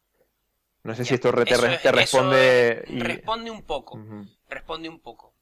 No 0.81 0.95
sé 0.95 1.05
si 1.05 1.13
esto 1.13 1.31
te, 1.31 1.91
responde. 1.91 2.85
Responde 2.87 3.51
un 3.51 3.61
poco. 3.61 3.99
Responde 4.49 4.89
un 4.89 4.99
poco. 4.99 5.34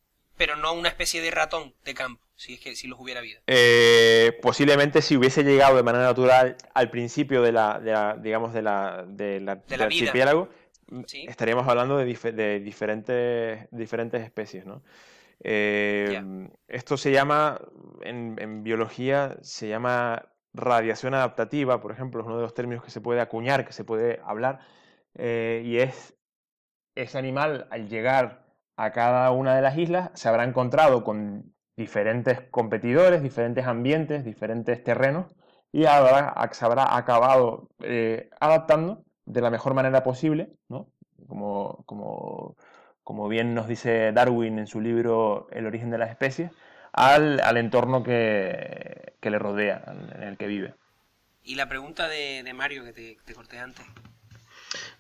Pero 0.46 0.58
no 0.58 0.74
una 0.74 0.90
especie 0.90 1.22
de 1.22 1.32
ratón 1.32 1.74
de 1.86 1.94
campo, 1.94 2.22
si 2.36 2.56
es 2.56 2.60
que 2.60 2.76
si 2.76 2.88
los 2.88 3.00
hubiera 3.00 3.22
habido. 3.22 3.40
Eh, 3.48 4.38
posiblemente 4.42 5.02
si 5.02 5.16
hubiese 5.16 5.42
llegado 5.42 5.78
de 5.78 5.84
manera 5.84 6.04
natural 6.04 6.58
al 6.74 6.90
principio 6.90 7.42
de 7.42 7.54
la, 7.54 8.18
digamos, 8.22 8.54
de 8.54 8.62
la, 8.62 9.06
de 9.08 9.40
la, 9.40 9.56
del 9.56 9.82
archipiélago, 9.84 10.50
estaríamos 11.14 11.66
hablando 11.66 11.98
de, 11.98 12.60
diferentes, 12.60 13.68
diferentes 13.72 14.22
especies, 14.22 14.66
¿no? 14.66 14.84
Eh, 15.46 16.50
esto 16.68 16.98
se 16.98 17.12
llama, 17.12 17.62
en, 18.02 18.36
en, 18.38 18.64
biología, 18.64 19.38
se 19.44 19.70
llama 19.70 20.28
radiación 20.54 21.14
adaptativa, 21.14 21.80
por 21.80 21.94
ejemplo, 21.94 22.20
es 22.20 22.28
uno 22.28 22.36
de 22.36 22.44
los 22.44 22.54
términos 22.54 22.84
que 22.84 22.92
se 22.92 23.00
puede 23.00 23.22
acuñar, 23.22 23.66
que 23.66 23.72
se 23.72 23.86
puede 23.86 24.20
hablar 24.26 24.60
eh, 25.16 25.62
y 25.64 25.78
es 25.78 26.14
ese 26.96 27.18
animal 27.18 27.66
al 27.72 27.88
llegar 27.88 28.43
a 28.76 28.92
cada 28.92 29.32
una 29.32 29.56
de 29.56 29.62
las 29.62 29.78
islas 29.78 30.12
se 30.14 30.30
habrá 30.30 30.44
encontrado 30.44 31.04
con 31.04 31.54
diferentes 31.76 32.42
competidores, 32.52 33.22
diferentes 33.22 33.66
ambientes, 33.66 34.24
diferentes 34.24 34.84
terrenos 34.84 35.34
y 35.72 35.86
habrá, 35.86 36.34
se 36.52 36.66
habrá 36.66 36.96
acabado 36.96 37.70
eh, 37.82 38.30
adaptando 38.40 39.04
de 39.26 39.42
la 39.42 39.50
mejor 39.50 39.74
manera 39.74 40.04
posible, 40.04 40.54
¿no? 40.70 40.88
como, 41.28 41.84
como, 41.86 42.56
como, 43.04 43.28
bien 43.28 43.56
nos 43.56 43.68
dice 43.68 44.12
Darwin 44.12 44.60
en 44.60 44.68
su 44.68 44.82
libro 44.82 45.48
El 45.52 45.66
origen 45.66 45.90
de 45.90 45.98
las 45.98 46.12
especies, 46.12 46.52
al, 46.92 47.40
al 47.40 47.58
entorno 47.58 48.04
que, 48.04 49.16
que, 49.20 49.32
le 49.32 49.40
rodea, 49.40 49.84
en 50.16 50.24
el 50.24 50.38
que 50.38 50.48
vive. 50.48 50.76
Y 51.44 51.56
la 51.56 51.68
pregunta 51.68 52.08
de, 52.08 52.44
de 52.44 52.54
Mario 52.54 52.84
que 52.84 52.94
te, 52.94 53.18
te 53.26 53.34
corté 53.34 53.60
antes. 53.60 53.86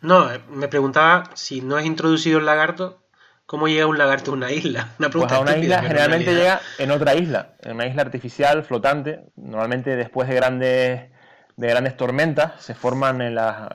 No, 0.01 0.31
eh, 0.31 0.41
me 0.49 0.67
preguntaba 0.67 1.29
si 1.35 1.61
no 1.61 1.77
has 1.77 1.85
introducido 1.85 2.39
el 2.39 2.45
lagarto, 2.45 3.02
¿cómo 3.45 3.67
llega 3.67 3.87
un 3.87 3.97
lagarto 3.97 4.31
a 4.31 4.33
una 4.35 4.51
isla? 4.51 4.89
Una 4.99 5.09
pues 5.09 5.31
a 5.31 5.39
una 5.39 5.57
isla 5.57 5.81
generalmente 5.81 6.33
llega 6.33 6.61
en 6.77 6.91
otra 6.91 7.15
isla, 7.15 7.55
en 7.61 7.75
una 7.75 7.87
isla 7.87 8.01
artificial, 8.01 8.63
flotante. 8.63 9.31
Normalmente 9.35 9.95
después 9.95 10.27
de 10.27 10.35
grandes, 10.35 11.11
de 11.55 11.67
grandes 11.67 11.97
tormentas 11.97 12.61
se 12.61 12.73
forman 12.75 13.21
en 13.21 13.35
las, 13.35 13.69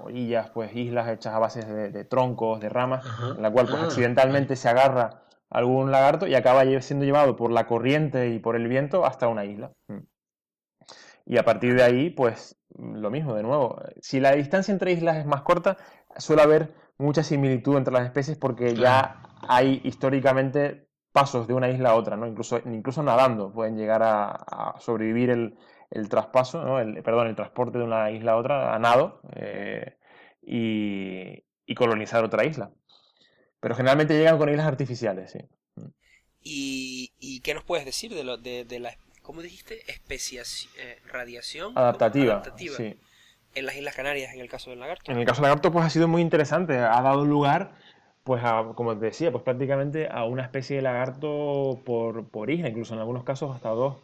orillas 0.00 0.50
pues 0.50 0.74
islas 0.74 1.08
hechas 1.08 1.34
a 1.34 1.38
base 1.38 1.64
de, 1.64 2.04
troncos, 2.04 2.60
de 2.60 2.68
ramas, 2.68 3.04
en 3.36 3.42
la 3.42 3.50
cual 3.50 3.66
pues, 3.66 3.82
ah. 3.82 3.86
accidentalmente 3.86 4.56
se 4.56 4.68
agarra 4.68 5.22
algún 5.50 5.90
lagarto 5.90 6.26
y 6.26 6.34
acaba 6.34 6.62
siendo 6.80 7.04
llevado 7.04 7.36
por 7.36 7.50
la 7.50 7.66
corriente 7.66 8.28
y 8.28 8.38
por 8.38 8.56
el 8.56 8.68
viento 8.68 9.04
hasta 9.04 9.28
una 9.28 9.44
isla. 9.44 9.72
Mm. 9.88 9.98
Y 11.26 11.38
a 11.38 11.44
partir 11.44 11.74
de 11.74 11.82
ahí, 11.82 12.10
pues 12.10 12.56
lo 12.76 13.10
mismo, 13.10 13.34
de 13.34 13.42
nuevo. 13.42 13.80
Si 14.00 14.20
la 14.20 14.32
distancia 14.32 14.72
entre 14.72 14.92
islas 14.92 15.16
es 15.16 15.26
más 15.26 15.42
corta, 15.42 15.76
suele 16.16 16.42
haber 16.42 16.74
mucha 17.00 17.22
similitud 17.22 17.76
entre 17.76 17.92
las 17.92 18.04
especies 18.04 18.38
porque 18.38 18.74
ya 18.74 19.22
hay 19.48 19.80
históricamente 19.84 20.88
pasos 21.12 21.48
de 21.48 21.54
una 21.54 21.68
isla 21.70 21.90
a 21.90 21.94
otra, 21.94 22.16
¿no? 22.16 22.26
Incluso, 22.26 22.60
incluso 22.64 23.02
nadando 23.02 23.52
pueden 23.52 23.76
llegar 23.76 24.02
a, 24.02 24.76
sobrevivir 24.78 25.30
el, 25.30 26.08
traspaso, 26.08 26.64
¿no? 26.64 26.78
el, 26.78 27.02
perdón, 27.02 27.26
el 27.26 27.34
transporte 27.34 27.78
de 27.78 27.84
una 27.84 28.10
isla 28.10 28.32
a 28.32 28.36
otra 28.36 28.74
a 28.74 28.78
nado 28.78 29.20
eh, 29.34 29.96
y, 30.42 31.74
colonizar 31.74 32.22
otra 32.24 32.44
isla. 32.44 32.72
Pero 33.60 33.74
generalmente 33.74 34.16
llegan 34.16 34.38
con 34.38 34.48
islas 34.48 34.66
artificiales, 34.66 35.30
sí. 35.32 35.38
¿Y, 36.42 37.40
qué 37.42 37.54
nos 37.54 37.64
puedes 37.64 37.86
decir 37.86 38.14
de, 38.14 38.22
lo, 38.22 38.36
de, 38.36 38.64
de 38.64 38.80
la 38.80 38.94
¿cómo 39.22 39.42
dijiste? 39.42 39.90
Especiación, 39.90 40.72
eh, 40.78 40.98
radiación 41.06 41.78
adaptativa, 41.78 42.42
en 43.54 43.66
las 43.66 43.76
Islas 43.76 43.94
Canarias 43.94 44.34
en 44.34 44.40
el 44.40 44.48
caso 44.48 44.70
del 44.70 44.80
lagarto. 44.80 45.10
En 45.10 45.18
el 45.18 45.24
caso 45.24 45.40
del 45.40 45.50
lagarto 45.50 45.72
pues 45.72 45.84
ha 45.84 45.90
sido 45.90 46.08
muy 46.08 46.22
interesante, 46.22 46.78
ha 46.78 47.02
dado 47.02 47.24
lugar 47.24 47.72
pues 48.24 48.42
como 48.76 48.98
te 48.98 49.06
decía, 49.06 49.32
pues 49.32 49.42
prácticamente 49.42 50.08
a 50.10 50.24
una 50.24 50.42
especie 50.42 50.76
de 50.76 50.82
lagarto 50.82 51.80
por, 51.84 52.28
por 52.28 52.50
isla, 52.50 52.68
incluso 52.68 52.94
en 52.94 53.00
algunos 53.00 53.24
casos 53.24 53.54
hasta 53.54 53.70
dos 53.70 53.96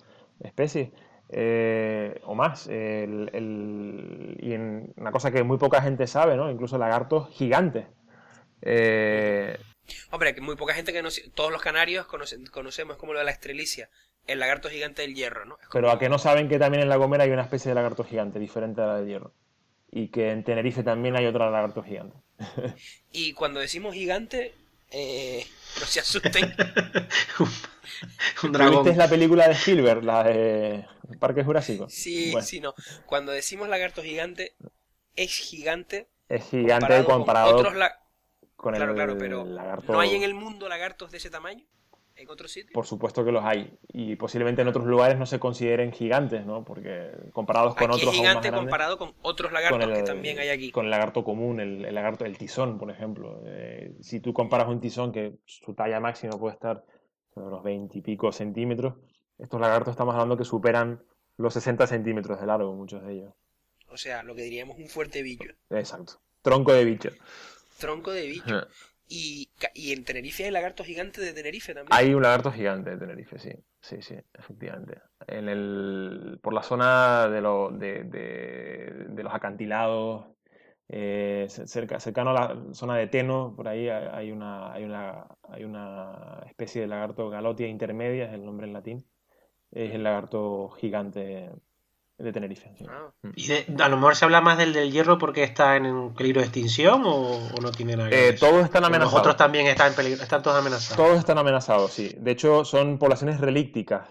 especies. 0.43 0.89
Eh, 1.29 2.21
o 2.25 2.35
más. 2.35 2.67
y 2.67 2.73
en 2.73 4.93
una 4.97 5.13
cosa 5.13 5.31
que 5.31 5.43
muy 5.43 5.59
poca 5.59 5.83
gente 5.83 6.07
sabe, 6.07 6.37
¿no? 6.37 6.51
Incluso 6.51 6.79
lagartos 6.79 7.29
gigantes. 7.31 7.87
Eh, 8.63 9.59
Hombre, 10.11 10.35
que 10.35 10.41
muy 10.41 10.57
poca 10.57 10.75
gente 10.75 10.93
que 10.93 11.03
no, 11.03 11.11
todos 11.35 11.53
los 11.53 11.63
canarios 11.63 12.07
conocemos 12.07 12.97
como 12.97 13.13
lo 13.13 13.21
de 13.21 13.25
la 13.25 13.31
estrelicia, 13.31 13.89
el 14.27 14.39
lagarto 14.39 14.69
gigante 14.69 15.03
del 15.03 15.15
hierro, 15.15 15.45
¿no? 15.45 15.59
Pero 15.73 15.91
a 15.91 15.99
que 15.99 16.09
no 16.09 16.19
saben 16.19 16.49
que 16.49 16.59
también 16.59 16.83
en 16.83 16.89
La 16.89 16.97
Gomera 16.97 17.25
hay 17.25 17.31
una 17.31 17.43
especie 17.43 17.71
de 17.71 17.75
lagarto 17.75 18.05
gigante 18.05 18.39
diferente 18.39 18.81
a 18.81 18.87
la 18.87 18.97
del 18.97 19.09
hierro. 19.09 19.33
Y 19.91 20.09
que 20.09 20.31
en 20.31 20.45
Tenerife 20.45 20.83
también 20.83 21.17
hay 21.17 21.27
otra 21.27 21.51
lagarto 21.51 21.83
gigante. 21.83 22.17
y 23.13 23.33
cuando 23.33 23.61
decimos 23.61 23.95
gigante, 23.95 24.55
eh, 24.91 25.47
no 25.81 25.87
se 25.87 26.01
asusten. 26.01 26.55
un 28.43 28.53
dragón. 28.53 28.85
¿Viste 28.85 28.99
la 28.99 29.09
película 29.09 29.47
de 29.47 29.55
Spielberg, 29.55 30.03
la 30.05 30.25
de 30.25 30.85
Parque 31.19 31.45
Jurásico? 31.45 31.89
Sí, 31.89 32.35
sí, 32.43 32.61
no. 32.61 32.75
Cuando 33.07 33.33
decimos 33.33 33.69
lagarto 33.69 34.03
gigante, 34.03 34.55
es 35.15 35.37
gigante. 35.37 36.09
Es 36.29 36.49
gigante 36.51 37.05
comparado, 37.05 37.57
con 37.57 37.67
otros 37.67 37.91
con 38.57 38.75
claro, 38.75 38.95
claro, 38.95 39.19
pero 39.19 39.45
¿no 39.45 40.01
hay 40.01 40.15
en 40.15 40.23
el 40.23 40.35
mundo 40.35 40.69
lagartos 40.69 41.11
de 41.11 41.19
ese 41.19 41.31
tamaño? 41.31 41.65
En 42.17 42.31
otros 42.31 42.51
sitios? 42.51 42.73
Por 42.73 42.87
supuesto 42.87 43.25
que 43.25 43.33
los 43.33 43.45
hay. 43.45 43.79
Y 43.89 44.17
posiblemente 44.17 44.63
en 44.63 44.69
otros 44.69 44.87
lugares 44.87 45.19
no 45.19 45.27
se 45.27 45.39
consideren 45.39 45.93
gigantes, 45.93 46.45
¿no? 46.47 46.65
Porque 46.65 47.11
comparados 47.33 47.75
con 47.75 47.91
otros. 47.91 48.13
Es 48.13 48.19
gigante 48.19 48.51
comparado 48.51 48.99
con 48.99 49.15
otros 49.23 49.53
lagartos 49.53 49.93
que 49.93 50.03
también 50.03 50.39
hay 50.39 50.49
aquí. 50.49 50.71
Con 50.73 50.87
el 50.87 50.91
lagarto 50.91 51.25
común, 51.25 51.61
el, 51.61 51.95
lagarto 51.95 52.25
del 52.25 52.39
tizón, 52.39 52.79
por 52.79 52.91
ejemplo. 52.91 53.43
Eh, 53.47 53.95
si 54.01 54.21
tú 54.21 54.33
comparas 54.33 54.69
un 54.69 54.81
tizón 54.81 55.13
que 55.13 55.35
su 55.45 55.75
talla 55.75 56.01
máxima 56.01 56.39
puede 56.39 56.55
estar 56.55 56.85
unos 57.35 57.63
20 57.63 57.99
y 57.99 58.01
pico 58.01 58.33
centímetros, 58.33 58.95
estos 59.39 59.61
lagartos 59.61 59.93
estamos 59.93 60.15
hablando 60.15 60.37
que 60.37 60.45
superan 60.45 61.03
los 61.37 61.53
60 61.53 61.87
centímetros 61.87 62.41
de 62.41 62.47
largo, 62.47 62.75
muchos 62.75 63.05
de 63.05 63.13
ellos. 63.13 63.35
O 63.89 63.97
sea, 63.97 64.23
lo 64.23 64.35
que 64.35 64.43
diríamos 64.43 64.79
un 64.79 64.89
fuerte 64.89 65.23
bicho. 65.23 65.53
Exacto. 65.71 66.21
Tronco 66.43 66.73
de 66.73 66.85
bicho. 66.85 67.11
Tronco 67.79 68.13
de 68.13 68.27
bicho. 68.27 68.67
Y, 69.09 69.49
en 69.93 70.05
Tenerife 70.05 70.45
hay 70.45 70.51
lagarto 70.51 70.83
gigante 70.83 71.21
de 71.21 71.33
Tenerife 71.33 71.75
también. 71.75 71.97
Hay 71.97 72.13
un 72.13 72.23
lagarto 72.23 72.51
gigante 72.51 72.91
de 72.91 72.97
Tenerife, 72.97 73.39
sí. 73.39 73.53
Sí, 73.81 74.03
sí, 74.03 74.17
efectivamente. 74.35 75.01
En 75.29 75.49
el, 75.49 76.41
por 76.43 76.53
la 76.53 76.63
zona 76.63 77.29
de, 77.29 77.41
lo, 77.41 77.71
de, 77.71 78.03
de, 78.05 79.23
los 79.23 79.33
acantilados, 79.33 80.27
eh, 80.89 81.47
cerca, 81.49 82.01
cercano 82.01 82.31
a 82.31 82.33
la 82.33 82.75
zona 82.75 82.97
de 82.97 83.07
Teno, 83.07 83.55
por 83.55 83.69
ahí 83.69 83.89
hay 83.89 84.33
una, 84.33 84.73
hay 84.73 84.85
una, 84.85 85.27
hay 85.49 85.65
una 85.65 86.43
especie 86.47 86.81
de 86.81 86.89
lagarto 86.89 87.31
galotia 87.31 87.69
intermedia, 87.69 88.27
es 88.27 88.35
el 88.35 88.45
nombre 88.45 88.67
en 88.67 88.73
latín. 88.73 89.07
Es 89.71 89.95
el 89.95 90.03
lagarto 90.03 90.71
gigante 90.71 91.51
de 92.19 92.33
Tenerife. 92.33 92.73
Ah. 92.89 93.13
Mm. 93.23 93.31
¿Y 93.35 93.83
a 93.83 93.89
lo 93.89 93.97
mejor 93.97 94.17
se 94.17 94.25
habla 94.25 94.41
más 94.41 94.59
del 94.59 94.73
del 94.73 94.91
hierro 94.91 95.19
porque 95.19 95.43
está 95.43 95.77
en 95.77 96.15
peligro 96.15 96.41
de 96.41 96.47
extinción 96.47 97.03
o, 97.05 97.39
no 97.61 97.71
tiene 97.73 97.97
nada 97.97 98.09
que 98.09 98.17
ver? 98.17 98.35
Eh, 98.35 98.39
todos 98.39 98.65
están 98.65 98.85
amenazados. 98.85 99.13
Los 99.13 99.21
otros 99.21 99.37
también 99.37 99.67
están 99.67 99.89
en 99.89 99.95
peligro, 99.95 100.23
están 100.23 100.43
todos 100.43 100.59
amenazados. 100.59 100.97
Todos 100.97 101.19
están 101.19 101.39
amenazados, 101.39 101.93
sí. 101.93 102.15
De 102.19 102.31
hecho, 102.31 102.65
son 102.65 102.99
poblaciones 102.99 103.41
relícticas. 103.41 104.09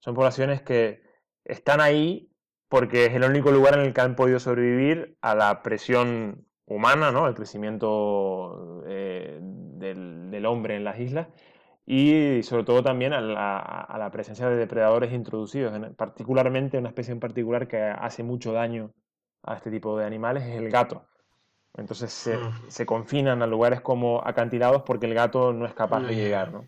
Son 0.00 0.14
poblaciones 0.14 0.62
que 0.62 1.02
están 1.44 1.80
ahí 1.80 2.30
porque 2.68 3.06
es 3.06 3.14
el 3.14 3.24
único 3.24 3.50
lugar 3.50 3.74
en 3.74 3.80
el 3.80 3.94
que 3.94 4.00
han 4.02 4.14
podido 4.14 4.38
sobrevivir 4.38 5.16
a 5.22 5.34
la 5.34 5.62
presión 5.62 6.46
humana, 6.66 7.10
¿no? 7.12 7.26
El 7.26 7.34
crecimiento 7.34 8.84
eh, 8.86 9.38
del, 9.40 10.30
del 10.30 10.46
hombre 10.46 10.76
en 10.76 10.84
las 10.84 11.00
islas 11.00 11.28
y 11.90 12.42
sobre 12.42 12.64
todo 12.64 12.82
también 12.82 13.14
a 13.14 13.22
la, 13.22 14.10
presencia 14.12 14.46
de 14.50 14.56
depredadores 14.56 15.10
introducidos, 15.10 15.72
particularmente 15.96 16.76
una 16.76 16.88
especie 16.88 17.12
en 17.12 17.20
particular 17.20 17.66
que 17.66 17.80
hace 17.80 18.22
mucho 18.22 18.52
daño 18.52 18.92
a 19.42 19.54
este 19.54 19.70
tipo 19.70 19.98
de 19.98 20.04
animales 20.04 20.42
es 20.44 20.56
el 20.56 20.68
gato. 20.68 21.06
Entonces 21.78 22.12
se, 22.12 22.36
mm. 22.36 22.64
se 22.68 22.84
confinan 22.84 23.40
a 23.40 23.46
lugares 23.46 23.80
como 23.80 24.20
acantilados 24.22 24.82
porque 24.82 25.06
el 25.06 25.14
gato 25.14 25.54
no 25.54 25.64
es 25.64 25.72
capaz 25.72 26.00
de 26.00 26.14
llegar. 26.14 26.52
¿no? 26.52 26.66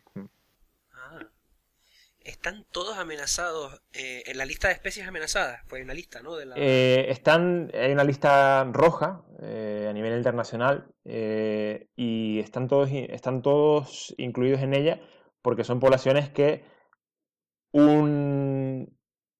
Ah. 2.31 2.32
¿Están 2.32 2.65
todos 2.70 2.97
amenazados 2.98 3.82
eh, 3.93 4.23
en 4.27 4.39
la 4.39 4.44
lista 4.44 4.69
de 4.69 4.74
especies 4.74 5.07
amenazadas? 5.07 5.62
Pues 5.69 5.81
hay 5.81 5.85
una 5.85 5.94
lista, 5.94 6.23
¿no? 6.23 6.39
Eh, 6.57 7.07
están, 7.11 7.70
hay 7.74 7.93
una 7.93 8.05
lista 8.05 8.65
roja 8.73 9.23
eh, 9.43 9.86
a 9.89 9.93
nivel 9.93 10.16
internacional 10.16 10.86
y 11.05 12.39
están 12.39 12.69
todos, 12.69 12.90
están 12.93 13.43
todos 13.43 14.15
incluidos 14.16 14.61
en 14.61 14.74
ella 14.74 15.01
porque 15.43 15.65
son 15.65 15.81
poblaciones 15.81 16.31
que 16.31 16.65
un 17.73 18.97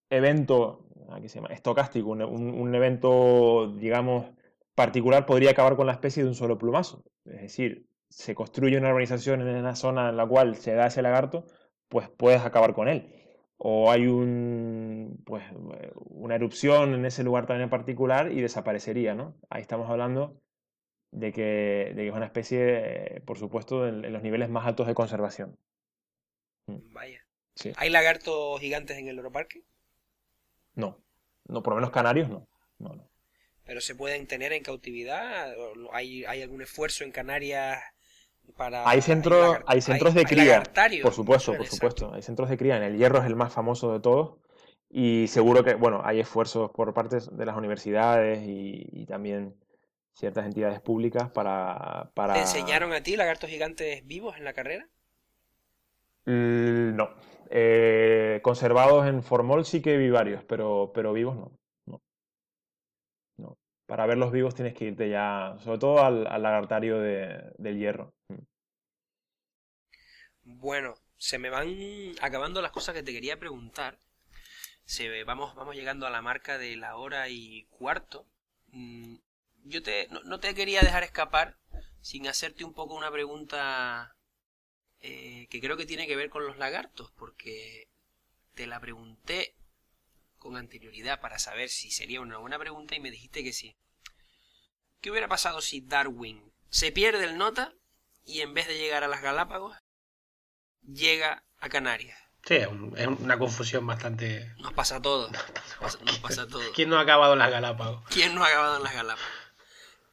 evento, 0.09 0.87
aquí 1.11 1.29
se 1.29 1.35
llama, 1.35 1.53
estocástico, 1.53 2.09
un 2.09 2.75
evento, 2.75 3.73
digamos, 3.77 4.31
particular 4.75 5.25
podría 5.25 5.51
acabar 5.51 5.75
con 5.75 5.87
la 5.87 5.93
especie 5.93 6.23
de 6.23 6.29
un 6.29 6.35
solo 6.35 6.57
plumazo. 6.57 7.03
Es 7.25 7.41
decir, 7.41 7.87
se 8.09 8.35
construye 8.35 8.77
una 8.77 8.89
urbanización 8.89 9.41
en 9.41 9.55
una 9.55 9.75
zona 9.75 10.09
en 10.09 10.17
la 10.17 10.27
cual 10.27 10.55
se 10.57 10.73
da 10.73 10.87
ese 10.87 11.01
lagarto, 11.01 11.45
pues 11.91 12.09
puedes 12.09 12.41
acabar 12.41 12.73
con 12.73 12.87
él. 12.87 13.13
O 13.57 13.91
hay 13.91 14.07
un, 14.07 15.21
pues, 15.25 15.43
una 15.95 16.35
erupción 16.35 16.95
en 16.95 17.05
ese 17.05 17.23
lugar 17.23 17.45
también 17.45 17.65
en 17.65 17.69
particular 17.69 18.31
y 18.31 18.41
desaparecería, 18.41 19.13
¿no? 19.13 19.35
Ahí 19.49 19.61
estamos 19.61 19.89
hablando 19.89 20.41
de 21.11 21.33
que, 21.33 21.91
de 21.93 21.95
que 21.95 22.07
es 22.07 22.13
una 22.13 22.25
especie, 22.25 23.21
por 23.25 23.37
supuesto, 23.37 23.87
en, 23.87 24.11
los 24.11 24.23
niveles 24.23 24.49
más 24.49 24.65
altos 24.65 24.87
de 24.87 24.95
conservación. 24.95 25.59
Mm. 26.67 26.93
Vaya. 26.93 27.19
¿Hay 27.75 27.89
lagartos 27.89 28.59
gigantes 28.61 28.97
en 28.97 29.09
el 29.09 29.17
Europarque? 29.17 29.63
No. 30.73 30.97
No, 31.47 31.61
por 31.61 31.73
lo 31.73 31.75
menos 31.75 31.91
canarios 31.91 32.29
no. 32.29 32.47
No, 32.79 32.95
no 32.95 33.11
pero 33.63 33.79
se 33.79 33.95
pueden 33.95 34.27
tener 34.27 34.51
en 34.53 34.63
cautividad. 34.63 35.55
¿Hay, 35.93 36.25
hay 36.25 36.41
algún 36.41 36.61
esfuerzo 36.61 37.03
en 37.03 37.11
Canarias 37.11 37.81
para.? 38.51 38.87
Hay, 38.87 39.01
centros, 39.01 39.57
hay, 39.65 39.81
centros 39.81 40.13
de 40.13 40.25
cría. 40.25 40.63
Por 41.01 41.13
supuesto, 41.13 41.55
por 41.55 41.67
supuesto. 41.67 42.13
Hay 42.13 42.21
centros 42.21 42.49
de 42.49 42.57
cría. 42.57 42.77
En 42.77 42.83
el 42.83 42.97
Hierro 42.97 43.19
es 43.19 43.25
el 43.25 43.35
más 43.35 43.53
famoso 43.53 43.93
de 43.93 43.99
todos. 43.99 44.37
Y 44.89 45.27
seguro 45.27 45.63
que, 45.63 45.75
bueno, 45.75 46.01
hay 46.03 46.19
esfuerzos 46.19 46.71
por 46.71 46.93
parte 46.93 47.17
de 47.31 47.45
las 47.45 47.55
universidades 47.55 48.43
y, 48.45 49.05
también 49.05 49.55
ciertas 50.13 50.45
entidades 50.45 50.81
públicas 50.81 51.29
para, 51.31 52.11
para... 52.13 52.33
¿Te 52.33 52.41
enseñaron 52.41 52.91
a 52.91 53.01
ti 53.01 53.15
lagartos 53.15 53.49
gigantes 53.49 54.05
vivos 54.05 54.37
en 54.37 54.43
la 54.43 54.53
carrera? 54.53 54.87
no. 56.25 57.09
Eh, 57.49 58.39
conservados 58.43 59.07
en 59.07 59.23
formol 59.23 59.65
sí 59.65 59.81
que 59.81 59.97
vi 59.97 60.09
varios, 60.09 60.43
pero, 60.43 60.91
pero 60.93 61.11
vivos 61.13 61.35
no 61.35 61.60
para 63.91 64.05
verlos 64.05 64.31
vivos 64.31 64.55
tienes 64.55 64.73
que 64.73 64.85
irte 64.85 65.09
ya, 65.09 65.57
sobre 65.65 65.77
todo 65.77 66.01
al, 66.01 66.23
lagartario 66.23 66.97
del 66.97 67.77
hierro. 67.77 68.13
Bueno, 70.43 70.93
se 71.17 71.37
me 71.37 71.49
van 71.49 71.75
acabando 72.21 72.61
las 72.61 72.71
cosas 72.71 72.95
que 72.95 73.03
te 73.03 73.11
quería 73.11 73.37
preguntar. 73.37 73.99
Vamos, 75.25 75.55
vamos 75.55 75.75
llegando 75.75 76.07
a 76.07 76.09
la 76.09 76.21
marca 76.21 76.57
de 76.57 76.77
la 76.77 76.95
hora 76.95 77.27
y 77.27 77.65
cuarto. 77.65 78.25
Mm, 78.67 79.15
yo 79.65 79.83
te, 79.83 80.07
no, 80.23 80.39
te 80.39 80.55
quería 80.55 80.79
dejar 80.79 81.03
escapar 81.03 81.57
sin 81.99 82.29
hacerte 82.29 82.63
un 82.63 82.73
poco 82.73 82.95
una 82.95 83.11
pregunta 83.11 84.15
eh, 85.01 85.47
que 85.49 85.59
creo 85.59 85.75
que 85.75 85.85
tiene 85.85 86.07
que 86.07 86.15
ver 86.15 86.29
con 86.29 86.47
los 86.47 86.57
lagartos, 86.57 87.11
porque 87.17 87.89
te 88.55 88.67
la 88.67 88.79
pregunté 88.79 89.53
con 90.41 90.57
anterioridad 90.57 91.21
para 91.21 91.37
saber 91.37 91.69
si 91.69 91.91
sería 91.91 92.19
una 92.19 92.39
buena 92.39 92.57
pregunta 92.57 92.95
y 92.95 92.99
me 92.99 93.11
dijiste 93.11 93.43
que 93.43 93.53
sí. 93.53 93.77
¿Qué 94.99 95.11
hubiera 95.11 95.27
pasado 95.27 95.61
si 95.61 95.81
Darwin 95.81 96.51
se 96.69 96.91
pierde 96.91 97.25
el 97.25 97.37
nota 97.37 97.75
y 98.25 98.41
en 98.41 98.55
vez 98.55 98.67
de 98.67 98.77
llegar 98.77 99.03
a 99.03 99.07
las 99.07 99.21
Galápagos 99.21 99.77
llega 100.81 101.45
a 101.59 101.69
Canarias? 101.69 102.17
Sí, 102.43 102.55
es 102.55 102.67
una 103.07 103.37
confusión 103.37 103.85
bastante... 103.85 104.51
Nos 104.57 104.73
pasa 104.73 104.99
todo. 104.99 105.29
Nos 106.05 106.19
pasa 106.19 106.47
todo. 106.47 106.63
¿Quién 106.73 106.89
no 106.89 106.97
ha 106.97 107.01
acabado 107.01 107.33
en 107.33 107.39
las 107.39 107.51
Galápagos? 107.51 108.03
¿Quién 108.09 108.33
no 108.33 108.43
ha 108.43 108.47
acabado 108.47 108.77
en 108.77 108.83
las 108.83 108.93
Galápagos? 108.93 109.31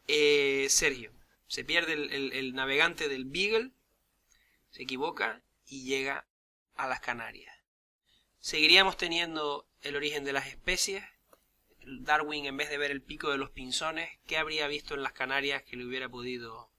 Eh, 0.09 0.67
Sergio, 0.69 1.11
se 1.47 1.65
pierde 1.65 1.95
el 1.95 2.55
navegante 2.55 3.09
del 3.09 3.25
Beagle, 3.25 3.73
se 4.69 4.83
equivoca 4.83 5.43
y 5.65 5.85
llega 5.85 6.27
a 6.75 6.87
las 6.87 7.01
Canarias. 7.01 7.55
¿Seguiríamos 8.41 8.99
teniendo 8.99 9.68
el 9.83 9.97
origen 9.97 10.25
de 10.25 10.33
las 10.33 10.47
especies. 10.47 11.03
Darwin, 12.01 12.45
en 12.47 12.57
vez 12.57 12.69
de 12.71 12.79
ver 12.79 12.91
el 12.91 13.03
pico 13.03 13.31
de 13.31 13.39
los 13.39 13.51
pinzones, 13.51 14.09
¿qué 14.27 14.37
habría 14.37 14.67
visto 14.69 14.95
en 14.95 15.03
las 15.03 15.13
Canarias 15.13 15.63
que 15.63 15.77
le 15.77 15.87
hubiera 15.87 16.09
podido, 16.09 16.71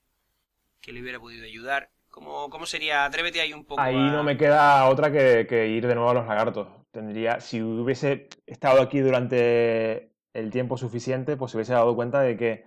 que 0.82 0.92
le 0.92 1.02
hubiera 1.02 1.20
podido 1.20 1.46
ayudar? 1.46 1.92
¿Cómo, 2.10 2.50
cómo 2.50 2.66
sería? 2.66 3.06
Atrévete 3.06 3.42
ahí 3.42 3.54
un 3.54 3.66
poco. 3.66 3.82
Ahí 3.82 3.96
no 3.96 4.24
me 4.24 4.38
queda 4.38 4.88
otra 4.88 5.12
que, 5.12 5.68
ir 5.68 5.88
de 5.88 5.96
nuevo 5.96 6.10
a 6.10 6.14
los 6.14 6.28
lagartos. 6.28 6.68
Tendría, 6.92 7.40
si 7.40 7.62
hubiese 7.62 8.30
estado 8.46 8.82
aquí 8.82 9.00
durante 9.00 10.12
el 10.34 10.50
tiempo 10.52 10.78
suficiente, 10.78 11.38
pues 11.38 11.52
se 11.52 11.58
hubiese 11.58 11.74
dado 11.74 11.96
cuenta 11.96 12.22
de 12.22 12.36
que 12.38 12.66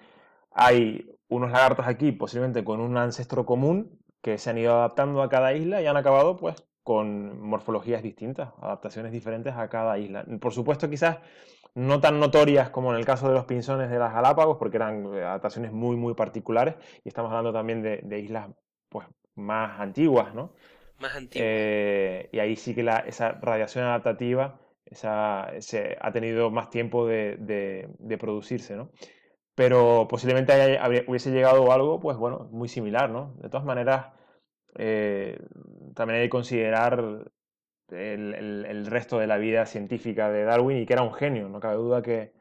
hay 0.51 1.07
unos 1.29 1.51
lagartos 1.51 1.87
aquí, 1.87 2.13
posiblemente 2.13 2.65
con 2.65 2.81
un 2.81 2.97
ancestro 2.97 3.45
común, 3.45 3.99
que 4.21 4.39
se 4.39 4.51
han 4.51 4.59
ido 4.59 4.75
adaptando 4.75 5.23
a 5.23 5.29
cada 5.29 5.55
isla 5.55 5.83
y 5.83 5.87
han 5.87 5.97
acabado 5.97 6.37
pues 6.37 6.55
con 6.83 7.41
morfologías 7.41 8.03
distintas, 8.03 8.51
adaptaciones 8.61 9.13
diferentes 9.13 9.55
a 9.55 9.69
cada 9.69 9.99
isla. 9.99 10.25
Por 10.41 10.53
supuesto, 10.53 10.91
quizás 10.91 11.19
no 11.75 12.01
tan 12.01 12.21
notorias 12.21 12.71
como 12.71 12.93
en 12.93 12.99
el 12.99 13.07
caso 13.07 13.29
de 13.29 13.35
los 13.35 13.45
pinzones 13.45 13.91
de 13.91 13.99
las 13.99 14.13
Galápagos, 14.13 14.59
porque 14.59 14.77
eran 14.77 15.15
eh, 15.15 15.23
adaptaciones 15.23 15.73
muy, 15.73 15.97
muy 15.97 16.15
particulares, 16.15 16.75
y 17.05 17.09
estamos 17.09 17.31
hablando 17.31 17.53
también 17.53 17.83
de, 17.83 18.19
islas 18.19 18.51
pues, 18.89 19.07
más 19.37 19.81
antiguas, 19.81 20.35
¿no? 20.35 20.55
Más 21.01 21.15
antiguas. 21.15 21.49
Eh, 21.49 22.29
y 22.33 22.39
ahí 22.39 22.57
sí 22.57 22.75
que 22.75 22.83
la, 22.83 22.99
esa 22.99 23.33
radiación 23.33 23.85
adaptativa 23.85 24.61
esa, 24.93 25.51
se, 25.61 25.97
ha 26.01 26.13
tenido 26.13 26.51
más 26.51 26.69
tiempo 26.71 27.07
de, 27.07 27.37
de, 27.39 28.19
producirse, 28.19 28.77
¿no? 28.77 28.91
Pero 29.55 30.07
posiblemente 30.09 30.53
hubiese 31.07 31.31
llegado 31.31 31.73
algo, 31.73 32.01
pues 32.01 32.17
bueno, 32.17 32.49
muy 32.53 32.69
similar, 32.69 33.11
¿no? 33.11 33.35
De 33.39 33.49
todas 33.49 33.65
maneras, 33.65 34.13
eh, 34.77 35.39
también 35.95 36.21
hay 36.21 36.27
que 36.27 36.31
considerar 36.31 37.31
el, 37.91 38.87
resto 38.87 39.19
de 39.19 39.27
la 39.27 39.39
vida 39.39 39.67
científica 39.67 40.31
de 40.31 40.45
Darwin 40.45 40.79
y 40.79 40.87
que 40.87 40.93
era 40.93 41.03
un 41.03 41.13
genio. 41.13 41.49
No 41.49 41.61
cabe 41.61 41.77
duda 41.77 42.03
que, 42.03 42.33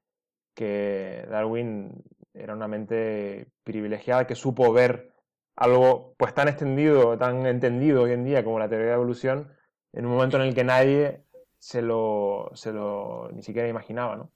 que 0.53 1.26
Darwin 1.30 2.03
era 2.34 2.53
una 2.53 2.68
mente 2.68 3.48
privilegiada 3.64 4.28
que 4.28 4.36
supo 4.36 4.72
ver 4.72 5.11
algo 5.56 6.15
pues 6.18 6.34
tan 6.34 6.48
extendido, 6.48 7.18
tan 7.18 7.45
entendido 7.45 8.03
hoy 8.03 8.14
en 8.14 8.23
día 8.23 8.44
como 8.44 8.60
la 8.60 8.69
teoría 8.69 8.86
de 8.86 8.91
la 8.91 8.98
evolución, 8.98 9.53
en 9.94 10.06
un 10.06 10.14
momento 10.14 10.38
en 10.38 10.44
el 10.44 10.56
que 10.56 10.64
nadie 10.64 11.23
se 11.60 11.82
lo, 11.82 12.49
se 12.53 12.72
lo 12.72 13.30
ni 13.34 13.44
siquiera 13.44 13.68
imaginaba, 13.68 14.15
¿no? 14.15 14.32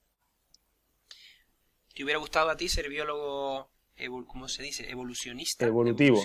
¿Te 1.93 2.03
hubiera 2.03 2.19
gustado 2.19 2.49
a 2.49 2.57
ti 2.57 2.67
ser 2.67 2.89
biólogo, 2.89 3.69
¿cómo 4.27 4.49
se 4.49 4.63
dice? 4.63 4.89
Evolucionista. 4.91 5.65
Evolutivo. 5.65 6.21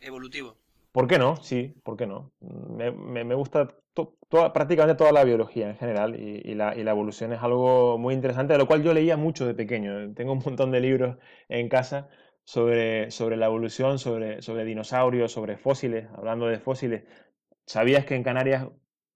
Evolutivo. 0.00 0.58
¿Por 0.98 1.06
qué 1.06 1.16
no? 1.16 1.36
Sí, 1.36 1.76
¿por 1.84 1.96
qué 1.96 2.08
no? 2.08 2.32
Me, 2.40 2.90
me, 2.90 3.34
gusta 3.36 3.68
toda, 3.94 4.52
prácticamente 4.52 4.98
toda 4.98 5.12
la 5.12 5.22
biología 5.22 5.70
en 5.70 5.76
general 5.76 6.16
y, 6.16 6.56
la, 6.56 6.76
y, 6.76 6.82
la, 6.82 6.90
evolución 6.90 7.32
es 7.32 7.40
algo 7.40 7.98
muy 7.98 8.14
interesante, 8.14 8.54
de 8.54 8.58
lo 8.58 8.66
cual 8.66 8.82
yo 8.82 8.92
leía 8.92 9.16
mucho 9.16 9.46
de 9.46 9.54
pequeño. 9.54 10.12
Tengo 10.14 10.32
un 10.32 10.42
montón 10.44 10.72
de 10.72 10.80
libros 10.80 11.16
en 11.48 11.68
casa 11.68 12.08
sobre, 12.42 13.12
sobre 13.12 13.36
la 13.36 13.46
evolución, 13.46 14.00
sobre, 14.00 14.42
sobre 14.42 14.64
dinosaurios, 14.64 15.30
sobre 15.30 15.56
fósiles. 15.56 16.08
Hablando 16.16 16.48
de 16.48 16.58
fósiles, 16.58 17.04
¿sabías 17.64 18.04
que 18.04 18.16
en 18.16 18.24
Canarias 18.24 18.66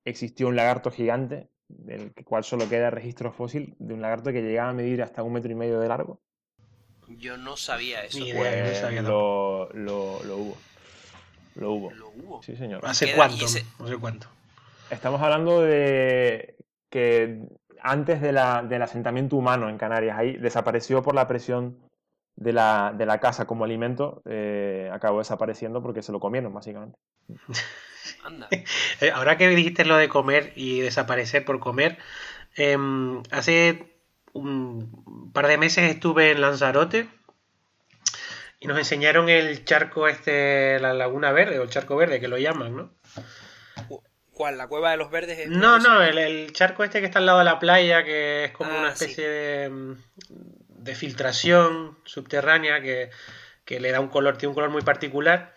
existió 0.04 0.46
un 0.46 0.54
lagarto 0.54 0.92
gigante, 0.92 1.50
del 1.66 2.14
cual 2.24 2.44
solo 2.44 2.68
queda 2.68 2.90
registro 2.90 3.32
fósil, 3.32 3.74
de 3.80 3.94
un 3.94 4.02
lagarto 4.02 4.30
que 4.30 4.42
llegaba 4.42 4.70
a 4.70 4.72
medir 4.72 5.02
hasta 5.02 5.24
un 5.24 5.32
metro 5.32 5.50
y 5.50 5.56
medio 5.56 5.80
de 5.80 5.88
largo? 5.88 6.22
Yo 7.09 7.36
no 7.36 7.56
sabía 7.56 8.04
eso. 8.04 8.20
Pues, 8.20 9.02
lo, 9.02 9.68
lo, 9.72 10.22
lo 10.22 10.36
hubo. 10.36 10.56
Lo 11.54 11.72
hubo. 11.72 11.90
Lo 11.92 12.08
hubo. 12.10 12.42
Sí, 12.42 12.56
señor. 12.56 12.80
¿Hace 12.84 13.14
cuánto? 13.14 13.44
No 13.78 13.88
sé 13.88 13.96
cuánto. 14.00 14.28
Estamos 14.90 15.20
hablando 15.22 15.62
de 15.62 16.56
que 16.90 17.40
antes 17.80 18.20
de 18.20 18.32
la, 18.32 18.62
del 18.62 18.82
asentamiento 18.82 19.36
humano 19.36 19.68
en 19.68 19.78
Canarias, 19.78 20.18
ahí 20.18 20.36
desapareció 20.36 21.02
por 21.02 21.14
la 21.14 21.26
presión 21.26 21.78
de 22.36 22.52
la, 22.52 22.94
de 22.96 23.06
la 23.06 23.18
casa 23.18 23.46
como 23.46 23.64
alimento, 23.64 24.22
eh, 24.26 24.90
acabó 24.92 25.18
desapareciendo 25.18 25.82
porque 25.82 26.02
se 26.02 26.12
lo 26.12 26.20
comieron, 26.20 26.52
básicamente. 26.54 26.98
Anda. 28.24 28.48
Eh, 29.00 29.10
ahora 29.12 29.36
que 29.36 29.48
dijiste 29.48 29.84
lo 29.84 29.96
de 29.96 30.08
comer 30.08 30.52
y 30.56 30.80
desaparecer 30.80 31.44
por 31.44 31.60
comer, 31.60 31.98
em, 32.56 33.22
hace 33.30 33.96
un 34.32 35.30
par 35.32 35.46
de 35.46 35.58
meses 35.58 35.90
estuve 35.90 36.32
en 36.32 36.40
Lanzarote 36.40 37.08
Y 38.62 38.68
nos 38.68 38.78
enseñaron 38.78 39.28
el 39.28 39.64
charco 39.64 40.06
este, 40.06 40.78
la 40.78 40.94
laguna 40.94 41.32
verde 41.32 41.59
o 41.59 41.64
el 41.64 41.68
charco 41.70 41.97
verde 41.97 42.20
que 42.20 42.28
lo 42.28 42.39
llaman, 42.39 42.76
¿no? 42.76 42.94
¿Cuál? 44.32 44.56
¿La 44.56 44.68
cueva 44.68 44.93
de 44.93 44.98
los 44.98 45.10
verdes? 45.10 45.36
es 45.36 45.48
No, 45.48 45.80
no, 45.80 46.01
el, 46.01 46.16
el 46.16 46.52
charco 46.52 46.84
este 46.84 47.01
que 47.01 47.06
está 47.06 47.18
al 47.18 47.26
lado 47.26 47.40
de 47.40 47.44
la 47.44 47.59
playa, 47.59 48.05
que 48.05 48.44
es 48.44 48.52
como 48.52 48.70
Ah, 48.70 48.78
una 48.78 48.94
sí. 48.97 49.05
especie 49.06 49.28
de, 49.28 49.68
mm, 49.68 49.94
de 50.68 50.94
filtración 50.94 51.98
subterránea 52.05 52.80
que, 52.80 53.10
que 53.64 53.80
le 53.80 53.90
da 53.90 53.98
un 53.98 54.09
color, 54.09 54.36
tiene 54.39 54.51
un 54.51 54.55
color 54.55 54.70
muy 54.70 54.82
particular. 54.82 55.55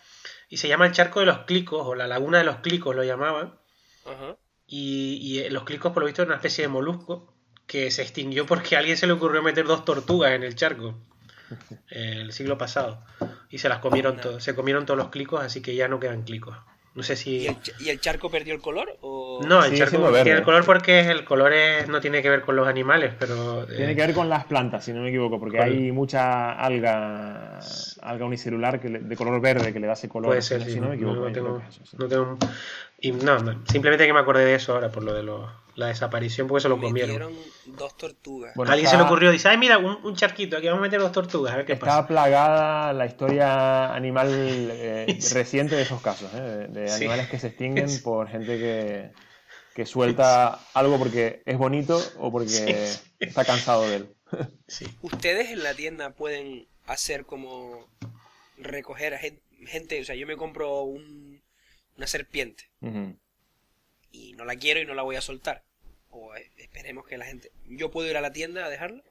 Y 0.50 0.58
se 0.58 0.68
llama 0.68 0.88
el 0.88 0.92
charco 0.92 1.20
de 1.20 1.28
los 1.28 1.40
clicos, 1.46 1.86
o 1.86 1.94
la 1.94 2.08
laguna 2.08 2.40
de 2.40 2.44
los 2.44 2.58
clicos 2.58 2.96
lo 2.96 3.04
llamaban. 3.04 3.60
Ajá. 4.06 4.36
Y, 4.66 5.20
y, 5.22 5.40
eh, 5.44 5.52
los 5.52 5.64
clicos, 5.64 5.92
por 5.94 6.02
lo 6.02 6.08
visto, 6.08 6.24
es 6.24 6.28
una 6.28 6.38
especie 6.38 6.64
de 6.64 6.70
molusco 6.70 7.34
que 7.68 7.92
se 7.92 8.02
extinguió 8.02 8.48
porque 8.48 8.76
a 8.76 8.80
alguien 8.80 8.98
se 8.98 9.06
le 9.06 9.14
ocurrió 9.14 9.44
meter 9.44 9.66
dos 9.66 9.86
tortugas 9.86 10.32
en 10.32 10.42
el 10.44 10.56
charco 10.56 11.00
el 11.90 12.32
siglo 12.32 12.58
pasado. 12.58 13.02
Y 13.50 13.58
se 13.60 13.70
las 13.70 13.80
comieron 13.80 14.16
No. 14.18 14.22
todos, 14.22 14.44
se 14.44 14.56
comieron 14.56 14.86
todos 14.86 14.98
los 14.98 15.10
clicos, 15.10 15.42
así 15.44 15.62
que 15.62 15.76
ya 15.76 15.88
no 15.88 16.00
quedan 16.00 16.24
clicos. 16.24 16.56
No 16.96 17.04
sé 17.04 17.14
¿Y 17.14 17.18
si... 17.18 17.48
el, 17.48 17.58
y 17.82 17.90
el 17.90 18.00
charco 18.00 18.30
perdió 18.32 18.54
el 18.54 18.62
color? 18.62 18.98
O... 19.02 19.42
No, 19.46 19.66
el 19.66 19.78
charco 19.78 20.10
tiene 20.14 20.32
el 20.32 20.44
color 20.44 20.64
porque 20.66 21.02
es, 21.02 21.08
el 21.08 21.26
color 21.26 21.52
es- 21.52 21.90
no 21.90 22.00
tiene 22.00 22.22
que 22.22 22.30
ver 22.30 22.42
con 22.42 22.56
los 22.56 22.66
animales, 22.70 23.14
pero... 23.20 23.64
eh, 23.64 23.76
Tiene 23.76 23.96
que 23.98 24.02
ver 24.02 24.14
con 24.14 24.30
las 24.30 24.46
plantas, 24.46 24.86
si 24.86 24.94
no 24.94 25.02
me 25.02 25.10
equivoco, 25.10 25.38
porque 25.38 25.60
hay 25.60 25.92
mucha 25.92 26.54
alga, 26.54 27.60
alga 28.02 28.26
unicelular 28.26 28.80
que 28.80 28.88
le- 28.88 29.00
de 29.00 29.16
color 29.18 29.42
verde 29.42 29.74
que 29.74 29.80
le 29.82 29.88
da 29.88 29.94
ese 29.94 30.08
color. 30.08 30.30
Puede 30.30 30.42
ser, 30.42 30.64
si 30.64 30.72
sí. 30.72 30.80
no 30.80 30.88
me 30.88 30.96
equivoco. 30.96 31.20
No 31.28 31.32
tengo, 31.34 31.62
eso, 31.68 31.82
sí. 31.86 31.98
no 32.00 32.08
tengo- 32.08 32.38
y 33.00 33.12
no, 33.12 33.38
simplemente 33.68 34.06
que 34.08 34.14
me 34.14 34.20
acordé 34.20 34.46
de 34.46 34.56
eso 34.56 34.74
ahora, 34.74 34.90
por 34.92 35.04
lo 35.04 35.14
de 35.14 35.24
lo- 35.24 35.52
la 35.76 35.88
desaparición, 35.88 36.48
porque 36.48 36.62
se 36.62 36.70
lo 36.70 36.80
comieron. 36.80 37.34
Dos 37.66 37.98
tortugas. 37.98 38.54
Bueno, 38.56 38.70
A 38.72 38.74
alguien 38.74 38.86
está- 38.86 38.98
se 38.98 39.04
le 39.04 39.08
ocurrió, 39.10 39.30
dice, 39.32 39.50
ay, 39.50 39.58
mira, 39.58 39.78
un, 39.78 39.98
un 40.06 40.16
charquito, 40.16 40.56
aquí 40.56 40.68
vamos 40.68 40.80
a 40.80 40.84
meter 40.84 41.02
dos 41.02 41.12
tortugas, 41.12 41.54
a 41.54 41.58
ver 41.58 41.66
qué 41.66 41.74
Está 41.74 41.86
pasa. 41.88 42.08
plagada 42.08 42.94
la 42.94 43.06
historia 43.06 43.94
animal 43.94 44.30
eh, 44.32 45.06
Sí. 45.20 45.34
reciente 45.34 45.76
de 45.76 45.82
esos 45.82 46.02
casos, 46.02 46.34
¿eh? 46.34 46.40
de, 46.40 46.68
de 46.70 46.88
Sí. 46.88 46.96
animales 47.04 47.28
que 47.30 47.40
se 47.40 47.48
extinguen 47.48 47.90
Sí. 47.90 48.02
por 48.02 48.30
gente 48.30 48.58
que, 48.58 49.12
que 49.76 49.86
suelta 49.86 50.60
algo 50.74 50.98
porque 50.98 51.44
es 51.46 51.58
bonito 51.58 52.02
o 52.20 52.32
porque 52.32 52.48
Sí, 52.50 52.74
sí. 52.74 53.02
está 53.20 53.44
cansado 53.44 53.88
de 53.90 53.96
él. 53.98 54.16
Sí. 54.68 54.86
Ustedes 55.02 55.50
en 55.52 55.62
la 55.62 55.74
tienda 55.74 56.12
pueden 56.12 56.68
hacer 56.88 57.26
como 57.26 57.86
recoger 58.58 59.14
a 59.14 59.18
gen- 59.20 59.42
gente, 59.68 60.00
o 60.02 60.06
sea, 60.06 60.16
yo 60.16 60.26
me 60.26 60.38
compro 60.38 60.84
un- 60.84 61.35
una 61.98 62.08
serpiente 62.08 62.66
y 64.12 64.34
no 64.34 64.46
la 64.46 64.56
quiero 64.56 64.80
y 64.82 64.86
no 64.86 64.94
la 64.94 65.04
voy 65.04 65.16
a 65.16 65.22
soltar. 65.22 65.64
O 66.10 66.36
eh, 66.36 66.50
esperemos 66.58 67.06
que 67.06 67.18
la 67.18 67.26
gente... 67.26 67.52
¿Yo 67.68 67.92
puedo 67.92 68.10
ir 68.10 68.16
a 68.18 68.22
la 68.22 68.32
tienda 68.32 68.66
a 68.66 68.70
dejarla? 68.70 69.04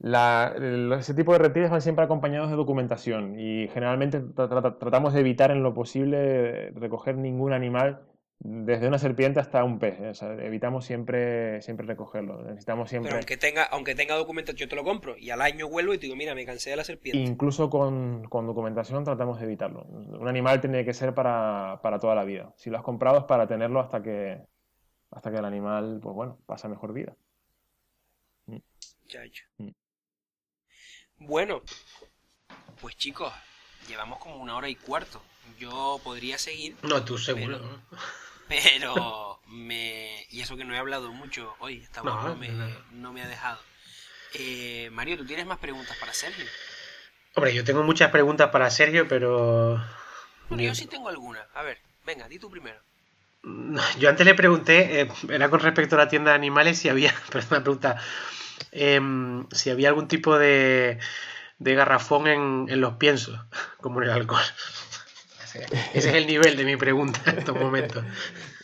La- 0.00 0.54
ese 0.98 1.14
tipo 1.14 1.32
de 1.32 1.38
reptiles 1.38 1.70
van 1.70 1.82
siempre 1.82 2.04
acompañados 2.04 2.50
de 2.50 2.56
documentación 2.56 3.38
y 3.38 3.68
generalmente 3.68 4.20
tra- 4.20 4.48
tra- 4.48 4.78
tratamos 4.78 5.12
de 5.14 5.20
evitar 5.20 5.50
en 5.50 5.62
lo 5.62 5.74
posible 5.74 6.70
recoger 6.70 7.16
ningún 7.16 7.52
animal, 7.52 8.02
desde 8.40 8.86
una 8.86 8.98
serpiente 8.98 9.40
hasta 9.40 9.64
un 9.64 9.78
pez. 9.78 9.98
¿eh? 10.00 10.08
O 10.10 10.14
sea, 10.14 10.32
evitamos 10.34 10.84
siempre, 10.84 11.60
siempre 11.62 11.86
recogerlo. 11.86 12.42
Necesitamos 12.44 12.88
siempre, 12.88 13.08
Pero 13.10 13.18
aunque 13.18 13.36
tenga, 13.36 13.64
aunque 13.64 13.94
tenga 13.94 14.14
documentación, 14.14 14.56
yo 14.56 14.68
te 14.68 14.76
lo 14.76 14.84
compro 14.84 15.16
y 15.18 15.30
al 15.30 15.42
año 15.42 15.68
vuelvo 15.68 15.92
y 15.94 15.98
te 15.98 16.02
digo, 16.06 16.14
mira, 16.16 16.34
me 16.34 16.46
cansé 16.46 16.70
de 16.70 16.76
la 16.76 16.84
serpiente. 16.84 17.18
incluso 17.18 17.68
con, 17.68 18.24
con 18.28 18.46
documentación, 18.46 19.04
tratamos 19.04 19.38
de 19.40 19.46
evitarlo. 19.46 19.82
Un 19.84 20.28
animal 20.28 20.60
tiene 20.60 20.84
que 20.84 20.94
ser 20.94 21.14
para, 21.14 21.80
para 21.82 21.98
toda 21.98 22.14
la 22.14 22.24
vida. 22.24 22.52
Si 22.56 22.70
lo 22.70 22.78
has 22.78 22.84
comprado 22.84 23.18
es 23.18 23.24
para 23.24 23.46
tenerlo 23.48 23.80
hasta 23.80 24.02
que, 24.02 24.40
hasta 25.10 25.30
que 25.30 25.38
el 25.38 25.44
animal, 25.44 25.98
pues 26.02 26.14
bueno, 26.14 26.38
pasa 26.46 26.68
mejor 26.68 26.92
vida. 26.92 27.16
Ya, 29.08 29.24
ya. 29.24 29.42
Mm. 29.56 29.70
Bueno, 31.20 31.62
pues 32.80 32.94
chicos, 32.96 33.32
llevamos 33.88 34.18
como 34.18 34.36
una 34.36 34.56
hora 34.56 34.68
y 34.68 34.74
cuarto. 34.76 35.20
Yo 35.58 35.98
podría 36.04 36.36
seguir, 36.38 36.76
No, 36.82 37.02
tú 37.04 37.16
seguro. 37.18 37.58
Pero- 37.58 37.72
¿no? 37.72 37.98
Pero 38.48 39.40
me... 39.46 40.26
Y 40.30 40.40
eso 40.40 40.56
que 40.56 40.64
no 40.64 40.74
he 40.74 40.78
hablado 40.78 41.12
mucho 41.12 41.54
hoy, 41.60 41.78
esta 41.82 42.02
No, 42.02 42.28
no, 42.28 42.36
me, 42.36 42.48
no. 42.48 42.68
no 42.92 43.12
me 43.12 43.22
ha 43.22 43.28
dejado. 43.28 43.60
Eh, 44.34 44.90
Mario, 44.92 45.16
¿tú 45.16 45.24
tienes 45.26 45.46
más 45.46 45.58
preguntas 45.58 45.96
para 45.98 46.12
Sergio? 46.12 46.44
Hombre, 47.34 47.54
yo 47.54 47.64
tengo 47.64 47.82
muchas 47.82 48.10
preguntas 48.10 48.50
para 48.50 48.70
Sergio, 48.70 49.06
pero... 49.08 49.82
Bueno, 50.48 50.62
yo 50.64 50.74
sí 50.74 50.86
tengo 50.86 51.08
alguna. 51.08 51.46
A 51.54 51.62
ver, 51.62 51.78
venga, 52.04 52.28
di 52.28 52.38
tú 52.38 52.50
primero. 52.50 52.80
Yo 53.98 54.08
antes 54.08 54.26
le 54.26 54.34
pregunté, 54.34 55.02
eh, 55.02 55.08
era 55.28 55.48
con 55.48 55.60
respecto 55.60 55.94
a 55.94 55.98
la 55.98 56.08
tienda 56.08 56.32
de 56.32 56.36
animales, 56.36 56.78
si 56.78 56.88
había, 56.88 57.14
una 57.50 57.62
pregunta, 57.62 58.00
em, 58.72 59.46
si 59.50 59.70
había 59.70 59.88
algún 59.88 60.08
tipo 60.08 60.38
de, 60.38 60.98
de 61.58 61.74
garrafón 61.74 62.26
en, 62.26 62.66
en 62.68 62.80
los 62.80 62.94
piensos, 62.94 63.38
como 63.80 64.02
en 64.02 64.08
el 64.08 64.14
alcohol. 64.14 64.42
Ese 65.58 65.76
ese 65.98 66.08
es 66.10 66.14
el 66.14 66.26
nivel 66.26 66.56
de 66.56 66.64
mi 66.64 66.76
pregunta 66.76 67.20
en 67.26 67.38
estos 67.38 67.58
momentos. 67.58 68.04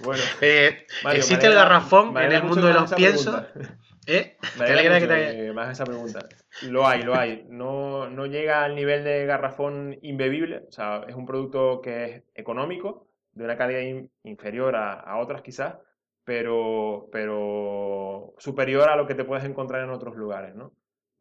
Bueno, 0.05 0.23
Eh, 0.43 0.87
Mario, 1.03 1.21
¿Existe 1.21 1.47
el 1.47 1.55
garrafón 1.55 2.17
en 2.19 2.33
el 2.33 2.43
mundo 2.43 2.67
de 2.67 2.75
los 2.75 2.93
piensos? 2.93 3.43
¿Eh? 4.07 4.37
Me 4.59 4.67
¿Te 4.67 4.73
alegra 4.73 4.97
alegra 4.97 5.01
que 5.01 5.07
te 5.33 5.49
hagas 5.51 5.71
esa 5.71 5.85
pregunta. 5.85 6.29
Lo 6.69 6.87
hay, 6.87 7.03
lo 7.03 7.17
hay. 7.19 7.47
No, 7.49 8.11
no 8.11 8.27
llega 8.27 8.65
al 8.65 8.75
nivel 8.75 9.03
de 9.03 9.25
garrafón 9.25 9.97
imbebible. 10.03 10.65
O 10.69 10.73
sea, 10.73 11.05
es 11.09 11.15
un 11.15 11.25
producto 11.25 11.81
que 11.81 12.05
es 12.05 12.23
económico, 12.35 13.09
de 13.33 13.45
una 13.45 13.57
calidad 13.57 13.81
in- 13.81 14.11
inferior 14.25 14.77
a, 14.77 14.93
a 15.01 15.17
otras 15.21 15.41
quizás, 15.41 15.77
pero, 16.23 17.09
pero 17.13 18.35
superior 18.39 18.91
a 18.91 18.97
lo 18.97 19.07
que 19.07 19.15
te 19.15 19.25
puedes 19.25 19.45
encontrar 19.45 19.83
en 19.85 19.91
otros 19.91 20.17
lugares, 20.17 20.55
¿no? 20.55 20.73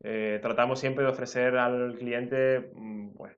Eh, 0.04 0.40
tratamos 0.42 0.78
siempre 0.80 1.06
de 1.06 1.12
ofrecer 1.12 1.56
al 1.58 1.96
cliente, 1.98 2.70
mm, 2.74 3.14
pues, 3.16 3.38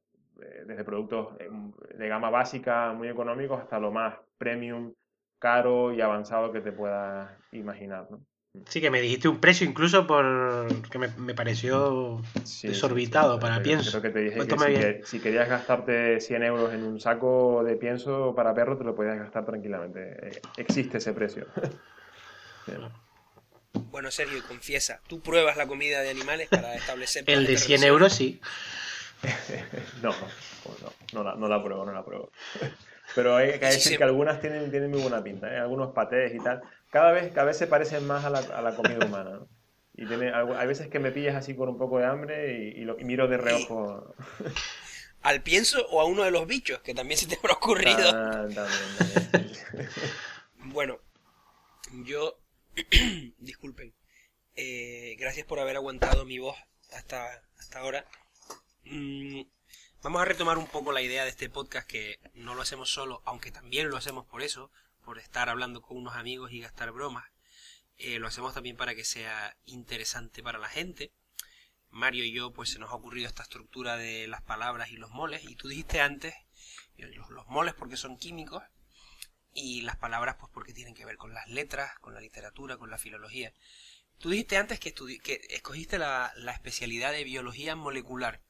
desde 0.65 0.83
productos 0.83 1.29
eh, 1.39 1.49
de 1.97 2.07
gama 2.07 2.29
básica, 2.29 2.93
muy 2.93 3.07
económicos, 3.07 3.59
hasta 3.61 3.79
lo 3.79 3.91
más 3.91 4.15
premium, 4.37 4.93
caro 5.39 5.93
y 5.93 6.01
avanzado 6.01 6.51
que 6.51 6.61
te 6.61 6.71
puedas 6.71 7.29
imaginar, 7.51 8.07
¿no? 8.09 8.21
Sí, 8.67 8.79
que 8.81 8.89
me 8.89 9.01
dijiste 9.01 9.27
un 9.27 9.39
precio 9.39 9.67
incluso 9.67 10.07
por 10.07 10.81
que 10.89 10.97
me, 10.97 11.09
me 11.17 11.33
pareció 11.35 12.21
Sí, 12.45 12.69
desorbitado 12.69 13.33
sí, 13.33 13.37
sí. 13.37 13.41
para 13.41 13.55
Creo- 13.55 13.63
pienso. 13.65 13.91
Creo 13.91 14.01
que 14.01 14.09
te 14.09 14.19
dije 14.19 14.35
que 14.47 14.57
si, 14.57 14.65
que 14.65 15.05
si 15.05 15.19
querías 15.19 15.49
gastarte 15.49 16.19
100 16.21 16.43
euros 16.43 16.73
en 16.73 16.83
un 16.83 16.99
saco 16.99 17.63
de 17.63 17.75
pienso 17.75 18.33
para 18.33 18.53
perro, 18.53 18.77
te 18.77 18.83
lo 18.85 18.95
podías 18.95 19.17
gastar 19.19 19.45
tranquilamente. 19.45 19.99
Eh, 20.27 20.41
Existe 20.57 20.97
ese 20.99 21.13
precio. 21.13 21.45
Bueno, 23.91 24.11
Sergio, 24.11 24.41
confiesa, 24.47 24.99
¿tú 25.07 25.21
pruebas 25.21 25.55
la 25.57 25.67
comida 25.67 26.01
de 26.01 26.09
animales 26.09 26.49
para 26.49 26.75
establecer 26.75 27.23
El 27.27 27.45
de 27.45 27.57
100 27.57 27.79
relación? 27.81 27.93
euros 27.93 28.13
sí. 28.13 28.41
No, 30.01 30.11
no, 30.11 30.91
no, 31.13 31.23
la, 31.23 31.35
no 31.35 31.47
la 31.47 31.63
pruebo, 31.63 31.85
no 31.85 31.91
la 31.91 32.03
pruebo. 32.03 32.31
Pero 33.15 33.35
hay 33.35 33.59
que 33.59 33.65
decir 33.67 33.97
que 33.97 34.03
algunas 34.03 34.41
tienen, 34.41 34.71
tienen 34.71 34.91
muy 34.91 35.01
buena 35.01 35.23
pinta, 35.23 35.53
¿eh? 35.53 35.57
Algunos 35.59 35.93
patés 35.93 36.33
y 36.33 36.39
tal. 36.39 36.61
Cada 36.91 37.11
vez, 37.11 37.31
cada 37.33 37.45
vez 37.45 37.57
se 37.57 37.67
parecen 37.67 38.05
más 38.07 38.25
a 38.25 38.29
la, 38.29 38.39
a 38.39 38.61
la 38.61 38.75
comida 38.75 39.05
humana, 39.05 39.31
¿no? 39.31 39.47
Y 39.97 40.05
tiene, 40.07 40.33
hay 40.33 40.67
veces 40.67 40.89
que 40.89 40.99
me 40.99 41.11
pillas 41.11 41.35
así 41.35 41.55
con 41.55 41.69
un 41.69 41.77
poco 41.77 41.99
de 41.99 42.05
hambre 42.05 42.57
y, 42.57 42.81
y 42.81 42.85
lo- 42.85 42.99
y 42.99 43.05
miro 43.05 43.27
de 43.29 43.37
reojo. 43.37 44.13
¿Al 45.21 45.41
pienso 45.41 45.85
o 45.89 46.01
a 46.01 46.05
uno 46.05 46.23
de 46.23 46.31
los 46.31 46.45
bichos? 46.47 46.79
Que 46.81 46.93
también 46.93 47.17
se 47.17 47.27
te 47.27 47.35
habrá 47.37 47.53
ocurrido. 47.53 48.09
Ah, 48.11 48.45
también, 48.53 48.95
también. 48.97 49.47
Bueno, 50.65 50.99
yo, 52.03 52.37
disculpen, 53.39 53.93
eh, 54.55 55.15
gracias 55.17 55.45
por 55.45 55.59
haber 55.59 55.77
aguantado 55.77 56.25
mi 56.25 56.39
voz 56.39 56.57
hasta, 56.93 57.41
hasta 57.57 57.79
ahora. 57.79 58.05
Mm, 58.85 59.41
vamos 60.03 60.21
a 60.21 60.25
retomar 60.25 60.59
un 60.59 60.67
poco 60.67 60.91
la 60.91 61.01
idea 61.01 61.23
de 61.23 61.31
este 61.31 61.49
podcast 61.49 61.87
que 61.87 62.19
no 62.35 62.53
lo 62.53 62.61
hacemos 62.61 62.91
solo, 62.91 63.23
aunque 63.25 63.51
también 63.51 63.89
lo 63.89 63.97
hacemos 63.97 64.27
por 64.27 64.43
eso, 64.43 64.71
por 65.03 65.17
estar 65.17 65.49
hablando 65.49 65.81
con 65.81 65.97
unos 65.97 66.15
amigos 66.15 66.51
y 66.51 66.59
gastar 66.59 66.91
bromas. 66.91 67.25
Eh, 67.97 68.19
lo 68.19 68.27
hacemos 68.27 68.53
también 68.53 68.77
para 68.77 68.93
que 68.93 69.03
sea 69.03 69.57
interesante 69.65 70.43
para 70.43 70.59
la 70.59 70.69
gente. 70.69 71.13
Mario 71.89 72.25
y 72.25 72.31
yo, 72.31 72.53
pues 72.53 72.69
se 72.69 72.79
nos 72.79 72.91
ha 72.91 72.95
ocurrido 72.95 73.27
esta 73.27 73.41
estructura 73.41 73.97
de 73.97 74.27
las 74.27 74.43
palabras 74.43 74.91
y 74.91 74.97
los 74.97 75.09
moles. 75.09 75.43
Y 75.43 75.55
tú 75.55 75.67
dijiste 75.67 75.99
antes, 75.99 76.35
eh, 76.97 77.07
los, 77.07 77.47
moles 77.47 77.73
porque 77.73 77.97
son 77.97 78.17
químicos 78.17 78.61
y 79.51 79.81
las 79.81 79.97
palabras 79.97 80.35
pues 80.39 80.51
porque 80.53 80.73
tienen 80.73 80.93
que 80.93 81.05
ver 81.05 81.17
con 81.17 81.33
las 81.33 81.47
letras, 81.47 81.97
con 81.99 82.13
la 82.13 82.21
literatura, 82.21 82.77
con 82.77 82.91
la 82.91 82.99
filología. 82.99 83.51
Tú 84.19 84.29
dijiste 84.29 84.57
antes 84.57 84.79
que, 84.79 84.93
que 84.93 85.41
escogiste 85.49 85.97
la 85.97 86.51
especialidad 86.53 87.13
de 87.13 87.23
biología 87.23 87.75
molecular. 87.75 88.43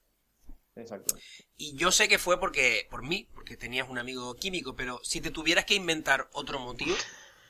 Exacto. 0.75 1.15
Y 1.57 1.75
yo 1.75 1.91
sé 1.91 2.07
que 2.07 2.19
fue 2.19 2.39
porque 2.39 2.87
por 2.89 3.03
mí, 3.03 3.27
porque 3.33 3.57
tenías 3.57 3.89
un 3.89 3.97
amigo 3.97 4.35
químico, 4.35 4.75
pero 4.75 4.99
si 5.03 5.21
te 5.21 5.31
tuvieras 5.31 5.65
que 5.65 5.75
inventar 5.75 6.27
otro 6.33 6.59
motivo, 6.59 6.95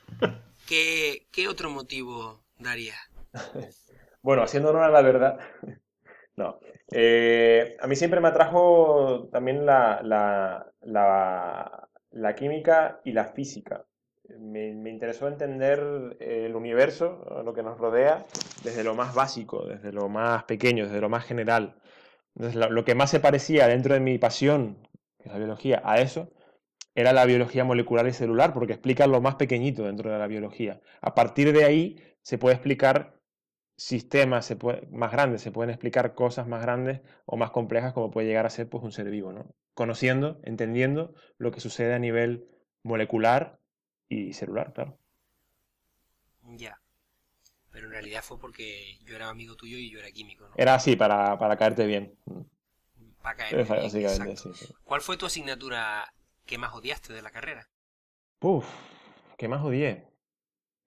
¿qué, 0.68 1.28
qué 1.32 1.48
otro 1.48 1.70
motivo 1.70 2.44
darías? 2.60 2.98
Bueno, 4.22 4.42
haciendo 4.42 4.72
honor 4.72 4.86
a 4.86 4.90
la 4.90 5.04
verdad, 5.04 5.40
no. 6.36 6.60
Eh, 6.92 7.78
a 7.80 7.86
mí 7.86 7.96
siempre 7.96 8.20
me 8.20 8.30
atrajo 8.30 9.30
también 9.32 9.68
la, 9.68 10.02
la, 10.04 10.72
la, 10.82 11.90
la 12.10 12.36
química 12.36 13.02
y 13.04 13.12
la 13.12 13.26
física. 13.26 13.86
Me, 14.40 14.74
me 14.74 14.90
interesó 14.90 15.28
entender 15.28 16.18
el 16.20 16.56
universo, 16.56 17.44
lo 17.46 17.54
que 17.54 17.62
nos 17.62 17.78
rodea, 17.78 18.26
desde 18.64 18.84
lo 18.84 18.96
más 18.96 19.14
básico, 19.14 19.64
desde 19.68 19.92
lo 19.92 20.10
más 20.10 20.46
pequeño, 20.46 20.86
desde 20.86 21.02
lo 21.02 21.10
más 21.10 21.24
general. 21.24 21.76
Entonces, 22.36 22.56
lo, 22.70 22.86
que 22.86 22.96
más 22.96 23.10
se 23.12 23.20
parecía 23.20 23.68
dentro 23.68 23.94
de 23.94 24.00
mi 24.00 24.18
pasión, 24.18 24.78
que 25.20 25.26
es 25.30 25.32
la 25.34 25.38
biología, 25.40 25.82
a 25.86 25.98
eso, 26.02 26.32
era 26.96 27.14
la 27.14 27.26
biología 27.26 27.64
molecular 27.66 28.08
y 28.08 28.14
celular, 28.14 28.54
porque 28.54 28.74
explica 28.74 29.08
lo 29.08 29.22
más 29.22 29.36
pequeñito 29.36 29.84
dentro 29.84 30.12
de 30.12 30.20
la 30.20 30.28
biología. 30.28 30.82
A 31.02 31.16
partir 31.16 31.54
de 31.54 31.66
ahí 31.66 31.98
se 32.22 32.38
puede 32.38 32.56
explicar 32.56 33.16
sistemas 33.78 34.46
se 34.46 34.56
puede- 34.56 34.88
más 34.92 35.12
grandes, 35.12 35.42
se 35.42 35.52
pueden 35.52 35.70
explicar 35.72 36.16
cosas 36.16 36.48
más 36.48 36.62
grandes 36.62 37.02
o 37.26 37.38
más 37.38 37.52
complejas 37.52 37.94
como 37.94 38.12
puede 38.12 38.28
llegar 38.28 38.46
a 38.46 38.50
ser 38.50 38.70
pues, 38.70 38.84
un 38.84 38.92
ser 38.92 39.10
vivo, 39.10 39.34
¿no? 39.34 39.48
Conociendo, 39.74 40.40
entendiendo 40.44 41.14
lo 41.38 41.52
que 41.52 41.60
sucede 41.62 41.94
a 41.94 42.00
nivel 42.00 42.48
molecular 42.84 43.60
y 44.10 44.34
celular, 44.34 44.74
claro. 44.74 44.98
Ya. 46.58 46.80
Pero 47.76 47.88
en 47.88 47.92
realidad 47.94 48.24
fue 48.24 48.40
porque 48.40 48.98
yo 49.06 49.16
era 49.18 49.30
amigo 49.30 49.56
tuyo 49.56 49.78
y 49.78 49.92
yo 49.92 50.00
era 50.00 50.10
químico, 50.12 50.48
¿no? 50.50 50.56
Era 50.58 50.76
así, 50.76 50.96
para, 50.96 51.38
para 51.38 51.56
caerte 51.58 51.86
bien. 51.86 52.18
Para 53.22 53.36
caer 53.36 53.58
bien, 53.58 53.72
Básicamente, 53.84 54.36
sí, 54.38 54.54
sí. 54.54 54.66
¿Cuál 54.86 55.02
fue 55.02 55.18
tu 55.18 55.26
asignatura 55.26 56.14
que 56.46 56.58
más 56.58 56.74
odiaste 56.74 57.12
de 57.12 57.22
la 57.22 57.32
carrera? 57.32 57.68
Uf, 58.42 58.66
¿qué 59.38 59.48
más 59.48 59.64
odié? 59.64 60.08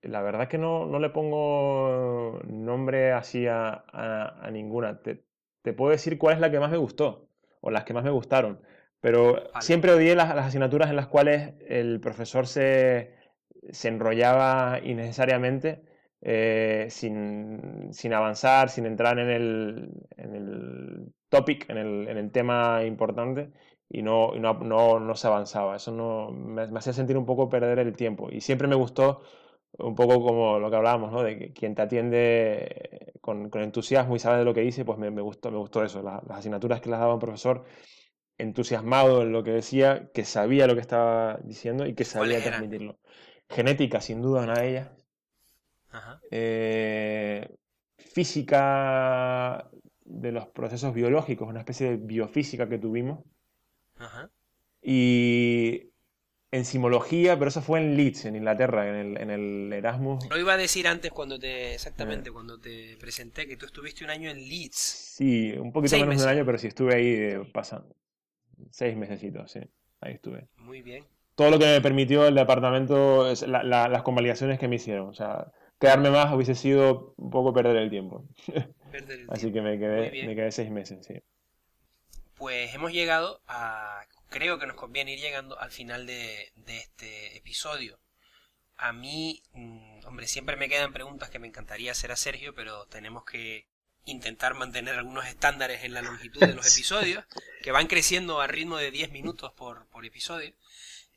La 0.02 0.22
verdad 0.22 0.48
que 0.48 0.58
no, 0.58 0.86
no 0.86 1.00
le 1.00 1.10
pongo 1.10 2.40
nombre 2.46 3.12
así 3.12 3.46
a, 3.48 3.84
a- 3.92 4.46
a 4.46 4.52
ninguna. 4.52 5.02
Te, 5.02 5.24
te 5.62 5.74
puedo 5.74 5.92
decir 5.92 6.18
cuál 6.18 6.36
es 6.36 6.40
la 6.42 6.50
que 6.50 6.60
más 6.60 6.70
me 6.70 6.78
gustó 6.78 7.30
o 7.62 7.70
las 7.70 7.84
que 7.84 7.94
más 7.94 8.04
me 8.04 8.10
gustaron, 8.10 8.62
pero 9.00 9.36
Vale. 9.52 9.60
siempre 9.62 9.92
odié 9.92 10.16
las, 10.16 10.34
las 10.36 10.46
asignaturas 10.48 10.90
en 10.90 10.96
las 10.96 11.08
cuales 11.08 11.54
el 11.68 12.00
profesor 12.00 12.46
se, 12.48 13.16
se 13.72 13.88
enrollaba 13.88 14.80
innecesariamente 14.84 15.82
eh, 16.20 16.86
sin, 16.90 17.92
sin 17.92 18.12
avanzar, 18.12 18.70
sin 18.70 18.86
entrar 18.86 19.18
en 19.18 19.30
el, 19.30 19.90
en 20.16 20.34
el 20.34 21.14
topic, 21.28 21.68
en 21.70 21.78
el, 21.78 22.08
en 22.08 22.16
el 22.18 22.30
tema 22.32 22.84
importante 22.84 23.50
y 23.88 24.02
no, 24.02 24.34
y 24.34 24.40
no, 24.40 24.54
no, 24.54 25.00
no 25.00 25.14
se 25.14 25.26
avanzaba. 25.26 25.76
Eso 25.76 25.92
no, 25.92 26.30
me, 26.30 26.66
me 26.68 26.78
hacía 26.78 26.92
sentir 26.92 27.16
un 27.16 27.26
poco 27.26 27.48
perder 27.48 27.78
el 27.80 27.94
tiempo. 27.96 28.28
Y 28.30 28.40
siempre 28.40 28.68
me 28.68 28.74
gustó 28.76 29.22
un 29.78 29.94
poco 29.94 30.22
como 30.22 30.58
lo 30.58 30.70
que 30.70 30.76
hablábamos, 30.76 31.12
¿no? 31.12 31.22
De 31.22 31.38
que 31.38 31.52
quien 31.52 31.74
te 31.74 31.82
atiende 31.82 33.12
con, 33.20 33.50
con 33.50 33.62
entusiasmo 33.62 34.16
y 34.16 34.18
sabe 34.18 34.38
de 34.38 34.44
lo 34.44 34.54
que 34.54 34.60
dice, 34.62 34.84
pues 34.84 34.98
me, 34.98 35.10
me 35.10 35.22
gustó, 35.22 35.50
me 35.50 35.58
gustó 35.58 35.84
eso. 35.84 36.02
La- 36.02 36.22
las 36.26 36.38
asignaturas 36.38 36.80
que 36.80 36.90
les 36.90 36.98
daba 36.98 37.14
un 37.14 37.20
profesor 37.20 37.64
entusiasmado 38.38 39.22
en 39.22 39.32
lo 39.32 39.42
que 39.44 39.50
decía, 39.52 40.10
que 40.14 40.24
sabía 40.24 40.66
lo 40.66 40.74
que 40.74 40.80
estaba 40.80 41.38
diciendo 41.44 41.86
y 41.86 41.94
que 41.94 42.04
sabía 42.04 42.42
transmitirlo. 42.42 42.98
Genética, 43.50 44.00
sin 44.00 44.22
duda, 44.22 44.42
una 44.42 44.60
de 44.60 44.70
ellas. 44.70 44.97
Ajá. 45.90 46.20
Eh, 46.30 47.48
física 47.96 49.68
de 50.04 50.32
los 50.32 50.46
procesos 50.48 50.94
biológicos, 50.94 51.48
una 51.48 51.60
especie 51.60 51.90
de 51.90 51.96
biofísica 51.96 52.68
que 52.68 52.78
tuvimos. 52.78 53.24
Ajá. 53.98 54.30
Y 54.82 55.90
enzimología, 56.50 57.38
pero 57.38 57.48
eso 57.48 57.60
fue 57.60 57.80
en 57.80 57.96
Leeds, 57.96 58.24
en 58.24 58.36
Inglaterra, 58.36 58.88
en 58.88 58.94
el, 58.94 59.20
en 59.20 59.30
el 59.30 59.72
Erasmus. 59.72 60.28
Lo 60.30 60.38
iba 60.38 60.54
a 60.54 60.56
decir 60.56 60.88
antes 60.88 61.10
cuando 61.12 61.38
te, 61.38 61.74
exactamente, 61.74 62.30
cuando 62.30 62.58
te 62.58 62.96
presenté, 62.98 63.46
que 63.46 63.56
tú 63.56 63.66
estuviste 63.66 64.04
un 64.04 64.10
año 64.10 64.30
en 64.30 64.38
Leeds. 64.38 64.76
Sí, 65.16 65.52
un 65.58 65.72
poquito 65.72 65.90
Seis 65.90 66.06
menos 66.06 66.18
de 66.22 66.24
un 66.24 66.30
año, 66.30 66.46
pero 66.46 66.56
sí 66.58 66.68
estuve 66.68 66.94
ahí 66.94 67.06
eh, 67.08 67.50
pasando. 67.52 67.94
Seis 68.70 68.96
mesecitos, 68.96 69.50
sí. 69.52 69.60
Ahí 70.00 70.14
estuve. 70.14 70.48
Muy 70.56 70.80
bien. 70.80 71.04
Todo 71.34 71.50
lo 71.50 71.58
que 71.58 71.66
me 71.66 71.80
permitió 71.80 72.26
el 72.26 72.34
departamento, 72.34 73.30
es 73.30 73.46
la- 73.46 73.62
la- 73.62 73.88
las 73.88 74.02
convalidaciones 74.02 74.58
que 74.58 74.68
me 74.68 74.76
hicieron. 74.76 75.08
O 75.08 75.14
sea, 75.14 75.52
quedarme 75.78 76.10
más 76.10 76.32
hubiese 76.32 76.54
sido 76.54 77.14
un 77.16 77.30
poco 77.30 77.52
perder 77.52 77.76
el 77.76 77.90
tiempo. 77.90 78.24
Perder 78.90 79.20
el 79.20 79.30
Así 79.30 79.50
tiempo. 79.50 79.54
que 79.54 79.62
me 79.62 79.78
quedé, 79.78 80.26
me 80.26 80.34
quedé 80.34 80.50
seis 80.50 80.70
meses, 80.70 81.04
sí. 81.06 81.14
Pues 82.36 82.74
hemos 82.74 82.92
llegado 82.92 83.42
a... 83.46 84.02
Creo 84.30 84.58
que 84.58 84.66
nos 84.66 84.76
conviene 84.76 85.12
ir 85.14 85.20
llegando 85.20 85.58
al 85.58 85.70
final 85.70 86.06
de, 86.06 86.52
de 86.56 86.78
este 86.78 87.36
episodio. 87.36 87.98
A 88.76 88.92
mí, 88.92 89.42
mm, 89.52 90.06
hombre, 90.06 90.26
siempre 90.26 90.56
me 90.56 90.68
quedan 90.68 90.92
preguntas 90.92 91.30
que 91.30 91.38
me 91.38 91.48
encantaría 91.48 91.92
hacer 91.92 92.12
a 92.12 92.16
Sergio, 92.16 92.54
pero 92.54 92.86
tenemos 92.86 93.24
que 93.24 93.66
intentar 94.04 94.54
mantener 94.54 94.94
algunos 94.94 95.26
estándares 95.26 95.84
en 95.84 95.94
la 95.94 96.02
longitud 96.02 96.40
de 96.40 96.54
los 96.54 96.66
episodios, 96.74 97.24
que 97.62 97.72
van 97.72 97.86
creciendo 97.88 98.40
a 98.40 98.46
ritmo 98.46 98.76
de 98.76 98.90
10 98.90 99.10
minutos 99.12 99.52
por, 99.52 99.86
por 99.88 100.04
episodio. 100.06 100.54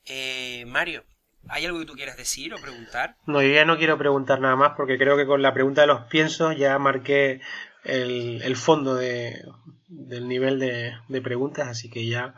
Eh, 0.06 0.66
Mario, 0.68 1.06
¿hay 1.50 1.66
algo 1.66 1.80
que 1.80 1.86
tú 1.86 1.94
quieras 1.94 2.18
decir 2.18 2.54
o 2.54 2.60
preguntar? 2.62 3.16
No, 3.26 3.42
yo 3.42 3.50
ya 3.50 3.66
no 3.66 3.78
quiero 3.78 3.98
preguntar 3.98 4.40
nada 4.40 4.56
más 4.56 4.74
porque 4.76 4.98
creo 4.98 5.18
que 5.18 5.26
con 5.26 5.42
la 5.42 5.54
pregunta 5.54 5.82
de 5.82 5.88
los 5.88 6.04
piensos 6.06 6.56
ya 6.58 6.78
marqué 6.80 7.42
el, 7.84 8.42
el 8.44 8.56
fondo 8.56 8.96
de, 8.96 9.44
del 9.88 10.28
nivel 10.28 10.60
de, 10.60 10.94
de 11.08 11.22
preguntas, 11.22 11.68
así 11.68 11.90
que 11.90 12.08
ya 12.08 12.36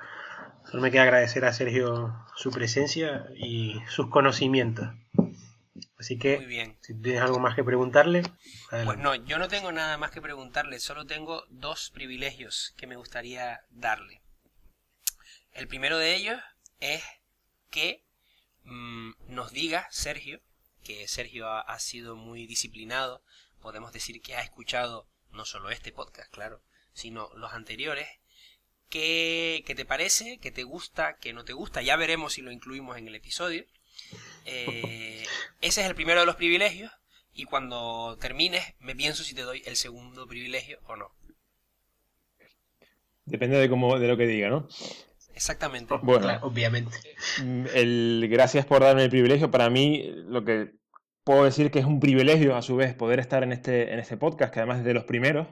solo 0.69 0.81
me 0.81 0.91
queda 0.91 1.03
agradecer 1.03 1.45
a 1.45 1.53
Sergio 1.53 2.13
su 2.35 2.51
presencia 2.51 3.25
y 3.35 3.81
sus 3.87 4.09
conocimientos. 4.09 4.87
Así 5.97 6.15
Muy 6.15 6.21
que 6.21 6.37
bien. 6.45 6.77
si 6.81 6.93
tienes 7.01 7.21
algo 7.21 7.39
más 7.39 7.55
que 7.55 7.63
preguntarle, 7.63 8.21
Pues 8.23 8.33
adelante. 8.71 9.03
no, 9.03 9.15
yo 9.15 9.37
no 9.39 9.47
tengo 9.47 9.71
nada 9.71 9.97
más 9.97 10.11
que 10.11 10.21
preguntarle, 10.21 10.79
solo 10.79 11.05
tengo 11.05 11.43
dos 11.49 11.91
privilegios 11.91 12.73
que 12.77 12.87
me 12.87 12.95
gustaría 12.95 13.61
darle. 13.71 14.21
El 15.51 15.67
primero 15.67 15.97
de 15.97 16.15
ellos 16.15 16.39
es 16.79 17.03
que 17.69 18.03
mm, 18.63 19.11
nos 19.27 19.51
diga 19.51 19.87
Sergio, 19.91 20.41
que 20.83 21.07
Sergio 21.07 21.49
ha, 21.49 21.79
sido 21.79 22.15
muy 22.15 22.45
disciplinado, 22.45 23.23
podemos 23.61 23.93
decir 23.93 24.21
que 24.21 24.35
ha 24.35 24.41
escuchado 24.41 25.07
no 25.31 25.45
solo 25.45 25.69
este 25.69 25.91
podcast, 25.91 26.31
claro, 26.31 26.61
sino 26.93 27.29
los 27.35 27.53
anteriores. 27.53 28.07
¿Qué, 28.89 29.63
qué 29.65 29.73
te 29.73 29.85
parece? 29.85 30.37
¿Qué 30.39 30.51
te 30.51 30.63
gusta? 30.63 31.17
¿Qué 31.17 31.33
no 31.33 31.45
te 31.45 31.53
gusta? 31.53 31.81
Ya 31.81 31.95
veremos 31.95 32.33
si 32.33 32.41
lo 32.41 32.51
incluimos 32.51 32.97
en 32.97 33.07
el 33.07 33.15
episodio. 33.15 33.65
Eh, 34.45 35.25
ese 35.61 35.81
es 35.81 35.87
el 35.87 35.95
primero 35.95 36.19
de 36.19 36.25
los 36.25 36.35
privilegios. 36.35 36.91
Y 37.33 37.45
cuando 37.45 38.17
termines, 38.19 38.75
me 38.79 38.95
pienso 38.95 39.23
si 39.23 39.33
te 39.33 39.41
doy 39.41 39.63
el 39.65 39.75
segundo 39.75 40.27
privilegio 40.27 40.79
o 40.85 40.95
no. 40.95 41.11
Depende 43.25 43.57
de 43.57 43.69
cómo, 43.69 43.97
de 43.97 44.07
lo 44.07 44.17
que 44.17 44.27
diga, 44.27 44.49
¿no? 44.49 44.67
Exactamente. 45.35 45.93
Bueno. 46.01 46.23
Claro, 46.23 46.47
obviamente. 46.47 46.91
Mm, 47.43 47.65
El, 47.73 48.27
gracias 48.29 48.65
por 48.65 48.81
darme 48.81 49.03
el 49.03 49.09
privilegio. 49.09 49.51
Para 49.51 49.69
mí, 49.69 50.11
lo 50.27 50.43
que 50.43 50.71
puedo 51.23 51.43
decir 51.43 51.71
que 51.71 51.79
es 51.79 51.85
un 51.85 51.99
privilegio, 51.99 52.55
a 52.55 52.61
su 52.61 52.75
vez, 52.75 52.93
poder 52.93 53.19
estar 53.19 53.43
en 53.43 53.51
este, 53.51 53.93
en 53.93 53.99
este 53.99 54.17
podcast, 54.17 54.53
que 54.53 54.59
además 54.59 54.79
es 54.79 54.85
de 54.85 54.93
los 54.93 55.05
primeros, 55.05 55.47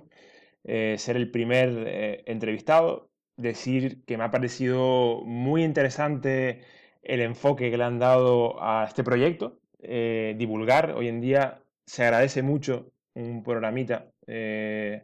eh, 0.64 0.96
ser 0.98 1.16
el 1.16 1.32
primer 1.32 1.70
eh, 1.88 2.24
entrevistado, 2.28 3.10
decir 3.38 4.04
que 4.06 4.18
me 4.18 4.24
ha 4.24 4.32
parecido 4.32 5.22
muy 5.26 5.64
interesante 5.64 6.62
el 7.02 7.22
enfoque 7.22 7.72
que 7.72 7.78
le 7.78 7.84
han 7.84 8.00
dado 8.00 8.62
a 8.62 8.86
este 8.88 9.04
proyecto, 9.04 9.60
eh, 9.80 10.36
divulgar. 10.38 10.92
Hoy 10.92 11.08
en 11.08 11.22
día 11.22 11.64
se 11.86 12.04
agradece 12.04 12.44
mucho 12.44 12.92
un 13.16 13.44
programita 13.44 14.12
de, 14.28 15.04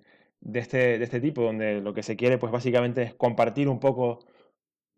este, 0.54 1.00
de 1.00 1.04
este 1.04 1.20
tipo, 1.20 1.42
donde 1.42 1.82
lo 1.82 1.94
que 1.94 2.04
se 2.04 2.16
quiere, 2.16 2.38
pues 2.38 2.52
básicamente 2.52 3.02
es 3.02 3.16
compartir 3.16 3.68
un 3.68 3.80
poco 3.80 4.20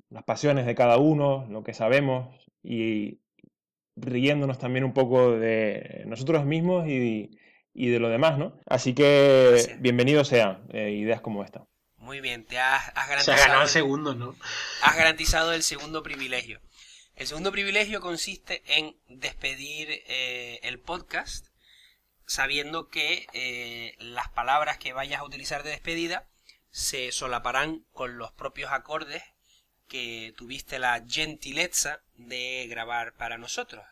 las 0.10 0.24
pasiones 0.24 0.66
de 0.66 0.76
cada 0.76 0.98
uno, 0.98 1.46
lo 1.50 1.64
que 1.64 1.74
sabemos 1.74 2.36
y 2.64 3.20
riéndonos 3.96 4.58
también 4.58 4.84
un 4.86 4.94
poco 4.94 5.32
de 5.38 6.04
nosotros 6.06 6.46
mismos 6.46 6.88
y, 6.88 7.30
y 7.74 7.90
de 7.90 8.00
lo 8.00 8.10
demás, 8.10 8.38
¿no? 8.38 8.58
Así 8.66 8.94
que 8.94 9.50
Gracias. 9.52 9.82
bienvenidos 9.82 10.28
sean 10.28 10.66
eh, 10.72 10.92
ideas 10.92 11.22
como 11.22 11.44
esta. 11.44 11.66
Muy 11.98 12.22
bien, 12.22 12.46
te 12.46 12.58
has, 12.60 12.88
has 12.90 12.94
Se 12.94 13.00
ha 13.02 13.08
garantizado, 13.08 13.38
ganado 13.42 13.62
el 13.62 13.68
el- 13.68 13.70
segundo, 13.70 14.16
¿no? 14.16 14.36
has 14.84 14.96
garantizado 14.96 15.54
el 15.54 15.64
segundo 15.64 16.02
privilegio. 16.02 16.62
El 17.16 17.28
segundo 17.28 17.52
privilegio 17.52 18.00
consiste 18.00 18.64
en 18.78 18.96
despedir 19.10 19.90
eh, 20.08 20.60
el 20.64 20.80
podcast 20.80 21.48
sabiendo 22.26 22.88
que 22.88 23.28
eh, 23.34 23.96
las 24.00 24.30
palabras 24.30 24.78
que 24.78 24.94
vayas 24.94 25.20
a 25.20 25.26
utilizar 25.26 25.64
de 25.64 25.72
despedida 25.72 26.30
se 26.70 27.12
solaparán 27.12 27.86
con 27.92 28.18
los 28.18 28.32
propios 28.32 28.72
acordes 28.72 29.24
que 29.90 30.34
tuviste 30.38 30.80
la 30.80 31.04
gentileza 31.06 32.00
de 32.16 32.68
grabar 32.70 33.14
para 33.14 33.38
nosotros. 33.38 33.84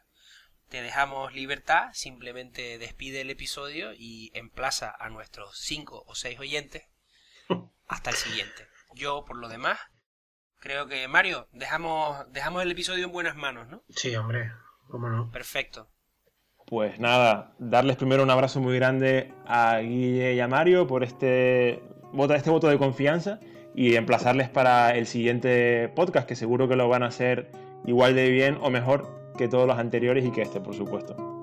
Te 0.69 0.81
dejamos 0.81 1.33
libertad, 1.33 1.89
simplemente 1.93 2.77
despide 2.77 3.21
el 3.21 3.29
episodio 3.29 3.91
y 3.93 4.31
emplaza 4.33 4.93
a 4.97 5.09
nuestros 5.09 5.57
cinco 5.57 6.03
o 6.07 6.15
seis 6.15 6.39
oyentes 6.39 6.83
hasta 7.87 8.11
el 8.11 8.15
siguiente. 8.15 8.67
Yo, 8.93 9.25
por 9.25 9.37
lo 9.37 9.49
demás, 9.49 9.79
creo 10.59 10.87
que 10.87 11.07
Mario, 11.07 11.47
dejamos, 11.51 12.31
dejamos 12.31 12.63
el 12.63 12.71
episodio 12.71 13.05
en 13.05 13.11
buenas 13.11 13.35
manos, 13.35 13.67
¿no? 13.67 13.83
Sí, 13.89 14.15
hombre, 14.15 14.51
cómo 14.87 15.09
no. 15.09 15.31
Perfecto. 15.31 15.89
Pues 16.65 16.99
nada, 16.99 17.55
darles 17.59 17.95
primero 17.95 18.23
un 18.23 18.29
abrazo 18.29 18.59
muy 18.59 18.75
grande 18.75 19.33
a 19.45 19.77
Guille 19.77 20.33
y 20.33 20.39
a 20.41 20.49
Mario 20.49 20.85
por 20.85 21.03
este 21.03 21.81
voto, 22.11 22.33
este 22.33 22.49
voto 22.49 22.67
de 22.67 22.77
confianza 22.77 23.39
y 23.77 23.95
emplazarles 23.95 24.49
para 24.49 24.95
el 24.97 25.05
siguiente 25.05 25.87
podcast, 25.89 26.27
que 26.27 26.35
seguro 26.35 26.67
que 26.67 26.75
lo 26.75 26.89
van 26.89 27.03
a 27.03 27.07
hacer 27.07 27.51
igual 27.85 28.15
de 28.15 28.27
bien 28.31 28.57
o 28.59 28.71
mejor 28.71 29.07
que 29.37 29.47
todos 29.47 29.67
los 29.67 29.77
anteriores 29.77 30.25
y 30.25 30.31
que 30.31 30.41
este, 30.41 30.59
por 30.59 30.73
supuesto. 30.73 31.36